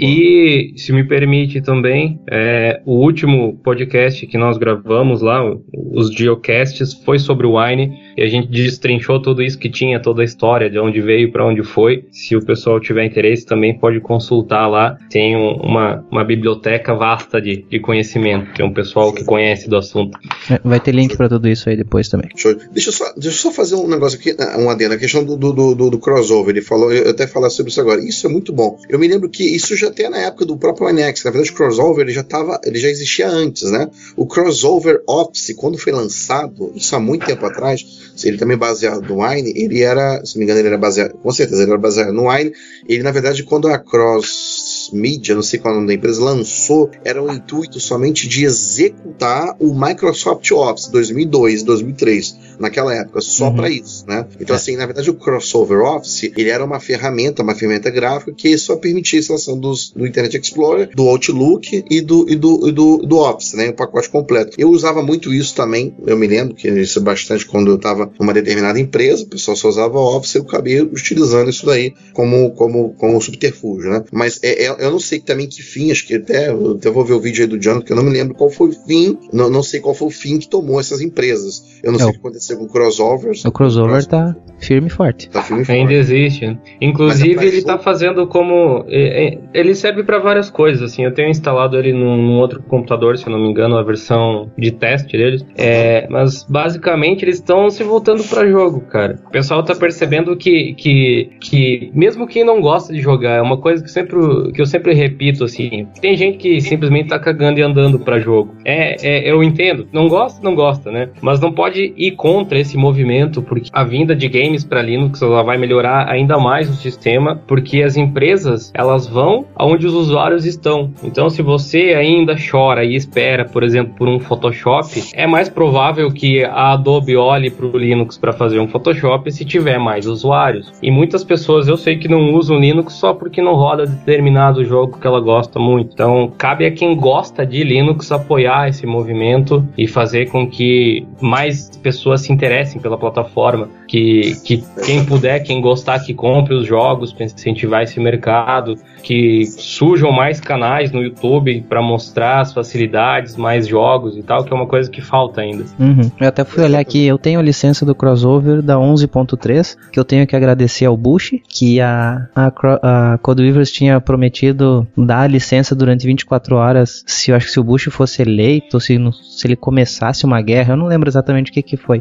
E, 0.00 0.72
se 0.76 0.92
me 0.92 1.04
permite 1.04 1.60
também, 1.60 2.20
é, 2.30 2.80
o 2.84 2.94
último 2.94 3.58
podcast 3.62 4.26
que 4.26 4.38
nós 4.38 4.56
gravamos 4.56 5.22
lá, 5.22 5.42
os 5.72 6.12
geocasts, 6.12 6.94
foi 7.04 7.18
sobre 7.18 7.46
o 7.46 7.58
Wine 7.58 8.03
e 8.16 8.22
a 8.22 8.26
gente 8.26 8.48
destrinchou 8.48 9.20
tudo 9.20 9.42
isso 9.42 9.58
que 9.58 9.68
tinha, 9.70 10.00
toda 10.00 10.22
a 10.22 10.24
história, 10.24 10.70
de 10.70 10.78
onde 10.78 11.00
veio, 11.00 11.30
para 11.32 11.46
onde 11.46 11.62
foi. 11.62 12.04
Se 12.10 12.36
o 12.36 12.44
pessoal 12.44 12.80
tiver 12.80 13.04
interesse, 13.04 13.44
também 13.44 13.78
pode 13.78 14.00
consultar 14.00 14.66
lá. 14.66 14.96
Tem 15.10 15.36
um, 15.36 15.54
uma, 15.56 16.04
uma 16.10 16.24
biblioteca 16.24 16.94
vasta 16.94 17.40
de, 17.40 17.64
de 17.68 17.80
conhecimento. 17.80 18.54
Tem 18.54 18.64
um 18.64 18.72
pessoal 18.72 19.12
que 19.12 19.24
conhece 19.24 19.68
do 19.68 19.76
assunto. 19.76 20.18
É, 20.50 20.60
vai 20.64 20.80
ter 20.80 20.92
link 20.92 21.16
para 21.16 21.28
tudo 21.28 21.48
isso 21.48 21.68
aí 21.68 21.76
depois 21.76 22.08
também. 22.08 22.30
Show. 22.36 22.54
Deixa 22.72 22.90
eu 22.90 22.92
só, 22.92 23.12
deixa 23.14 23.28
eu 23.28 23.32
só 23.32 23.50
fazer 23.50 23.74
um 23.74 23.88
negócio 23.88 24.18
aqui, 24.18 24.34
ah, 24.38 24.58
um 24.58 24.70
adendo, 24.70 24.94
a 24.94 24.98
questão 24.98 25.24
do, 25.24 25.36
do, 25.36 25.74
do, 25.74 25.90
do 25.90 25.98
crossover. 25.98 26.54
Ele 26.54 26.64
falou, 26.64 26.92
eu 26.92 27.10
até 27.10 27.26
falar 27.26 27.50
sobre 27.50 27.70
isso 27.70 27.80
agora. 27.80 28.00
Isso 28.00 28.26
é 28.26 28.30
muito 28.30 28.52
bom. 28.52 28.78
Eu 28.88 28.98
me 28.98 29.08
lembro 29.08 29.28
que 29.28 29.44
isso 29.44 29.76
já 29.76 29.90
tem 29.90 30.08
na 30.08 30.18
época 30.18 30.44
do 30.44 30.56
próprio 30.56 30.88
Anex. 30.88 31.24
Na 31.24 31.30
verdade, 31.30 31.50
o 31.50 31.54
crossover 31.54 32.04
ele 32.04 32.12
já 32.12 32.22
tava, 32.22 32.60
ele 32.64 32.78
já 32.78 32.88
existia 32.88 33.28
antes, 33.28 33.70
né? 33.70 33.88
O 34.16 34.26
crossover 34.26 35.02
Office, 35.06 35.54
quando 35.56 35.78
foi 35.78 35.92
lançado, 35.92 36.72
isso 36.74 36.94
há 36.94 37.00
muito 37.00 37.26
tempo 37.26 37.44
atrás, 37.46 38.03
ele 38.24 38.38
também 38.38 38.56
baseado 38.56 39.02
no 39.02 39.24
Wine, 39.24 39.52
ele 39.54 39.82
era, 39.82 40.24
se 40.24 40.34
não 40.34 40.40
me 40.40 40.44
engano, 40.44 40.60
ele 40.60 40.68
era 40.68 40.78
baseado, 40.78 41.14
com 41.14 41.30
certeza, 41.30 41.62
ele 41.62 41.70
era 41.70 41.80
baseado 41.80 42.12
no 42.12 42.30
Wine. 42.30 42.52
Ele, 42.88 43.02
na 43.02 43.10
verdade, 43.10 43.42
quando 43.42 43.68
a 43.68 43.78
Cross 43.78 44.63
Media, 44.92 45.34
não 45.34 45.42
sei 45.42 45.58
qual 45.58 45.72
é 45.72 45.76
o 45.76 45.80
nome 45.80 45.88
da 45.88 45.94
empresa, 45.94 46.22
lançou, 46.22 46.90
era 47.04 47.22
o 47.22 47.32
intuito 47.32 47.80
somente 47.80 48.28
de 48.28 48.44
executar 48.44 49.56
o 49.58 49.74
Microsoft 49.74 50.50
Office 50.50 50.88
2002, 50.88 51.62
2003, 51.62 52.36
naquela 52.58 52.94
época, 52.94 53.20
só 53.20 53.48
uhum. 53.48 53.56
para 53.56 53.70
isso, 53.70 54.04
né? 54.06 54.26
Então, 54.40 54.54
é. 54.54 54.58
assim, 54.58 54.76
na 54.76 54.86
verdade, 54.86 55.10
o 55.10 55.14
Crossover 55.14 55.80
Office, 55.80 56.30
ele 56.36 56.50
era 56.50 56.64
uma 56.64 56.80
ferramenta, 56.80 57.42
uma 57.42 57.54
ferramenta 57.54 57.90
gráfica 57.90 58.32
que 58.32 58.56
só 58.58 58.76
permitia 58.76 59.18
a 59.18 59.20
instalação 59.20 59.58
dos, 59.58 59.90
do 59.90 60.06
Internet 60.06 60.38
Explorer, 60.38 60.90
do 60.94 61.08
Outlook 61.08 61.84
e 61.90 62.00
do, 62.00 62.28
e 62.28 62.36
do, 62.36 62.68
e 62.68 62.72
do, 62.72 62.98
do 62.98 63.18
Office, 63.18 63.54
né? 63.54 63.68
O 63.70 63.74
pacote 63.74 64.08
completo. 64.08 64.56
Eu 64.58 64.70
usava 64.70 65.02
muito 65.02 65.32
isso 65.32 65.54
também, 65.54 65.94
eu 66.06 66.16
me 66.16 66.26
lembro 66.26 66.54
que 66.54 66.68
isso 66.68 66.98
é 66.98 67.02
bastante 67.02 67.46
quando 67.46 67.70
eu 67.70 67.76
estava 67.76 68.10
numa 68.18 68.32
determinada 68.32 68.78
empresa, 68.78 69.24
o 69.24 69.28
pessoal 69.28 69.56
só 69.56 69.68
usava 69.68 69.98
Office, 69.98 70.34
eu 70.34 70.42
acabei 70.42 70.80
utilizando 70.80 71.50
isso 71.50 71.66
daí 71.66 71.94
como, 72.12 72.50
como, 72.52 72.94
como 72.94 73.20
subterfúgio, 73.20 73.90
né? 73.90 74.04
Mas 74.12 74.38
é, 74.42 74.64
é, 74.64 74.73
eu 74.78 74.90
não 74.90 75.00
sei 75.00 75.20
também 75.20 75.48
que 75.48 75.62
fim, 75.62 75.90
acho 75.90 76.06
que 76.06 76.14
até, 76.14 76.50
eu 76.50 76.72
até 76.72 76.90
vou 76.90 77.04
ver 77.04 77.14
o 77.14 77.20
vídeo 77.20 77.42
aí 77.42 77.48
do 77.48 77.58
John, 77.58 77.80
que 77.80 77.92
eu 77.92 77.96
não 77.96 78.02
me 78.02 78.10
lembro 78.10 78.34
qual 78.34 78.50
foi 78.50 78.70
o 78.70 78.72
fim, 78.72 79.18
não, 79.32 79.50
não 79.50 79.62
sei 79.62 79.80
qual 79.80 79.94
foi 79.94 80.08
o 80.08 80.10
fim 80.10 80.38
que 80.38 80.48
tomou 80.48 80.80
essas 80.80 81.00
empresas. 81.00 81.73
Eu 81.84 81.92
não 81.92 81.98
é, 81.98 82.02
sei 82.02 82.08
o 82.08 82.12
que 82.12 82.18
aconteceu 82.18 82.58
com 82.58 82.66
crossovers. 82.66 83.44
O 83.44 83.52
crossover 83.52 84.04
tá 84.06 84.34
firme 84.58 84.88
e 84.88 84.90
forte. 84.90 85.28
Tá 85.28 85.42
firme 85.42 85.62
e 85.62 85.66
forte. 85.66 85.78
Ainda 85.78 85.92
existe. 85.92 86.46
Né? 86.46 86.58
Inclusive, 86.80 87.44
é 87.44 87.46
ele 87.46 87.62
tá 87.62 87.78
fazendo 87.78 88.26
como. 88.26 88.84
Ele 88.88 89.74
serve 89.74 90.02
para 90.02 90.18
várias 90.18 90.50
coisas, 90.50 90.82
assim. 90.82 91.04
Eu 91.04 91.12
tenho 91.12 91.28
instalado 91.28 91.76
ele 91.78 91.92
num, 91.92 92.16
num, 92.16 92.38
outro 92.38 92.62
computador, 92.62 93.18
se 93.18 93.26
eu 93.26 93.32
não 93.32 93.38
me 93.38 93.50
engano, 93.50 93.76
a 93.76 93.82
versão 93.82 94.50
de 94.56 94.70
teste 94.70 95.16
deles. 95.16 95.44
É, 95.56 96.06
mas 96.08 96.42
basicamente 96.44 97.24
eles 97.24 97.36
estão 97.36 97.68
se 97.68 97.84
voltando 97.84 98.24
para 98.24 98.48
jogo, 98.48 98.80
cara. 98.80 99.18
O 99.26 99.30
pessoal 99.30 99.62
tá 99.62 99.74
percebendo 99.74 100.34
que, 100.36 100.72
que, 100.74 101.30
que 101.40 101.90
mesmo 101.94 102.26
quem 102.26 102.44
não 102.44 102.60
gosta 102.60 102.92
de 102.94 103.00
jogar, 103.00 103.36
é 103.36 103.42
uma 103.42 103.58
coisa 103.58 103.82
que, 103.82 103.90
sempre, 103.90 104.16
que 104.52 104.60
eu 104.60 104.66
sempre 104.66 104.94
repito, 104.94 105.44
assim. 105.44 105.86
Tem 106.00 106.16
gente 106.16 106.38
que 106.38 106.60
simplesmente 106.60 107.08
tá 107.08 107.18
cagando 107.18 107.58
e 107.58 107.62
andando 107.62 107.98
para 107.98 108.18
jogo. 108.18 108.54
É, 108.64 108.96
é, 109.06 109.30
eu 109.30 109.42
entendo. 109.42 109.86
Não 109.92 110.08
gosta, 110.08 110.42
não 110.42 110.54
gosta, 110.54 110.90
né? 110.90 111.10
Mas 111.20 111.40
não 111.40 111.52
pode 111.52 111.73
ir 111.74 112.12
contra 112.12 112.58
esse 112.58 112.76
movimento, 112.76 113.42
porque 113.42 113.70
a 113.72 113.84
vinda 113.84 114.14
de 114.14 114.28
games 114.28 114.64
para 114.64 114.82
Linux 114.82 115.22
ela 115.22 115.42
vai 115.42 115.56
melhorar 115.56 116.08
ainda 116.08 116.38
mais 116.38 116.68
o 116.68 116.74
sistema, 116.74 117.40
porque 117.46 117.82
as 117.82 117.96
empresas 117.96 118.70
elas 118.74 119.06
vão 119.06 119.46
aonde 119.54 119.86
os 119.86 119.94
usuários 119.94 120.44
estão. 120.44 120.90
Então, 121.02 121.28
se 121.30 121.42
você 121.42 121.94
ainda 121.94 122.36
chora 122.36 122.84
e 122.84 122.94
espera, 122.94 123.44
por 123.44 123.62
exemplo, 123.62 123.94
por 123.96 124.08
um 124.08 124.20
Photoshop, 124.20 125.02
é 125.14 125.26
mais 125.26 125.48
provável 125.48 126.10
que 126.10 126.44
a 126.44 126.72
Adobe 126.72 127.16
olhe 127.16 127.50
para 127.50 127.66
o 127.66 127.78
Linux 127.78 128.16
para 128.18 128.32
fazer 128.32 128.58
um 128.58 128.68
Photoshop 128.68 129.30
se 129.30 129.44
tiver 129.44 129.78
mais 129.78 130.06
usuários. 130.06 130.72
E 130.82 130.90
muitas 130.90 131.24
pessoas 131.24 131.68
eu 131.68 131.76
sei 131.76 131.96
que 131.96 132.08
não 132.08 132.34
usam 132.34 132.58
Linux 132.58 132.94
só 132.94 133.12
porque 133.12 133.42
não 133.42 133.54
roda 133.54 133.86
determinado 133.86 134.64
jogo 134.64 134.98
que 134.98 135.06
ela 135.06 135.20
gosta 135.20 135.58
muito. 135.58 135.92
Então, 135.92 136.32
cabe 136.36 136.66
a 136.66 136.70
quem 136.70 136.96
gosta 136.96 137.46
de 137.46 137.62
Linux 137.62 138.10
apoiar 138.12 138.68
esse 138.68 138.86
movimento 138.86 139.66
e 139.76 139.86
fazer 139.86 140.30
com 140.30 140.46
que 140.46 141.06
mais 141.20 141.53
pessoas 141.82 142.22
se 142.22 142.32
interessem 142.32 142.80
pela 142.80 142.98
plataforma, 142.98 143.68
que, 143.86 144.34
que 144.44 144.64
quem 144.84 145.04
puder, 145.04 145.40
quem 145.40 145.60
gostar, 145.60 146.00
que 146.00 146.14
compre 146.14 146.54
os 146.54 146.66
jogos 146.66 147.12
para 147.12 147.24
incentivar 147.24 147.82
esse 147.82 147.98
mercado, 148.00 148.76
que 149.02 149.44
surjam 149.46 150.10
mais 150.10 150.40
canais 150.40 150.90
no 150.90 151.02
YouTube 151.02 151.64
para 151.68 151.82
mostrar 151.82 152.40
as 152.40 152.52
facilidades, 152.52 153.36
mais 153.36 153.68
jogos 153.68 154.16
e 154.16 154.22
tal, 154.22 154.44
que 154.44 154.52
é 154.52 154.56
uma 154.56 154.66
coisa 154.66 154.90
que 154.90 155.00
falta 155.00 155.42
ainda. 155.42 155.64
Uhum. 155.78 156.10
Eu 156.18 156.28
até 156.28 156.44
fui 156.44 156.62
olhar 156.64 156.80
aqui, 156.80 157.04
eu 157.06 157.18
tenho 157.18 157.38
a 157.38 157.42
licença 157.42 157.84
do 157.84 157.94
crossover 157.94 158.62
da 158.62 158.76
11.3, 158.76 159.76
que 159.92 160.00
eu 160.00 160.04
tenho 160.04 160.26
que 160.26 160.34
agradecer 160.34 160.86
ao 160.86 160.96
Bush, 160.96 161.34
que 161.48 161.80
a, 161.80 162.28
a, 162.34 162.52
a 162.82 163.18
Codeweavers 163.18 163.70
tinha 163.70 164.00
prometido 164.00 164.86
dar 164.96 165.20
a 165.20 165.26
licença 165.26 165.74
durante 165.74 166.06
24 166.06 166.56
horas, 166.56 167.04
se 167.06 167.30
eu 167.30 167.36
acho 167.36 167.46
que 167.46 167.52
se 167.52 167.60
o 167.60 167.64
Bush 167.64 167.84
fosse 167.90 168.22
eleito, 168.22 168.80
se, 168.80 168.98
se 169.22 169.46
ele 169.46 169.56
começasse 169.56 170.24
uma 170.24 170.40
guerra, 170.40 170.72
eu 170.72 170.76
não 170.76 170.86
lembro 170.86 171.08
exatamente 171.08 171.43
o 171.50 171.52
que 171.52 171.62
que 171.62 171.76
foi. 171.76 171.98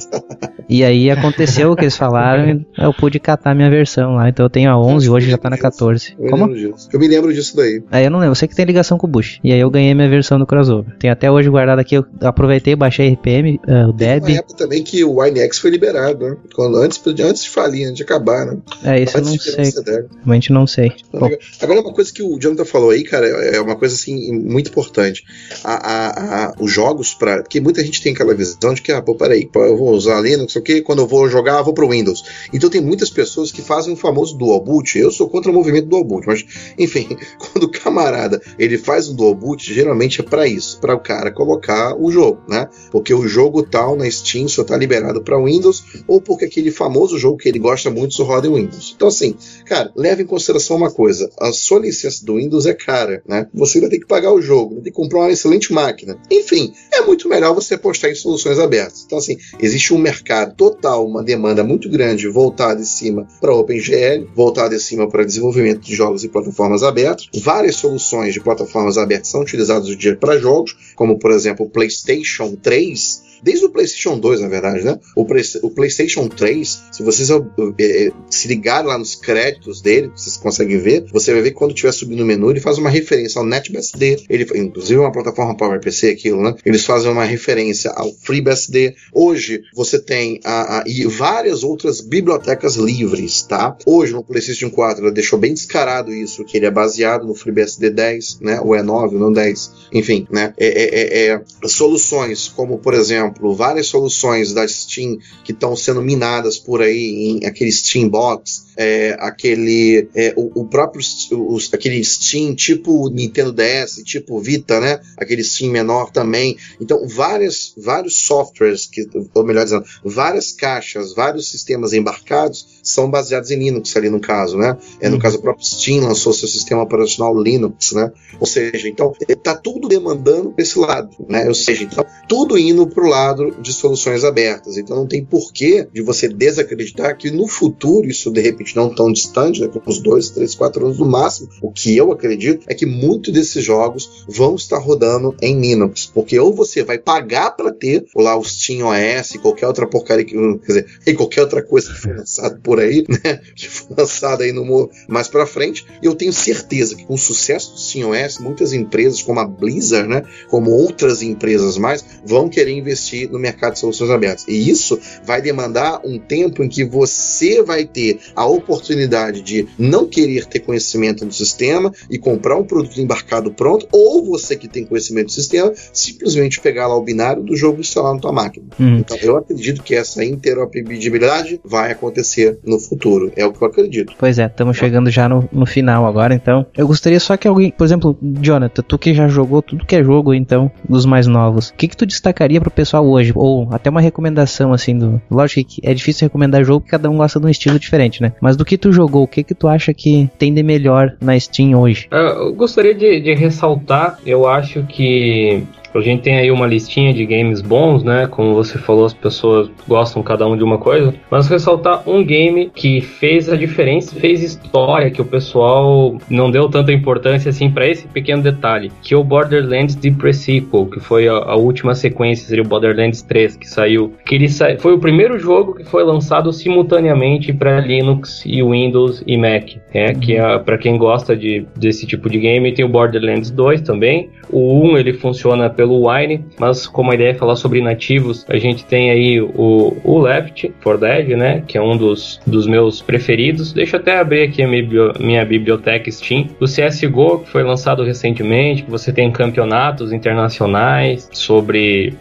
E 0.69 0.83
aí 0.83 1.09
aconteceu 1.09 1.71
o 1.71 1.75
que 1.75 1.83
eles 1.83 1.97
falaram 1.97 2.65
eu 2.77 2.93
pude 2.93 3.19
catar 3.19 3.55
minha 3.55 3.69
versão 3.69 4.15
lá. 4.15 4.29
Então 4.29 4.45
eu 4.45 4.49
tenho 4.49 4.69
a 4.69 4.77
11, 4.77 5.09
hoje 5.09 5.29
já 5.29 5.37
tá 5.37 5.49
na 5.49 5.57
14. 5.57 6.15
Eu 6.19 6.29
Como? 6.29 6.53
Eu 6.55 6.99
me 6.99 7.07
lembro 7.07 7.33
disso 7.33 7.55
daí. 7.55 7.83
Aí 7.91 8.05
eu 8.05 8.11
não 8.11 8.19
lembro, 8.19 8.31
eu 8.31 8.35
sei 8.35 8.47
que 8.47 8.55
tem 8.55 8.65
ligação 8.65 8.97
com 8.97 9.07
o 9.07 9.09
Bush. 9.09 9.39
E 9.43 9.51
aí 9.51 9.59
eu 9.59 9.69
ganhei 9.69 9.93
minha 9.93 10.09
versão 10.09 10.39
do 10.39 10.45
crossover. 10.45 10.95
Tem 10.97 11.09
até 11.09 11.31
hoje 11.31 11.49
guardado 11.49 11.79
aqui, 11.79 11.95
eu 11.95 12.05
aproveitei, 12.21 12.75
baixei 12.75 13.13
RPM, 13.13 13.59
uh, 13.67 13.89
o 13.89 13.93
Deb. 13.93 14.23
Tem 14.23 14.35
uma 14.35 14.39
época 14.39 14.57
também 14.57 14.83
que 14.83 15.03
o 15.03 15.19
WineX 15.19 15.59
foi 15.59 15.71
liberado, 15.71 16.25
né? 16.25 16.37
Quando, 16.55 16.77
antes, 16.77 17.01
antes 17.05 17.43
de 17.43 17.49
falir, 17.49 17.85
antes 17.85 17.97
de 17.97 18.03
acabar, 18.03 18.45
né? 18.45 18.57
É, 18.83 19.01
isso 19.01 19.17
antes 19.17 19.45
eu 19.45 19.57
não 19.57 19.65
sei. 19.65 19.83
Realmente 20.17 20.53
não 20.53 20.67
sei. 20.67 20.91
Bom. 21.11 21.29
Agora, 21.61 21.81
uma 21.81 21.93
coisa 21.93 22.11
que 22.11 22.21
o 22.21 22.37
Jonathan 22.39 22.65
falou 22.65 22.91
aí, 22.91 23.03
cara, 23.03 23.25
é 23.27 23.59
uma 23.59 23.75
coisa 23.75 23.95
assim 23.95 24.33
muito 24.33 24.69
importante. 24.69 25.23
A, 25.63 25.73
a, 25.73 26.45
a 26.45 26.53
os 26.59 26.71
jogos, 26.71 27.13
para 27.13 27.41
porque 27.41 27.59
muita 27.59 27.83
gente 27.83 28.01
tem 28.01 28.13
aquela 28.13 28.33
visão 28.33 28.73
de 28.73 28.81
que, 28.81 28.91
ah, 28.91 29.01
pô, 29.01 29.15
peraí, 29.15 29.32
peraí, 29.33 29.49
eu 29.69 29.77
vou 29.77 29.91
usar 29.91 30.21
Linux, 30.21 30.55
o 30.55 30.61
que? 30.61 30.81
Quando 30.81 30.99
eu 30.99 31.07
vou 31.07 31.27
jogar, 31.29 31.59
eu 31.59 31.63
vou 31.63 31.73
pro 31.73 31.89
Windows. 31.89 32.23
Então 32.53 32.69
tem 32.69 32.81
muitas 32.81 33.09
pessoas 33.09 33.51
que 33.51 33.61
fazem 33.61 33.93
o 33.93 33.97
famoso 33.97 34.37
dual 34.37 34.59
boot. 34.61 34.97
Eu 34.97 35.11
sou 35.11 35.27
contra 35.29 35.51
o 35.51 35.53
movimento 35.53 35.87
dual 35.87 36.03
boot, 36.03 36.27
mas 36.27 36.45
enfim, 36.77 37.17
quando 37.39 37.63
o 37.63 37.71
camarada 37.71 38.41
ele 38.57 38.77
faz 38.77 39.09
um 39.09 39.15
dual 39.15 39.33
boot, 39.33 39.73
geralmente 39.73 40.21
é 40.21 40.23
para 40.23 40.47
isso, 40.47 40.79
para 40.79 40.95
o 40.95 40.99
cara 40.99 41.31
colocar 41.31 41.95
o 41.95 42.11
jogo, 42.11 42.41
né? 42.47 42.67
Porque 42.91 43.13
o 43.13 43.27
jogo 43.27 43.63
tal 43.63 43.95
na 43.95 44.09
Steam 44.09 44.47
só 44.47 44.63
tá 44.63 44.77
liberado 44.77 45.21
para 45.23 45.41
Windows 45.41 45.83
ou 46.07 46.21
porque 46.21 46.45
aquele 46.45 46.71
famoso 46.71 47.17
jogo 47.17 47.37
que 47.37 47.49
ele 47.49 47.59
gosta 47.59 47.89
muito 47.89 48.13
só 48.13 48.23
roda 48.23 48.47
em 48.47 48.53
Windows. 48.53 48.93
Então 48.95 49.07
assim, 49.07 49.35
cara, 49.65 49.91
leve 49.95 50.23
em 50.23 50.27
consideração 50.27 50.77
uma 50.77 50.91
coisa, 50.91 51.29
a 51.39 51.51
sua 51.51 51.79
licença 51.79 52.25
do 52.25 52.35
Windows 52.35 52.65
é 52.65 52.73
cara, 52.73 53.23
né? 53.27 53.47
Você 53.53 53.79
vai 53.79 53.89
ter 53.89 53.99
que 53.99 54.07
pagar 54.07 54.33
o 54.33 54.41
jogo, 54.41 54.75
vai 54.75 54.83
ter 54.83 54.91
que 54.91 54.95
comprar 54.95 55.19
uma 55.19 55.31
excelente 55.31 55.73
máquina. 55.73 56.17
Enfim, 56.29 56.73
é 56.95 57.01
muito 57.05 57.27
melhor 57.27 57.53
você 57.53 57.75
apostar 57.75 58.11
em 58.11 58.15
soluções 58.15 58.59
abertas. 58.59 59.03
Então 59.05 59.17
assim, 59.17 59.37
existe 59.59 59.93
um 59.93 59.97
mercado 59.97 60.55
total, 60.55 61.07
uma 61.07 61.23
demanda 61.23 61.63
muito 61.63 61.89
grande 61.89 62.27
voltada 62.27 62.81
em 62.81 62.85
cima 62.85 63.27
para 63.39 63.53
OpenGL, 63.53 64.27
voltada 64.35 64.75
em 64.75 64.79
cima 64.79 65.09
para 65.09 65.25
desenvolvimento 65.25 65.81
de 65.81 65.95
jogos 65.95 66.23
e 66.23 66.29
plataformas 66.29 66.83
abertas. 66.83 67.27
Várias 67.41 67.75
soluções 67.75 68.33
de 68.33 68.39
plataformas 68.39 68.97
abertas 68.97 69.29
são 69.29 69.41
utilizadas 69.41 69.85
hoje 69.85 69.95
em 69.95 69.99
dia 69.99 70.15
para 70.15 70.37
jogos, 70.37 70.75
como 70.95 71.17
por 71.17 71.31
exemplo 71.31 71.65
o 71.65 71.69
PlayStation 71.69 72.55
3 72.55 73.32
desde 73.43 73.65
o 73.65 73.69
PlayStation 73.69 74.17
2, 74.17 74.41
na 74.41 74.47
verdade, 74.47 74.83
né? 74.83 74.97
O, 75.15 75.21
o 75.21 75.69
PlayStation 75.69 76.27
3, 76.27 76.83
se 76.91 77.03
vocês 77.03 77.29
é, 77.29 78.11
se 78.29 78.47
ligarem 78.47 78.87
lá 78.87 78.97
nos 78.97 79.15
créditos 79.15 79.81
dele, 79.81 80.11
vocês 80.15 80.37
conseguem 80.37 80.77
ver, 80.77 81.05
você 81.11 81.33
vai 81.33 81.41
ver 81.41 81.51
que 81.51 81.57
quando 81.57 81.71
estiver 81.71 81.91
subindo 81.91 82.19
no 82.19 82.25
menu, 82.25 82.49
ele 82.49 82.61
faz 82.61 82.77
uma 82.77 82.89
referência 82.89 83.39
ao 83.39 83.45
NetBSD, 83.45 84.23
ele, 84.29 84.47
inclusive 84.55 84.99
uma 84.99 85.11
plataforma 85.11 85.57
PowerPC, 85.57 86.09
aquilo, 86.09 86.41
né? 86.41 86.55
Eles 86.65 86.85
fazem 86.85 87.11
uma 87.11 87.25
referência 87.25 87.91
ao 87.91 88.11
FreeBSD. 88.13 88.95
Hoje, 89.13 89.61
você 89.73 89.99
tem 89.99 90.39
a, 90.43 90.79
a, 90.79 90.83
e 90.87 91.05
várias 91.05 91.63
outras 91.63 91.99
bibliotecas 91.99 92.75
livres, 92.75 93.43
tá? 93.43 93.75
Hoje, 93.85 94.13
no 94.13 94.23
PlayStation 94.23 94.69
4, 94.69 95.03
ela 95.03 95.11
deixou 95.11 95.37
bem 95.37 95.53
descarado 95.53 96.13
isso, 96.13 96.45
que 96.45 96.57
ele 96.57 96.65
é 96.65 96.71
baseado 96.71 97.27
no 97.27 97.35
FreeBSD 97.35 97.89
10, 97.89 98.39
né? 98.39 98.61
O 98.61 98.69
E9, 98.69 99.11
não 99.13 99.33
10. 99.33 99.71
Enfim, 99.91 100.25
né? 100.31 100.53
É, 100.57 100.67
é, 100.67 101.27
é, 101.27 101.27
é 101.33 101.41
soluções 101.67 102.47
como, 102.47 102.77
por 102.77 102.93
exemplo, 102.93 103.32
exemplo, 103.33 103.55
várias 103.55 103.87
soluções 103.87 104.53
da 104.53 104.67
Steam 104.67 105.17
que 105.43 105.51
estão 105.51 105.75
sendo 105.75 106.01
minadas 106.01 106.57
por 106.57 106.81
aí 106.81 107.39
em 107.41 107.45
aquele 107.45 107.71
Steam 107.71 108.07
Box, 108.07 108.65
é, 108.77 109.15
aquele 109.19 110.07
é, 110.15 110.33
o, 110.35 110.61
o, 110.61 110.65
próprio 110.67 111.01
os, 111.31 111.73
aquele 111.73 112.03
Steam 112.03 112.55
tipo 112.55 113.09
Nintendo 113.09 113.51
DS, 113.51 114.01
tipo 114.03 114.39
Vita, 114.39 114.79
né? 114.79 114.99
Aquele 115.17 115.43
Steam 115.43 115.71
menor 115.71 116.11
também. 116.11 116.57
Então, 116.79 117.07
várias, 117.07 117.73
vários 117.77 118.25
softwares, 118.25 118.85
que, 118.85 119.07
ou 119.33 119.43
melhor 119.43 119.63
dizendo, 119.63 119.85
várias 120.03 120.51
caixas, 120.51 121.13
vários 121.13 121.49
sistemas 121.49 121.93
embarcados 121.93 122.72
são 122.83 123.09
baseados 123.09 123.49
em 123.49 123.57
Linux 123.57 123.95
ali 123.95 124.09
no 124.09 124.19
caso, 124.19 124.57
né? 124.57 124.77
É, 124.99 125.07
no 125.07 125.15
uhum. 125.15 125.21
caso, 125.21 125.37
o 125.37 125.41
próprio 125.41 125.65
Steam 125.65 126.03
lançou 126.03 126.33
seu 126.33 126.47
sistema 126.47 126.83
operacional 126.83 127.35
Linux, 127.41 127.93
né? 127.93 128.11
Ou 128.39 128.45
seja, 128.45 128.87
então, 128.87 129.13
está 129.27 129.55
tudo 129.55 129.87
demandando 129.87 130.53
esse 130.57 130.77
lado, 130.77 131.09
né? 131.27 131.47
Ou 131.47 131.53
seja, 131.53 131.83
então, 131.83 132.05
tudo 132.27 132.57
indo 132.57 132.85
para 132.85 133.03
o 133.03 133.07
lado 133.07 133.55
de 133.61 133.73
soluções 133.73 134.23
abertas. 134.23 134.77
Então, 134.77 134.97
não 134.97 135.07
tem 135.07 135.23
porquê 135.23 135.87
de 135.91 136.01
você 136.01 136.27
desacreditar 136.27 137.17
que 137.17 137.31
no 137.31 137.47
futuro 137.47 138.07
isso 138.07 138.31
de 138.31 138.41
repente 138.41 138.75
não 138.75 138.93
tão 138.93 139.11
distante, 139.11 139.61
né, 139.61 139.67
com 139.67 139.81
uns 139.85 140.01
dois, 140.01 140.29
três, 140.29 140.55
quatro 140.55 140.85
anos 140.85 140.99
no 140.99 141.05
máximo, 141.05 141.49
o 141.61 141.71
que 141.71 141.95
eu 141.95 142.11
acredito 142.11 142.65
é 142.67 142.73
que 142.73 142.85
muitos 142.85 143.33
desses 143.33 143.63
jogos 143.63 144.25
vão 144.27 144.55
estar 144.55 144.77
rodando 144.77 145.35
em 145.41 145.59
Linux, 145.59 146.09
porque 146.13 146.39
ou 146.39 146.53
você 146.53 146.83
vai 146.83 146.97
pagar 146.97 147.51
para 147.51 147.71
ter 147.71 148.05
lá 148.15 148.37
o 148.37 148.43
Steam 148.43 148.87
OS, 148.87 149.33
qualquer 149.41 149.67
outra 149.67 149.87
porcaria, 149.87 150.25
que, 150.25 150.33
quer 150.33 150.67
dizer, 150.67 150.85
e 151.05 151.13
qualquer 151.13 151.41
outra 151.41 151.61
coisa 151.61 151.91
que 151.91 151.99
foi 151.99 152.13
lançada 152.13 152.59
por 152.61 152.72
aí, 152.79 153.05
né, 153.09 153.39
que 153.55 153.67
foi 153.67 153.95
lançada 153.97 154.43
aí 154.43 154.51
no 154.51 154.89
mais 155.07 155.27
para 155.27 155.45
frente, 155.45 155.85
eu 156.01 156.15
tenho 156.15 156.33
certeza 156.33 156.95
que 156.95 157.05
com 157.05 157.13
o 157.13 157.17
sucesso 157.17 157.73
do 157.73 157.79
Steam 157.79 158.09
OS, 158.09 158.39
muitas 158.39 158.73
empresas 158.73 159.21
como 159.21 159.39
a 159.39 159.45
Blizzard, 159.45 160.07
né, 160.07 160.23
como 160.49 160.71
outras 160.71 161.21
empresas 161.21 161.77
mais, 161.77 162.03
vão 162.25 162.49
querer 162.49 162.71
investir 162.71 163.29
no 163.29 163.39
mercado 163.39 163.73
de 163.73 163.79
soluções 163.79 164.09
abertas. 164.09 164.45
E 164.47 164.69
isso 164.69 164.99
vai 165.25 165.41
demandar 165.41 166.01
um 166.03 166.17
tempo 166.17 166.63
em 166.63 166.69
que 166.69 166.83
você 166.83 167.61
vai 167.61 167.85
ter 167.85 168.19
a 168.35 168.45
oportunidade 168.45 169.41
de 169.41 169.67
não 169.77 170.07
querer 170.07 170.45
ter 170.45 170.59
conhecimento 170.59 171.25
do 171.25 171.33
sistema 171.33 171.93
e 172.09 172.17
comprar 172.17 172.57
um 172.57 172.63
produto 172.63 172.99
embarcado 172.99 173.51
pronto, 173.51 173.87
ou 173.91 174.23
você 174.23 174.55
que 174.55 174.67
tem 174.67 174.85
conhecimento 174.85 175.27
do 175.27 175.31
sistema, 175.31 175.73
simplesmente 175.91 176.59
pegar 176.59 176.87
lá 176.87 176.95
o 176.95 177.01
binário 177.01 177.43
do 177.43 177.55
jogo 177.55 177.77
e 177.77 177.81
instalar 177.81 178.13
na 178.13 178.19
tua 178.19 178.31
máquina. 178.31 178.65
Hum. 178.79 178.97
Então, 178.97 179.17
eu 179.21 179.37
acredito 179.37 179.83
que 179.83 179.95
essa 179.95 180.23
interoperabilidade 180.23 181.59
vai 181.63 181.91
acontecer 181.91 182.59
no 182.65 182.79
futuro. 182.79 183.31
É 183.35 183.45
o 183.45 183.51
que 183.51 183.61
eu 183.61 183.67
acredito. 183.67 184.13
Pois 184.17 184.39
é, 184.39 184.45
estamos 184.45 184.77
chegando 184.77 185.09
já 185.09 185.27
no, 185.27 185.47
no 185.51 185.65
final 185.65 186.05
agora, 186.05 186.33
então. 186.33 186.65
Eu 186.75 186.87
gostaria 186.87 187.19
só 187.19 187.37
que 187.37 187.47
alguém, 187.47 187.71
por 187.71 187.83
exemplo, 187.83 188.17
Jonathan, 188.21 188.83
tu 188.87 188.97
que 188.97 189.13
já 189.13 189.27
jogou 189.27 189.61
tudo 189.61 189.85
que 189.85 189.95
é 189.95 190.03
jogo, 190.03 190.33
então, 190.33 190.71
dos 190.87 191.05
mais 191.05 191.27
novos, 191.27 191.69
o 191.69 191.73
que, 191.75 191.87
que 191.87 191.97
tu 191.97 192.05
destacaria 192.05 192.61
pro 192.61 192.71
pessoal 192.71 193.05
hoje? 193.05 193.31
Ou 193.35 193.67
até 193.71 193.89
uma 193.89 194.01
recomendação, 194.01 194.73
assim, 194.73 194.97
do. 194.97 195.21
Lógico 195.29 195.69
que 195.69 195.81
é 195.83 195.93
difícil 195.93 196.25
recomendar 196.25 196.63
jogo 196.63 196.81
porque 196.81 196.91
cada 196.91 197.09
um 197.09 197.17
gosta 197.17 197.39
de 197.39 197.45
um 197.45 197.49
estilo 197.49 197.79
diferente, 197.79 198.21
né? 198.21 198.33
Mas 198.41 198.55
do 198.55 198.65
que 198.65 198.77
tu 198.77 198.91
jogou, 198.91 199.23
o 199.23 199.27
que 199.27 199.43
que 199.43 199.53
tu 199.53 199.67
acha 199.67 199.93
que 199.93 200.29
tem 200.37 200.53
de 200.53 200.63
melhor 200.63 201.15
na 201.21 201.39
Steam 201.39 201.79
hoje? 201.79 202.07
Eu 202.11 202.53
gostaria 202.53 202.93
de, 202.93 203.19
de 203.21 203.33
ressaltar, 203.33 204.19
eu 204.25 204.47
acho 204.47 204.83
que 204.83 205.63
a 205.95 206.01
gente 206.01 206.21
tem 206.21 206.37
aí 206.37 206.51
uma 206.51 206.67
listinha 206.67 207.13
de 207.13 207.25
games 207.25 207.61
bons, 207.61 208.03
né? 208.03 208.27
Como 208.27 208.53
você 208.53 208.77
falou, 208.77 209.05
as 209.05 209.13
pessoas 209.13 209.69
gostam 209.87 210.23
cada 210.23 210.47
um 210.47 210.57
de 210.57 210.63
uma 210.63 210.77
coisa. 210.77 211.13
Mas 211.29 211.47
ressaltar 211.47 212.07
um 212.07 212.23
game 212.23 212.71
que 212.73 213.01
fez 213.01 213.49
a 213.49 213.55
diferença, 213.55 214.15
fez 214.15 214.41
história, 214.41 215.11
que 215.11 215.21
o 215.21 215.25
pessoal 215.25 216.17
não 216.29 216.49
deu 216.49 216.69
tanta 216.69 216.91
importância 216.91 217.49
assim 217.49 217.69
para 217.69 217.87
esse 217.87 218.07
pequeno 218.07 218.41
detalhe, 218.41 218.91
que 219.01 219.13
é 219.13 219.17
o 219.17 219.23
Borderlands 219.23 219.95
The 219.95 220.11
Pre-Sequel, 220.11 220.85
que 220.87 220.99
foi 220.99 221.27
a, 221.27 221.33
a, 221.33 221.55
última 221.55 221.95
sequência, 221.95 222.47
seria 222.47 222.63
o 222.63 222.67
Borderlands 222.67 223.21
3, 223.21 223.57
que 223.57 223.69
saiu. 223.69 224.13
Que 224.25 224.35
ele 224.35 224.49
sa... 224.49 224.77
Foi 224.79 224.93
o 224.93 224.99
primeiro 224.99 225.37
jogo 225.39 225.75
que 225.75 225.83
foi 225.83 226.03
lançado 226.03 226.51
simultaneamente 226.51 227.53
para 227.53 227.79
Linux 227.79 228.43
e 228.45 228.63
Windows 228.63 229.23
e 229.25 229.37
Mac. 229.37 229.75
É, 229.93 230.13
que 230.13 230.35
é 230.35 230.59
para 230.59 230.77
quem 230.77 230.97
gosta 230.97 231.35
de, 231.35 231.65
desse 231.75 232.05
tipo 232.05 232.29
de 232.29 232.39
game, 232.39 232.71
tem 232.73 232.85
o 232.85 232.89
Borderlands 232.89 233.51
2 233.51 233.81
também. 233.81 234.29
O 234.49 234.87
1 234.87 234.97
ele 234.97 235.13
funciona 235.13 235.69
pelo 235.69 235.82
Wine, 235.91 236.45
mas 236.59 236.87
como 236.87 237.11
a 237.11 237.15
ideia 237.15 237.31
é 237.31 237.33
falar 237.33 237.55
sobre 237.55 237.81
nativos, 237.81 238.45
a 238.49 238.57
gente 238.57 238.85
tem 238.85 239.11
aí 239.11 239.41
o, 239.41 239.97
o 240.03 240.19
Left 240.19 240.73
4 240.83 240.99
Dead, 240.99 241.37
né, 241.37 241.63
que 241.67 241.77
é 241.77 241.81
um 241.81 241.97
dos, 241.97 242.39
dos 242.45 242.67
meus 242.67 243.01
preferidos. 243.01 243.73
Deixa 243.73 243.97
eu 243.97 243.99
até 244.01 244.19
abrir 244.19 244.43
aqui 244.43 244.61
a 244.61 244.67
minha, 244.67 245.13
minha 245.19 245.45
biblioteca 245.45 246.09
Steam. 246.11 246.49
O 246.59 246.65
CSGO, 246.65 247.39
que 247.39 247.49
foi 247.49 247.63
lançado 247.63 248.03
recentemente, 248.03 248.83
que 248.83 248.91
você 248.91 249.11
tem 249.11 249.31
campeonatos 249.31 250.13
internacionais 250.13 251.29
sobre, 251.31 252.15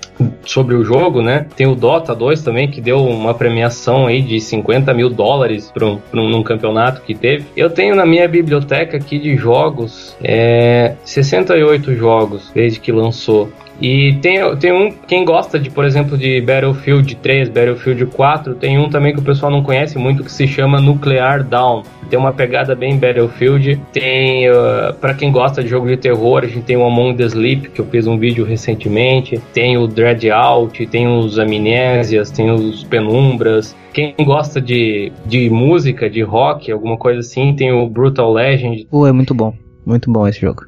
sobre 0.45 0.75
o 0.75 0.85
jogo, 0.85 1.23
né. 1.23 1.47
Tem 1.57 1.67
o 1.67 1.75
Dota 1.75 2.15
2 2.15 2.43
também, 2.43 2.69
que 2.69 2.81
deu 2.81 3.05
uma 3.05 3.35
premiação 3.35 4.07
aí 4.07 4.23
de 4.23 4.41
50 4.41 4.93
mil 4.95 5.11
dólares 5.11 5.71
para 5.73 5.87
um, 5.87 6.01
um, 6.15 6.37
um 6.37 6.43
campeonato 6.43 7.03
que 7.03 7.15
teve. 7.15 7.45
Eu 7.57 7.71
tenho 7.71 7.95
na 7.95 8.07
minha 8.07 8.27
biblioteca 8.29 8.97
aqui 8.97 9.19
de 9.19 9.37
jogos 9.37 10.17
é, 10.23 10.95
68 11.05 11.95
jogos 11.95 12.13
jogos 12.33 12.51
desde 12.55 12.81
que 12.81 12.93
lançou. 12.93 13.52
E 13.81 14.15
tem, 14.21 14.57
tem 14.57 14.73
um, 14.73 14.93
quem 15.09 15.25
gosta 15.25 15.59
de, 15.59 15.71
por 15.71 15.85
exemplo, 15.85 16.17
de 16.17 16.41
Battlefield 16.41 17.17
3, 17.17 17.49
Battlefield 17.49 18.07
4, 18.07 18.55
tem 18.55 18.79
um 18.79 18.89
também 18.89 19.13
que 19.13 19.21
o 19.21 19.25
pessoal 19.25 19.51
não 19.51 19.63
conhece 19.63 19.99
muito 19.99 20.23
que 20.23 20.31
se 20.31 20.47
chama 20.47 20.81
Nuclear 20.81 21.43
Down. 21.43 21.83
Tem 22.09 22.19
uma 22.19 22.33
pegada 22.33 22.75
bem 22.75 22.97
Battlefield. 22.97 23.81
Tem, 23.93 24.49
uh, 24.51 24.93
para 25.01 25.15
quem 25.15 25.33
gosta 25.33 25.63
de 25.63 25.69
jogo 25.69 25.87
de 25.87 25.97
terror, 25.97 26.45
a 26.45 26.47
gente 26.47 26.63
tem 26.63 26.77
o 26.77 26.85
Among 26.85 27.17
the 27.17 27.25
Sleep, 27.25 27.71
que 27.71 27.81
eu 27.81 27.87
fiz 27.87 28.07
um 28.07 28.19
vídeo 28.19 28.45
recentemente. 28.45 29.41
Tem 29.53 29.77
o 29.79 29.87
Dread 29.87 30.31
Out, 30.31 30.87
tem 30.87 31.09
os 31.09 31.39
Amnésias, 31.39 32.31
tem 32.31 32.51
os 32.51 32.85
Penumbras. 32.85 33.75
Quem 33.93 34.15
gosta 34.21 34.61
de, 34.61 35.13
de 35.27 35.51
música, 35.51 36.09
de 36.09 36.23
rock, 36.23 36.71
alguma 36.71 36.97
coisa 36.97 37.21
assim, 37.21 37.55
tem 37.55 37.73
o 37.73 37.87
Brutal 37.87 38.33
Legend. 38.33 38.87
Pô, 38.91 39.07
é 39.07 39.13
muito 39.13 39.35
bom. 39.35 39.55
Muito 39.85 40.11
bom 40.11 40.27
esse 40.27 40.41
jogo. 40.41 40.65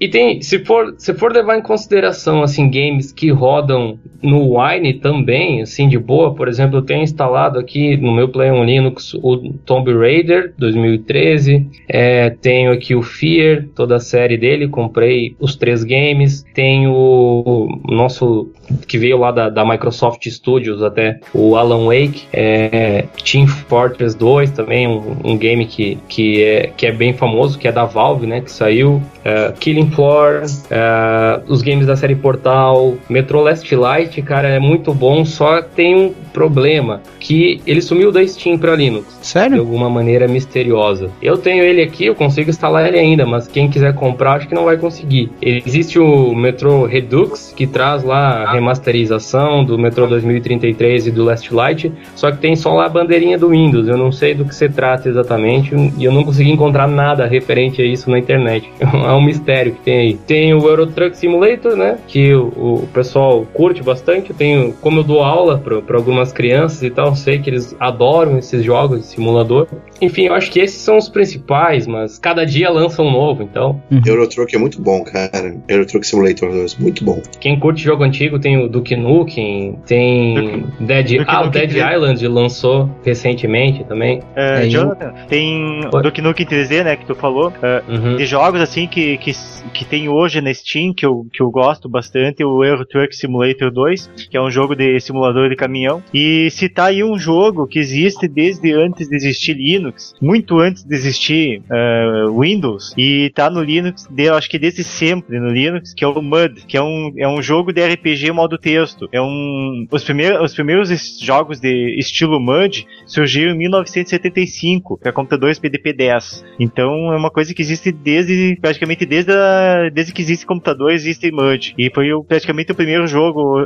e 0.00 0.08
tem, 0.08 0.40
se 0.40 0.64
for, 0.64 0.94
se 0.96 1.12
for 1.14 1.32
levar 1.32 1.58
em 1.58 1.62
consideração 1.62 2.42
assim 2.42 2.70
games 2.70 3.12
que 3.12 3.30
rodam 3.30 3.98
no 4.22 4.58
Wine 4.58 4.94
também, 4.94 5.60
assim 5.60 5.88
de 5.88 5.98
boa, 5.98 6.34
por 6.34 6.48
exemplo, 6.48 6.78
eu 6.78 6.82
tenho 6.82 7.02
instalado 7.02 7.58
aqui 7.58 7.96
no 7.96 8.14
meu 8.14 8.28
Play 8.28 8.50
on 8.50 8.64
Linux 8.64 9.12
o 9.14 9.52
Tomb 9.66 9.92
Raider 9.92 10.54
2013, 10.56 11.66
é, 11.86 12.30
tenho 12.30 12.72
aqui 12.72 12.94
o 12.94 13.02
Fear, 13.02 13.66
toda 13.74 13.96
a 13.96 14.00
série 14.00 14.38
dele, 14.38 14.68
comprei 14.68 15.36
os 15.38 15.54
três 15.56 15.84
games, 15.84 16.44
tenho 16.54 16.92
o 16.92 17.68
nosso 17.86 18.50
que 18.88 18.96
veio 18.96 19.18
lá 19.18 19.30
da, 19.30 19.50
da 19.50 19.64
Microsoft 19.64 20.26
Studios 20.26 20.82
até 20.82 21.20
o 21.34 21.56
Alan 21.56 21.84
Wake, 21.84 22.24
é, 22.32 23.04
Team 23.22 23.46
Fortress 23.46 24.16
2 24.16 24.50
também 24.52 24.86
um, 24.88 25.16
um 25.22 25.36
game 25.36 25.66
que, 25.66 25.98
que, 26.08 26.42
é, 26.42 26.72
que 26.74 26.86
é 26.86 26.92
bem 26.92 27.12
famoso, 27.12 27.58
que 27.58 27.68
é 27.68 27.72
da 27.72 27.84
Valve 27.84 28.13
Valve, 28.14 28.26
né, 28.26 28.40
que 28.40 28.50
saiu, 28.50 29.02
é, 29.24 29.52
Killing 29.58 29.90
Floor, 29.90 30.42
é, 30.70 31.40
os 31.48 31.62
games 31.62 31.86
da 31.86 31.96
série 31.96 32.14
Portal, 32.14 32.94
Metro 33.08 33.40
Last 33.40 33.74
Light, 33.74 34.22
cara, 34.22 34.48
é 34.48 34.58
muito 34.58 34.94
bom, 34.94 35.24
só 35.24 35.60
tem 35.60 35.94
um 35.94 36.14
problema, 36.32 37.00
que 37.20 37.60
ele 37.66 37.80
sumiu 37.80 38.10
da 38.10 38.26
Steam 38.26 38.58
para 38.58 38.74
Linux. 38.74 39.18
Sério? 39.22 39.54
De 39.54 39.60
alguma 39.60 39.88
maneira 39.88 40.26
misteriosa. 40.26 41.10
Eu 41.22 41.36
tenho 41.36 41.62
ele 41.62 41.82
aqui, 41.82 42.06
eu 42.06 42.14
consigo 42.14 42.50
instalar 42.50 42.86
ele 42.86 42.98
ainda, 42.98 43.24
mas 43.24 43.46
quem 43.46 43.68
quiser 43.68 43.94
comprar, 43.94 44.34
acho 44.34 44.48
que 44.48 44.54
não 44.54 44.64
vai 44.64 44.76
conseguir. 44.76 45.30
Existe 45.40 45.98
o 45.98 46.34
Metro 46.34 46.84
Redux, 46.84 47.52
que 47.56 47.66
traz 47.66 48.02
lá 48.02 48.42
a 48.42 48.52
remasterização 48.52 49.64
do 49.64 49.78
Metro 49.78 50.06
2033 50.06 51.06
e 51.06 51.10
do 51.10 51.24
Last 51.24 51.52
Light, 51.54 51.92
só 52.14 52.30
que 52.30 52.38
tem 52.38 52.56
só 52.56 52.74
lá 52.74 52.86
a 52.86 52.88
bandeirinha 52.88 53.38
do 53.38 53.48
Windows. 53.48 53.88
Eu 53.88 53.96
não 53.96 54.10
sei 54.10 54.34
do 54.34 54.44
que 54.44 54.54
se 54.54 54.68
trata 54.68 55.08
exatamente 55.08 55.74
e 55.96 56.04
eu 56.04 56.12
não 56.12 56.24
consegui 56.24 56.50
encontrar 56.50 56.88
nada 56.88 57.26
referente 57.26 57.80
a 57.80 57.84
isso 57.84 58.03
na 58.10 58.18
internet. 58.18 58.70
é 58.80 59.12
um 59.12 59.22
mistério 59.22 59.72
que 59.72 59.80
tem 59.80 59.98
aí. 59.98 60.14
Tem 60.14 60.54
o 60.54 60.68
Euro 60.68 60.86
Truck 60.86 61.16
Simulator, 61.16 61.76
né? 61.76 61.98
Que 62.06 62.34
o, 62.34 62.82
o 62.82 62.88
pessoal 62.92 63.46
curte 63.52 63.82
bastante. 63.82 64.30
Eu 64.30 64.36
tenho, 64.36 64.72
como 64.74 65.00
eu 65.00 65.04
dou 65.04 65.22
aula 65.22 65.58
para 65.58 65.96
algumas 65.96 66.32
crianças 66.32 66.82
e 66.82 66.90
tal, 66.90 67.14
sei 67.14 67.38
que 67.38 67.50
eles 67.50 67.74
adoram 67.78 68.38
esses 68.38 68.62
jogos 68.64 69.00
de 69.00 69.06
simulador. 69.06 69.66
Enfim, 70.00 70.26
eu 70.26 70.34
acho 70.34 70.50
que 70.50 70.60
esses 70.60 70.80
são 70.80 70.98
os 70.98 71.08
principais, 71.08 71.86
mas 71.86 72.18
cada 72.18 72.44
dia 72.44 72.70
lança 72.70 73.02
um 73.02 73.10
novo, 73.10 73.42
então. 73.42 73.80
Euro 74.04 74.28
Truck 74.28 74.54
é 74.54 74.58
muito 74.58 74.80
bom, 74.80 75.02
cara. 75.04 75.56
Euro 75.68 75.86
Truck 75.86 76.06
Simulator 76.06 76.50
2, 76.50 76.76
muito 76.78 77.04
bom. 77.04 77.22
Quem 77.40 77.58
curte 77.58 77.82
jogo 77.82 78.04
antigo 78.04 78.38
tem 78.38 78.62
o 78.62 78.68
Duke 78.68 78.96
Nukem, 78.96 79.78
tem 79.86 80.66
Dead, 80.80 81.18
Duke 81.18 81.24
ah, 81.26 81.42
o 81.42 81.46
Nukem 81.46 81.66
Dead 81.66 81.70
3D. 81.70 81.94
Island 81.94 82.28
lançou 82.28 82.90
recentemente 83.04 83.84
também. 83.84 84.20
É, 84.34 84.68
Jonathan, 84.68 85.12
tem. 85.28 85.80
Duke 86.02 86.20
Nukem 86.20 86.46
3D, 86.46 86.84
né, 86.84 86.96
que 86.96 87.06
tu 87.06 87.14
falou. 87.14 87.52
é, 87.62 87.82
Uhum. 87.94 88.16
de 88.16 88.26
jogos 88.26 88.60
assim 88.60 88.86
que, 88.86 89.16
que, 89.18 89.32
que 89.72 89.84
tem 89.84 90.08
hoje 90.08 90.40
na 90.40 90.52
Steam, 90.52 90.92
que 90.92 91.06
eu, 91.06 91.26
que 91.32 91.42
eu 91.42 91.50
gosto 91.50 91.88
bastante, 91.88 92.44
o 92.44 92.64
Euro 92.64 92.84
Truck 92.84 93.14
Simulator 93.14 93.70
2, 93.70 94.28
que 94.30 94.36
é 94.36 94.40
um 94.40 94.50
jogo 94.50 94.74
de 94.74 94.98
simulador 95.00 95.48
de 95.48 95.56
caminhão. 95.56 96.02
E 96.12 96.50
citar 96.50 96.88
aí 96.88 97.02
um 97.02 97.18
jogo 97.18 97.66
que 97.66 97.78
existe 97.78 98.26
desde 98.28 98.72
antes 98.72 99.08
de 99.08 99.16
existir 99.16 99.56
Linux, 99.56 100.14
muito 100.20 100.58
antes 100.58 100.84
de 100.84 100.94
existir 100.94 101.62
eh, 101.70 102.24
Windows, 102.38 102.92
e 102.96 103.30
tá 103.34 103.48
no 103.48 103.62
Linux, 103.62 104.06
de, 104.10 104.28
acho 104.28 104.50
que 104.50 104.58
desde 104.58 104.82
sempre 104.82 105.38
no 105.38 105.48
Linux, 105.48 105.94
que 105.94 106.04
é 106.04 106.08
o 106.08 106.20
Mud, 106.20 106.64
que 106.66 106.76
é 106.76 106.82
um, 106.82 107.12
é 107.16 107.28
um 107.28 107.42
jogo 107.42 107.72
de 107.72 107.86
RPG 107.86 108.32
modo 108.32 108.58
texto. 108.58 109.08
É 109.12 109.20
um. 109.20 109.86
Os 109.90 110.04
primeiros, 110.04 110.40
os 110.42 110.54
primeiros 110.54 111.18
jogos 111.20 111.60
de 111.60 111.98
estilo 111.98 112.40
Mud 112.40 112.86
surgiram 113.06 113.54
em 113.54 113.58
1975, 113.58 114.98
para 114.98 115.12
computadores 115.12 115.58
PDP-10. 115.58 116.44
Então 116.58 117.12
é 117.12 117.16
uma 117.16 117.30
coisa 117.30 117.54
que 117.54 117.62
existe 117.62 117.83
desde 117.92 118.56
praticamente 118.60 119.04
desde, 119.06 119.32
a, 119.32 119.90
desde 119.92 120.12
que 120.12 120.22
existe 120.22 120.46
computador 120.46 120.92
existe 120.92 121.30
Mud. 121.30 121.74
E 121.78 121.90
foi 121.94 122.12
o- 122.12 122.22
praticamente 122.24 122.72
o 122.72 122.74
primeiro 122.74 123.06
jogo 123.06 123.60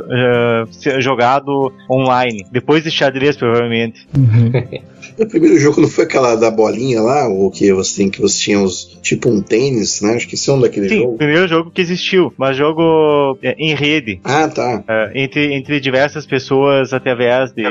ser 0.71 1.01
jogado 1.01 1.71
online, 1.89 2.45
depois 2.51 2.83
de 2.83 2.91
xadrez 2.91 3.35
provavelmente. 3.37 4.07
Uhum. 4.15 4.51
O 5.17 5.27
primeiro 5.27 5.57
jogo 5.59 5.81
não 5.81 5.89
foi 5.89 6.05
aquela 6.05 6.35
da 6.35 6.49
bolinha 6.49 7.01
lá, 7.01 7.27
ou 7.27 7.51
que 7.51 7.73
você 7.73 7.97
tem 7.97 8.09
que 8.09 8.21
você 8.21 8.39
tinha 8.39 8.61
os. 8.61 8.88
Tipo 9.01 9.29
um 9.29 9.41
tênis, 9.41 10.01
né? 10.01 10.15
Acho 10.15 10.27
que 10.27 10.35
esse 10.35 10.49
é 10.49 10.53
um 10.53 10.59
daquele 10.61 10.89
Sim, 10.89 10.99
o 10.99 11.03
jogo. 11.03 11.17
primeiro 11.17 11.47
jogo 11.47 11.71
que 11.71 11.81
existiu, 11.81 12.33
mas 12.37 12.55
jogo 12.57 13.37
eh, 13.41 13.55
em 13.57 13.73
rede. 13.75 14.19
Ah, 14.23 14.47
tá. 14.47 14.83
eh, 14.87 15.11
entre, 15.15 15.53
entre 15.53 15.79
diversas 15.79 16.25
pessoas 16.25 16.93
através 16.93 17.51
de 17.53 17.63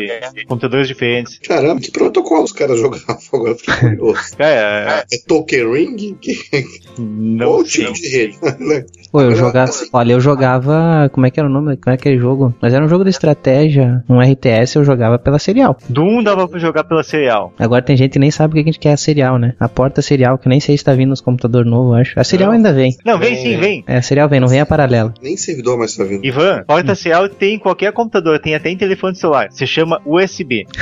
computadores 0.46 0.88
diferentes. 0.88 1.38
Caramba, 1.38 1.80
que 1.80 1.90
protocolo 1.90 2.44
os 2.44 2.52
caras 2.52 2.78
jogavam 2.78 3.16
agora? 3.32 3.54
Fiquei 3.54 3.74
curioso. 3.74 4.36
Cara, 4.36 5.04
É 5.12 5.16
Token 5.26 5.72
Ring? 5.72 6.14
Que, 6.20 6.36
não 6.98 7.46
qual 7.48 7.66
sei. 7.66 7.84
tipo 7.84 7.94
de 7.94 8.08
rede? 8.08 8.38
Pô, 9.10 9.22
eu 9.22 9.34
jogava. 9.34 9.70
assim- 9.70 9.88
Olha, 9.92 10.12
eu 10.12 10.20
jogava. 10.20 11.08
Como 11.12 11.24
é 11.26 11.30
que 11.30 11.40
era 11.40 11.48
o 11.48 11.52
nome? 11.52 11.76
Como 11.76 11.92
é 11.92 11.94
aquele 11.94 12.18
jogo? 12.18 12.54
Mas 12.60 12.74
era 12.74 12.84
um 12.84 12.88
jogo 12.88 13.04
de 13.04 13.10
estratégia, 13.10 14.04
um 14.08 14.20
RTS, 14.20 14.76
eu 14.76 14.84
jogava 14.84 15.18
pela 15.18 15.38
serial. 15.38 15.78
Doom 15.88 16.22
dava 16.22 16.46
pra 16.46 16.58
jogar 16.58 16.84
pela 16.84 17.02
serial. 17.02 17.52
Agora 17.58 17.80
tem 17.82 17.96
gente 17.96 18.12
que 18.12 18.18
nem 18.18 18.30
sabe 18.30 18.52
o 18.52 18.54
que 18.56 18.60
a 18.60 18.64
gente 18.64 18.78
quer 18.78 18.92
a 18.92 18.96
serial, 18.98 19.38
né? 19.38 19.54
A 19.58 19.68
porta 19.68 20.02
serial, 20.02 20.36
que 20.38 20.48
nem 20.48 20.60
sei 20.60 20.76
se 20.76 20.84
tá 20.84 20.92
vindo 20.92 21.12
nos 21.18 21.20
computadores 21.20 21.70
novos, 21.70 21.92
eu 21.92 21.94
acho. 21.94 22.20
A 22.20 22.24
serial 22.24 22.50
Não. 22.50 22.56
ainda 22.56 22.72
vem. 22.72 22.96
Não, 23.04 23.18
vem 23.18 23.34
Vem, 23.34 23.42
sim, 23.42 23.50
vem. 23.50 23.60
vem. 23.60 23.84
É, 23.86 23.98
a 23.98 24.02
serial 24.02 24.28
vem, 24.28 24.40
não 24.40 24.48
vem 24.48 24.60
a 24.60 24.66
paralela. 24.66 25.12
Nem 25.22 25.36
servidor 25.36 25.78
mais 25.78 25.96
tá 25.96 26.04
vindo. 26.04 26.24
Ivan, 26.24 26.62
porta 26.66 26.94
serial 26.94 27.28
tem 27.28 27.54
em 27.54 27.58
qualquer 27.58 27.92
computador, 27.92 28.38
tem 28.38 28.54
até 28.54 28.70
em 28.70 28.76
telefone 28.76 29.16
celular. 29.16 29.48
Se 29.50 29.66
chama 29.66 30.00
USB. 30.06 30.66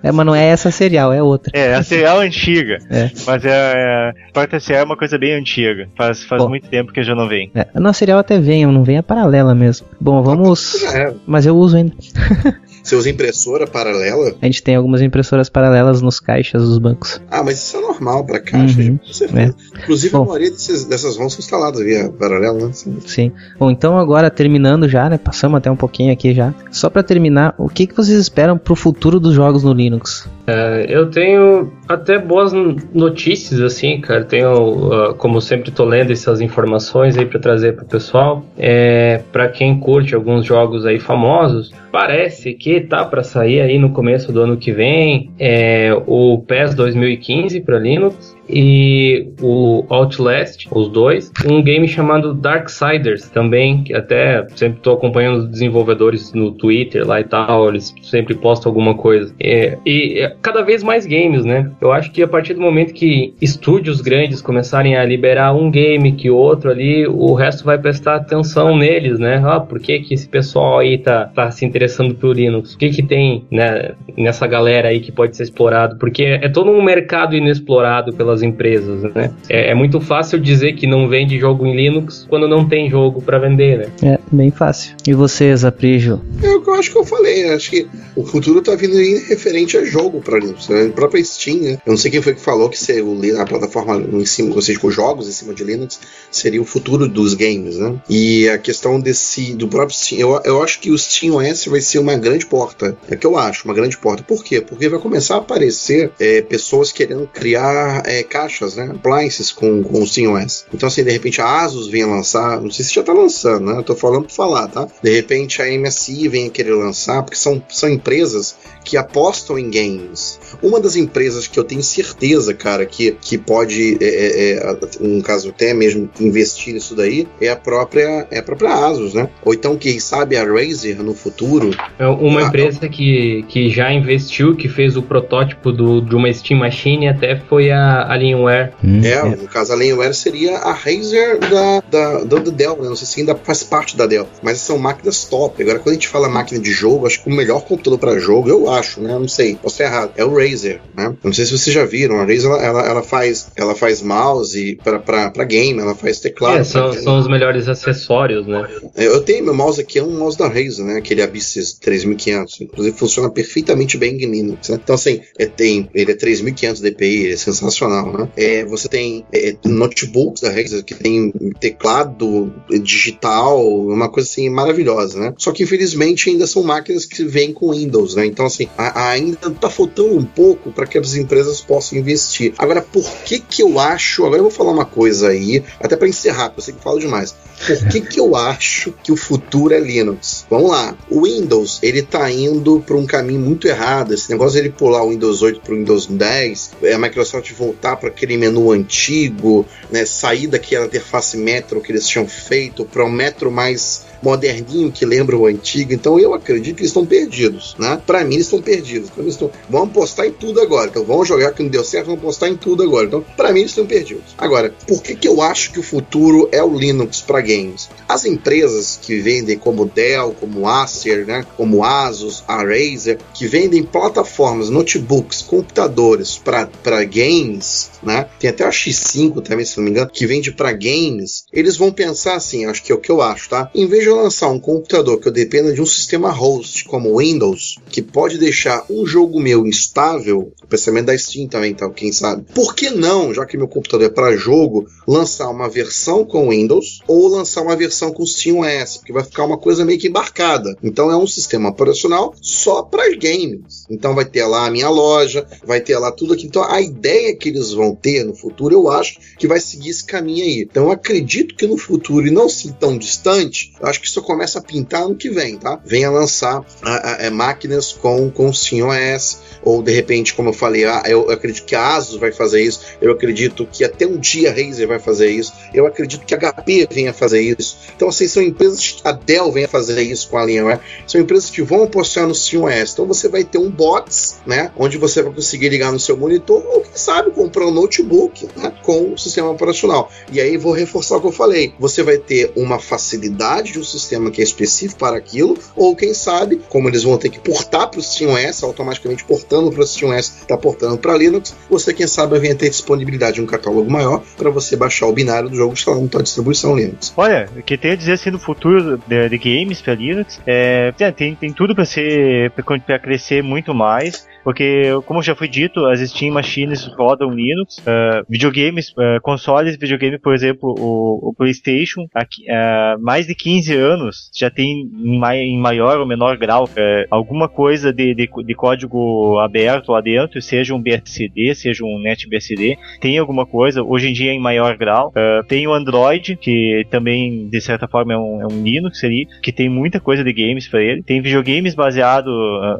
É, 0.00 0.12
mas 0.12 0.24
não 0.24 0.32
é 0.32 0.46
essa 0.46 0.70
serial, 0.70 1.12
é 1.12 1.20
outra. 1.20 1.50
É, 1.52 1.74
a 1.74 1.82
serial 1.82 2.20
antiga. 2.20 2.78
É. 2.88 3.10
Mas 3.26 3.44
é, 3.44 3.50
é, 3.50 4.12
porta 4.32 4.60
serial 4.60 4.82
é 4.82 4.84
uma 4.84 4.96
coisa 4.96 5.18
bem 5.18 5.34
antiga. 5.34 5.88
Faz, 5.96 6.22
faz 6.22 6.40
Bom. 6.40 6.48
muito 6.48 6.68
tempo 6.68 6.92
que 6.92 7.02
já 7.02 7.16
não 7.16 7.26
vem. 7.26 7.50
É, 7.52 7.66
a 7.74 7.92
serial 7.92 8.20
até 8.20 8.38
vem, 8.38 8.64
não 8.66 8.84
vem 8.84 8.98
a 8.98 9.02
paralela 9.02 9.56
mesmo. 9.56 9.88
Bom, 10.00 10.22
vamos. 10.22 10.84
É. 10.94 11.12
Mas 11.26 11.46
eu 11.46 11.56
uso 11.56 11.76
ainda. 11.76 11.92
Você 12.88 12.96
usa 12.96 13.10
impressora 13.10 13.66
paralela? 13.66 14.32
A 14.40 14.46
gente 14.46 14.62
tem 14.62 14.74
algumas 14.74 15.02
impressoras 15.02 15.50
paralelas 15.50 16.00
nos 16.00 16.18
caixas 16.18 16.62
dos 16.62 16.78
bancos. 16.78 17.20
Ah, 17.30 17.42
mas 17.44 17.58
isso 17.58 17.76
é 17.76 17.80
normal 17.82 18.24
pra 18.24 18.40
caixa, 18.40 18.80
Uhum. 18.80 18.96
com 18.96 19.12
certeza. 19.12 19.54
Inclusive, 19.82 20.12
Bom. 20.14 20.22
a 20.22 20.26
maioria 20.26 20.50
desses, 20.50 20.86
dessas 20.86 21.16
ROMs 21.18 21.34
são 21.34 21.40
instaladas 21.40 21.80
via 21.84 22.08
paralela, 22.10 22.68
né? 22.68 22.70
Sim. 23.06 23.30
Bom, 23.58 23.70
então 23.70 23.98
agora 23.98 24.30
terminando 24.30 24.88
já, 24.88 25.08
né? 25.10 25.18
Passamos 25.18 25.58
até 25.58 25.70
um 25.70 25.76
pouquinho 25.76 26.10
aqui 26.12 26.32
já. 26.32 26.54
Só 26.70 26.88
pra 26.88 27.02
terminar, 27.02 27.54
o 27.58 27.68
que, 27.68 27.86
que 27.86 27.94
vocês 27.94 28.18
esperam 28.18 28.56
pro 28.56 28.74
futuro 28.74 29.20
dos 29.20 29.34
jogos 29.34 29.62
no 29.64 29.74
Linux? 29.74 30.26
É, 30.46 30.86
eu 30.88 31.10
tenho 31.10 31.70
até 31.86 32.18
boas 32.18 32.52
notícias, 32.94 33.60
assim, 33.60 34.00
cara. 34.00 34.24
Tenho, 34.24 34.92
ah, 34.92 35.14
como 35.14 35.40
sempre, 35.42 35.70
tô 35.70 35.84
lendo 35.84 36.10
essas 36.12 36.40
informações 36.40 37.18
aí 37.18 37.26
para 37.26 37.38
trazer 37.38 37.76
pro 37.76 37.84
pessoal. 37.84 38.44
É, 38.56 39.20
para 39.30 39.48
quem 39.48 39.78
curte 39.78 40.14
alguns 40.14 40.46
jogos 40.46 40.86
aí 40.86 40.98
famosos, 40.98 41.70
parece 41.98 42.54
que 42.54 42.80
tá 42.80 43.04
para 43.04 43.24
sair 43.24 43.60
aí 43.60 43.76
no 43.76 43.90
começo 43.90 44.30
do 44.30 44.40
ano 44.40 44.56
que 44.56 44.70
vem 44.70 45.32
é, 45.36 45.90
o 46.06 46.38
PES 46.46 46.76
2015 46.76 47.60
para 47.62 47.76
Linux 47.76 48.37
e 48.48 49.28
o 49.40 49.84
Outlast, 49.88 50.66
os 50.70 50.88
dois. 50.88 51.30
Um 51.46 51.62
game 51.62 51.86
chamado 51.86 52.34
Darksiders 52.34 53.28
também, 53.28 53.82
que 53.82 53.94
até 53.94 54.46
sempre 54.54 54.80
tô 54.80 54.92
acompanhando 54.92 55.38
os 55.38 55.48
desenvolvedores 55.48 56.32
no 56.32 56.52
Twitter 56.52 57.06
lá 57.06 57.20
e 57.20 57.24
tal, 57.24 57.68
eles 57.68 57.94
sempre 58.02 58.34
postam 58.34 58.70
alguma 58.70 58.94
coisa. 58.94 59.34
É, 59.40 59.78
e 59.84 60.20
é, 60.20 60.34
cada 60.40 60.62
vez 60.62 60.82
mais 60.82 61.06
games, 61.06 61.44
né? 61.44 61.70
Eu 61.80 61.92
acho 61.92 62.10
que 62.10 62.22
a 62.22 62.28
partir 62.28 62.54
do 62.54 62.60
momento 62.60 62.94
que 62.94 63.34
estúdios 63.40 64.00
grandes 64.00 64.40
começarem 64.40 64.96
a 64.96 65.04
liberar 65.04 65.54
um 65.54 65.70
game 65.70 66.12
que 66.12 66.30
outro 66.30 66.70
ali, 66.70 67.06
o 67.06 67.34
resto 67.34 67.64
vai 67.64 67.78
prestar 67.78 68.16
atenção 68.16 68.76
neles, 68.76 69.18
né? 69.18 69.42
Ah, 69.44 69.60
por 69.60 69.78
que 69.78 70.00
que 70.00 70.14
esse 70.14 70.28
pessoal 70.28 70.78
aí 70.78 70.98
tá, 70.98 71.26
tá 71.26 71.50
se 71.50 71.64
interessando 71.64 72.14
por 72.14 72.36
Linux? 72.36 72.74
O 72.74 72.78
que 72.78 72.90
que 72.90 73.02
tem 73.02 73.44
né, 73.50 73.92
nessa 74.16 74.46
galera 74.46 74.88
aí 74.88 75.00
que 75.00 75.12
pode 75.12 75.36
ser 75.36 75.44
explorado? 75.44 75.96
Porque 75.98 76.24
é 76.24 76.48
todo 76.48 76.70
um 76.70 76.82
mercado 76.82 77.36
inexplorado 77.36 78.12
pelas 78.12 78.37
empresas, 78.42 79.02
né? 79.14 79.30
É, 79.48 79.70
é 79.70 79.74
muito 79.74 80.00
fácil 80.00 80.38
dizer 80.38 80.74
que 80.74 80.86
não 80.86 81.08
vende 81.08 81.38
jogo 81.38 81.66
em 81.66 81.76
Linux 81.76 82.26
quando 82.28 82.48
não 82.48 82.68
tem 82.68 82.90
jogo 82.90 83.20
para 83.20 83.38
vender, 83.38 83.78
né? 83.78 83.86
É, 84.02 84.18
bem 84.30 84.50
fácil. 84.50 84.94
E 85.06 85.14
vocês, 85.14 85.64
Aprígio? 85.64 86.20
É 86.42 86.50
o 86.50 86.62
que 86.62 86.70
eu 86.70 86.74
acho 86.74 86.90
que 86.90 86.98
eu 86.98 87.04
falei. 87.04 87.50
Acho 87.50 87.70
que 87.70 87.86
o 88.14 88.24
futuro 88.24 88.62
tá 88.62 88.74
vindo 88.74 88.96
aí 88.96 89.24
referente 89.28 89.76
a 89.76 89.84
jogo 89.84 90.20
pra 90.20 90.38
Linux. 90.38 90.68
Né? 90.68 90.86
A 90.86 90.90
própria 90.90 91.22
Steam, 91.24 91.60
né? 91.60 91.78
Eu 91.84 91.90
não 91.90 91.96
sei 91.96 92.10
quem 92.10 92.22
foi 92.22 92.34
que 92.34 92.40
falou 92.40 92.68
que 92.68 92.78
ser 92.78 93.02
o, 93.02 93.18
a 93.40 93.46
plataforma 93.46 93.96
em 93.96 94.24
cima, 94.24 94.54
ou 94.54 94.62
seja, 94.62 94.78
com 94.78 94.90
jogos 94.90 95.28
em 95.28 95.32
cima 95.32 95.54
de 95.54 95.64
Linux, 95.64 96.00
seria 96.30 96.60
o 96.60 96.64
futuro 96.64 97.08
dos 97.08 97.34
games, 97.34 97.76
né? 97.76 97.94
E 98.08 98.48
a 98.48 98.58
questão 98.58 99.00
desse, 99.00 99.54
do 99.54 99.68
próprio 99.68 99.96
Steam, 99.96 100.20
eu, 100.20 100.40
eu 100.44 100.62
acho 100.62 100.80
que 100.80 100.90
o 100.90 100.98
Steam 100.98 101.36
OS 101.36 101.66
vai 101.66 101.80
ser 101.80 101.98
uma 101.98 102.16
grande 102.16 102.46
porta. 102.46 102.96
É 103.08 103.16
que 103.16 103.26
eu 103.26 103.36
acho, 103.36 103.64
uma 103.64 103.74
grande 103.74 103.96
porta. 103.96 104.22
Por 104.22 104.44
quê? 104.44 104.60
Porque 104.60 104.88
vai 104.88 104.98
começar 104.98 105.36
a 105.36 105.38
aparecer 105.38 106.10
é, 106.18 106.42
pessoas 106.42 106.92
querendo 106.92 107.26
criar 107.26 108.02
é, 108.04 108.22
caixas, 108.28 108.76
né? 108.76 108.92
Appliances 108.94 109.50
com, 109.50 109.82
com 109.82 110.02
o 110.02 110.06
Steam 110.06 110.34
OS. 110.34 110.66
Então, 110.72 110.86
assim, 110.86 111.02
de 111.02 111.10
repente 111.10 111.40
a 111.40 111.62
Asus 111.62 111.88
venha 111.88 112.06
lançar, 112.06 112.60
não 112.60 112.70
sei 112.70 112.84
se 112.84 112.94
já 112.94 113.02
tá 113.02 113.12
lançando, 113.12 113.66
né? 113.66 113.78
Eu 113.78 113.82
tô 113.82 113.94
falando 113.94 114.24
pra 114.24 114.34
falar, 114.34 114.68
tá? 114.68 114.86
De 115.02 115.10
repente 115.10 115.60
a 115.62 115.66
MSI 115.66 116.28
venha 116.28 116.50
querer 116.50 116.74
lançar, 116.74 117.22
porque 117.22 117.36
são, 117.36 117.62
são 117.68 117.88
empresas 117.88 118.56
que 118.84 118.96
apostam 118.96 119.58
em 119.58 119.70
games. 119.70 120.40
Uma 120.62 120.80
das 120.80 120.96
empresas 120.96 121.46
que 121.46 121.58
eu 121.58 121.64
tenho 121.64 121.82
certeza, 121.82 122.54
cara, 122.54 122.86
que, 122.86 123.12
que 123.20 123.36
pode, 123.36 123.98
é, 124.00 124.06
é, 124.06 124.52
é, 124.52 124.76
um 125.00 125.20
caso 125.20 125.50
até 125.50 125.74
mesmo 125.74 126.08
investir 126.20 126.74
nisso 126.74 126.94
daí, 126.94 127.26
é 127.40 127.48
a 127.48 127.56
própria, 127.56 128.26
é 128.30 128.38
a 128.38 128.42
própria 128.42 128.72
Asus, 128.86 129.14
né? 129.14 129.28
Ou 129.44 129.52
então, 129.52 129.76
quem 129.76 129.98
sabe, 130.00 130.36
a 130.36 130.44
Razer 130.44 131.02
no 131.02 131.14
futuro. 131.14 131.70
É 131.98 132.06
Uma 132.06 132.40
Ah, 132.40 132.44
empresa 132.44 132.88
que, 132.88 133.44
que 133.48 133.68
já 133.68 133.92
investiu, 133.92 134.54
que 134.56 134.68
fez 134.68 134.96
o 134.96 135.02
protótipo 135.02 135.70
do, 135.70 136.00
de 136.00 136.14
uma 136.14 136.32
Steam 136.32 136.60
Machine 136.60 137.08
até 137.08 137.36
foi 137.36 137.70
a 137.70 138.02
Alienware. 138.18 138.72
Hum, 138.82 139.00
É, 139.04 139.22
no 139.24 139.48
caso, 139.48 139.72
a 139.72 139.74
Alienware 139.74 140.14
seria 140.14 140.58
a 140.58 140.72
Razer 140.72 141.38
da, 141.38 141.82
da, 141.90 142.24
da, 142.24 142.38
da 142.38 142.50
Dell, 142.50 142.76
né? 142.80 142.88
Não 142.88 142.96
sei 142.96 143.06
se 143.06 143.20
ainda 143.20 143.34
faz 143.34 143.62
parte 143.62 143.96
da 143.96 144.06
Dell, 144.06 144.26
mas 144.42 144.58
são 144.58 144.78
máquinas 144.78 145.24
top. 145.24 145.62
Agora, 145.62 145.78
quando 145.78 145.90
a 145.90 145.94
gente 145.94 146.08
fala 146.08 146.28
máquina 146.28 146.60
de 146.60 146.72
jogo, 146.72 147.06
acho 147.06 147.22
que 147.22 147.28
o 147.28 147.32
melhor 147.32 147.62
computador 147.62 147.98
para 147.98 148.18
jogo, 148.18 148.48
eu 148.48 148.70
acho, 148.70 149.00
né? 149.00 149.12
Não 149.12 149.28
sei, 149.28 149.56
posso 149.56 149.74
estar 149.74 149.84
errado. 149.84 150.12
É 150.16 150.24
o 150.24 150.34
Razer, 150.34 150.80
né? 150.96 151.14
Não 151.22 151.32
sei 151.32 151.44
se 151.44 151.56
vocês 151.56 151.74
já 151.74 151.84
viram. 151.84 152.16
A 152.20 152.24
Razer, 152.24 152.46
ela, 152.50 152.62
ela, 152.62 152.86
ela 152.86 153.02
faz, 153.02 153.48
ela 153.56 153.74
faz 153.74 154.02
mouse 154.02 154.78
para 154.84 155.44
game, 155.44 155.80
ela 155.80 155.94
faz 155.94 156.20
teclado. 156.20 156.58
É, 156.58 156.64
são, 156.64 156.90
game. 156.90 157.02
são 157.02 157.18
os 157.18 157.28
melhores 157.28 157.68
acessórios, 157.68 158.46
né? 158.46 158.66
Eu 158.96 159.20
tenho 159.22 159.44
meu 159.44 159.54
mouse 159.54 159.80
aqui, 159.80 159.98
é 159.98 160.02
um 160.02 160.18
mouse 160.18 160.36
da 160.36 160.46
Razer, 160.48 160.84
né? 160.84 160.98
Aquele 160.98 161.22
Abyssus 161.22 161.72
3500. 161.74 162.60
Inclusive 162.60 162.96
funciona 162.96 163.30
perfeitamente 163.30 163.96
bem 163.96 164.16
em 164.16 164.30
Linux, 164.30 164.68
né? 164.68 164.78
Então, 164.82 164.94
assim, 164.94 165.20
é, 165.38 165.46
tem, 165.46 165.88
ele 165.94 166.12
é 166.12 166.14
3500 166.14 166.80
dpi, 166.80 167.04
ele 167.24 167.32
é 167.32 167.36
sensacional, 167.36 167.97
né? 168.06 168.28
É, 168.36 168.64
você 168.64 168.88
tem 168.88 169.24
é, 169.32 169.56
notebooks 169.64 170.42
da 170.42 170.50
Razer 170.50 170.84
que 170.84 170.94
tem 170.94 171.32
teclado 171.60 172.52
digital, 172.82 173.64
uma 173.66 174.08
coisa 174.08 174.28
assim 174.28 174.48
maravilhosa, 174.50 175.18
né? 175.18 175.34
Só 175.38 175.52
que 175.52 175.62
infelizmente 175.62 176.30
ainda 176.30 176.46
são 176.46 176.62
máquinas 176.62 177.04
que 177.04 177.24
vêm 177.24 177.52
com 177.52 177.72
Windows, 177.72 178.14
né? 178.14 178.26
Então, 178.26 178.46
assim, 178.46 178.68
a- 178.76 179.10
ainda 179.10 179.50
tá 179.50 179.70
faltando 179.70 180.16
um 180.16 180.24
pouco 180.24 180.70
para 180.72 180.86
que 180.86 180.98
as 180.98 181.14
empresas 181.14 181.60
possam 181.60 181.98
investir. 181.98 182.52
Agora, 182.58 182.82
por 182.82 183.08
que 183.24 183.38
que 183.40 183.62
eu 183.62 183.78
acho? 183.78 184.24
Agora 184.24 184.38
eu 184.38 184.44
vou 184.44 184.50
falar 184.50 184.72
uma 184.72 184.84
coisa 184.84 185.28
aí, 185.28 185.62
até 185.80 185.96
para 185.96 186.08
encerrar, 186.08 186.48
porque 186.48 186.60
eu 186.60 186.64
sei 186.64 186.74
que 186.74 186.82
falo 186.82 186.98
demais. 186.98 187.34
Por 187.66 187.88
que 187.88 188.00
que 188.00 188.20
eu 188.20 188.36
acho 188.36 188.92
que 189.02 189.12
o 189.12 189.16
futuro 189.16 189.74
é 189.74 189.80
Linux? 189.80 190.46
Vamos 190.48 190.70
lá. 190.70 190.96
O 191.10 191.24
Windows, 191.24 191.78
ele 191.82 192.02
tá 192.02 192.30
indo 192.30 192.80
para 192.80 192.96
um 192.96 193.06
caminho 193.06 193.40
muito 193.40 193.66
errado. 193.66 194.14
Esse 194.14 194.30
negócio 194.30 194.52
de 194.52 194.66
ele 194.66 194.70
pular 194.70 195.02
o 195.02 195.10
Windows 195.10 195.42
8 195.42 195.60
para 195.60 195.74
o 195.74 195.76
Windows 195.76 196.06
10, 196.06 196.70
é, 196.82 196.94
a 196.94 196.98
Microsoft 196.98 197.52
voltar 197.52 197.96
para 197.96 198.08
aquele 198.08 198.36
menu 198.36 198.70
antigo, 198.70 199.66
né, 199.90 200.04
sair 200.04 200.46
daquela 200.46 200.86
interface 200.86 201.36
Metro 201.36 201.80
que 201.80 201.92
eles 201.92 202.06
tinham 202.06 202.26
feito 202.26 202.84
para 202.84 203.04
um 203.04 203.10
Metro 203.10 203.50
mais 203.50 204.07
moderninho 204.22 204.92
que 204.92 205.04
lembra 205.04 205.36
o 205.36 205.46
antigo. 205.46 205.92
Então 205.92 206.18
eu 206.18 206.34
acredito 206.34 206.76
que 206.76 206.82
eles 206.82 206.90
estão 206.90 207.06
perdidos, 207.06 207.76
né? 207.78 208.00
Para 208.06 208.24
mim 208.24 208.34
eles 208.34 208.46
estão 208.46 208.60
perdidos. 208.60 209.10
Pra 209.10 209.22
mim, 209.22 209.30
estão... 209.30 209.50
Vamos 209.68 209.92
postar 209.92 210.26
em 210.26 210.32
tudo 210.32 210.60
agora. 210.60 210.88
Então 210.88 211.04
vamos 211.04 211.28
jogar 211.28 211.52
que 211.52 211.62
não 211.62 211.70
deu 211.70 211.84
certo, 211.84 212.06
vamos 212.06 212.22
postar 212.22 212.48
em 212.48 212.56
tudo 212.56 212.82
agora. 212.82 213.06
Então 213.06 213.24
para 213.36 213.52
mim 213.52 213.60
eles 213.60 213.72
estão 213.72 213.86
perdidos. 213.86 214.34
Agora, 214.36 214.72
por 214.86 215.02
que 215.02 215.14
que 215.14 215.28
eu 215.28 215.40
acho 215.40 215.72
que 215.72 215.80
o 215.80 215.82
futuro 215.82 216.48
é 216.52 216.62
o 216.62 216.76
Linux 216.76 217.20
para 217.20 217.40
games? 217.40 217.88
As 218.08 218.24
empresas 218.24 218.98
que 219.00 219.20
vendem 219.20 219.58
como 219.58 219.84
Dell, 219.86 220.34
como 220.38 220.68
Acer, 220.68 221.26
né? 221.26 221.44
Como 221.56 221.84
Asus, 221.84 222.42
a 222.46 222.62
Razer, 222.62 223.18
que 223.34 223.46
vendem 223.46 223.82
plataformas, 223.82 224.70
notebooks, 224.70 225.42
computadores 225.42 226.38
para 226.38 227.04
games, 227.04 227.90
né? 228.02 228.26
Tem 228.38 228.50
até 228.50 228.64
a 228.64 228.70
X5 228.70 229.42
também, 229.42 229.64
se 229.64 229.76
não 229.76 229.84
me 229.84 229.90
engano, 229.90 230.10
que 230.10 230.26
vende 230.26 230.52
para 230.52 230.72
games. 230.72 231.44
Eles 231.52 231.76
vão 231.76 231.92
pensar 231.92 232.34
assim, 232.34 232.64
acho 232.64 232.82
que 232.82 232.92
é 232.92 232.94
o 232.94 233.00
que 233.00 233.10
eu 233.10 233.22
acho, 233.22 233.48
tá? 233.48 233.70
Em 233.74 233.86
vez 233.86 234.04
eu 234.08 234.16
lançar 234.16 234.48
um 234.48 234.58
computador 234.58 235.20
que 235.20 235.28
eu 235.28 235.32
dependa 235.32 235.72
de 235.72 235.80
um 235.80 235.86
sistema 235.86 236.30
host 236.30 236.84
como 236.84 237.18
Windows, 237.18 237.78
que 237.90 238.02
pode 238.02 238.38
deixar 238.38 238.84
um 238.90 239.06
jogo 239.06 239.40
meu 239.40 239.66
instável, 239.66 240.52
o 240.62 240.66
pensamento 240.66 241.06
da 241.06 241.18
Steam 241.18 241.48
também, 241.48 241.70
então, 241.70 241.90
quem 241.90 242.12
sabe? 242.12 242.44
Por 242.54 242.74
que 242.74 242.90
não, 242.90 243.32
já 243.32 243.44
que 243.46 243.56
meu 243.56 243.68
computador 243.68 244.06
é 244.06 244.10
para 244.10 244.36
jogo, 244.36 244.86
lançar 245.06 245.48
uma 245.48 245.68
versão 245.68 246.24
com 246.24 246.50
Windows 246.50 247.00
ou 247.06 247.28
lançar 247.28 247.62
uma 247.62 247.76
versão 247.76 248.12
com 248.12 248.24
SteamOS, 248.24 248.98
porque 248.98 249.12
vai 249.12 249.24
ficar 249.24 249.44
uma 249.44 249.58
coisa 249.58 249.84
meio 249.84 249.98
que 249.98 250.08
embarcada. 250.08 250.76
Então 250.82 251.10
é 251.10 251.16
um 251.16 251.26
sistema 251.26 251.68
operacional 251.68 252.34
só 252.40 252.82
para 252.82 253.08
games. 253.16 253.86
Então 253.90 254.14
vai 254.14 254.24
ter 254.24 254.44
lá 254.44 254.66
a 254.66 254.70
minha 254.70 254.88
loja, 254.88 255.46
vai 255.64 255.80
ter 255.80 255.98
lá 255.98 256.12
tudo 256.12 256.34
aqui. 256.34 256.46
Então 256.46 256.62
a 256.62 256.80
ideia 256.80 257.34
que 257.36 257.48
eles 257.48 257.72
vão 257.72 257.94
ter 257.94 258.24
no 258.24 258.34
futuro, 258.34 258.74
eu 258.74 258.90
acho 258.90 259.18
que 259.38 259.48
vai 259.48 259.60
seguir 259.60 259.90
esse 259.90 260.04
caminho 260.04 260.44
aí. 260.44 260.66
Então 260.68 260.90
acredito 260.90 261.54
que 261.54 261.66
no 261.66 261.78
futuro, 261.78 262.26
e 262.26 262.30
não 262.30 262.46
assim 262.46 262.72
tão 262.72 262.96
distante, 262.96 263.72
eu 263.80 263.86
acho 263.98 264.00
que 264.02 264.06
isso 264.08 264.22
começa 264.22 264.58
a 264.58 264.62
pintar 264.62 265.02
ano 265.02 265.14
que 265.16 265.28
vem, 265.28 265.56
tá? 265.56 265.78
Venha 265.84 266.10
lançar 266.10 266.64
a- 266.82 267.10
a- 267.12 267.16
é, 267.26 267.30
máquinas 267.30 267.92
com, 267.92 268.30
com 268.30 268.52
SteamOS, 268.52 269.38
ou 269.62 269.82
de 269.82 269.92
repente, 269.92 270.34
como 270.34 270.50
eu 270.50 270.52
falei, 270.52 270.84
ah, 270.84 271.02
eu 271.06 271.30
acredito 271.30 271.64
que 271.64 271.74
a 271.74 271.96
Asus 271.96 272.16
vai 272.18 272.30
fazer 272.32 272.62
isso, 272.62 272.80
eu 273.02 273.12
acredito 273.12 273.66
que 273.70 273.84
até 273.84 274.06
um 274.06 274.16
dia 274.16 274.50
a 274.50 274.52
Razer 274.54 274.86
vai 274.86 274.98
fazer 275.00 275.30
isso, 275.30 275.52
eu 275.74 275.86
acredito 275.86 276.24
que 276.24 276.34
a 276.34 276.38
HP 276.38 276.86
venha 276.90 277.12
fazer 277.12 277.40
isso. 277.40 277.76
Então, 277.96 278.08
assim, 278.08 278.28
são 278.28 278.42
empresas, 278.42 278.98
a 279.04 279.12
Dell 279.12 279.50
venha 279.50 279.68
fazer 279.68 280.00
isso 280.02 280.28
com 280.28 280.38
a 280.38 280.42
Alienware, 280.42 280.80
são 281.06 281.20
empresas 281.20 281.50
que 281.50 281.62
vão 281.62 281.82
apostar 281.82 282.26
no 282.26 282.34
SteamOS. 282.34 282.92
Então, 282.92 283.06
você 283.06 283.28
vai 283.28 283.42
ter 283.44 283.58
um 283.58 283.70
box, 283.70 284.36
né, 284.46 284.70
onde 284.76 284.96
você 284.96 285.22
vai 285.22 285.32
conseguir 285.32 285.68
ligar 285.70 285.90
no 285.92 285.98
seu 285.98 286.16
monitor, 286.16 286.64
ou 286.66 286.80
quem 286.82 286.90
sabe 286.94 287.30
comprar 287.32 287.66
um 287.66 287.70
notebook, 287.72 288.48
né, 288.56 288.72
com 288.82 289.12
o 289.12 289.18
sistema 289.18 289.50
operacional. 289.50 290.10
E 290.32 290.40
aí, 290.40 290.56
vou 290.56 290.72
reforçar 290.72 291.16
o 291.16 291.20
que 291.20 291.26
eu 291.26 291.32
falei, 291.32 291.74
você 291.78 292.02
vai 292.02 292.16
ter 292.18 292.52
uma 292.56 292.78
facilidade 292.78 293.72
de 293.72 293.78
sistema 293.88 294.30
que 294.30 294.40
é 294.40 294.44
específico 294.44 294.98
para 294.98 295.16
aquilo, 295.16 295.56
ou 295.76 295.94
quem 295.96 296.12
sabe, 296.14 296.60
como 296.68 296.88
eles 296.88 297.02
vão 297.02 297.16
ter 297.18 297.28
que 297.28 297.38
portar 297.38 297.88
para 297.90 298.00
o 298.00 298.02
SteamOS, 298.02 298.62
automaticamente 298.62 299.24
portando 299.24 299.70
para 299.70 299.80
o 299.82 299.86
SteamOS, 299.86 300.40
está 300.40 300.56
portando 300.56 300.98
para 300.98 301.16
Linux, 301.16 301.54
você, 301.70 301.92
quem 301.94 302.06
sabe, 302.06 302.38
venha 302.38 302.54
ter 302.54 302.68
disponibilidade 302.70 303.36
de 303.36 303.42
um 303.42 303.46
catálogo 303.46 303.90
maior 303.90 304.22
para 304.36 304.50
você 304.50 304.76
baixar 304.76 305.06
o 305.06 305.12
binário 305.12 305.48
do 305.48 305.56
jogo 305.56 305.72
instalando 305.72 306.02
na 306.04 306.08
tua 306.08 306.22
distribuição 306.22 306.76
Linux. 306.76 307.12
Olha, 307.16 307.48
o 307.56 307.62
que 307.62 307.76
tem 307.78 307.92
a 307.92 307.96
dizer 307.96 308.12
assim 308.12 308.30
no 308.30 308.38
futuro 308.38 308.98
de, 309.06 309.28
de 309.28 309.38
games 309.38 309.80
para 309.80 309.94
Linux, 309.94 310.40
é, 310.46 310.92
tem- 310.96 311.12
tem, 311.12 311.34
tem 311.34 311.52
tudo 311.52 311.74
para 311.74 311.84
ser 311.84 312.50
para 312.52 312.98
crescer 312.98 313.42
muito 313.42 313.74
mais, 313.74 314.26
porque 314.48 314.92
como 315.04 315.22
já 315.22 315.34
foi 315.34 315.46
dito, 315.46 315.84
as 315.84 316.00
Steam 316.00 316.32
Machines 316.32 316.86
rodam 316.96 317.28
Linux, 317.30 317.82
ah, 317.86 318.22
videogames, 318.26 318.94
ah, 318.98 319.18
consoles, 319.20 319.76
videogame, 319.76 320.18
por 320.18 320.32
exemplo, 320.32 320.74
o, 320.78 321.28
o 321.28 321.34
PlayStation, 321.34 322.06
aqui, 322.14 322.50
há 322.50 322.96
mais 322.98 323.26
de 323.26 323.34
15 323.34 323.74
anos 323.76 324.30
já 324.34 324.48
tem 324.48 324.88
em, 325.04 325.18
mai- 325.18 325.40
em 325.40 325.58
maior 325.58 326.00
ou 326.00 326.06
menor 326.06 326.38
grau 326.38 326.66
alguma 327.10 327.46
coisa 327.46 327.92
de, 327.92 328.14
de, 328.14 328.26
de 328.26 328.54
código 328.54 329.38
aberto 329.38 329.92
lá 329.92 330.00
dentro, 330.00 330.40
seja 330.40 330.74
um 330.74 330.80
BSD, 330.80 331.54
seja 331.54 331.84
um 331.84 332.00
NetBSD, 332.00 332.78
tem 333.02 333.18
alguma 333.18 333.44
coisa, 333.44 333.82
hoje 333.82 334.08
em 334.08 334.14
dia 334.14 334.32
em 334.32 334.40
maior 334.40 334.78
grau. 334.78 335.12
Tem 335.46 335.66
o 335.66 335.74
Android, 335.74 336.36
que 336.36 336.86
também 336.90 337.50
de 337.50 337.60
certa 337.60 337.86
forma 337.86 338.14
é 338.14 338.16
um, 338.16 338.40
é 338.40 338.46
um 338.46 338.62
Linux 338.62 339.04
ali, 339.04 339.26
que 339.42 339.52
tem 339.52 339.68
muita 339.68 340.00
coisa 340.00 340.24
de 340.24 340.32
games 340.32 340.66
para 340.66 340.82
ele. 340.82 341.02
Tem 341.02 341.20
videogames 341.20 341.74
baseado, 341.74 342.30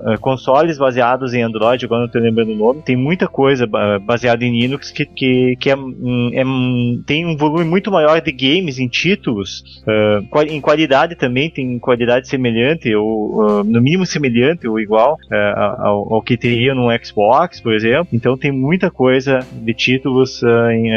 ah, 0.07 0.17
consoles 0.19 0.79
baseados 0.79 1.35
em 1.35 1.43
Android, 1.43 1.58
agora 1.85 2.03
não 2.03 2.09
tô 2.09 2.19
lembrando 2.19 2.53
o 2.53 2.57
nome. 2.57 2.83
Tem 2.83 2.97
muita 2.97 3.27
coisa 3.27 3.67
ba- 3.67 3.99
baseada 3.99 4.45
em 4.45 4.61
Linux 4.61 4.91
que, 4.91 5.05
que, 5.05 5.57
que 5.59 5.71
é, 5.71 5.75
é, 5.75 6.43
tem 7.07 7.27
um 7.27 7.37
volume 7.37 7.65
muito 7.65 7.91
maior 7.91 8.21
de 8.21 8.33
games 8.33 8.79
em 8.79 8.89
títulos, 8.89 9.63
qual- 10.31 10.45
em 10.45 10.61
qualidade 10.61 11.15
também 11.15 11.51
tem 11.51 11.79
qualidade 11.79 12.29
semelhante 12.29 12.95
ou 12.95 13.43
ah, 13.43 13.65
no 13.65 13.81
mínimo 13.81 14.07
semelhante 14.07 14.67
ou 14.69 14.79
igual 14.81 15.17
ah, 15.31 15.77
ao, 15.81 16.15
ao 16.15 16.23
que 16.23 16.37
teria 16.37 16.75
num 16.75 16.89
Xbox, 17.03 17.61
por 17.61 17.73
exemplo. 17.75 18.09
Então 18.13 18.37
tem 18.37 18.53
muita 18.53 18.91
coisa 18.91 19.41
de 19.53 19.75
títulos 19.75 20.43
em, 20.73 20.91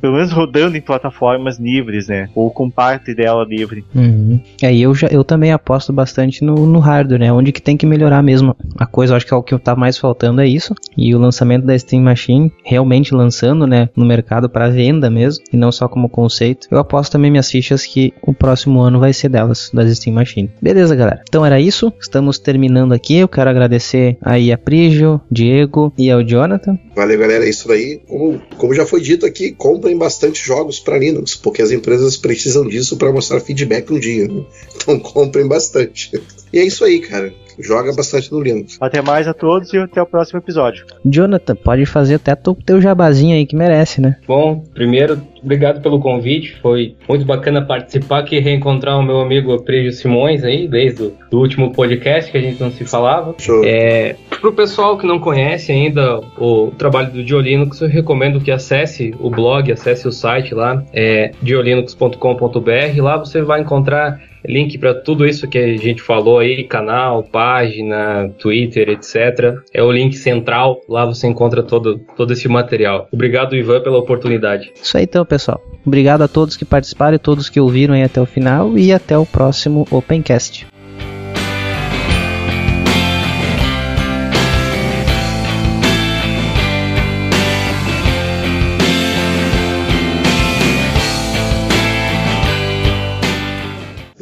pelo 0.00 0.14
menos 0.14 0.32
rodando 0.32 0.76
em 0.76 0.80
plataformas 0.80 1.58
livres, 1.58 2.08
né? 2.08 2.28
Ou 2.34 2.50
com 2.50 2.70
parte 2.70 3.14
dela 3.14 3.44
livre. 3.44 3.84
Uhum. 3.94 4.40
Aí 4.62 4.82
eu 4.82 4.94
já 4.94 5.08
eu 5.08 5.24
também 5.24 5.52
aposto 5.52 5.92
bastante 5.92 6.44
no, 6.44 6.66
no 6.66 6.78
hardware, 6.78 7.20
né? 7.20 7.32
Onde 7.32 7.52
que 7.52 7.62
tem 7.62 7.76
que 7.76 7.86
melhorar 7.86 8.22
mesmo 8.22 8.56
a 8.76 8.86
coisa. 8.86 9.12
Eu 9.12 9.16
acho 9.16 9.26
que 9.26 9.34
é 9.34 9.36
o 9.36 9.42
que 9.42 9.54
tá 9.74 9.80
mais 9.80 9.98
faltando 9.98 10.40
é 10.40 10.46
isso. 10.46 10.74
E 10.96 11.14
o 11.14 11.18
lançamento 11.18 11.66
da 11.66 11.78
Steam 11.78 12.02
Machine, 12.02 12.52
realmente 12.64 13.14
lançando, 13.14 13.66
né, 13.66 13.88
no 13.96 14.04
mercado 14.04 14.48
para 14.48 14.70
venda 14.70 15.10
mesmo, 15.10 15.44
e 15.52 15.56
não 15.56 15.72
só 15.72 15.88
como 15.88 16.08
conceito. 16.08 16.68
Eu 16.70 16.78
aposto 16.78 17.12
também 17.12 17.30
minhas 17.30 17.50
fichas 17.50 17.84
que 17.84 18.12
o 18.22 18.32
próximo 18.32 18.80
ano 18.80 19.00
vai 19.00 19.12
ser 19.12 19.28
delas, 19.28 19.70
das 19.72 19.96
Steam 19.96 20.14
Machine. 20.14 20.50
Beleza, 20.60 20.94
galera. 20.94 21.22
Então 21.28 21.44
era 21.44 21.60
isso. 21.60 21.92
Estamos 22.00 22.38
terminando 22.38 22.92
aqui. 22.92 23.16
Eu 23.16 23.28
quero 23.28 23.50
agradecer 23.50 24.16
aí 24.22 24.52
a 24.52 24.58
Prígio, 24.58 25.20
Diego 25.30 25.92
e 25.98 26.10
ao 26.10 26.22
Jonathan. 26.22 26.78
Valeu, 26.94 27.18
galera. 27.18 27.44
É 27.44 27.48
isso 27.48 27.70
aí. 27.70 28.00
Como, 28.06 28.40
como 28.56 28.74
já 28.74 28.86
foi 28.86 29.00
dito 29.00 29.26
aqui, 29.26 29.52
comprem 29.52 29.96
bastante 29.96 30.44
jogos 30.44 30.78
para 30.78 30.98
Linux, 30.98 31.34
porque 31.34 31.62
as 31.62 31.70
empresas 31.70 32.16
precisam 32.16 32.66
disso 32.66 32.96
para 32.96 33.12
mostrar 33.12 33.40
feedback 33.40 33.92
um 33.92 33.98
dia. 33.98 34.28
né? 34.28 34.42
Então 34.76 34.98
comprem 35.00 35.46
bastante. 35.46 36.10
E 36.52 36.58
é 36.58 36.64
isso 36.64 36.84
aí, 36.84 37.00
cara. 37.00 37.34
Joga 37.58 37.94
bastante 37.94 38.32
no 38.32 38.40
Linux. 38.40 38.78
Até 38.80 39.00
mais 39.02 39.28
a 39.28 39.34
todos 39.34 39.72
e 39.72 39.78
até 39.78 40.02
o 40.02 40.06
próximo 40.06 40.38
episódio. 40.38 40.86
Jonathan, 41.04 41.54
pode 41.54 41.86
fazer 41.86 42.14
até 42.14 42.32
o 42.32 42.54
teu 42.54 42.80
jabazinho 42.80 43.36
aí 43.36 43.46
que 43.46 43.56
merece, 43.56 44.00
né? 44.00 44.16
Bom, 44.26 44.64
primeiro, 44.74 45.20
obrigado 45.42 45.80
pelo 45.80 46.00
convite. 46.00 46.56
Foi 46.60 46.94
muito 47.08 47.24
bacana 47.24 47.62
participar 47.62 48.20
aqui 48.20 48.36
e 48.36 48.40
reencontrar 48.40 48.98
o 48.98 49.02
meu 49.02 49.20
amigo 49.20 49.52
Aprígio 49.54 49.92
Simões 49.92 50.42
aí, 50.44 50.66
desde 50.68 51.04
o 51.04 51.14
do 51.30 51.40
último 51.40 51.72
podcast 51.72 52.30
que 52.30 52.38
a 52.38 52.40
gente 52.40 52.60
não 52.60 52.70
se 52.70 52.84
falava. 52.84 53.34
Show. 53.38 53.62
É, 53.64 54.14
pro 54.40 54.52
pessoal 54.52 54.96
que 54.96 55.04
não 55.04 55.18
conhece 55.18 55.72
ainda 55.72 56.20
o 56.38 56.70
trabalho 56.78 57.10
do 57.10 57.24
Diolinux, 57.24 57.80
eu 57.80 57.88
recomendo 57.88 58.40
que 58.40 58.52
acesse 58.52 59.12
o 59.18 59.28
blog, 59.28 59.72
acesse 59.72 60.06
o 60.06 60.12
site 60.12 60.54
lá, 60.54 60.84
é 60.92 61.32
diolinux.com.br. 61.42 63.02
Lá 63.02 63.16
você 63.16 63.42
vai 63.42 63.62
encontrar 63.62 64.20
link 64.46 64.78
para 64.78 64.94
tudo 64.94 65.26
isso 65.26 65.48
que 65.48 65.58
a 65.58 65.76
gente 65.76 66.02
falou 66.02 66.38
aí, 66.38 66.64
canal, 66.64 67.22
página, 67.22 68.28
Twitter, 68.38 68.88
etc. 68.90 69.58
É 69.72 69.82
o 69.82 69.90
link 69.90 70.14
central, 70.16 70.80
lá 70.88 71.04
você 71.04 71.26
encontra 71.26 71.62
todo, 71.62 71.98
todo 72.16 72.32
esse 72.32 72.48
material. 72.48 73.08
Obrigado, 73.12 73.56
Ivan, 73.56 73.80
pela 73.80 73.98
oportunidade. 73.98 74.72
Isso 74.80 74.96
aí 74.96 75.04
então, 75.04 75.24
pessoal. 75.24 75.62
Obrigado 75.86 76.22
a 76.22 76.28
todos 76.28 76.56
que 76.56 76.64
participaram 76.64 77.16
e 77.16 77.18
todos 77.18 77.48
que 77.48 77.60
ouviram 77.60 77.94
aí 77.94 78.02
até 78.02 78.20
o 78.20 78.26
final 78.26 78.76
e 78.76 78.92
até 78.92 79.16
o 79.16 79.26
próximo 79.26 79.86
Opencast. 79.90 80.66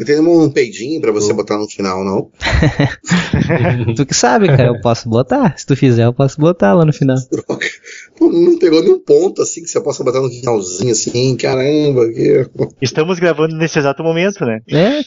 Não 0.03 0.07
tem 0.07 0.19
um 0.19 0.51
peidinho 0.51 1.01
pra 1.01 1.13
você 1.13 1.33
botar 1.33 1.57
no 1.57 1.69
final, 1.69 2.05
não. 2.05 2.29
tu 3.95 4.05
que 4.05 4.15
sabe, 4.15 4.49
cara, 4.49 4.67
eu 4.67 4.81
posso 4.81 5.09
botar. 5.09 5.57
Se 5.57 5.65
tu 5.65 5.77
fizer, 5.77 6.07
eu 6.07 6.13
posso 6.13 6.41
botar 6.41 6.75
lá 6.75 6.85
no 6.85 6.93
final. 6.93 7.17
Droga. 7.31 7.65
Não 8.21 8.59
pegou 8.59 8.83
nenhum 8.83 8.99
ponto 8.99 9.43
assim 9.43 9.63
que 9.63 9.69
você 9.69 9.81
possa 9.81 10.03
botar 10.03 10.21
no 10.21 10.29
finalzinho 10.29 10.91
assim, 10.91 11.37
caramba. 11.37 12.09
Que... 12.09 12.49
Estamos 12.83 13.21
gravando 13.21 13.57
nesse 13.57 13.79
exato 13.79 14.03
momento, 14.03 14.45
né? 14.45 14.59
É, 14.69 15.03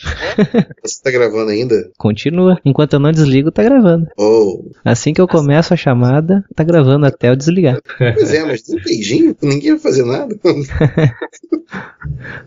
Você 0.82 1.02
tá 1.04 1.12
gravando 1.12 1.52
ainda? 1.52 1.92
continua. 1.98 2.58
Enquanto 2.64 2.94
eu 2.94 3.00
não 3.00 3.12
desligo, 3.12 3.52
tá 3.52 3.64
gravando. 3.64 4.08
Oh. 4.18 4.64
Assim 4.84 5.14
que 5.14 5.20
eu 5.20 5.28
começo 5.28 5.74
a 5.74 5.78
chamada, 5.78 6.46
tá 6.56 6.64
gravando 6.64 7.06
até 7.06 7.30
eu 7.30 7.36
desligar. 7.36 7.82
Pois 7.98 8.34
é, 8.34 8.46
mas 8.46 8.62
tem 8.62 8.78
um 8.78 8.82
peidinho, 8.82 9.36
ninguém 9.42 9.72
vai 9.72 9.80
fazer 9.80 10.06
nada. 10.06 10.34